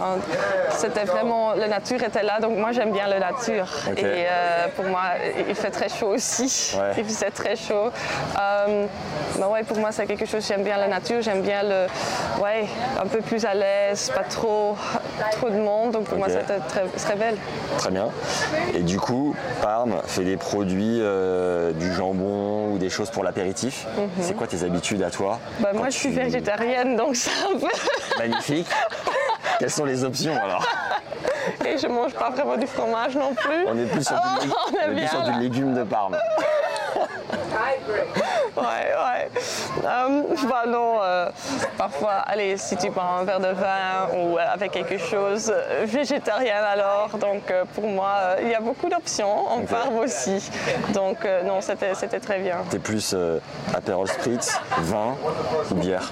C'était 0.70 1.05
vraiment, 1.05 1.55
la 1.55 1.66
nature 1.66 2.01
était 2.05 2.22
là, 2.22 2.39
donc 2.41 2.57
moi 2.57 2.70
j'aime 2.70 2.93
bien 2.93 3.09
la 3.09 3.18
nature. 3.18 3.66
Et 3.97 4.05
euh, 4.05 4.66
pour 4.77 4.85
moi, 4.85 5.03
il 5.49 5.55
fait 5.57 5.70
très 5.72 5.89
chaud 5.89 6.09
aussi. 6.14 6.77
Ouais. 6.79 6.93
Il 6.99 7.05
faisait 7.05 7.31
très 7.31 7.57
chaud. 7.57 7.91
Euh, 8.41 8.87
bah 9.41 9.49
ouais, 9.49 9.64
pour 9.64 9.79
moi, 9.79 9.91
c'est 9.91 10.07
quelque 10.07 10.27
chose, 10.27 10.47
j'aime 10.47 10.62
bien 10.62 10.77
la 10.77 10.87
nature, 10.89 11.20
j'aime 11.20 11.43
bien 11.43 11.62
le, 11.64 11.87
ouais, 12.43 12.66
un 13.03 13.07
peu 13.07 13.18
plus 13.20 13.45
à 13.45 13.55
l'aise, 13.55 14.11
pas 14.14 14.22
trop, 14.22 14.77
trop 15.33 15.51
de 15.51 15.57
monde. 15.59 15.91
Donc 15.93 16.05
pour 16.05 16.18
moi, 16.18 16.29
c'était 16.29 16.61
très, 16.68 16.85
très 16.97 17.16
belle. 17.16 17.37
Très 17.79 17.91
bien. 17.91 18.09
Et 18.74 18.81
du 18.83 18.99
coup, 19.01 19.15
Parme 19.62 19.94
fait 20.06 20.24
des 20.24 20.36
produits, 20.36 20.98
euh, 21.00 21.72
du 21.72 21.92
jambon 21.94 22.70
ou 22.72 22.78
des 22.78 22.88
choses 22.90 23.10
pour 23.10 23.24
l'apéritif. 23.24 23.86
C'est 24.20 24.34
quoi 24.36 24.46
tes 24.46 24.62
habitudes 24.64 25.02
à 25.02 25.10
toi 25.10 25.38
Mhm. 25.58 25.62
Bah, 25.62 25.70
moi, 25.74 25.88
je 25.90 25.96
suis 25.96 26.10
tu- 26.10 26.16
végétarienne, 26.20 26.96
donc 26.96 27.16
c'est 27.16 27.30
un 27.30 27.58
peu. 27.58 27.68
Magnifique. 28.18 28.66
Quelles 29.58 29.70
sont 29.70 29.84
les 29.84 30.04
options 30.04 30.36
alors 30.42 30.66
Et 31.64 31.78
je 31.78 31.86
mange 31.86 32.12
pas 32.14 32.30
vraiment 32.30 32.56
du 32.56 32.66
fromage 32.66 33.16
non 33.16 33.32
plus. 33.34 33.66
On 33.66 33.78
est 33.78 33.86
plus 33.86 34.04
sur, 34.06 34.16
Oh, 34.16 34.42
du, 34.44 34.48
on 34.50 34.76
est 34.76 34.86
on 34.86 34.92
est 34.92 34.94
plus 35.00 35.08
sur 35.08 35.22
du 35.22 35.40
légume 35.40 35.74
de 35.74 35.84
Parme. 35.84 36.16
Ouais, 38.56 38.62
ouais. 38.64 39.30
Bah 40.49 40.64
non, 40.66 40.99
euh, 41.03 41.28
parfois, 41.78 42.12
allez, 42.26 42.57
si 42.57 42.76
tu 42.76 42.91
prends 42.91 43.18
un 43.20 43.24
verre 43.24 43.41
de 43.41 43.49
vin 43.49 44.09
ou 44.14 44.39
euh, 44.39 44.43
avec 44.53 44.72
quelque 44.72 44.99
chose 44.99 45.53
euh, 45.55 45.84
végétarien 45.87 46.57
alors, 46.72 47.11
donc 47.18 47.53
pour 47.74 47.87
moi, 47.87 48.37
il 48.43 48.49
y 48.49 48.55
a 48.55 48.61
beaucoup 48.61 48.89
d'options, 48.89 49.49
en 49.49 49.61
Ok. 49.61 49.66
Parme 49.66 49.97
aussi. 49.99 50.51
Donc 50.93 51.26
non, 51.45 51.61
c'était 51.61 51.95
c'était 51.95 52.20
très 52.20 52.39
bien. 52.39 52.59
T'es 52.70 52.78
plus 52.78 53.14
apérol 53.74 54.07
spritz, 54.09 54.61
vin 54.78 55.14
ou 55.70 55.74
bière? 55.74 56.11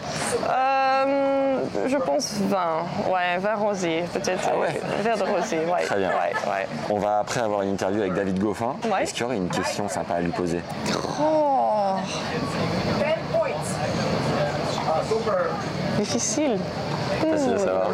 Je 1.87 1.97
pense 1.97 2.35
vin, 2.49 2.85
ouais, 3.13 3.39
vin 3.39 3.55
rosé, 3.55 4.05
peut-être 4.13 4.49
Ah 4.53 4.59
ouais. 4.59 4.81
verre 5.01 5.17
de 5.17 5.23
rosé, 5.25 5.59
ouais. 5.59 5.83
Très 5.85 5.97
bien. 5.97 6.11
Ouais. 6.11 6.67
On 6.91 6.99
va 6.99 7.19
après 7.21 7.41
avoir 7.41 7.63
une 7.63 7.71
interview 7.73 8.01
avec 8.01 8.15
David 8.15 8.39
Goffin. 8.39 8.77
Est-ce 9.01 9.13
qu'il 9.13 9.23
y 9.23 9.25
aurait 9.25 9.37
une 9.37 9.49
question 9.49 9.89
sympa 9.89 10.15
à 10.15 10.21
lui 10.21 10.33
poser? 10.33 10.61
Oh. 11.21 11.95
Difficile. 15.99 16.59
Facile 17.21 17.55
à 17.55 17.59
savoir. 17.59 17.91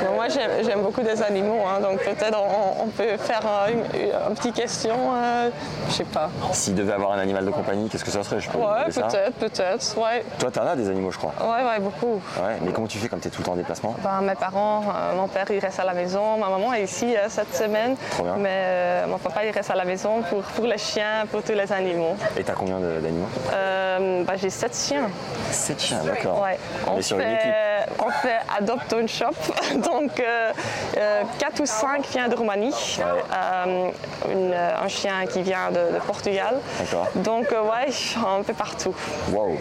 Bon, 0.00 0.14
moi, 0.14 0.26
j'aime 0.28 0.82
beaucoup 0.82 1.00
des 1.02 1.22
animaux, 1.22 1.60
hein, 1.66 1.80
donc 1.80 1.98
peut-être 2.02 2.36
on, 2.38 2.84
on 2.84 2.86
peut 2.88 3.16
faire 3.16 3.40
une, 3.68 3.78
une- 4.00 4.08
une 4.28 4.34
petite 4.34 4.54
question, 4.54 4.94
euh, 5.14 5.50
je 5.88 5.92
sais 5.94 6.04
pas. 6.04 6.30
S'il 6.52 6.74
devait 6.74 6.92
avoir 6.92 7.12
un 7.12 7.18
animal 7.18 7.44
de 7.44 7.50
compagnie, 7.50 7.88
qu'est-ce 7.88 8.04
que 8.04 8.10
ça 8.10 8.22
serait? 8.22 8.40
Je 8.40 8.48
peux 8.50 8.58
Ouais, 8.58 8.84
peut-être, 8.86 9.32
peut-être, 9.38 9.98
ouais. 9.98 10.24
Toi, 10.38 10.50
t'en 10.50 10.66
as 10.66 10.76
des 10.76 10.88
animaux, 10.88 11.10
je 11.10 11.18
crois. 11.18 11.32
Ouais, 11.40 11.64
ouais, 11.64 11.78
beaucoup. 11.80 12.20
Ouais, 12.40 12.56
mais 12.62 12.72
comment 12.72 12.86
tu 12.86 12.98
fais 12.98 13.08
quand 13.08 13.20
t'es 13.20 13.30
tout 13.30 13.40
le 13.40 13.44
temps 13.46 13.52
en 13.52 13.56
déplacement? 13.56 13.94
Ben, 14.02 14.20
mes 14.22 14.34
parents, 14.34 14.82
euh, 14.82 15.16
mon 15.16 15.28
père 15.28 15.46
il 15.50 15.58
reste 15.58 15.80
à 15.80 15.84
la 15.84 15.94
maison, 15.94 16.36
ma 16.38 16.48
maman 16.48 16.72
est 16.74 16.84
ici 16.84 17.16
euh, 17.16 17.26
cette 17.28 17.54
semaine, 17.54 17.96
Trop 18.12 18.24
bien. 18.24 18.36
mais 18.36 18.48
euh, 18.52 19.06
mon 19.06 19.18
papa 19.18 19.44
il 19.44 19.50
reste 19.50 19.70
à 19.70 19.74
la 19.74 19.84
maison 19.84 20.22
pour, 20.22 20.42
pour 20.42 20.64
les 20.66 20.78
chiens, 20.78 21.24
pour 21.30 21.42
tous 21.42 21.52
les 21.52 21.72
animaux. 21.72 22.14
Et 22.36 22.44
t'as 22.44 22.52
combien 22.54 22.78
d'animaux? 22.78 23.26
Ben, 23.50 24.36
J'ai 24.36 24.50
sept 24.50 24.76
chiens. 24.76 25.08
7 25.50 25.80
chiens, 25.80 26.00
d'accord. 26.04 26.42
Ouais. 26.42 26.58
On, 26.86 26.98
est 26.98 27.02
sur 27.02 27.18
une 27.18 27.30
équipe. 27.32 27.50
Fait, 27.86 28.04
on 28.04 28.10
fait 28.10 28.38
Adopt 28.56 28.92
on 28.92 29.08
Shop, 29.08 29.26
donc 29.76 30.20
euh, 30.20 30.52
euh, 30.96 31.22
4 31.38 31.60
ou 31.60 31.66
5 31.66 32.06
viennent 32.08 32.30
de 32.30 32.36
Roumanie, 32.36 32.74
Euh, 33.00 33.88
une- 34.30 34.54
un 34.54 34.88
chien 34.88 35.26
qui 35.26 35.42
vient 35.42 35.70
de, 35.70 35.94
de 35.94 35.98
Portugal. 36.06 36.58
D'accord. 36.78 37.06
Donc 37.16 37.52
euh, 37.52 37.62
ouais, 37.62 37.90
un 38.38 38.42
peu 38.42 38.54
partout. 38.54 38.94
Waouh. 39.32 39.50
Ouais, 39.50 39.58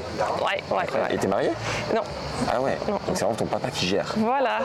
ouais, 0.72 0.78
ouais. 0.78 1.14
Et 1.14 1.18
t'es 1.18 1.28
marié? 1.28 1.52
Non, 1.96 2.02
Ah 2.52 2.62
ouais. 2.62 2.78
Donc 2.88 3.00
c'est 3.14 3.22
vraiment 3.22 3.36
ton 3.36 3.46
papa 3.46 3.70
qui 3.70 3.88
gère. 3.88 4.14
voilà. 4.18 4.60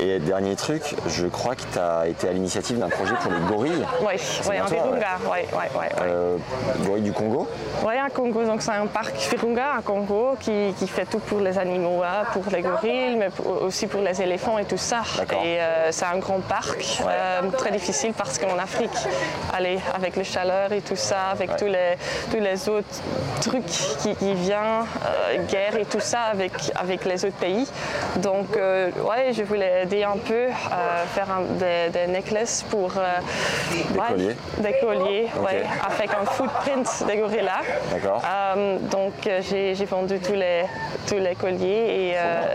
Et 0.00 0.18
dernier 0.18 0.56
truc, 0.56 0.94
je 1.06 1.26
crois 1.26 1.54
que 1.54 1.62
t'as 1.72 2.06
été 2.06 2.28
à 2.28 2.32
l'initiative 2.32 2.78
d'un 2.78 2.88
projet 2.88 3.14
pour 3.20 3.32
les 3.32 3.40
gorilles. 3.54 3.86
Oui, 4.00 4.06
ouais, 4.48 4.58
toi, 4.58 4.66
Virunga, 4.68 5.06
ouais, 5.30 5.46
ouais, 5.52 5.80
ouais. 5.80 5.88
Euh, 6.02 6.36
gorilles 6.84 7.02
du 7.02 7.12
Congo. 7.12 7.48
Oui, 7.84 7.94
à 7.96 8.10
Congo, 8.10 8.44
donc 8.44 8.62
c'est 8.62 8.70
un 8.72 8.86
parc 8.86 9.14
Virunga 9.30 9.74
à 9.78 9.82
Congo 9.82 10.36
qui, 10.40 10.74
qui 10.78 10.86
fait 10.86 11.06
tout 11.06 11.18
pour 11.20 11.40
les 11.40 11.56
animaux, 11.58 12.02
hein, 12.02 12.24
pour 12.32 12.44
les 12.52 12.62
gorilles, 12.62 13.16
mais 13.16 13.30
pour- 13.30 13.62
aussi 13.62 13.86
pour 13.86 14.00
les 14.00 14.20
éléphants 14.20 14.58
et 14.58 14.64
tout 14.64 14.76
ça. 14.76 15.02
D'accord. 15.16 15.40
Et 15.44 15.60
euh, 15.60 15.92
c'est 15.92 16.04
un 16.06 16.18
grand 16.18 16.40
parc, 16.40 17.00
euh, 17.06 17.50
très 17.56 17.70
difficile 17.70 18.12
parce 18.16 18.38
qu'en 18.38 18.58
Afrique, 18.58 18.90
allez, 19.52 19.78
avec 19.94 20.16
les 20.16 20.24
chaleurs 20.24 20.72
et 20.72 20.80
tout 20.80 20.96
ça, 20.96 21.28
avec 21.32 21.56
tous, 21.56 21.66
les, 21.66 21.96
tous 22.30 22.40
les 22.40 22.68
autres 22.68 23.00
trucs 23.40 23.64
qui, 23.66 24.14
qui 24.14 24.34
viennent, 24.34 24.84
euh, 25.06 25.36
guerre 25.48 25.76
et 25.76 25.84
tout 25.84 26.00
ça 26.00 26.20
avec, 26.32 26.52
avec 26.74 27.04
les 27.04 27.13
autres 27.22 27.36
pays. 27.36 27.66
Donc, 28.16 28.56
euh, 28.56 28.90
ouais, 29.08 29.32
je 29.32 29.42
voulais 29.42 29.82
aider 29.82 30.04
un 30.04 30.16
peu, 30.16 30.34
euh, 30.34 31.04
faire 31.14 31.26
un- 31.30 31.42
des, 31.58 31.90
des 31.90 32.06
necklaces 32.12 32.62
pour... 32.70 32.92
euh, 32.96 33.02
Des 33.72 33.98
ouais, 33.98 34.06
colliers. 34.08 34.36
Des 34.58 34.72
colliers, 34.80 35.28
Ok. 35.36 35.46
ouais, 35.46 35.62
avec 35.86 36.10
un 36.14 36.24
footprint 36.24 37.04
des 37.06 37.16
gorillas. 37.18 37.62
D'accord. 37.92 38.22
Euh, 38.24 38.78
donc 38.90 39.12
j'ai 39.40 39.74
vendu 39.84 40.18
tous 40.20 40.32
les, 40.34 40.64
tous 41.06 41.16
les 41.18 41.34
colliers 41.34 42.12
et 42.12 42.14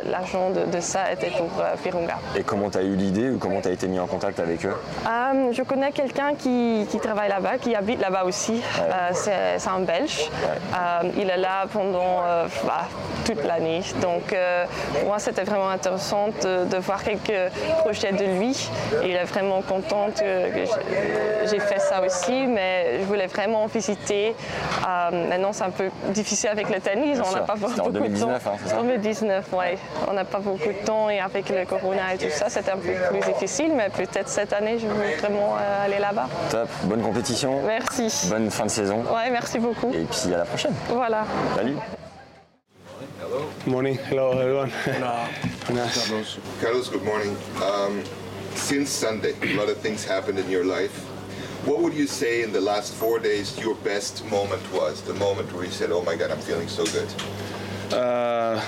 l'argent 0.10 0.50
de, 0.50 0.66
de 0.66 0.80
ça 0.80 1.12
était 1.12 1.32
pour 1.38 1.50
Virunga. 1.84 2.16
Et 2.38 2.44
comment 2.44 2.70
t'as 2.70 2.82
eu 2.84 2.96
l'idée 2.96 3.30
ou 3.30 3.38
comment 3.38 3.62
t'as 3.62 3.72
été 3.72 3.88
mis 3.88 4.00
en 4.00 4.08
contact 4.08 4.40
avec 4.40 4.66
eux? 4.66 4.76
Euh, 5.08 5.52
je 5.52 5.64
connais 5.64 5.92
quelqu'un 5.92 6.34
qui, 6.38 6.88
qui 6.90 7.00
travaille 7.00 7.30
là-bas, 7.30 7.58
qui 7.60 7.76
habite 7.76 8.00
là-bas 8.02 8.24
aussi. 8.26 8.62
Euh, 8.80 9.10
c'est 9.14 9.70
un 9.70 9.80
Belge. 9.82 10.30
Euh, 10.74 11.10
il 11.18 11.30
est 11.30 11.38
là 11.38 11.66
pendant 11.72 12.22
bah, 12.66 12.88
toute 13.26 13.44
l'année. 13.44 13.82
Donc 14.02 14.34
pour 15.00 15.08
moi 15.10 15.20
c'était 15.20 15.44
vraiment 15.44 15.70
intéressant 15.70 16.28
de, 16.44 16.66
de 16.66 16.78
voir 16.78 17.04
quelques 17.04 17.52
projets 17.80 18.12
de 18.12 18.26
lui. 18.40 18.70
Et 19.04 19.10
il 19.10 19.16
est 19.16 19.24
vraiment 19.26 19.62
content 19.62 20.08
que, 20.18 20.50
que 20.52 20.72
j'ai- 21.50 21.60
fait 21.60 21.80
ça 21.80 22.02
aussi, 22.02 22.48
mais 22.48 23.00
je 23.02 23.04
voulais 23.06 23.28
vraiment 23.28 23.66
visiter. 23.68 24.34
Euh, 24.88 25.28
maintenant 25.30 25.52
c'est 25.52 25.66
un 25.66 25.70
peu 25.72 25.90
difficile 26.12 26.50
avec 26.50 26.70
le 26.70 26.80
tennis, 26.80 27.20
Bien 27.20 27.28
on 27.30 27.34
n'a 27.36 27.42
pas 27.42 27.56
beaucoup 27.56 27.80
en 27.82 27.90
2019, 27.90 28.40
de 28.40 28.44
temps. 28.46 28.52
hein, 28.54 28.58
c'est 28.64 28.70
ça? 28.70 28.76
2019, 28.82 29.46
oui. 29.54 29.66
On 30.10 30.14
n'a 30.14 30.24
pas 30.26 30.30
pas 30.30 30.40
beaucoup 30.40 30.68
de 30.70 30.86
temps 30.86 31.10
et 31.10 31.20
avec 31.20 31.50
le 31.50 31.66
corona 31.66 32.14
et 32.14 32.18
tout 32.18 32.30
ça, 32.30 32.50
c'était 32.50 32.72
un 32.72 32.78
peu 32.78 32.92
plus 33.10 33.34
difficile, 33.34 33.72
mais 33.76 33.90
peut-être 33.90 34.30
cette 34.30 34.54
année, 34.54 34.78
je 34.80 34.86
veux 34.86 35.18
vraiment 35.20 35.56
euh, 35.60 35.86
aller 35.86 35.98
là-bas. 36.00 36.28
Top, 36.52 36.70
bonne 36.84 37.02
compétition. 37.02 37.62
Merci. 37.66 38.28
Bonne 38.30 38.50
fin 38.52 38.66
de 38.66 38.70
saison. 38.70 39.00
Ouais, 39.00 39.30
merci 39.32 39.58
beaucoup. 39.60 39.92
Et 39.92 40.06
puis 40.06 40.34
à 40.34 40.38
la 40.38 40.46
prochaine. 40.46 40.74
Voilà. 40.90 41.24
Salut. 41.58 41.76
Morning. 43.68 43.96
Hello, 43.96 44.32
everyone. 44.40 44.72
Carlos, 45.64 46.40
Carlos, 46.60 46.90
good 46.90 47.04
morning. 47.04 47.38
Um, 47.64 48.04
since 48.56 48.90
Sunday, 48.90 49.36
a 49.44 49.56
lot 49.56 49.70
of 49.70 49.78
things 49.78 50.04
happened 50.04 50.40
in 50.40 50.50
your 50.50 50.66
life. 50.66 51.04
What 51.64 51.82
would 51.82 51.94
you 51.94 52.08
say 52.08 52.42
in 52.42 52.52
the 52.52 52.60
last 52.60 52.96
four 52.96 53.20
days 53.20 53.56
your 53.60 53.76
best 53.76 54.26
moment 54.32 54.64
was? 54.74 55.04
The 55.04 55.14
moment 55.14 55.54
where 55.54 55.64
you 55.64 55.70
said, 55.70 55.92
"Oh 55.92 56.02
my 56.02 56.16
God, 56.16 56.32
I'm 56.32 56.40
feeling 56.40 56.68
so 56.68 56.84
good." 56.86 57.08
Uh, 57.94 58.66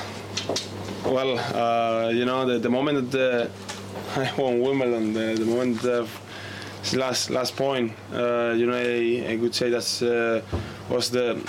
well, 1.06 1.40
uh, 1.56 2.10
you 2.10 2.26
know, 2.26 2.46
the, 2.46 2.60
the 2.60 2.70
moment 2.70 3.10
that 3.12 3.50
uh, 4.16 4.20
I 4.22 4.32
won 4.40 4.62
Wimbledon, 4.62 5.14
the, 5.14 5.34
the 5.44 5.46
moment 5.46 5.84
of 5.86 6.12
last 6.94 7.32
last 7.32 7.56
point, 7.56 7.94
uh, 8.14 8.54
you 8.56 8.68
know, 8.68 8.78
I, 8.78 9.34
I 9.34 9.38
could 9.38 9.56
say 9.56 9.72
that 9.72 9.88
uh, 10.04 10.94
was 10.94 11.10
the 11.10 11.42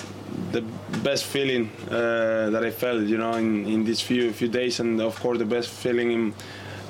the 0.53 0.62
best 1.03 1.24
feeling 1.24 1.70
uh, 1.90 2.50
that 2.50 2.62
I 2.64 2.70
felt, 2.70 3.03
you 3.03 3.18
know, 3.18 3.32
in, 3.34 3.66
in 3.66 3.84
these 3.84 4.00
few 4.00 4.32
few 4.32 4.48
days, 4.48 4.80
and 4.80 5.00
of 5.00 5.18
course 5.20 5.38
the 5.38 5.44
best 5.44 5.68
feeling 5.68 6.12
in 6.12 6.34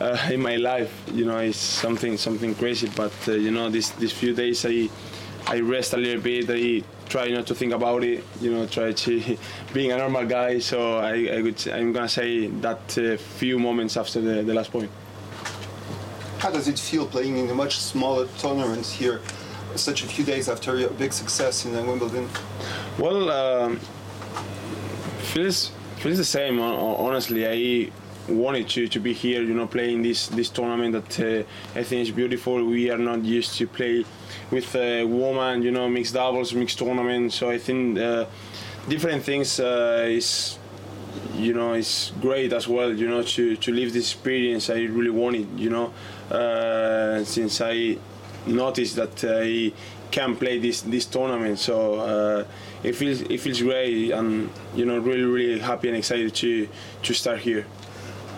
uh, 0.00 0.18
in 0.30 0.40
my 0.40 0.56
life. 0.56 0.92
You 1.12 1.24
know, 1.24 1.38
it's 1.38 1.58
something 1.58 2.16
something 2.16 2.54
crazy. 2.54 2.90
But 2.94 3.12
uh, 3.28 3.32
you 3.32 3.50
know, 3.50 3.70
these 3.70 3.90
these 3.92 4.12
few 4.12 4.34
days 4.34 4.66
I 4.66 4.88
I 5.46 5.60
rest 5.60 5.94
a 5.94 5.96
little 5.96 6.20
bit. 6.22 6.50
I 6.50 6.82
try 7.08 7.28
not 7.28 7.46
to 7.46 7.54
think 7.54 7.72
about 7.72 8.04
it. 8.04 8.24
You 8.40 8.52
know, 8.52 8.66
try 8.66 8.92
to 8.92 9.36
being 9.72 9.92
a 9.92 9.98
normal 9.98 10.26
guy. 10.26 10.58
So 10.58 10.98
I, 10.98 11.28
I 11.36 11.42
would 11.42 11.68
I'm 11.68 11.92
gonna 11.92 12.08
say 12.08 12.46
that 12.46 12.98
uh, 12.98 13.16
few 13.16 13.58
moments 13.58 13.96
after 13.96 14.20
the, 14.20 14.42
the 14.42 14.54
last 14.54 14.72
point. 14.72 14.90
How 16.38 16.50
does 16.50 16.66
it 16.66 16.78
feel 16.78 17.06
playing 17.06 17.36
in 17.36 17.48
a 17.50 17.54
much 17.54 17.78
smaller 17.78 18.26
tournament 18.38 18.84
here, 18.84 19.20
such 19.76 20.02
a 20.02 20.06
few 20.06 20.24
days 20.24 20.48
after 20.48 20.76
your 20.76 20.90
big 20.90 21.12
success 21.12 21.64
in 21.64 21.72
Wimbledon? 21.86 22.28
Well, 22.98 23.30
um, 23.30 23.80
feels 25.20 25.70
feels 25.96 26.18
the 26.18 26.24
same. 26.24 26.60
Honestly, 26.60 27.46
I 27.46 27.90
wanted 28.28 28.68
to, 28.70 28.86
to 28.88 29.00
be 29.00 29.14
here. 29.14 29.42
You 29.42 29.54
know, 29.54 29.66
playing 29.66 30.02
this 30.02 30.28
this 30.28 30.50
tournament 30.50 30.92
that 30.92 31.20
uh, 31.20 31.78
I 31.78 31.82
think 31.84 32.02
is 32.02 32.10
beautiful. 32.10 32.62
We 32.64 32.90
are 32.90 32.98
not 32.98 33.24
used 33.24 33.56
to 33.58 33.66
play 33.66 34.04
with 34.50 34.76
uh, 34.76 35.06
women. 35.06 35.62
You 35.62 35.70
know, 35.70 35.88
mixed 35.88 36.14
doubles, 36.14 36.52
mixed 36.52 36.78
tournament. 36.78 37.32
So 37.32 37.50
I 37.50 37.58
think 37.58 37.98
uh, 37.98 38.26
different 38.88 39.22
things 39.24 39.58
uh, 39.58 40.04
is 40.06 40.58
you 41.34 41.54
know 41.54 41.72
it's 41.72 42.10
great 42.20 42.52
as 42.52 42.68
well 42.68 42.92
you 42.92 43.08
know 43.08 43.22
to, 43.22 43.56
to 43.56 43.72
live 43.72 43.92
this 43.92 44.12
experience 44.12 44.70
i 44.70 44.80
really 44.80 45.10
wanted 45.10 45.46
you 45.58 45.70
know 45.70 45.92
uh, 46.30 47.22
since 47.24 47.60
i 47.60 47.96
noticed 48.46 48.96
that 48.96 49.24
i 49.24 49.72
can 50.10 50.36
play 50.36 50.58
this 50.58 50.82
this 50.82 51.06
tournament 51.06 51.58
so 51.58 51.94
uh, 51.94 52.44
it 52.82 52.94
feels 52.94 53.20
it 53.22 53.38
feels 53.40 53.60
great 53.62 54.10
and 54.12 54.50
you 54.74 54.84
know 54.84 54.98
really 54.98 55.22
really 55.22 55.58
happy 55.60 55.88
and 55.88 55.96
excited 55.96 56.34
to 56.34 56.68
to 57.02 57.12
start 57.14 57.38
here 57.38 57.64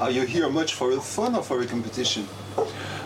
Are 0.00 0.10
you 0.10 0.26
here 0.26 0.48
much 0.50 0.74
for 0.74 0.90
fun 1.00 1.34
or 1.36 1.42
for 1.42 1.60
a 1.62 1.66
competition? 1.66 2.26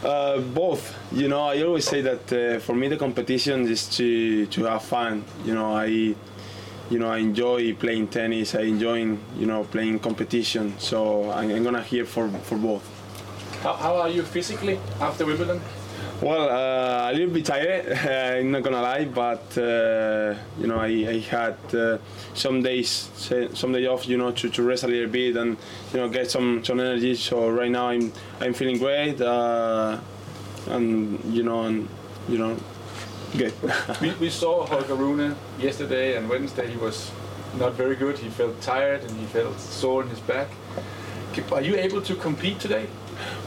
uh, 0.05 0.41
both. 0.55 0.83
You 1.13 1.29
know, 1.29 1.43
I 1.55 1.63
always 1.63 1.85
say 1.85 2.01
that 2.03 2.33
uh, 2.33 2.59
for 2.61 2.75
me 2.75 2.89
the 2.89 2.97
competition 2.97 3.69
is 3.69 3.83
to 3.99 4.47
to 4.55 4.65
have 4.65 4.83
fun. 4.83 5.23
You 5.45 5.55
know, 5.55 5.69
I 5.85 6.15
you 6.93 6.99
know 6.99 7.11
I 7.17 7.19
enjoy 7.21 7.75
playing 7.75 8.09
tennis. 8.09 8.55
I 8.55 8.65
enjoy 8.75 8.97
you 9.41 9.47
know 9.47 9.65
playing 9.65 9.99
competition. 10.01 10.73
So 10.79 11.31
I'm, 11.31 11.51
I'm 11.51 11.63
gonna 11.65 11.83
here 11.83 12.07
for 12.07 12.29
for 12.49 12.57
both. 12.59 12.83
How, 13.63 13.75
how 13.75 13.95
are 14.03 14.09
you 14.17 14.23
physically 14.23 14.79
after 15.01 15.27
Wimbledon? 15.27 15.61
Well, 16.21 16.49
uh, 16.51 17.13
a 17.13 17.15
little 17.15 17.33
bit 17.33 17.45
tired. 17.45 17.93
I'm 18.41 18.51
not 18.51 18.65
gonna 18.65 18.83
lie, 18.83 19.05
but 19.05 19.57
uh, 19.57 20.35
you 20.59 20.67
know, 20.67 20.79
I, 20.81 20.87
I 20.87 21.19
had 21.21 21.57
uh, 21.73 21.99
some 22.35 22.61
days, 22.61 23.09
some 23.55 23.73
day 23.73 23.87
off, 23.87 24.09
you 24.09 24.17
know, 24.17 24.33
to, 24.33 24.51
to 24.51 24.63
rest 24.65 24.83
a 24.83 24.89
little 24.89 25.09
bit 25.09 25.37
and 25.37 25.57
you 25.93 26.01
know 26.01 26.09
get 26.09 26.29
some, 26.29 26.65
some 26.65 26.81
energy. 26.81 27.15
So 27.15 27.49
right 27.49 27.71
now 27.71 27.91
I'm 27.91 28.13
I'm 28.41 28.53
feeling 28.53 28.79
great, 28.79 29.21
uh, 29.21 30.01
and 30.67 31.25
you 31.33 31.45
know, 31.45 31.63
and 31.63 31.89
you 32.29 32.39
know, 32.39 32.57
good. 33.37 33.55
we, 34.01 34.11
we 34.15 34.29
saw 34.29 34.67
Holger 34.67 34.97
Rune 34.97 35.37
yesterday 35.61 36.17
and 36.17 36.29
Wednesday. 36.29 36.69
He 36.69 36.79
was 36.79 37.13
not 37.61 37.75
very 37.75 37.95
good. 37.95 38.19
He 38.19 38.29
felt 38.29 38.61
tired 38.61 39.03
and 39.03 39.17
he 39.21 39.27
felt 39.27 39.61
sore 39.61 40.03
in 40.03 40.09
his 40.09 40.21
back. 40.21 40.49
Are 41.53 41.63
you 41.63 41.77
able 41.77 42.03
to 42.03 42.17
compete 42.17 42.59
today? 42.59 42.89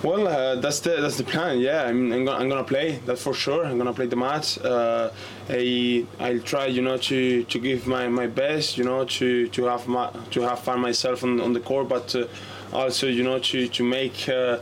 Well, 0.03 0.28
uh, 0.28 0.55
that's 0.55 0.80
the 0.80 1.01
that's 1.01 1.17
the 1.17 1.24
plan. 1.24 1.59
Yeah, 1.59 1.84
I'm 1.84 2.11
I'm 2.11 2.26
gonna, 2.26 2.39
I'm 2.39 2.49
gonna 2.49 2.63
play. 2.63 2.99
That's 3.05 3.22
for 3.22 3.34
sure. 3.34 3.65
I'm 3.65 3.78
gonna 3.78 3.93
play 3.93 4.07
the 4.07 4.15
match. 4.15 4.57
Uh, 4.59 5.11
I 5.49 6.05
I'll 6.19 6.39
try, 6.39 6.65
you 6.65 6.82
know, 6.82 6.97
to, 6.97 7.43
to 7.43 7.59
give 7.59 7.86
my, 7.88 8.07
my 8.07 8.28
best. 8.28 8.78
You 8.78 8.84
know, 8.84 9.05
to 9.05 9.47
to 9.49 9.65
have 9.65 9.88
my, 9.88 10.09
to 10.32 10.41
have 10.41 10.59
fun 10.59 10.82
myself 10.82 11.24
on, 11.24 11.39
on 11.39 11.53
the 11.53 11.59
court, 11.59 11.88
but 11.89 12.15
uh, 12.15 12.28
also, 12.74 13.07
you 13.07 13.24
know, 13.24 13.39
to 13.39 13.67
to 13.67 13.84
make. 13.84 14.28
Uh, 14.28 14.57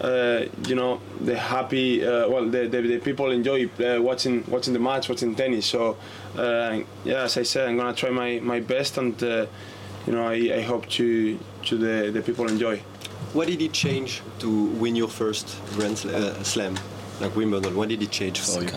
uh, 0.00 0.46
you 0.66 0.74
know 0.74 1.00
the 1.20 1.38
happy 1.38 2.04
uh, 2.04 2.28
well 2.28 2.44
the, 2.48 2.66
the, 2.66 2.80
the 2.80 2.98
people 2.98 3.30
enjoy 3.30 3.66
uh, 3.78 4.02
watching 4.02 4.44
watching 4.48 4.72
the 4.72 4.78
match 4.80 5.08
watching 5.08 5.36
tennis 5.36 5.66
so 5.66 5.96
uh, 6.36 6.80
yeah 7.04 7.22
as 7.22 7.38
I 7.38 7.44
said 7.44 7.68
I'm 7.68 7.76
gonna 7.76 7.94
try 7.94 8.10
my, 8.10 8.40
my 8.40 8.58
best 8.58 8.98
and 8.98 9.14
uh, 9.22 9.46
you 10.04 10.12
know 10.12 10.26
I, 10.26 10.56
I 10.56 10.62
hope 10.62 10.88
to 10.98 11.38
to 11.66 11.76
the, 11.78 12.10
the 12.10 12.22
people 12.22 12.48
enjoy 12.48 12.82
What 13.34 13.48
did 13.48 13.60
it 13.60 13.72
change 13.72 14.22
to 14.38 14.48
win 14.48 14.94
your 14.94 15.08
first 15.08 15.60
Grand 15.74 15.96
Sla- 15.96 16.14
uh, 16.14 16.42
Slam, 16.44 16.78
like 17.20 17.34
Wimbledon? 17.34 17.74
What 17.74 17.88
did 17.88 18.00
it 18.00 18.12
change 18.12 18.38
for 18.38 18.62
you? 18.62 18.70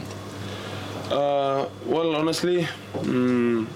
Uh, 1.12 1.70
well, 1.86 2.16
honestly, 2.16 2.68
mm, 2.96 3.68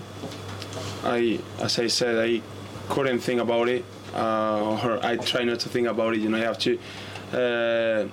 I, 1.04 1.40
as 1.60 1.78
I 1.78 1.86
said, 1.86 2.18
I 2.18 2.42
couldn't 2.90 3.20
think 3.20 3.40
about 3.40 3.70
it, 3.70 3.86
uh, 4.16 4.82
or 4.84 5.06
I 5.06 5.18
try 5.18 5.44
not 5.44 5.60
to 5.60 5.70
think 5.70 5.88
about 5.88 6.16
it. 6.16 6.20
You 6.20 6.30
know, 6.30 6.40
I 6.40 6.42
have 6.42 6.58
to 6.60 6.80
uh, 7.32 8.08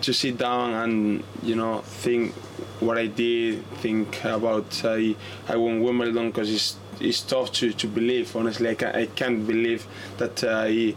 to 0.00 0.12
sit 0.12 0.38
down 0.38 0.72
and 0.72 1.24
you 1.42 1.56
know 1.56 1.80
think 1.80 2.32
what 2.78 2.96
I 2.96 3.08
did, 3.08 3.66
think 3.82 4.24
about 4.24 4.82
I 4.84 5.16
I 5.48 5.56
won 5.56 5.82
Wimbledon 5.82 6.28
because 6.28 6.48
it's 6.48 6.76
it's 7.00 7.22
tough 7.22 7.50
to, 7.54 7.72
to 7.72 7.88
believe. 7.88 8.36
Honestly, 8.36 8.70
I 8.70 8.74
can't, 8.76 8.94
I 8.94 9.06
can't 9.06 9.44
believe 9.44 9.84
that 10.18 10.44
I 10.44 10.94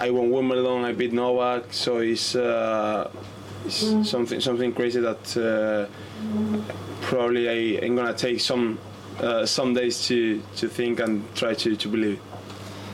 I 0.00 0.10
won 0.10 0.30
Wimbledon. 0.30 0.84
I 0.84 0.92
beat 0.92 1.12
Novak, 1.12 1.72
so 1.72 1.98
it's. 1.98 2.34
Uh, 2.34 3.10
it's 3.66 4.08
something 4.08 4.40
something 4.40 4.72
crazy 4.72 5.00
that 5.00 5.36
uh, 5.36 5.86
probably 7.02 7.46
I 7.48 7.84
am 7.84 7.94
gonna 7.94 8.14
take 8.14 8.40
some 8.40 8.78
uh, 9.20 9.44
some 9.44 9.74
days 9.74 10.06
to, 10.06 10.40
to 10.56 10.66
think 10.66 11.00
and 11.00 11.22
try 11.34 11.52
to, 11.52 11.76
to 11.76 11.88
believe. 11.88 12.18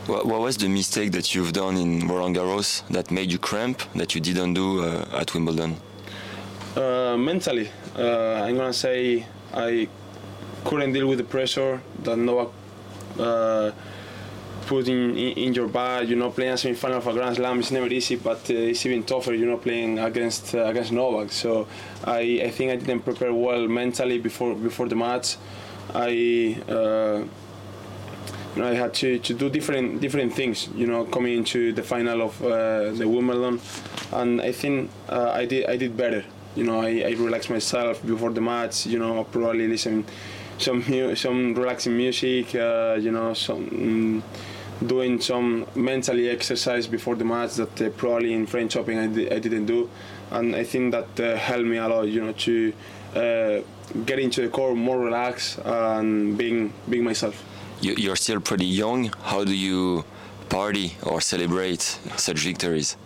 What, 0.07 0.27
what 0.27 0.41
was 0.41 0.57
the 0.57 0.69
mistake 0.69 1.13
that 1.13 1.35
you've 1.35 1.53
done 1.53 1.77
in 1.77 2.09
Roland 2.09 2.35
Garros 2.35 2.83
that 2.89 3.13
made 3.13 3.31
you 3.31 3.39
cramp 3.39 3.83
that 3.95 4.17
you 4.17 4.21
didn't 4.21 4.55
do 4.55 4.83
uh, 4.83 5.21
at 5.21 5.33
Wimbledon? 5.35 5.77
Uh, 6.75 7.17
mentally, 7.17 7.71
uh, 7.97 8.43
I'm 8.45 8.57
gonna 8.57 8.73
say 8.73 9.25
I 9.55 9.89
couldn't 10.65 10.93
deal 10.93 11.07
with 11.07 11.19
the 11.19 11.25
pressure 11.25 11.81
that 12.03 12.17
Novak 12.17 12.49
put 14.67 14.89
in, 14.89 15.17
in, 15.17 15.55
your 15.55 15.69
bag. 15.69 16.09
You 16.09 16.17
know, 16.17 16.31
playing 16.31 16.53
a 16.53 16.59
semi-final 16.59 16.99
of 16.99 17.07
a 17.07 17.13
Grand 17.13 17.37
Slam 17.37 17.61
is 17.61 17.71
never 17.71 17.87
easy, 17.87 18.17
but 18.17 18.51
uh, 18.51 18.55
it's 18.55 18.85
even 18.85 19.05
tougher. 19.05 19.35
You 19.35 19.47
know, 19.47 19.57
playing 19.57 19.99
against 19.99 20.55
uh, 20.55 20.65
against 20.65 20.93
Novak. 20.93 21.33
So 21.33 21.67
I, 22.05 22.43
I 22.45 22.51
think 22.51 22.73
I 22.73 22.77
didn't 22.77 23.03
prepare 23.03 23.33
well 23.33 23.67
mentally 23.69 24.19
before 24.19 24.55
before 24.55 24.89
the 24.89 24.97
match. 24.97 25.37
I. 25.95 26.59
Uh, 26.69 27.25
you 28.55 28.63
know, 28.63 28.71
I 28.71 28.75
had 28.75 28.95
to, 28.95 29.19
to 29.19 29.35
do 29.35 29.51
different 29.51 30.01
different 30.01 30.33
things. 30.33 30.69
You 30.75 30.87
know, 30.87 31.05
coming 31.05 31.37
into 31.37 31.73
the 31.73 31.83
final 31.83 32.23
of 32.23 32.43
uh, 32.43 32.91
the 32.93 33.07
Wimbledon, 33.07 33.61
and 34.13 34.41
I 34.41 34.53
think 34.53 34.91
uh, 35.11 35.31
I 35.35 35.45
did 35.45 35.67
I 35.67 35.77
did 35.77 35.95
better. 35.95 36.25
You 36.55 36.65
know, 36.65 36.81
I, 36.81 37.03
I 37.07 37.11
relaxed 37.19 37.51
myself 37.51 38.05
before 38.07 38.31
the 38.31 38.41
match. 38.41 38.87
You 38.87 38.99
know, 38.99 39.25
probably 39.25 39.69
listen 39.69 40.07
some 40.59 40.83
some 41.15 41.55
relaxing 41.55 41.97
music. 41.97 42.55
Uh, 42.55 42.97
you 42.99 43.11
know, 43.11 43.35
some 43.35 44.23
doing 44.85 45.21
some 45.21 45.67
mentally 45.75 46.29
exercise 46.29 46.87
before 46.87 47.15
the 47.15 47.25
match 47.25 47.55
that 47.55 47.81
uh, 47.81 47.91
probably 47.91 48.33
in 48.33 48.47
French 48.47 48.77
Open 48.77 48.99
I, 48.99 49.07
di- 49.07 49.31
I 49.31 49.39
didn't 49.39 49.67
do, 49.67 49.89
and 50.31 50.55
I 50.55 50.65
think 50.65 50.93
that 50.93 51.21
uh, 51.21 51.37
helped 51.37 51.67
me 51.67 51.79
a 51.79 51.89
lot. 51.89 52.03
You 52.03 52.25
know, 52.25 52.33
to 52.33 52.73
uh, 53.15 53.61
get 54.05 54.19
into 54.19 54.43
the 54.43 54.49
core 54.49 54.75
more 54.75 54.99
relaxed 54.99 55.59
and 55.65 56.37
being 56.37 56.73
being 56.89 57.05
myself. 57.05 57.43
You, 57.81 57.95
you're 57.97 58.17
still 58.17 58.41
pretty 58.41 58.67
young. 58.67 59.13
How 59.23 59.45
do 59.45 59.55
you 59.55 60.05
party 60.49 60.97
or 61.03 61.21
celebrate 61.21 61.83
such 62.17 62.41
victories? 62.41 62.97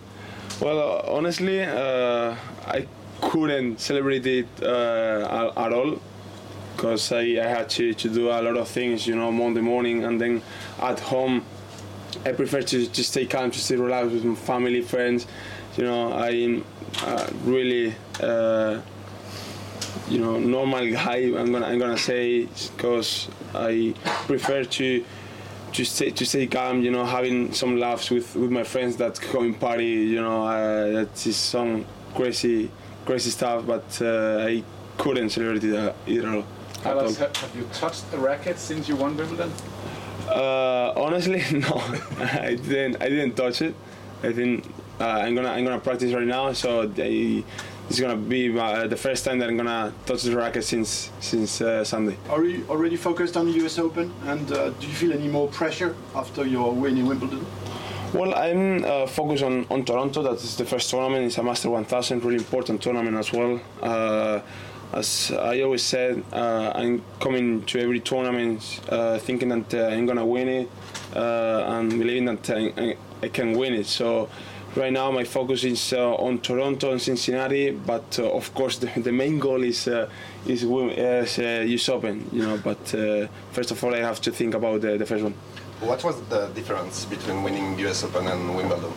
Well, 0.61 0.79
uh, 0.79 1.11
honestly, 1.17 1.63
uh, 1.63 2.35
I 2.67 2.87
couldn't 3.21 3.79
celebrate 3.79 4.25
it 4.25 4.47
uh, 4.61 5.51
at, 5.55 5.65
at 5.65 5.73
all 5.73 5.99
because 6.75 7.11
I, 7.11 7.21
I 7.21 7.47
had 7.47 7.69
to, 7.71 7.93
to 7.93 8.09
do 8.09 8.29
a 8.29 8.41
lot 8.41 8.57
of 8.57 8.67
things, 8.67 9.05
you 9.05 9.15
know, 9.15 9.31
Monday 9.31 9.61
morning 9.61 10.03
and 10.03 10.19
then 10.19 10.41
at 10.79 10.99
home 10.99 11.43
I 12.23 12.33
prefer 12.33 12.61
to, 12.61 12.85
to 12.85 13.03
stay 13.03 13.25
calm, 13.25 13.49
to 13.51 13.59
stay 13.59 13.75
relaxed 13.75 14.11
with 14.11 14.23
my 14.25 14.35
family, 14.35 14.81
friends. 14.81 15.25
You 15.77 15.85
know, 15.85 16.13
I'm 16.13 16.63
uh, 17.01 17.29
really, 17.43 17.95
uh, 18.19 18.81
you 20.07 20.19
know, 20.19 20.37
normal 20.37 20.89
guy. 20.91 21.17
I'm 21.35 21.51
gonna 21.51 21.65
I'm 21.65 21.79
gonna 21.79 21.97
say 21.97 22.47
because 22.75 23.27
I 23.55 23.95
prefer 24.27 24.63
to 24.63 25.05
to 25.73 25.85
stay 25.85 26.11
to 26.11 26.25
stay 26.25 26.47
calm. 26.47 26.83
You 26.83 26.91
know, 26.91 27.05
having 27.05 27.53
some 27.53 27.77
laughs 27.77 28.11
with, 28.11 28.35
with 28.35 28.51
my 28.51 28.63
friends 28.63 28.97
that 28.97 29.19
going 29.31 29.55
party. 29.55 29.85
You 29.85 30.21
know, 30.21 30.45
uh, 30.45 30.91
that 30.91 31.25
is 31.25 31.37
some 31.37 31.85
crazy 32.13 32.69
crazy 33.05 33.31
stuff. 33.31 33.65
But 33.65 33.99
uh, 34.01 34.45
I 34.45 34.63
couldn't 34.97 35.29
celebrate 35.29 35.63
it 35.63 35.75
uh, 35.75 35.93
either. 36.05 36.27
at 36.27 36.35
all. 36.35 36.45
Carlos, 36.83 37.17
have, 37.17 37.35
have 37.37 37.55
you 37.55 37.63
touched 37.73 38.03
a 38.13 38.17
racket 38.17 38.57
since 38.57 38.89
you 38.89 38.95
won 38.95 39.15
Wimbledon? 39.15 39.51
Uh, 40.31 40.93
honestly, 40.95 41.43
no, 41.59 41.83
I 42.19 42.55
didn't. 42.55 43.01
I 43.01 43.09
didn't 43.09 43.35
touch 43.35 43.61
it. 43.61 43.75
I 44.23 44.31
think 44.31 44.65
uh, 44.99 45.05
I'm 45.05 45.35
gonna 45.35 45.49
I'm 45.49 45.63
gonna 45.65 45.79
practice 45.79 46.13
right 46.13 46.27
now. 46.27 46.53
So 46.53 46.87
they, 46.87 47.43
it's 47.89 47.99
gonna 47.99 48.15
be 48.15 48.47
my, 48.47 48.87
the 48.87 48.95
first 48.95 49.25
time 49.25 49.39
that 49.39 49.49
I'm 49.49 49.57
gonna 49.57 49.93
touch 50.05 50.23
the 50.23 50.35
racket 50.35 50.63
since 50.63 51.11
since 51.19 51.59
uh, 51.59 51.83
Sunday. 51.83 52.17
Are 52.29 52.45
you 52.45 52.65
already 52.69 52.95
focused 52.95 53.35
on 53.35 53.45
the 53.47 53.65
US 53.65 53.77
Open? 53.77 54.13
And 54.23 54.49
uh, 54.51 54.69
do 54.69 54.87
you 54.87 54.93
feel 54.93 55.11
any 55.11 55.27
more 55.27 55.47
pressure 55.49 55.95
after 56.15 56.45
your 56.45 56.71
win 56.71 56.97
in 56.97 57.07
Wimbledon? 57.07 57.45
Well, 58.13 58.35
I'm 58.35 58.83
uh, 58.83 59.07
focused 59.07 59.43
on, 59.43 59.65
on 59.69 59.85
Toronto. 59.85 60.21
That 60.21 60.33
is 60.33 60.57
the 60.57 60.65
first 60.65 60.89
tournament. 60.89 61.25
It's 61.25 61.37
a 61.37 61.43
Master 61.43 61.69
1000, 61.69 62.23
really 62.25 62.37
important 62.37 62.81
tournament 62.81 63.15
as 63.15 63.31
well. 63.31 63.61
Uh, 63.81 64.41
as 64.93 65.31
I 65.31 65.61
always 65.61 65.83
said, 65.83 66.23
uh, 66.33 66.71
I'm 66.75 67.03
coming 67.19 67.63
to 67.65 67.79
every 67.79 67.99
tournament 67.99 68.81
uh, 68.89 69.19
thinking 69.19 69.49
that 69.49 69.73
uh, 69.73 69.93
I'm 69.93 70.05
gonna 70.05 70.25
win 70.25 70.47
it 70.47 70.69
uh, 71.15 71.63
and 71.67 71.89
believing 71.89 72.25
that 72.25 72.49
I, 72.49 72.95
I, 73.23 73.29
can 73.29 73.57
win 73.57 73.73
it. 73.73 73.85
So 73.85 74.29
right 74.75 74.91
now 74.91 75.09
my 75.11 75.23
focus 75.23 75.63
is 75.63 75.93
uh, 75.93 76.15
on 76.15 76.39
Toronto 76.39 76.91
and 76.91 77.01
Cincinnati, 77.01 77.71
but 77.71 78.19
uh, 78.19 78.29
of 78.31 78.53
course 78.53 78.77
the, 78.83 78.87
the 78.99 79.11
main 79.11 79.39
goal 79.39 79.63
is 79.63 79.87
uh, 79.87 80.09
is, 80.45 80.65
win- 80.65 80.89
is 80.89 81.39
uh, 81.39 81.63
US 81.67 81.89
Open. 81.89 82.29
You 82.31 82.43
know, 82.43 82.57
but 82.57 82.93
uh, 82.93 83.27
first 83.51 83.71
of 83.71 83.81
all 83.83 83.93
I 83.93 83.99
have 83.99 84.19
to 84.21 84.31
think 84.31 84.53
about 84.53 84.81
the, 84.81 84.97
the 84.97 85.05
first 85.05 85.23
one. 85.23 85.35
What 85.79 86.03
was 86.03 86.21
the 86.23 86.47
difference 86.47 87.05
between 87.05 87.43
winning 87.43 87.79
US 87.79 88.03
Open 88.03 88.27
and 88.27 88.55
Wimbledon? 88.55 88.91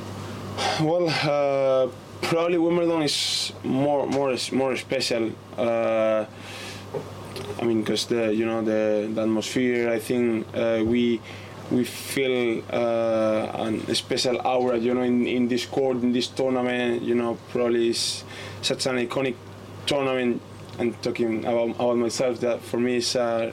Well, 0.80 1.08
uh, 1.08 1.88
probably 2.24 2.58
Wimbledon 2.58 3.02
is 3.02 3.52
more 3.62 4.06
more 4.06 4.34
more 4.52 4.76
special. 4.76 5.30
Uh, 5.56 6.24
I 7.60 7.64
mean, 7.64 7.80
because 7.80 8.06
the 8.06 8.34
you 8.34 8.46
know 8.46 8.62
the, 8.62 9.10
the 9.12 9.22
atmosphere. 9.22 9.90
I 9.90 9.98
think 9.98 10.46
uh, 10.54 10.82
we 10.84 11.20
we 11.70 11.84
feel 11.84 12.62
uh, 12.72 13.64
an, 13.64 13.82
a 13.88 13.94
special 13.94 14.40
aura. 14.44 14.78
You 14.78 14.94
know, 14.94 15.02
in, 15.02 15.26
in 15.26 15.48
this 15.48 15.66
court, 15.66 15.98
in 15.98 16.12
this 16.12 16.28
tournament. 16.28 17.02
You 17.02 17.14
know, 17.14 17.38
probably 17.50 17.90
is 17.90 18.24
such 18.62 18.86
an 18.86 18.96
iconic 18.96 19.36
tournament. 19.86 20.40
And 20.76 21.00
talking 21.02 21.44
about, 21.44 21.70
about 21.70 21.96
myself, 21.96 22.40
that 22.40 22.60
for 22.60 22.80
me 22.80 22.96
is 22.96 23.14
a, 23.14 23.52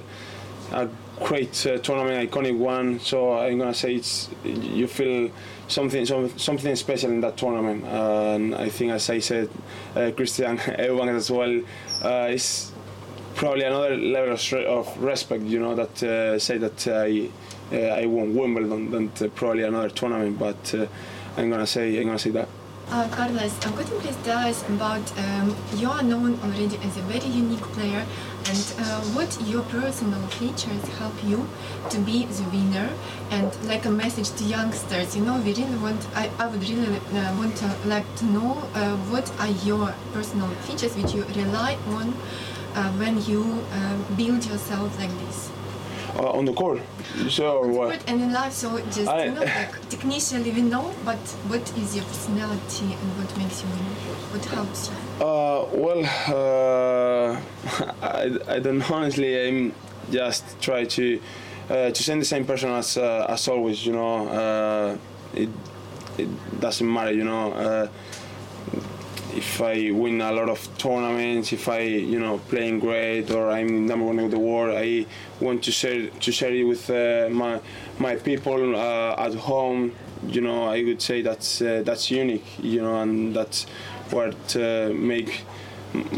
a 0.72 0.90
great 1.24 1.68
uh, 1.68 1.78
tournament, 1.78 2.32
iconic 2.32 2.58
one. 2.58 3.00
So 3.00 3.38
I'm 3.38 3.60
gonna 3.60 3.74
say 3.74 3.96
it's 3.96 4.30
you 4.44 4.88
feel 4.88 5.30
something 5.72 6.06
some, 6.06 6.38
something 6.38 6.76
special 6.76 7.10
in 7.12 7.22
that 7.22 7.38
tournament. 7.38 7.84
and 7.86 8.56
I 8.56 8.70
think, 8.70 8.92
as 8.92 9.10
I 9.10 9.20
said, 9.20 9.50
uh, 9.96 10.12
Christian 10.16 10.58
Eubank 10.58 11.16
as 11.16 11.32
well 11.32 11.62
uh, 12.04 12.28
is 12.30 12.72
probably 13.36 13.64
another 13.64 13.96
level 13.98 14.34
of, 14.34 15.04
respect. 15.04 15.44
You 15.44 15.60
know 15.60 15.76
that 15.76 16.04
uh, 16.04 16.40
say 16.40 16.58
that 16.58 16.88
I 16.88 17.30
I 17.72 18.06
won 18.06 18.36
Wimbledon 18.36 19.12
uh, 19.22 19.28
probably 19.30 19.64
another 19.64 19.90
tournament. 19.90 20.38
But 20.38 20.90
I'm 21.38 21.50
gonna 21.50 21.68
say 21.68 21.98
I'm 22.00 22.08
gonna 22.08 22.20
say 22.20 22.32
that. 22.32 22.48
Uh, 22.92 23.08
Carlos, 23.08 23.58
uh, 23.66 23.72
could 23.72 23.88
you 23.88 23.98
please 24.00 24.18
tell 24.26 24.40
us 24.40 24.68
about 24.68 25.18
um, 25.18 25.56
you 25.78 25.90
are 25.90 26.04
known 26.04 26.38
already 26.44 26.76
as 26.84 26.98
a 26.98 27.02
very 27.04 27.26
unique 27.26 27.64
player 27.72 28.06
and 28.50 28.74
uh, 28.80 29.02
what 29.16 29.32
your 29.48 29.64
personal 29.64 30.22
features 30.28 30.88
help 31.00 31.14
you 31.24 31.48
to 31.90 32.00
be 32.00 32.26
the 32.26 32.44
winner? 32.50 32.90
And 33.30 33.50
like 33.68 33.86
a 33.86 33.92
message 33.92 34.30
to 34.38 34.44
youngsters 34.44 35.16
you 35.16 35.24
know 35.24 35.40
we 35.40 35.54
really 35.54 35.78
want 35.78 36.06
I, 36.16 36.30
I 36.40 36.48
would 36.48 36.68
really 36.68 36.98
uh, 36.98 37.38
want 37.38 37.56
to 37.58 37.76
like 37.86 38.06
to 38.18 38.26
know 38.26 38.58
uh, 38.74 38.96
what 39.12 39.32
are 39.40 39.50
your 39.68 39.94
personal 40.14 40.50
features 40.66 40.96
which 40.96 41.14
you 41.14 41.24
rely 41.36 41.78
on 41.88 42.14
uh, 42.76 42.92
when 42.94 43.22
you 43.26 43.44
uh, 43.72 43.98
build 44.16 44.46
yourself 44.46 44.98
like 45.00 45.12
this 45.28 45.51
Uh, 46.14 46.38
on 46.38 46.44
the 46.46 46.52
court, 46.54 46.80
so 47.30 47.66
what? 47.68 47.90
But 47.90 48.10
and 48.10 48.22
in 48.22 48.34
life 48.34 48.52
so 48.52 48.78
just 48.92 49.08
I- 49.08 49.26
you 49.26 49.32
know 49.32 49.42
like 49.42 49.90
technically 49.90 50.52
we 50.52 50.62
know 50.62 50.92
but 51.06 51.18
what 51.48 51.62
is 51.78 51.96
your 51.96 52.04
personality 52.06 52.86
and 53.00 53.10
what 53.18 53.30
makes 53.38 53.64
you 53.64 53.70
win 53.70 53.86
what 54.34 54.44
helps 54.46 54.90
you 54.90 54.96
Uh, 55.26 55.66
well, 55.74 56.02
uh, 56.28 57.40
I, 58.02 58.56
I 58.56 58.60
don't 58.60 58.82
honestly. 58.92 59.48
I'm 59.48 59.74
just 60.12 60.44
try 60.62 60.84
to 60.86 61.20
uh, 61.70 61.92
to 61.92 62.04
send 62.04 62.22
the 62.22 62.26
same 62.26 62.46
person 62.46 62.70
as 62.72 62.98
uh, 62.98 63.26
as 63.30 63.48
always. 63.48 63.86
You 63.86 63.94
know, 63.94 64.28
uh, 64.28 64.98
it 65.34 65.50
it 66.18 66.30
doesn't 66.60 66.92
matter. 66.92 67.14
You 67.14 67.24
know, 67.24 67.54
uh, 67.54 67.88
if 69.36 69.62
I 69.62 69.92
win 69.92 70.22
a 70.22 70.32
lot 70.32 70.50
of 70.50 70.60
tournaments, 70.78 71.54
if 71.54 71.68
I 71.68 71.82
you 71.82 72.20
know 72.20 72.40
playing 72.50 72.80
great 72.80 73.32
or 73.32 73.50
I'm 73.50 73.86
number 73.86 74.06
one 74.06 74.20
in 74.20 74.30
the 74.30 74.40
world, 74.40 74.76
I 74.78 75.06
want 75.40 75.64
to 75.64 75.72
share 75.72 76.10
to 76.10 76.32
share 76.32 76.54
it 76.54 76.64
with 76.64 76.90
uh, 76.90 77.30
my 77.32 77.60
my 78.00 78.16
people 78.16 78.76
uh, 78.76 79.16
at 79.26 79.34
home. 79.36 79.94
You 80.28 80.42
know, 80.42 80.66
I 80.66 80.84
would 80.84 81.02
say 81.02 81.22
that's 81.22 81.62
uh, 81.62 81.82
that's 81.86 82.12
unique. 82.12 82.46
You 82.62 82.82
know, 82.82 83.02
and 83.02 83.36
that's 83.36 83.66
what 84.12 84.56
uh, 84.56 84.90
make 84.94 85.44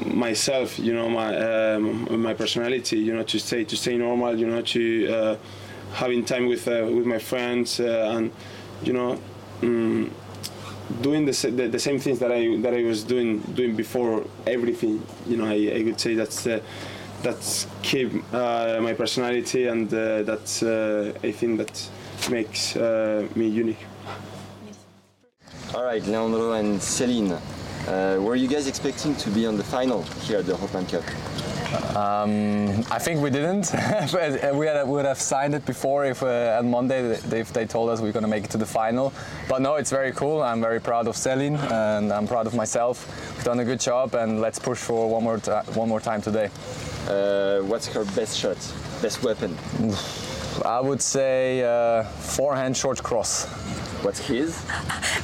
myself. 0.05 0.79
You 0.79 0.93
know, 0.93 1.09
my 1.09 1.35
um, 1.37 2.21
my 2.21 2.33
personality. 2.33 2.97
You 2.97 3.13
know, 3.13 3.23
to 3.23 3.39
stay 3.39 3.63
to 3.63 3.75
stay 3.77 3.97
normal. 3.97 4.37
You 4.37 4.47
know, 4.47 4.61
to 4.61 5.07
uh, 5.07 5.37
having 5.93 6.25
time 6.25 6.47
with 6.47 6.65
with 6.67 7.05
my 7.05 7.19
friends 7.19 7.79
and 7.79 8.31
you 8.83 8.93
know. 8.93 9.19
Mm, 9.61 10.11
doing 11.01 11.25
the, 11.25 11.31
the, 11.31 11.67
the 11.67 11.79
same 11.79 11.99
things 11.99 12.19
that 12.19 12.31
I 12.31 12.57
that 12.57 12.73
I 12.73 12.83
was 12.83 13.03
doing 13.03 13.39
doing 13.55 13.75
before 13.75 14.25
everything. 14.45 15.01
You 15.27 15.37
know, 15.37 15.45
I, 15.45 15.79
I 15.79 15.83
would 15.83 15.99
say 15.99 16.15
that's 16.15 16.45
uh, 16.47 16.59
that's 17.21 17.67
keep 17.81 18.11
uh, 18.33 18.79
my 18.81 18.93
personality 18.93 19.67
and 19.67 19.93
uh, 19.93 20.23
that's 20.23 20.61
uh, 20.63 21.13
I 21.23 21.31
think 21.31 21.57
that 21.57 21.89
makes 22.29 22.75
uh, 22.75 23.27
me 23.35 23.47
unique. 23.47 23.85
All 25.73 25.83
right, 25.83 26.03
Leandro 26.05 26.51
and 26.53 26.79
Celine, 26.81 27.31
uh, 27.31 28.17
were 28.19 28.35
you 28.35 28.47
guys 28.47 28.67
expecting 28.67 29.15
to 29.15 29.29
be 29.31 29.47
on 29.47 29.57
the 29.57 29.63
final 29.63 30.03
here 30.25 30.39
at 30.39 30.45
the 30.45 30.53
Hopman 30.53 30.87
Cup? 30.87 31.03
Um, 31.95 32.83
I 32.91 32.99
think 32.99 33.21
we 33.21 33.29
didn't. 33.29 33.73
Uh, 34.13 34.51
we 34.53 34.67
had, 34.67 34.87
would 34.87 35.05
have 35.05 35.19
signed 35.19 35.55
it 35.55 35.65
before 35.65 36.05
if 36.05 36.23
uh, 36.23 36.57
on 36.59 36.69
Monday 36.69 37.15
they, 37.15 37.39
if 37.39 37.51
they 37.51 37.65
told 37.65 37.89
us 37.89 37.99
we 37.99 38.09
are 38.09 38.11
going 38.11 38.23
to 38.23 38.29
make 38.29 38.43
it 38.43 38.49
to 38.51 38.57
the 38.57 38.65
final. 38.65 39.11
But 39.49 39.61
no, 39.61 39.75
it's 39.75 39.89
very 39.89 40.11
cool. 40.11 40.41
I'm 40.41 40.61
very 40.61 40.79
proud 40.79 41.07
of 41.07 41.15
Celine 41.15 41.55
and 41.55 42.11
I'm 42.11 42.27
proud 42.27 42.47
of 42.47 42.53
myself. 42.53 43.07
We've 43.35 43.43
done 43.43 43.59
a 43.59 43.65
good 43.65 43.79
job 43.79 44.13
and 44.15 44.39
let's 44.39 44.59
push 44.59 44.77
for 44.77 45.09
one 45.09 45.23
more 45.23 45.39
one 45.73 45.89
more 45.89 45.99
time 45.99 46.21
today. 46.21 46.49
Uh, 47.07 47.61
what's 47.61 47.87
her 47.87 48.05
best 48.15 48.37
shot, 48.37 48.57
best 49.01 49.23
weapon? 49.23 49.57
I 50.65 50.79
would 50.79 51.01
say 51.01 51.63
uh, 51.63 52.03
forehand 52.03 52.77
short 52.77 53.01
cross. 53.01 53.47
What's 54.03 54.19
his? 54.27 54.61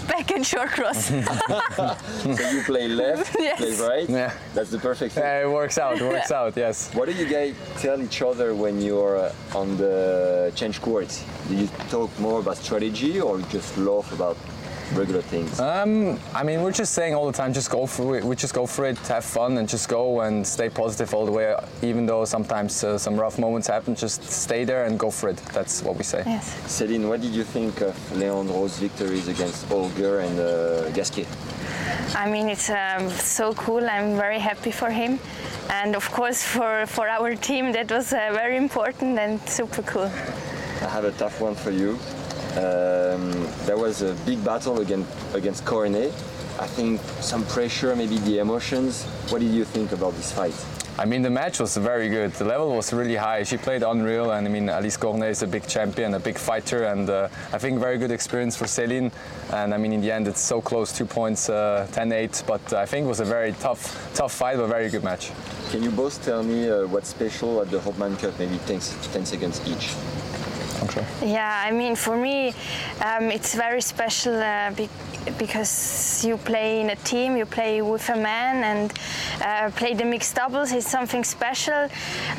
Back 0.07 0.31
and 0.31 0.45
short 0.45 0.69
cross. 0.69 1.05
so 1.07 2.49
you 2.49 2.61
play 2.63 2.87
left, 2.87 3.35
Yes. 3.39 3.59
play 3.59 3.87
right. 3.87 4.09
Yeah. 4.09 4.33
That's 4.53 4.69
the 4.71 4.79
perfect 4.79 5.15
thing. 5.15 5.23
Yeah, 5.23 5.43
it 5.45 5.49
works 5.51 5.77
out. 5.77 5.97
It 5.97 6.03
works 6.03 6.31
out. 6.31 6.55
Yes. 6.55 6.89
What 6.93 7.05
do 7.07 7.13
you 7.13 7.27
guys 7.27 7.55
tell 7.77 8.01
each 8.01 8.21
other 8.21 8.55
when 8.55 8.81
you're 8.81 9.17
uh, 9.17 9.33
on 9.59 9.75
the 9.77 10.51
change 10.55 10.79
court? 10.81 11.09
Do 11.49 11.55
you 11.55 11.67
talk 11.89 12.09
more 12.19 12.39
about 12.39 12.57
strategy 12.57 13.19
or 13.19 13.39
just 13.51 13.77
laugh 13.77 14.11
about 14.13 14.37
regular 14.93 15.21
things? 15.21 15.59
Um, 15.59 16.19
I 16.33 16.43
mean, 16.43 16.61
we're 16.61 16.71
just 16.71 16.93
saying 16.93 17.13
all 17.15 17.25
the 17.27 17.37
time, 17.37 17.53
just 17.53 17.69
go 17.69 17.85
for 17.85 18.17
it. 18.17 18.23
We 18.23 18.35
just 18.35 18.53
go 18.53 18.65
for 18.65 18.85
it, 18.85 18.97
have 19.07 19.25
fun, 19.25 19.57
and 19.57 19.67
just 19.67 19.89
go 19.89 20.21
and 20.21 20.45
stay 20.45 20.69
positive 20.69 21.13
all 21.13 21.25
the 21.25 21.31
way. 21.31 21.55
Even 21.81 22.05
though 22.05 22.25
sometimes 22.25 22.83
uh, 22.83 22.97
some 22.97 23.19
rough 23.19 23.37
moments 23.37 23.67
happen, 23.67 23.95
just 23.95 24.23
stay 24.23 24.63
there 24.63 24.85
and 24.85 24.99
go 24.99 25.11
for 25.11 25.29
it. 25.29 25.37
That's 25.53 25.83
what 25.83 25.97
we 25.97 26.03
say. 26.03 26.23
Yes. 26.25 26.45
Celine, 26.71 27.07
what 27.07 27.21
did 27.21 27.33
you 27.33 27.43
think 27.43 27.81
of 27.81 27.95
Leandro's 28.17 28.77
victories 28.79 29.27
against 29.27 29.67
Holger 29.67 30.19
and 30.19 30.39
uh, 30.39 30.89
Gasquet? 30.91 31.27
I 32.15 32.29
mean, 32.29 32.49
it's 32.49 32.69
um, 32.69 33.09
so 33.09 33.53
cool. 33.53 33.87
I'm 33.87 34.15
very 34.15 34.39
happy 34.39 34.71
for 34.71 34.89
him. 34.89 35.19
And 35.69 35.95
of 35.95 36.09
course, 36.11 36.43
for, 36.43 36.85
for 36.87 37.07
our 37.07 37.35
team, 37.35 37.71
that 37.73 37.91
was 37.91 38.11
uh, 38.11 38.31
very 38.33 38.57
important 38.57 39.19
and 39.19 39.39
super 39.47 39.83
cool. 39.83 40.11
I 40.81 40.89
have 40.89 41.03
a 41.05 41.11
tough 41.11 41.39
one 41.41 41.55
for 41.55 41.71
you. 41.71 41.99
Um, 42.51 43.47
there 43.65 43.77
was 43.77 44.01
a 44.01 44.13
big 44.25 44.43
battle 44.43 44.79
against 44.79 45.09
against 45.33 45.65
Cornet. 45.65 46.11
I 46.59 46.67
think 46.67 46.99
some 47.21 47.45
pressure, 47.45 47.95
maybe 47.95 48.17
the 48.17 48.39
emotions. 48.39 49.05
What 49.29 49.39
did 49.39 49.51
you 49.51 49.63
think 49.63 49.91
about 49.91 50.13
this 50.15 50.31
fight? 50.31 50.55
I 50.99 51.05
mean, 51.05 51.21
the 51.21 51.29
match 51.29 51.61
was 51.61 51.77
very 51.77 52.09
good. 52.09 52.33
The 52.33 52.43
level 52.43 52.75
was 52.75 52.91
really 52.91 53.15
high. 53.15 53.43
She 53.43 53.55
played 53.55 53.83
unreal, 53.83 54.31
and 54.31 54.45
I 54.45 54.51
mean, 54.51 54.67
Alice 54.67 54.97
Cornet 54.97 55.29
is 55.29 55.41
a 55.43 55.47
big 55.47 55.65
champion, 55.65 56.13
a 56.13 56.19
big 56.19 56.37
fighter, 56.37 56.87
and 56.87 57.09
uh, 57.09 57.29
I 57.53 57.57
think 57.57 57.79
very 57.79 57.97
good 57.97 58.11
experience 58.11 58.57
for 58.57 58.65
Céline. 58.65 59.09
And 59.53 59.73
I 59.73 59.77
mean, 59.77 59.93
in 59.93 60.01
the 60.01 60.11
end, 60.11 60.27
it's 60.27 60.41
so 60.41 60.59
close, 60.59 60.91
two 60.91 61.05
points, 61.05 61.47
uh, 61.47 61.87
10-8. 61.91 62.45
But 62.45 62.73
I 62.73 62.85
think 62.85 63.05
it 63.05 63.07
was 63.07 63.21
a 63.21 63.25
very 63.25 63.53
tough, 63.53 64.13
tough 64.13 64.33
fight, 64.33 64.57
but 64.57 64.67
very 64.67 64.89
good 64.89 65.05
match. 65.05 65.31
Can 65.71 65.83
you 65.83 65.91
both 65.91 66.21
tell 66.25 66.43
me 66.43 66.69
uh, 66.69 66.85
what's 66.87 67.07
special 67.07 67.61
at 67.61 67.71
the 67.71 67.79
Hopman 67.79 68.19
Cup? 68.19 68.37
Maybe 68.37 68.57
10, 68.67 68.81
10 68.81 69.25
seconds 69.25 69.61
each. 69.65 69.95
Yeah, 71.21 71.63
I 71.67 71.71
mean, 71.71 71.95
for 71.95 72.15
me, 72.17 72.53
um, 73.05 73.31
it's 73.31 73.53
very 73.55 73.81
special 73.81 74.35
uh, 74.35 74.71
be- 74.71 74.89
because 75.37 76.23
you 76.25 76.37
play 76.37 76.81
in 76.81 76.89
a 76.89 76.95
team, 76.95 77.37
you 77.37 77.45
play 77.45 77.81
with 77.81 78.09
a 78.09 78.15
man, 78.15 78.63
and 78.63 78.93
uh, 79.41 79.71
play 79.75 79.93
the 79.93 80.05
mixed 80.05 80.35
doubles 80.35 80.71
is 80.71 80.85
something 80.87 81.23
special. 81.23 81.89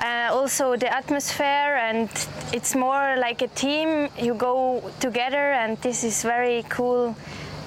Uh, 0.03 0.29
also, 0.33 0.77
the 0.77 0.93
atmosphere, 0.93 1.77
and 1.89 2.09
it's 2.53 2.75
more 2.75 3.17
like 3.17 3.43
a 3.43 3.49
team. 3.49 4.09
You 4.19 4.35
go 4.35 4.83
together, 5.01 5.53
and 5.53 5.77
this 5.79 6.05
is 6.05 6.23
very 6.23 6.65
cool. 6.69 7.15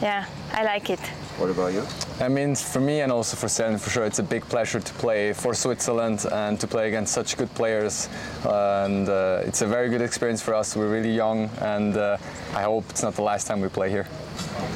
Yeah, 0.02 0.26
I 0.54 0.64
like 0.64 0.90
it. 0.90 1.00
What 1.38 1.50
about 1.50 1.74
you? 1.74 1.84
I 2.20 2.30
mean, 2.30 2.56
for 2.56 2.80
me 2.80 3.02
and 3.02 3.12
also 3.12 3.36
for 3.36 3.48
Sen, 3.48 3.78
for 3.80 3.90
sure, 3.90 4.06
it's 4.06 4.20
a 4.20 4.24
big 4.24 4.44
pleasure 4.44 4.80
to 4.80 4.94
play 4.94 5.34
for 5.34 5.56
Switzerland 5.56 6.26
and 6.32 6.60
to 6.60 6.68
play 6.68 6.88
against 6.88 7.12
such 7.12 7.38
good 7.38 7.54
players. 7.56 8.08
And 8.46 9.10
uh, 9.10 9.42
it's 9.44 9.64
a 9.64 9.68
very 9.68 9.90
good 9.90 10.02
experience 10.02 10.42
for 10.42 10.54
us. 10.54 10.76
We're 10.76 10.92
really 10.92 11.14
young, 11.14 11.50
and 11.62 11.98
uh, 11.98 12.18
I 12.54 12.62
hope 12.62 12.86
it's 12.90 13.02
not 13.02 13.16
the 13.16 13.24
last 13.24 13.48
time 13.48 13.62
we 13.62 13.70
play 13.70 13.90
here. 13.90 14.06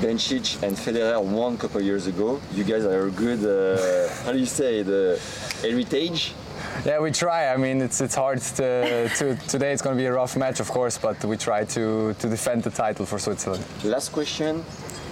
Bencic 0.01 0.61
and 0.63 0.75
Federer 0.75 1.23
won 1.23 1.53
a 1.53 1.57
couple 1.57 1.79
of 1.79 1.85
years 1.85 2.07
ago. 2.07 2.41
You 2.53 2.63
guys 2.63 2.85
are 2.85 3.07
a 3.07 3.11
good, 3.11 3.45
uh, 3.45 4.11
how 4.23 4.31
do 4.31 4.39
you 4.39 4.45
say, 4.47 4.81
the 4.81 5.19
heritage? 5.61 6.33
Yeah, 6.85 6.99
we 6.99 7.11
try. 7.11 7.53
I 7.53 7.57
mean, 7.57 7.81
it's 7.81 8.01
it's 8.01 8.15
hard 8.15 8.39
to, 8.57 9.09
to 9.09 9.35
today. 9.47 9.73
It's 9.73 9.81
going 9.81 9.95
to 9.95 10.01
be 10.01 10.07
a 10.07 10.13
rough 10.13 10.35
match, 10.35 10.59
of 10.59 10.69
course, 10.69 10.97
but 10.97 11.23
we 11.23 11.37
try 11.37 11.65
to 11.65 12.13
to 12.13 12.29
defend 12.29 12.63
the 12.63 12.71
title 12.71 13.05
for 13.05 13.19
Switzerland. 13.19 13.63
Last 13.83 14.11
question. 14.11 14.63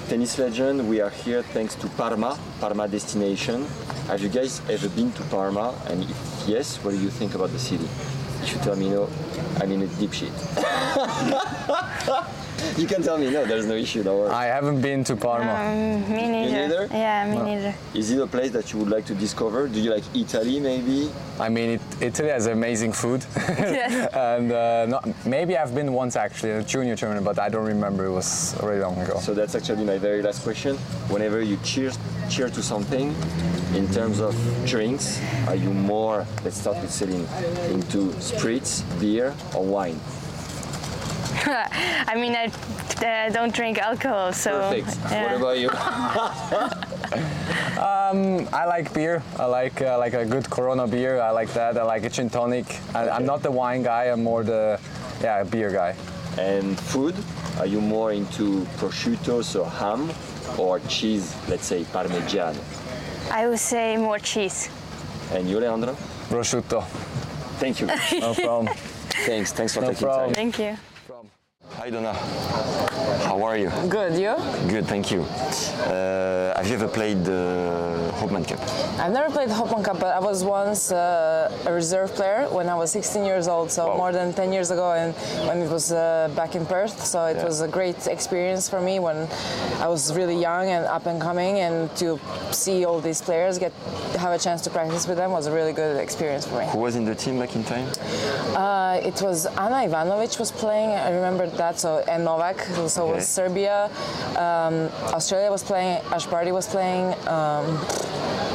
Tennis 0.08 0.38
legend, 0.38 0.88
we 0.88 1.02
are 1.02 1.10
here 1.10 1.42
thanks 1.42 1.74
to 1.74 1.88
Parma, 1.98 2.38
Parma 2.60 2.88
destination. 2.88 3.66
Have 4.06 4.22
you 4.22 4.30
guys 4.30 4.62
ever 4.70 4.88
been 4.90 5.12
to 5.14 5.24
Parma? 5.24 5.74
And 5.88 6.04
if 6.04 6.44
yes, 6.48 6.78
what 6.84 6.92
do 6.92 7.00
you 7.00 7.10
think 7.10 7.34
about 7.34 7.50
the 7.50 7.58
city? 7.58 7.86
If 8.44 8.54
you 8.54 8.60
tell 8.60 8.76
me 8.76 8.90
no, 8.92 9.10
I'm 9.60 9.72
in 9.72 9.82
a 9.82 9.88
deep 9.88 10.14
shit. 10.14 10.32
you 12.78 12.88
can 12.88 13.02
tell 13.02 13.18
me 13.18 13.30
no, 13.32 13.46
there's 13.46 13.66
no 13.66 13.76
issue, 13.76 14.04
don't 14.04 14.20
worry. 14.20 14.32
I 14.32 14.46
haven't 14.46 14.82
been 14.82 15.04
to 15.06 15.16
Parma. 15.16 15.54
Um, 15.54 16.02
me 16.14 16.28
neither. 16.28 16.68
neither? 16.68 16.88
Yeah, 16.92 17.30
me 17.30 17.38
No. 17.38 17.46
neither. 17.46 17.76
Is 17.94 18.12
it 18.12 18.20
a 18.20 18.28
place 18.28 18.52
that 18.52 18.72
you 18.74 18.80
would 18.80 18.90
like 18.90 19.06
to 19.06 19.16
discover? 19.16 19.68
Do 19.68 19.80
you 19.80 19.92
like 19.92 20.04
Italy 20.16 20.60
maybe? 20.60 21.12
I 21.40 21.50
mean, 21.50 21.70
it, 21.72 21.82
Italy 22.02 22.30
has 22.30 22.48
amazing 22.48 22.94
food. 22.94 23.26
and 23.48 24.52
uh, 24.52 24.86
not, 24.88 25.08
maybe 25.26 25.58
I've 25.58 25.76
been 25.76 25.94
once 25.94 26.16
actually 26.16 26.52
in 26.52 26.58
a 26.58 26.64
junior 26.64 26.96
tournament, 26.96 27.26
but 27.26 27.40
I 27.40 27.50
don't 27.50 27.66
remember. 27.66 28.06
It 28.06 28.12
was 28.12 28.56
already 28.60 28.82
long 28.82 28.98
ago. 29.00 29.20
So 29.20 29.34
that's 29.34 29.56
actually 29.56 29.86
my 29.86 29.98
very 29.98 30.22
last 30.22 30.44
question. 30.44 30.78
Whenever 31.10 31.42
you 31.42 31.58
cheer, 31.64 31.92
cheer 32.30 32.50
to 32.50 32.62
something, 32.64 33.16
in 33.74 33.88
terms 33.92 34.20
of 34.22 34.36
drinks, 34.66 35.20
are 35.48 35.56
you 35.56 35.74
more, 35.74 36.26
let's 36.44 36.58
start 36.60 36.78
with 36.82 36.92
Celine, 36.92 37.28
into 37.72 38.14
spirits, 38.22 38.82
beer, 39.00 39.34
or 39.54 39.64
wine? 39.66 40.00
I 42.08 42.16
mean, 42.16 42.36
I 42.36 42.46
uh, 43.06 43.30
don't 43.30 43.54
drink 43.54 43.78
alcohol, 43.78 44.34
so. 44.34 44.52
Perfect. 44.70 44.98
yeah. 45.12 45.24
What 45.24 45.42
about 45.42 45.58
you? 45.60 45.70
Um, 47.76 48.48
I 48.54 48.66
like 48.66 48.94
beer. 48.94 49.22
I 49.38 49.46
like 49.46 49.82
uh, 49.82 49.98
like 49.98 50.14
a 50.14 50.26
good 50.26 50.50
Corona 50.50 50.88
beer. 50.88 51.20
I 51.20 51.32
like 51.32 51.52
that. 51.54 51.78
I 51.78 51.84
like 51.84 52.04
a 52.04 52.10
gin 52.10 52.30
tonic. 52.30 52.66
I, 52.96 53.10
I'm 53.10 53.26
not 53.26 53.44
the 53.44 53.52
wine 53.52 53.84
guy. 53.84 54.06
I'm 54.06 54.24
more 54.24 54.44
the 54.44 54.80
yeah 55.22 55.44
beer 55.44 55.72
guy. 55.72 55.96
And 56.38 56.80
food, 56.80 57.16
are 57.60 57.66
you 57.66 57.82
more 57.82 58.12
into 58.14 58.66
prosciutto, 58.78 59.44
so 59.44 59.66
ham, 59.66 60.10
or 60.58 60.80
cheese, 60.88 61.36
let's 61.50 61.66
say 61.66 61.84
parmigiano? 61.84 62.60
I 63.32 63.48
would 63.48 63.60
say 63.60 63.98
more 63.98 64.20
cheese. 64.20 64.70
And 65.32 65.50
you, 65.50 65.60
Leandro? 65.60 65.96
Prosciutto. 66.30 66.84
Thank 67.60 67.82
you. 67.82 67.88
No 68.20 68.34
problem. 68.34 68.74
Thanks, 69.26 69.54
thanks 69.54 69.74
for 69.74 69.82
No 69.82 69.88
taking 69.88 70.08
problem. 70.08 70.28
time. 70.28 70.36
Thank 70.36 70.60
you. 70.60 70.78
Hi 71.72 71.90
Donna. 71.90 72.14
How 73.26 73.44
are 73.44 73.58
you? 73.58 73.70
Good, 73.90 74.14
you? 74.14 74.36
Good, 74.70 74.86
thank 74.88 75.12
you. 75.12 75.22
Uh, 75.22 76.56
have 76.56 76.68
you 76.68 76.76
ever 76.76 76.88
played 76.88 77.26
the 77.26 78.12
Hopman 78.16 78.48
Cup? 78.48 78.60
I've 79.00 79.12
never 79.12 79.30
played 79.30 79.50
Hopman 79.50 79.84
Cup, 79.84 80.00
but 80.00 80.16
I 80.16 80.20
was 80.20 80.44
once 80.44 80.92
uh, 80.92 81.52
a 81.66 81.74
reserve 81.74 82.14
player 82.16 82.48
when 82.50 82.70
I 82.70 82.76
was 82.76 82.92
16 82.92 83.26
years 83.26 83.48
old, 83.50 83.72
so 83.72 83.98
more 83.98 84.12
than 84.14 84.32
10 84.34 84.54
years 84.54 84.72
ago, 84.72 84.94
and 84.94 85.14
when 85.48 85.58
it 85.64 85.70
was 85.70 85.92
uh, 85.92 86.30
back 86.36 86.56
in 86.56 86.66
Perth. 86.66 87.04
So 87.06 87.26
it 87.26 87.38
Yeah. 87.38 87.44
was 87.46 87.60
a 87.62 87.68
great 87.68 88.08
experience 88.08 88.70
for 88.70 88.80
me 88.80 89.00
when 89.00 89.28
I 89.82 89.88
was 89.88 90.14
really 90.16 90.40
young 90.40 90.70
and 90.70 90.86
up 90.86 91.08
and 91.08 91.20
coming, 91.22 91.60
and 91.60 91.94
to 91.98 92.20
see 92.52 92.86
all 92.86 93.02
these 93.02 93.22
players 93.22 93.58
get 93.60 93.74
have 94.18 94.32
a 94.32 94.40
chance 94.40 94.62
to 94.62 94.70
practice 94.70 95.08
with 95.08 95.18
them 95.18 95.32
was 95.32 95.46
a 95.48 95.52
really 95.52 95.74
good 95.74 95.98
experience 95.98 96.46
for 96.48 96.60
me. 96.60 96.66
Who 96.68 96.80
was 96.80 96.96
in 96.96 97.04
the 97.06 97.16
team 97.16 97.38
back 97.40 97.54
in 97.56 97.64
time? 97.66 97.88
Uh, 98.56 99.00
it 99.04 99.22
was 99.22 99.46
Anna 99.46 99.84
Ivanovic 99.88 100.40
was 100.40 100.52
playing. 100.52 100.92
I 100.92 101.10
remember 101.12 101.46
that. 101.58 101.80
So 101.80 102.04
and 102.08 102.24
Novak, 102.24 102.60
so 102.88 103.04
Okay. 103.04 103.16
was 103.16 103.28
Serbia. 103.28 103.90
Um, 104.38 104.90
Australia 105.14 105.52
was 105.52 105.64
playing. 105.64 106.02
Ash 106.12 106.26
Barty 106.26 106.52
was 106.52 106.68
playing. 106.68 107.14
Um, 107.28 107.80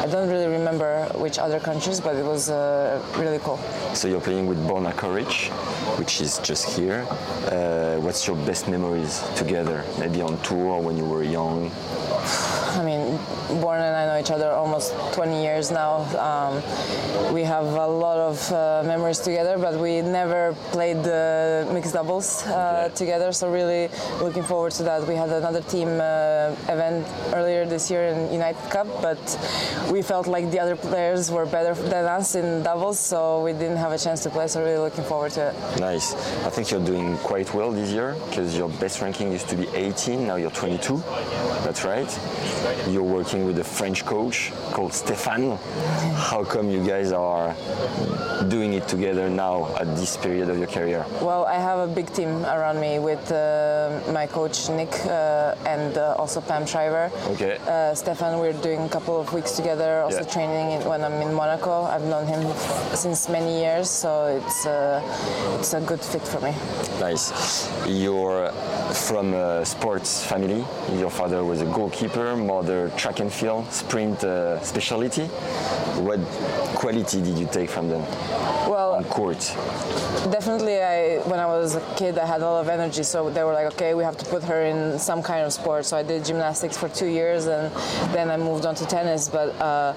I 0.03 0.07
don't 0.07 0.31
really 0.31 0.47
remember 0.49 1.05
which 1.17 1.39
other 1.39 1.61
countries, 1.61 2.01
but 2.01 2.17
it 2.17 2.25
was 2.25 2.49
uh, 2.49 3.03
really 3.17 3.39
cool. 3.41 3.59
So 3.93 4.09
you're 4.09 4.21
playing 4.21 4.47
with 4.47 4.59
Borna 4.67 4.93
Koric, 4.95 5.51
which 5.99 6.21
is 6.23 6.39
just 6.39 6.65
here. 6.79 7.07
Uh, 7.53 7.97
what's 8.01 8.27
your 8.27 8.37
best 8.47 8.67
memories 8.69 9.23
together? 9.37 9.85
Maybe 9.99 10.23
on 10.23 10.39
tour 10.43 10.81
when 10.81 10.97
you 10.97 11.05
were 11.05 11.23
young. 11.23 11.71
I 12.79 12.85
mean, 12.85 13.19
Born 13.61 13.81
and 13.81 13.97
I 13.97 14.07
know 14.07 14.19
each 14.21 14.31
other 14.31 14.51
almost 14.51 14.95
20 15.15 15.43
years 15.43 15.71
now. 15.71 16.07
Um, 16.19 16.55
we 17.35 17.43
have 17.43 17.65
a 17.65 17.87
lot 17.87 18.19
of 18.19 18.53
uh, 18.53 18.83
memories 18.87 19.19
together, 19.19 19.59
but 19.59 19.75
we 19.79 20.01
never 20.03 20.55
played 20.71 21.03
the 21.03 21.69
mixed 21.73 21.95
doubles 21.95 22.47
uh, 22.47 22.89
together. 22.95 23.33
So 23.33 23.51
really 23.51 23.89
looking 24.21 24.45
forward 24.45 24.73
to 24.73 24.85
that. 24.85 25.07
We 25.07 25.15
had 25.15 25.31
another 25.31 25.63
team 25.63 25.89
uh, 25.89 26.55
event 26.69 27.07
earlier 27.35 27.67
this 27.67 27.91
year 27.91 28.05
in 28.09 28.33
United 28.33 28.63
Cup, 28.71 28.87
but 29.03 29.19
we 29.91 30.01
felt 30.01 30.27
like 30.29 30.51
the 30.51 30.61
other 30.61 30.77
players 30.77 31.31
were 31.31 31.47
better 31.47 31.75
than 31.75 32.05
us 32.05 32.37
in 32.37 32.63
doubles, 32.63 32.99
so 33.01 33.43
we 33.43 33.53
didn't 33.53 33.79
have 33.79 33.93
a 33.93 33.99
chance 33.99 34.23
to 34.23 34.31
play. 34.31 34.47
So 34.47 34.63
really 34.63 34.79
looking 34.79 35.05
forward 35.05 35.33
to 35.33 35.49
it. 35.49 35.81
Nice. 35.81 36.15
I 36.47 36.51
think 36.51 36.71
you're 36.71 36.85
doing 36.85 37.17
quite 37.19 37.53
well 37.53 37.73
this 37.73 37.91
year 37.91 38.17
because 38.29 38.57
your 38.57 38.69
best 38.69 39.01
ranking 39.03 39.33
used 39.33 39.49
to 39.49 39.57
be 39.57 39.67
18, 39.75 40.27
now 40.27 40.37
you're 40.37 40.51
22. 40.53 41.03
That's 41.65 41.85
right. 41.85 42.09
You're 42.89 43.03
working 43.03 43.45
with 43.47 43.59
a 43.59 43.65
French 43.65 44.05
coach 44.05 44.53
called 44.73 44.93
Stéphane. 44.93 45.59
How 46.31 46.45
come 46.45 46.69
you 46.71 46.85
guys 46.87 47.13
are 47.13 47.55
doing 48.49 48.75
it 48.75 48.87
together 48.89 49.29
now 49.31 49.75
at 49.77 49.97
this 49.97 50.17
period 50.17 50.49
of 50.51 50.59
your 50.59 50.67
career? 50.67 51.05
Well, 51.23 51.45
I 51.47 51.55
have 51.55 51.79
a 51.79 51.87
big 51.93 52.13
team 52.13 52.45
around 52.45 52.81
me 52.81 52.99
with 52.99 53.31
uh, 53.33 54.01
my 54.13 54.27
coach 54.27 54.69
Nick 54.69 54.93
uh, 55.07 55.55
and 55.67 55.97
uh, 55.97 56.15
also 56.19 56.41
Pam 56.41 56.67
Shriver. 56.67 57.11
Okay. 57.33 57.59
Uh, 57.67 57.95
Stefan, 57.95 58.39
we're 58.39 58.53
doing 58.53 58.81
a 58.81 58.89
couple 58.89 59.21
of 59.21 59.33
weeks 59.33 59.53
together, 59.53 60.03
also 60.03 60.21
Yeah. 60.25 60.35
training 60.37 60.89
when 60.89 61.03
I'm 61.03 61.21
in 61.23 61.33
Monaco. 61.35 61.85
I've 61.85 62.05
known 62.05 62.27
him 62.27 62.43
since 62.95 63.29
many 63.29 63.61
years, 63.61 63.89
so 63.89 64.27
it's 64.27 64.67
uh, 64.67 65.01
it's 65.59 65.73
a 65.75 65.81
good 65.81 66.01
fit 66.01 66.23
for 66.23 66.41
me. 66.41 66.53
Nice. 67.01 67.69
You're 67.87 68.53
from 69.09 69.35
a 69.35 69.65
sports 69.65 70.25
family. 70.25 70.65
Your 70.99 71.11
father 71.11 71.45
was 71.45 71.61
a 71.63 71.67
goalkeeper, 71.67 72.37
mother 72.55 72.91
track 72.97 73.21
and 73.21 73.33
field, 73.33 73.65
sprint 73.73 74.19
uh, 74.25 74.61
specialty. 74.71 75.27
What 76.09 76.21
quality 76.81 77.19
did 77.27 77.37
you 77.43 77.49
take 77.59 77.71
from 77.77 77.87
them 77.93 78.03
Well, 78.75 78.91
on 78.99 79.05
court? 79.19 79.41
Definitely, 80.37 80.77
I 80.95 80.97
when 81.31 81.39
I 81.47 81.49
was 81.57 81.71
a 81.81 81.83
kid, 82.01 82.15
I 82.25 82.27
had 82.33 82.41
a 82.43 82.49
lot 82.55 82.61
of 82.65 82.69
energy. 82.79 83.05
So 83.13 83.19
they 83.35 83.45
were 83.47 83.57
like, 83.61 83.69
okay, 83.75 83.91
we 84.01 84.03
have 84.11 84.17
to 84.23 84.27
put 84.35 84.43
her 84.51 84.61
in 84.73 84.99
some 84.99 85.21
kind 85.31 85.43
of 85.47 85.51
sport. 85.61 85.83
So 85.91 85.95
I 86.03 86.05
did 86.11 86.19
gymnastics 86.29 86.77
for 86.81 86.89
two 87.01 87.11
years, 87.21 87.43
and 87.57 87.65
then 88.15 88.27
I 88.35 88.37
moved 88.51 88.65
on 88.69 88.75
to 88.81 88.85
tennis. 88.97 89.23
But 89.37 89.49
uh, 89.71 89.93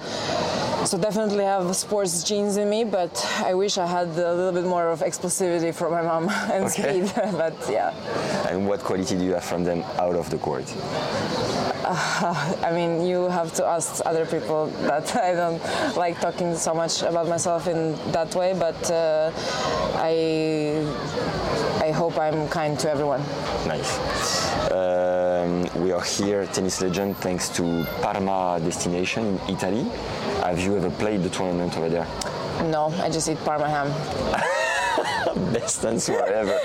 so 0.89 0.97
definitely 1.08 1.43
have 1.56 1.66
sports 1.76 2.14
genes 2.30 2.56
in 2.62 2.68
me. 2.76 2.82
But 2.99 3.14
I 3.49 3.54
wish 3.64 3.74
I 3.86 3.88
had 3.97 4.08
a 4.32 4.34
little 4.39 4.56
bit 4.60 4.68
more 4.76 4.88
of 4.93 4.99
explosivity 5.10 5.72
from 5.80 5.89
my 5.97 6.04
mom 6.12 6.24
and 6.54 6.64
Okay. 6.66 6.84
speed. 6.84 7.06
but 7.43 7.56
yeah. 7.78 7.89
And 8.49 8.58
what 8.70 8.80
quality 8.88 9.16
do 9.20 9.24
you 9.28 9.34
have 9.38 9.47
from 9.51 9.64
them 9.70 9.80
out 10.06 10.16
of 10.22 10.26
the 10.34 10.38
court? 10.47 10.68
Uh, 11.84 12.56
I 12.64 12.72
mean, 12.72 13.06
you 13.06 13.30
have 13.30 13.54
to 13.54 13.66
ask 13.66 14.02
other 14.06 14.26
people 14.26 14.68
that 14.88 15.16
I 15.30 15.34
don't 15.34 15.62
like 15.96 16.20
talking 16.20 16.56
so 16.56 16.74
much 16.74 17.02
about 17.02 17.28
myself 17.28 17.68
in 17.68 17.96
that 18.12 18.34
way, 18.36 18.54
but 18.54 18.92
uh, 18.92 19.32
I 19.96 20.86
I 21.84 21.92
hope 21.92 22.18
I'm 22.18 22.48
kind 22.48 22.80
to 22.80 22.90
everyone. 22.90 23.22
Nice. 23.68 23.92
Um, 24.72 25.68
we 25.84 25.92
are 25.92 26.02
here, 26.04 26.46
tennis 26.48 26.82
legend, 26.82 27.18
thanks 27.18 27.50
to 27.58 27.86
Parma 28.02 28.60
destination 28.64 29.40
in 29.48 29.56
Italy. 29.56 29.84
Have 30.44 30.60
you 30.60 30.78
ever 30.78 30.90
played 30.90 31.24
the 31.24 31.30
tournament 31.30 31.78
over 31.78 31.90
there? 31.90 32.08
No, 32.64 32.94
I 33.02 33.10
just 33.10 33.28
eat 33.28 33.38
Parma 33.44 33.70
ham. 33.70 34.44
Best 35.53 35.86
answer 35.86 36.24
ever. 36.26 36.57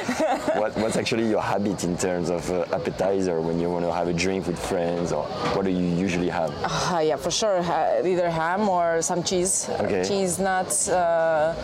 what, 0.59 0.76
what's 0.76 0.96
actually 0.96 1.28
your 1.28 1.42
habit 1.42 1.84
in 1.84 1.96
terms 1.96 2.30
of 2.30 2.50
uh, 2.50 2.64
appetizer 2.72 3.40
when 3.40 3.59
you 3.60 3.70
want 3.70 3.85
to 3.85 3.93
have 3.93 4.09
a 4.09 4.12
drink 4.12 4.47
with 4.47 4.59
friends, 4.59 5.12
or 5.12 5.24
what 5.55 5.64
do 5.64 5.70
you 5.70 5.86
usually 5.97 6.28
have? 6.28 6.52
Uh, 6.64 6.98
yeah, 7.01 7.16
for 7.16 7.30
sure. 7.30 7.62
Ha- 7.62 8.01
either 8.05 8.30
ham 8.30 8.68
or 8.68 9.02
some 9.02 9.22
cheese. 9.22 9.68
Okay. 9.80 10.05
Cheese, 10.05 10.39
nuts. 10.39 10.89
Uh, 10.89 11.55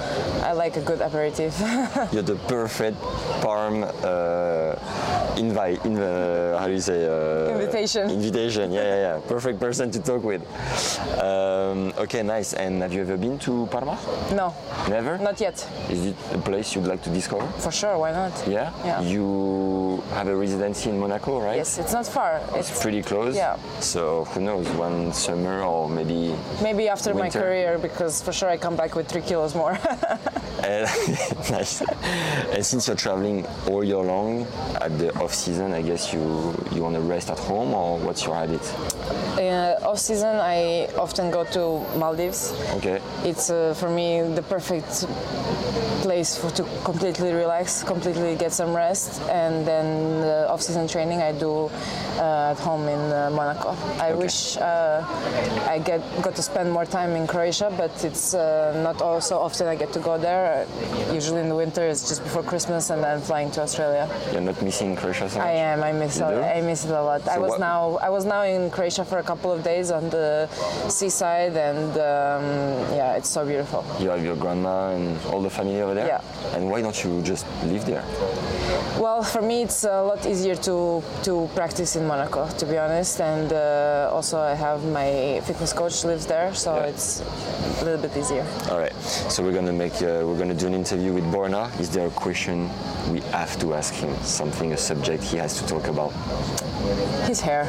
I 0.44 0.52
like 0.52 0.76
a 0.76 0.82
good 0.82 1.00
aperitif. 1.00 1.58
You're 2.12 2.22
the 2.22 2.38
perfect 2.48 3.00
parm 3.42 3.84
uh, 4.02 5.23
invite. 5.36 5.84
In 5.84 5.94
the, 5.94 6.56
how 6.58 6.66
do 6.66 6.72
you 6.72 6.80
say? 6.80 7.06
Uh, 7.06 7.52
Invitation. 7.52 8.10
Invitation. 8.10 8.72
Yeah, 8.72 8.82
yeah, 8.82 8.96
yeah. 8.96 9.20
Perfect 9.26 9.60
person 9.60 9.90
to 9.90 10.00
talk 10.00 10.22
with. 10.22 10.42
Um, 11.20 11.92
okay, 11.98 12.22
nice. 12.22 12.52
And 12.54 12.82
have 12.82 12.92
you 12.92 13.02
ever 13.02 13.16
been 13.16 13.38
to 13.40 13.66
Parma? 13.70 13.98
no, 14.32 14.54
Never. 14.88 15.18
not 15.18 15.40
yet. 15.40 15.66
Is 15.90 16.06
it 16.06 16.16
a 16.32 16.38
place 16.38 16.74
you'd 16.74 16.86
like 16.86 17.02
to 17.02 17.10
discover? 17.10 17.46
For 17.58 17.70
sure, 17.72 17.98
why 17.98 18.12
not? 18.12 18.32
Yeah. 18.46 18.72
Yeah. 18.84 19.00
You 19.02 20.02
have 20.12 20.28
a 20.28 20.36
residency 20.36 20.90
in 20.90 20.98
Monaco, 20.98 21.40
right? 21.40 21.56
Yes, 21.56 21.78
it's 21.78 21.92
not 21.92 22.06
far. 22.06 22.40
It's 22.54 22.82
pretty 22.82 23.02
close. 23.02 23.36
Yeah. 23.36 23.56
So 23.80 24.24
who 24.26 24.40
knows? 24.40 24.68
One 24.70 25.12
summer 25.12 25.62
or 25.62 25.88
maybe. 25.88 26.34
Maybe 26.62 26.88
after 26.88 27.14
my 27.14 27.30
career, 27.30 27.78
because 27.78 28.22
for 28.22 28.32
sure 28.32 28.48
I 28.48 28.56
come 28.56 28.76
back 28.76 28.94
with 28.94 29.08
three 29.08 29.22
kilos 29.22 29.54
more. 29.54 29.78
And, 30.64 30.88
nice. 31.50 31.82
And 32.52 32.64
since 32.64 32.86
you're 32.88 32.96
traveling 32.96 33.46
all 33.68 33.84
year 33.84 33.98
long, 33.98 34.46
at 34.80 34.98
the 34.98 35.12
off 35.24 35.34
season, 35.34 35.72
I 35.72 35.82
guess 35.82 36.12
you 36.12 36.54
you 36.74 36.82
want 36.82 36.94
to 36.94 37.00
rest 37.00 37.30
at 37.30 37.38
home, 37.38 37.74
or 37.74 37.98
what's 37.98 38.24
your 38.26 38.34
habit? 38.34 38.64
In 39.40 39.54
off 39.82 39.98
season, 39.98 40.36
I 40.36 40.88
often 40.96 41.30
go 41.30 41.44
to 41.56 41.62
Maldives. 41.98 42.52
Okay. 42.76 43.00
It's 43.24 43.50
uh, 43.50 43.74
for 43.74 43.88
me 43.88 44.22
the 44.38 44.42
perfect 44.42 45.06
place 46.04 46.36
for, 46.36 46.50
to 46.50 46.64
completely 46.84 47.32
relax, 47.32 47.82
completely 47.82 48.36
get 48.36 48.52
some 48.52 48.76
rest, 48.76 49.22
and 49.30 49.66
then 49.66 50.20
the 50.20 50.46
off-season 50.52 50.86
training 50.86 51.22
I 51.22 51.32
do 51.32 51.52
uh, 52.20 52.52
at 52.52 52.58
home 52.58 52.84
in 52.88 53.00
uh, 53.10 53.30
Monaco. 53.32 53.70
I 54.08 54.12
wish 54.12 54.58
uh, 54.58 55.00
I 55.74 55.78
get 55.78 56.02
got 56.22 56.34
to 56.36 56.42
spend 56.42 56.70
more 56.70 56.84
time 56.84 57.16
in 57.16 57.26
Croatia, 57.26 57.72
but 57.82 57.92
it's 58.04 58.34
uh, 58.34 58.78
not 58.84 59.00
all 59.00 59.20
so 59.22 59.38
often 59.38 59.66
I 59.66 59.76
get 59.76 59.92
to 59.94 60.00
go 60.00 60.18
there. 60.18 60.66
Usually 61.10 61.40
in 61.40 61.48
the 61.48 61.56
winter, 61.64 61.82
it's 61.92 62.06
just 62.10 62.22
before 62.22 62.42
Christmas, 62.42 62.90
and 62.90 63.02
then 63.02 63.20
flying 63.20 63.50
to 63.52 63.62
Australia. 63.62 64.04
You're 64.32 64.42
not 64.42 64.60
missing 64.60 64.96
Croatia 64.96 65.13
so 65.14 65.24
much? 65.24 65.36
I 65.36 65.52
am. 65.52 65.82
I 65.82 65.92
miss. 65.92 66.18
You 66.18 66.26
it. 66.26 66.56
I 66.56 66.60
miss 66.60 66.84
it 66.84 66.90
a 66.90 67.02
lot. 67.02 67.26
I 67.28 67.38
was 67.38 67.50
what- 67.50 67.60
now. 67.60 67.98
I 68.02 68.10
was 68.10 68.24
now 68.24 68.42
in 68.42 68.70
Croatia 68.70 69.04
for 69.04 69.18
a 69.18 69.22
couple 69.22 69.50
of 69.52 69.62
days 69.62 69.90
on 69.90 70.10
the 70.10 70.48
seaside, 70.88 71.56
and 71.56 71.90
um, 71.92 72.44
yeah, 72.98 73.16
it's 73.18 73.28
so 73.28 73.44
beautiful. 73.46 73.84
You 74.00 74.10
have 74.10 74.22
your 74.24 74.36
grandma 74.36 74.94
and 74.94 75.18
all 75.26 75.40
the 75.42 75.50
family 75.50 75.80
over 75.80 75.94
there? 75.94 76.06
Yeah. 76.06 76.56
And 76.56 76.70
why 76.70 76.82
don't 76.82 76.98
you 77.04 77.22
just 77.22 77.46
live 77.64 77.84
there? 77.86 78.04
Well, 78.98 79.22
for 79.22 79.42
me, 79.42 79.62
it's 79.62 79.84
a 79.84 80.02
lot 80.02 80.24
easier 80.26 80.56
to 80.68 81.02
to 81.22 81.48
practice 81.54 81.96
in 81.96 82.06
Monaco, 82.06 82.48
to 82.60 82.64
be 82.66 82.78
honest, 82.78 83.20
and 83.20 83.52
uh, 83.52 84.10
also 84.16 84.38
I 84.40 84.54
have 84.54 84.84
my 85.00 85.40
fitness 85.46 85.72
coach 85.72 86.04
lives 86.04 86.26
there, 86.26 86.54
so 86.54 86.70
it's 86.76 87.22
a 87.80 87.84
little 87.84 88.00
bit 88.06 88.16
easier. 88.16 88.46
All 88.70 88.78
right. 88.78 88.94
So 89.32 89.42
we're 89.42 89.52
gonna 89.60 89.72
make 89.84 89.94
uh, 90.02 90.22
we're 90.26 90.38
gonna 90.38 90.54
do 90.54 90.66
an 90.66 90.74
interview 90.74 91.12
with 91.12 91.24
Borna. 91.34 91.64
Is 91.80 91.90
there 91.90 92.06
a 92.06 92.10
question 92.10 92.70
we 93.12 93.20
have 93.32 93.58
to 93.60 93.74
ask 93.74 93.92
him? 93.94 94.14
Something, 94.22 94.72
a 94.72 94.76
subject 94.76 95.03
he 95.12 95.36
has 95.36 95.60
to 95.60 95.66
talk 95.66 95.86
about? 95.88 96.12
His 97.26 97.40
hair. 97.40 97.64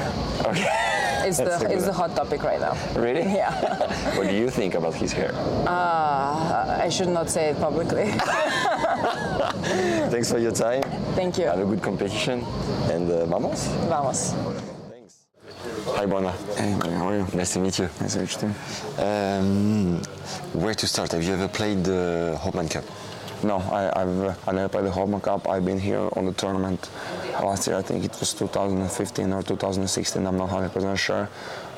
Okay. 0.45 0.67
It's 1.25 1.37
the 1.39 1.71
it's 1.71 1.85
the 1.85 1.93
hot 1.93 2.15
topic 2.15 2.43
right 2.43 2.59
now. 2.59 2.77
Really? 2.95 3.23
Yeah. 3.41 3.51
what 4.15 4.27
do 4.29 4.35
you 4.35 4.49
think 4.51 4.75
about 4.75 4.93
his 4.93 5.11
hair? 5.11 5.31
Uh, 5.65 6.77
I 6.85 6.89
should 6.89 7.09
not 7.09 7.29
say 7.29 7.49
it 7.49 7.57
publicly. 7.59 8.11
Thanks 10.11 10.31
for 10.31 10.37
your 10.37 10.51
time. 10.51 10.83
Thank 11.15 11.39
you. 11.39 11.45
Have 11.45 11.59
a 11.59 11.65
good 11.65 11.81
competition 11.81 12.45
and 12.93 13.09
uh, 13.09 13.25
vamos. 13.25 13.67
Vamos. 13.89 14.35
Hi, 15.97 16.05
Borna. 16.05 16.31
Hey, 16.57 16.71
how 16.97 17.09
are 17.09 17.17
you? 17.17 17.27
Nice 17.33 17.53
to 17.53 17.59
meet 17.59 17.79
you. 17.79 17.89
Nice 17.99 18.13
to 18.13 18.19
meet 18.19 18.31
you 18.33 18.39
too. 18.41 18.53
Um, 19.03 20.01
where 20.53 20.75
to 20.75 20.87
start? 20.87 21.11
Have 21.13 21.23
you 21.23 21.33
ever 21.33 21.47
played 21.47 21.83
the 21.83 22.37
Hopman 22.39 22.69
Cup? 22.69 22.83
No, 23.43 23.57
I, 23.57 24.01
I've 24.01 24.19
uh, 24.21 24.33
I 24.47 24.51
never 24.53 24.69
played 24.69 24.85
the 24.85 24.91
Hopman 24.91 25.21
Cup. 25.21 25.47
I've 25.47 25.65
been 25.65 25.79
here 25.79 26.09
on 26.15 26.25
the 26.25 26.33
tournament 26.33 26.89
last 27.41 27.67
year. 27.67 27.75
I 27.77 27.81
think 27.81 28.03
it 28.05 28.15
was 28.19 28.33
2015 28.33 29.33
or 29.33 29.43
2016. 29.43 30.25
I'm 30.25 30.37
not 30.37 30.49
100% 30.49 30.97
sure, 30.97 31.29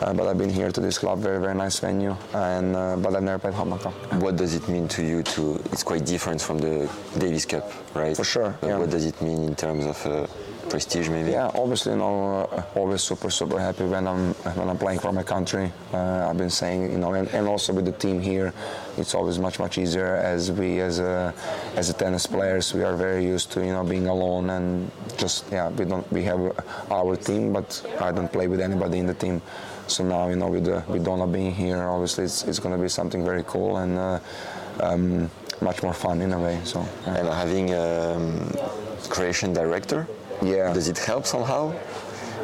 uh, 0.02 0.14
but 0.14 0.28
I've 0.28 0.38
been 0.38 0.50
here 0.50 0.72
to 0.72 0.82
this 0.82 0.98
club. 0.98 1.20
Very 1.20 1.40
very 1.40 1.56
nice 1.56 1.80
venue, 1.80 2.16
and 2.34 2.76
uh, 2.76 2.96
but 2.98 3.16
I've 3.16 3.24
never 3.24 3.40
played 3.40 3.54
Hopman 3.56 3.82
Cup. 3.82 3.94
What 4.22 4.36
does 4.36 4.54
it 4.56 4.68
mean 4.68 4.88
to 4.90 5.04
you 5.04 5.24
to? 5.24 5.56
It's 5.72 5.84
quite 5.84 6.06
different 6.06 6.42
from 6.42 6.60
the 6.60 6.90
Davis 7.18 7.46
Cup, 7.46 7.72
right? 7.96 8.16
For 8.16 8.24
sure, 8.24 8.56
yeah. 8.64 8.78
What 8.78 8.90
does 8.90 9.06
it 9.06 9.22
mean 9.22 9.44
in 9.44 9.56
terms 9.56 9.86
of 9.86 10.06
uh, 10.06 10.28
prestige, 10.70 11.10
maybe? 11.10 11.32
Yeah, 11.32 11.52
obviously, 11.56 11.94
you 11.94 12.00
know, 12.00 12.48
uh, 12.52 12.64
always 12.76 13.02
super, 13.02 13.30
super 13.30 13.60
happy 13.60 13.86
when 13.86 14.08
I'm 14.08 14.34
when 14.56 14.70
I'm 14.70 14.78
playing 14.78 15.00
for 15.00 15.12
my 15.12 15.24
country. 15.24 15.72
Uh, 15.94 16.28
I've 16.30 16.38
been 16.38 16.50
saying, 16.50 16.92
you 16.92 16.98
know, 16.98 17.14
and, 17.14 17.28
and 17.30 17.48
also 17.48 17.74
with 17.74 17.86
the 17.86 17.92
team 17.92 18.20
here, 18.20 18.54
it's 18.98 19.16
always 19.16 19.40
much, 19.40 19.60
much 19.60 19.78
easier 19.78 20.16
as 20.16 20.52
we, 20.52 20.80
as 20.80 21.00
a, 21.00 21.34
as 21.76 21.90
a 21.90 21.94
tennis 21.94 22.26
players, 22.28 22.74
we 22.74 22.84
are 22.84 22.96
very 22.96 23.26
used 23.26 23.52
to, 23.54 23.60
you 23.66 23.74
know, 23.74 23.84
being 23.84 24.08
alone 24.08 24.50
and 24.50 24.92
just, 25.18 25.46
yeah, 25.52 25.70
we 25.70 25.86
don't, 25.86 26.10
we 26.12 26.24
have 26.24 26.40
our 26.92 27.16
team, 27.16 27.54
but 27.54 27.68
I 28.00 28.12
don't 28.12 28.32
play 28.32 28.48
with 28.48 28.62
anybody 28.62 29.00
in 29.00 29.08
the 29.08 29.14
team. 29.14 29.42
So 29.88 30.04
now, 30.04 30.28
you 30.28 30.36
know, 30.36 30.50
with 30.50 30.68
uh, 30.68 30.82
with 30.88 31.06
Donna 31.06 31.28
being 31.28 31.54
here, 31.54 31.82
obviously, 31.82 32.26
it's, 32.26 32.44
it's 32.44 32.60
going 32.60 32.76
to 32.76 32.82
be 32.82 32.90
something 32.90 33.24
very 33.24 33.44
cool 33.48 33.78
and 33.78 33.98
uh, 33.98 34.20
um, 34.82 35.32
much 35.62 35.82
more 35.82 35.94
fun 35.94 36.22
in 36.22 36.34
a 36.34 36.40
way. 36.40 36.60
So. 36.66 36.86
yeah. 37.06 37.16
And 37.16 37.28
having 37.30 37.74
um, 37.74 38.52
creation 39.10 39.54
director, 39.54 40.06
yeah, 40.42 40.74
does 40.74 40.88
it 40.88 40.98
help 40.98 41.26
somehow? 41.26 41.74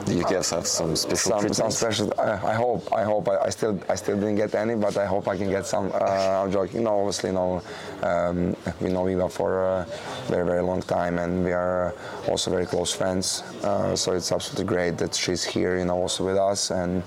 Do 0.06 0.14
you 0.14 0.24
guys 0.24 0.49
have 0.49 0.68
some 0.68 0.95
special 0.95 1.40
some, 1.40 1.53
some 1.53 1.72
special. 1.72 2.14
I, 2.20 2.32
I 2.32 2.53
hope. 2.56 2.91
I 2.91 3.03
hope. 3.03 3.30
I, 3.30 3.38
I 3.38 3.49
still. 3.49 3.80
I 3.88 3.95
still 3.95 4.15
didn't 4.15 4.36
get 4.36 4.53
any, 4.53 4.76
but 4.76 4.98
I 4.98 5.06
hope 5.06 5.28
I 5.28 5.38
can 5.38 5.49
get 5.49 5.65
some. 5.65 5.91
Uh, 5.94 6.44
I'm 6.44 6.52
joking. 6.52 6.80
You 6.80 6.86
know, 6.86 6.99
obviously, 6.99 7.32
know, 7.32 7.61
um, 8.02 8.56
we 8.82 8.90
know 8.90 9.07
Eva 9.07 9.30
for 9.30 9.64
a 9.64 9.88
very, 10.28 10.45
very 10.45 10.61
long 10.61 10.82
time, 10.82 11.20
and 11.20 11.45
we 11.45 11.53
are 11.53 11.94
also 12.28 12.52
very 12.52 12.65
close 12.65 12.91
friends. 12.91 13.44
Uh, 13.64 13.95
so 13.95 14.11
it's 14.11 14.32
absolutely 14.32 14.65
great 14.65 14.98
that 14.98 15.15
she's 15.15 15.44
here. 15.44 15.78
You 15.78 15.86
know, 15.86 15.95
also 15.95 16.26
with 16.26 16.38
us, 16.38 16.72
and 16.72 17.03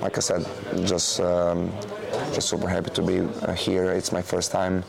like 0.00 0.16
I 0.16 0.20
said, 0.20 0.44
just. 0.86 1.20
Um, 1.20 1.70
just 2.34 2.48
super 2.48 2.68
happy 2.68 2.90
to 2.90 3.02
be 3.02 3.20
uh, 3.20 3.54
here. 3.54 3.92
It's 3.92 4.12
my 4.12 4.22
first 4.22 4.50
time, 4.50 4.84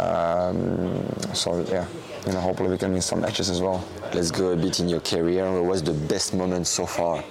um, 0.00 1.04
so 1.34 1.60
yeah, 1.68 1.86
you 2.26 2.32
know, 2.32 2.40
hopefully 2.40 2.70
we 2.70 2.78
can 2.78 2.92
win 2.92 3.02
some 3.02 3.20
matches 3.20 3.50
as 3.50 3.60
well. 3.60 3.84
Let's 4.14 4.30
go 4.30 4.52
a 4.52 4.56
bit 4.56 4.78
in 4.78 4.90
your 4.90 5.00
career. 5.00 5.50
What 5.50 5.64
was 5.64 5.82
the 5.82 5.94
best 5.94 6.34
moment 6.34 6.66
so 6.66 6.84
far 6.84 7.24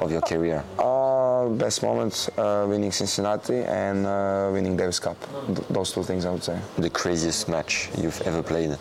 of 0.00 0.12
your 0.12 0.20
career? 0.20 0.62
Uh, 0.78 1.48
best 1.48 1.82
moments 1.82 2.28
uh, 2.38 2.66
winning 2.68 2.92
Cincinnati 2.92 3.58
and 3.64 4.06
uh, 4.06 4.48
winning 4.52 4.76
Davis 4.76 5.00
Cup. 5.00 5.16
Th- 5.46 5.58
those 5.70 5.92
two 5.92 6.04
things 6.04 6.24
I 6.24 6.30
would 6.30 6.44
say. 6.44 6.56
The 6.78 6.88
craziest 6.88 7.48
match 7.48 7.90
you've 7.98 8.20
ever 8.22 8.44
played? 8.44 8.78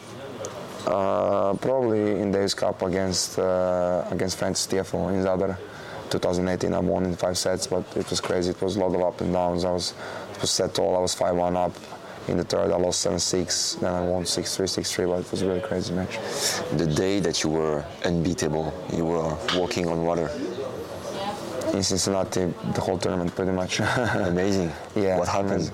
Uh, 0.85 1.55
probably 1.55 2.22
in 2.22 2.31
Davis 2.31 2.53
Cup 2.53 2.84
against 2.84 3.39
uh, 3.39 4.05
against 4.11 4.38
Francis 4.38 4.68
Tiafoe 4.68 5.10
in 5.10 5.23
Zadar. 5.23 5.57
2018 6.11 6.72
I 6.72 6.80
won 6.80 7.05
in 7.05 7.15
five 7.15 7.38
sets, 7.39 7.65
but 7.65 7.84
it 7.95 8.07
was 8.11 8.22
crazy. 8.22 8.51
It 8.51 8.61
was 8.61 8.76
a 8.76 8.80
lot 8.80 8.93
of 8.93 9.01
up 9.01 9.22
and 9.22 9.34
downs. 9.34 9.65
I 9.65 9.72
was, 9.72 9.95
it 10.35 10.41
was 10.41 10.51
set 10.51 10.77
all. 10.77 10.95
I 10.95 10.99
was 10.99 11.15
5-1 11.15 11.55
up. 11.55 11.73
In 12.28 12.38
the 12.38 12.44
third, 12.44 12.72
I 12.72 12.78
lost 12.78 13.06
7-6. 13.06 13.80
Then 13.82 13.94
I 13.94 14.02
won 14.02 14.24
6-3, 14.24 14.64
6-3. 14.64 15.10
But 15.10 15.20
it 15.26 15.32
was 15.32 15.41
a 15.41 15.48
really 15.48 15.62
crazy 15.62 15.94
match. 15.94 16.18
The 16.78 16.88
day 16.88 17.20
that 17.20 17.44
you 17.44 17.50
were 17.50 17.84
unbeatable, 18.06 18.74
you 18.94 19.06
were 19.06 19.38
walking 19.56 19.88
on 19.88 20.04
water. 20.06 20.30
In 21.74 21.82
Cincinnati, 21.82 22.54
the 22.74 22.82
whole 22.82 22.98
tournament, 23.00 23.36
pretty 23.36 23.52
much. 23.52 23.80
Amazing. 24.16 24.72
Yeah. 24.95 25.18
What 25.18 25.28
happened? 25.28 25.72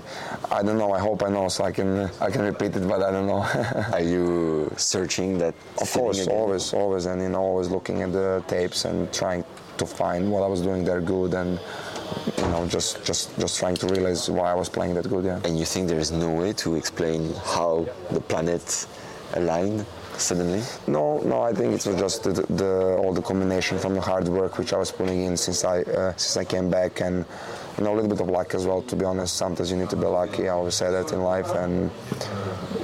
I 0.49 0.63
don't 0.63 0.77
know. 0.77 0.93
I 0.93 0.99
hope 0.99 1.23
I 1.23 1.29
know, 1.29 1.49
so 1.49 1.65
I 1.65 1.71
can 1.71 2.09
I 2.21 2.31
can 2.31 2.41
repeat 2.41 2.75
it, 2.75 2.87
but 2.87 3.03
I 3.03 3.11
don't 3.11 3.27
know. 3.27 3.41
Are 3.93 4.01
you 4.01 4.71
searching 4.77 5.37
that? 5.39 5.53
Of 5.79 5.91
course, 5.91 6.21
again? 6.23 6.35
always, 6.35 6.73
always, 6.73 7.05
and 7.05 7.21
you 7.21 7.29
know, 7.29 7.41
always 7.41 7.67
looking 7.69 8.01
at 8.01 8.13
the 8.13 8.43
tapes 8.47 8.85
and 8.85 9.11
trying 9.13 9.43
to 9.77 9.85
find 9.85 10.31
what 10.31 10.41
I 10.43 10.47
was 10.47 10.61
doing 10.61 10.83
there 10.83 11.01
good, 11.01 11.33
and 11.33 11.59
you 12.37 12.43
know, 12.43 12.67
just 12.67 13.03
just 13.05 13.37
just 13.39 13.59
trying 13.59 13.75
to 13.77 13.87
realize 13.87 14.29
why 14.29 14.51
I 14.51 14.55
was 14.55 14.69
playing 14.69 14.95
that 14.95 15.09
good. 15.09 15.25
Yeah. 15.25 15.41
And 15.45 15.57
you 15.57 15.65
think 15.65 15.87
there 15.87 15.99
is 15.99 16.11
no 16.11 16.29
way 16.29 16.53
to 16.53 16.75
explain 16.75 17.33
how 17.45 17.87
the 18.11 18.21
planets 18.21 18.87
aligned 19.33 19.85
suddenly? 20.19 20.61
No, 20.87 21.19
no, 21.19 21.41
I 21.41 21.53
think 21.53 21.73
it 21.73 21.85
was 21.85 21.99
just 21.99 22.23
the, 22.23 22.33
the 22.53 22.97
all 22.97 23.13
the 23.13 23.21
combination 23.21 23.79
from 23.79 23.95
the 23.95 24.01
hard 24.01 24.27
work 24.27 24.57
which 24.57 24.73
I 24.73 24.77
was 24.77 24.91
putting 24.91 25.23
in 25.23 25.37
since 25.37 25.63
I 25.63 25.81
uh, 25.81 26.13
since 26.17 26.37
I 26.37 26.45
came 26.45 26.69
back, 26.69 27.01
and 27.01 27.25
you 27.77 27.83
know 27.83 27.93
a 27.93 27.95
little 27.95 28.09
bit 28.09 28.19
of 28.21 28.29
luck 28.29 28.53
as 28.53 28.65
well. 28.65 28.81
To 28.83 28.95
be 28.95 29.05
honest, 29.05 29.35
sometimes 29.37 29.71
you 29.71 29.77
need 29.77 29.89
to 29.89 29.95
be 29.95 30.05
lucky. 30.05 30.47
I 30.47 30.53
always 30.53 30.75
say 30.75 30.91
that 30.91 31.11
in 31.11 31.21
life, 31.21 31.49
and 31.55 31.89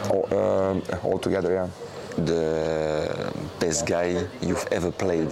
all, 0.09 0.27
uh, 0.31 0.97
all 1.03 1.19
together, 1.19 1.53
yeah. 1.53 1.69
The 2.15 3.33
best 3.59 3.85
guy 3.85 4.25
you've 4.41 4.65
ever 4.71 4.89
played, 4.89 5.29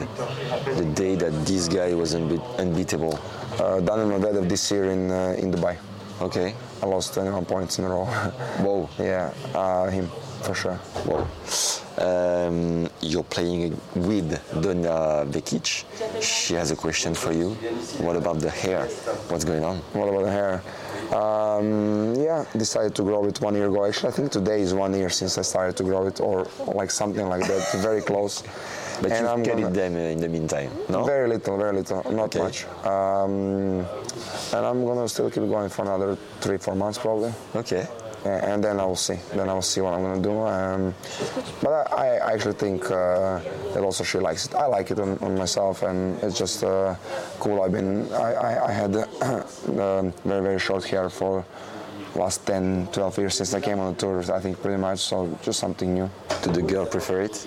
the 0.75 0.91
day 0.93 1.15
that 1.15 1.31
this 1.45 1.69
guy 1.69 1.93
was 1.93 2.13
unbe- 2.13 2.57
unbeatable. 2.59 3.17
Uh, 3.59 3.79
Daniel 3.81 4.19
Medvedev 4.19 4.49
this 4.49 4.71
year 4.71 4.85
in 4.85 5.11
uh, 5.11 5.35
in 5.37 5.51
Dubai. 5.51 5.77
Okay. 6.21 6.55
I 6.81 6.85
lost 6.85 7.13
21 7.13 7.45
points 7.45 7.79
in 7.79 7.85
a 7.85 7.89
row. 7.89 8.05
Whoa. 8.63 8.89
yeah, 8.99 9.33
uh, 9.53 9.89
him 9.89 10.07
for 10.41 10.53
sure. 10.53 10.75
Whoa. 11.05 11.27
Um, 11.97 12.89
you're 13.01 13.23
playing 13.23 13.79
with 13.95 14.29
Donna 14.61 15.25
Vekic. 15.29 15.85
She 16.21 16.55
has 16.55 16.71
a 16.71 16.75
question 16.75 17.13
for 17.13 17.31
you. 17.31 17.51
What 17.99 18.15
about 18.15 18.39
the 18.39 18.49
hair? 18.49 18.87
What's 19.29 19.45
going 19.45 19.63
on? 19.63 19.77
What 19.93 20.09
about 20.09 20.23
the 20.23 20.31
hair? 20.31 20.61
Um, 21.13 22.15
yeah, 22.15 22.45
decided 22.57 22.95
to 22.95 23.03
grow 23.03 23.23
it 23.25 23.39
one 23.39 23.55
year 23.55 23.67
ago. 23.67 23.85
Actually, 23.85 24.09
I 24.09 24.15
think 24.15 24.31
today 24.31 24.61
is 24.61 24.73
one 24.73 24.93
year 24.93 25.09
since 25.09 25.37
I 25.37 25.43
started 25.43 25.77
to 25.77 25.83
grow 25.83 26.07
it, 26.07 26.19
or 26.19 26.47
like 26.67 26.89
something 26.89 27.27
like 27.29 27.45
that. 27.47 27.71
Very 27.75 28.01
close. 28.01 28.43
But 29.01 29.11
And 29.11 29.25
you 29.25 29.31
I'm 29.31 29.43
carried 29.43 29.73
them 29.73 29.95
uh, 29.95 29.99
in 29.99 30.19
the 30.19 30.29
meantime, 30.29 30.71
no? 30.89 31.03
Very 31.03 31.27
little, 31.27 31.57
very 31.57 31.73
little, 31.73 32.03
not 32.11 32.35
much. 32.35 32.65
Um, 32.85 33.85
and 34.53 34.65
I'm 34.65 34.85
gonna 34.85 35.07
still 35.09 35.29
keep 35.29 35.43
going 35.43 35.69
for 35.69 35.83
another 35.83 36.17
three, 36.41 36.57
four 36.57 36.75
months 36.75 36.97
probably. 36.97 37.33
Okay. 37.55 37.87
Yeah, 38.25 38.53
and 38.53 38.63
then 38.63 38.79
I 38.79 38.85
will 38.85 38.95
see. 38.95 39.19
Then 39.33 39.49
I 39.49 39.53
will 39.53 39.61
see 39.61 39.81
what 39.81 39.93
I'm 39.93 40.01
gonna 40.01 40.21
do. 40.21 40.39
Um, 40.39 40.95
but 41.61 41.91
I, 41.91 42.17
I 42.17 42.33
actually 42.33 42.53
think 42.53 42.85
uh, 42.85 43.39
that 43.73 43.83
also 43.83 44.03
she 44.05 44.17
likes 44.17 44.45
it. 44.45 44.55
I 44.55 44.65
like 44.67 44.91
it 44.91 44.99
on, 44.99 45.17
on 45.19 45.37
myself, 45.37 45.83
and 45.83 46.21
it's 46.23 46.37
just 46.37 46.63
uh, 46.63 46.95
cool. 47.39 47.61
I've 47.61 47.73
been, 47.73 48.09
I, 48.13 48.33
I, 48.33 48.67
I 48.69 48.71
had 48.71 48.95
um, 48.95 50.13
very, 50.23 50.41
very 50.41 50.59
short 50.59 50.85
hair 50.85 51.09
for 51.09 51.43
last 52.15 52.45
10, 52.45 52.87
12 52.93 53.17
years 53.17 53.35
since 53.35 53.53
I 53.53 53.59
came 53.59 53.79
on 53.79 53.93
the 53.93 53.99
tour. 53.99 54.23
I 54.33 54.39
think 54.39 54.61
pretty 54.61 54.79
much. 54.79 54.99
So 54.99 55.37
just 55.41 55.59
something 55.59 55.93
new. 55.93 56.09
Do 56.43 56.51
the 56.51 56.61
girl 56.61 56.85
prefer 56.85 57.21
it? 57.21 57.45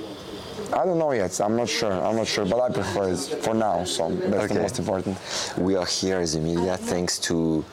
I 0.72 0.84
don't 0.84 0.98
know 0.98 1.12
yet. 1.12 1.40
I'm 1.40 1.56
not 1.56 1.68
sure. 1.68 1.93
I'm 1.93 2.16
not 2.16 2.26
sure, 2.26 2.44
but 2.44 2.60
I 2.60 2.70
prefer 2.70 3.12
it 3.12 3.18
for 3.43 3.55
now. 3.55 3.84
So 3.84 4.10
that's 4.10 4.52
the 4.52 4.60
most 4.60 4.78
important. 4.78 5.16
We 5.59 5.76
are 5.76 5.86
here 5.86 6.18
as 6.18 6.34
a 6.34 6.40
media 6.40 6.76
thanks 6.76 7.18
to 7.20 7.64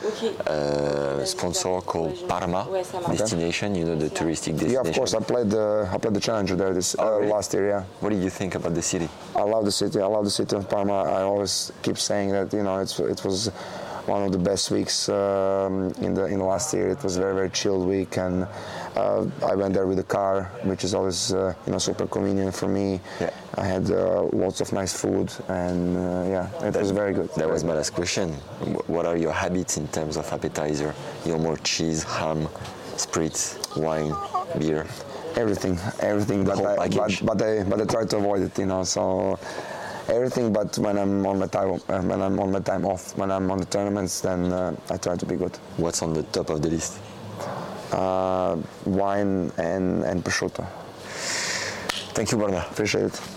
a 0.45 1.25
sponsor 1.25 1.81
called 1.81 2.27
Parma 2.27 2.67
Destination, 3.15 3.75
you 3.75 3.85
know, 3.85 3.95
the 3.95 4.09
touristic 4.09 4.53
destination. 4.53 4.69
Yeah, 4.71 4.83
destination. 4.83 4.89
of 4.89 4.95
course. 4.95 5.13
I 5.13 5.19
played 5.19 5.49
the 5.49 5.89
I 5.91 5.97
played 5.97 6.13
the 6.13 6.19
challenger 6.19 6.55
there 6.55 6.73
this 6.73 6.95
uh, 6.97 7.19
last 7.19 7.53
year. 7.53 7.67
Yeah. 7.67 7.83
What 7.99 8.09
did 8.11 8.21
you 8.21 8.29
think 8.29 8.55
about 8.55 8.73
the 8.75 8.81
city? 8.81 9.09
I 9.35 9.41
love 9.41 9.65
the 9.65 9.71
city. 9.71 9.99
I 9.99 10.05
love 10.05 10.25
the 10.25 10.31
city 10.31 10.55
of 10.55 10.69
Parma. 10.69 11.03
I 11.03 11.21
always 11.23 11.71
keep 11.81 11.97
saying 11.97 12.31
that 12.31 12.53
you 12.53 12.63
know 12.63 12.79
it's 12.79 12.99
it 12.99 13.23
was 13.23 13.51
one 14.05 14.21
of 14.23 14.31
the 14.31 14.37
best 14.37 14.69
weeks 14.69 15.07
um, 15.09 15.93
in 16.01 16.13
the 16.13 16.25
in 16.25 16.39
the 16.39 16.45
last 16.45 16.73
year. 16.73 16.89
It 16.89 17.03
was 17.03 17.17
a 17.17 17.21
very 17.21 17.33
very 17.33 17.49
chilled 17.49 17.87
week, 17.87 18.17
and 18.17 18.47
uh, 18.95 19.25
I 19.45 19.55
went 19.55 19.73
there 19.73 19.87
with 19.87 19.97
the 19.97 20.03
car, 20.03 20.51
which 20.63 20.83
is 20.83 20.93
always 20.93 21.33
uh, 21.33 21.53
you 21.65 21.71
know 21.71 21.79
super 21.79 22.07
convenient 22.07 22.55
for 22.55 22.67
me. 22.67 22.99
I 23.55 23.65
had 23.65 23.89
uh, 23.91 24.23
lots 24.33 24.61
of 24.61 24.71
nice 24.73 24.93
food, 24.93 25.31
and 25.47 25.97
uh, 25.97 26.25
yeah, 26.29 26.67
it 26.67 26.75
was 26.75 26.91
very 26.91 27.13
good. 27.13 27.29
That 27.35 27.49
was 27.49 27.63
my 27.63 27.73
last 27.73 27.91
question. 27.91 28.33
What 28.87 29.05
are 29.05 29.17
your 29.17 29.31
habits 29.31 29.77
in 29.77 29.87
terms 29.89 30.17
of 30.17 30.31
appetizer? 30.31 30.93
You're 31.25 31.39
more 31.39 31.57
cheese, 31.57 32.03
ham, 32.03 32.47
spritz, 32.95 33.57
wine, 33.77 34.13
beer? 34.59 34.85
everything, 35.35 35.79
everything. 35.99 36.43
But 36.43 36.59
I, 36.65 36.87
but, 36.87 37.21
but 37.23 37.41
I 37.41 37.63
but 37.63 37.81
I 37.81 37.85
try 37.85 38.05
to 38.05 38.17
avoid 38.17 38.41
it, 38.41 38.57
you 38.57 38.65
know. 38.65 38.83
So 38.83 39.39
everything, 40.07 40.53
but 40.53 40.77
when 40.77 40.97
I'm 40.97 41.25
on 41.25 41.39
my 41.39 41.47
time, 41.47 41.79
uh, 41.89 42.01
when 42.01 42.21
I'm 42.21 42.39
on 42.39 42.51
my 42.51 42.59
time 42.59 42.85
off, 42.85 43.17
when 43.17 43.31
I'm 43.31 43.49
on 43.51 43.59
the 43.59 43.65
tournaments, 43.65 44.21
then 44.21 44.51
uh, 44.51 44.75
I 44.89 44.97
try 44.97 45.15
to 45.15 45.25
be 45.25 45.35
good. 45.35 45.55
What's 45.77 46.01
on 46.01 46.13
the 46.13 46.23
top 46.23 46.49
of 46.49 46.61
the 46.61 46.69
list? 46.69 46.99
Uh, 47.93 48.57
wine 48.85 49.51
and 49.57 50.03
and 50.03 50.23
prosciutto. 50.23 50.65
Thank 52.15 52.31
you, 52.31 52.37
Borna. 52.39 52.69
Appreciate 52.71 53.05
it. 53.05 53.32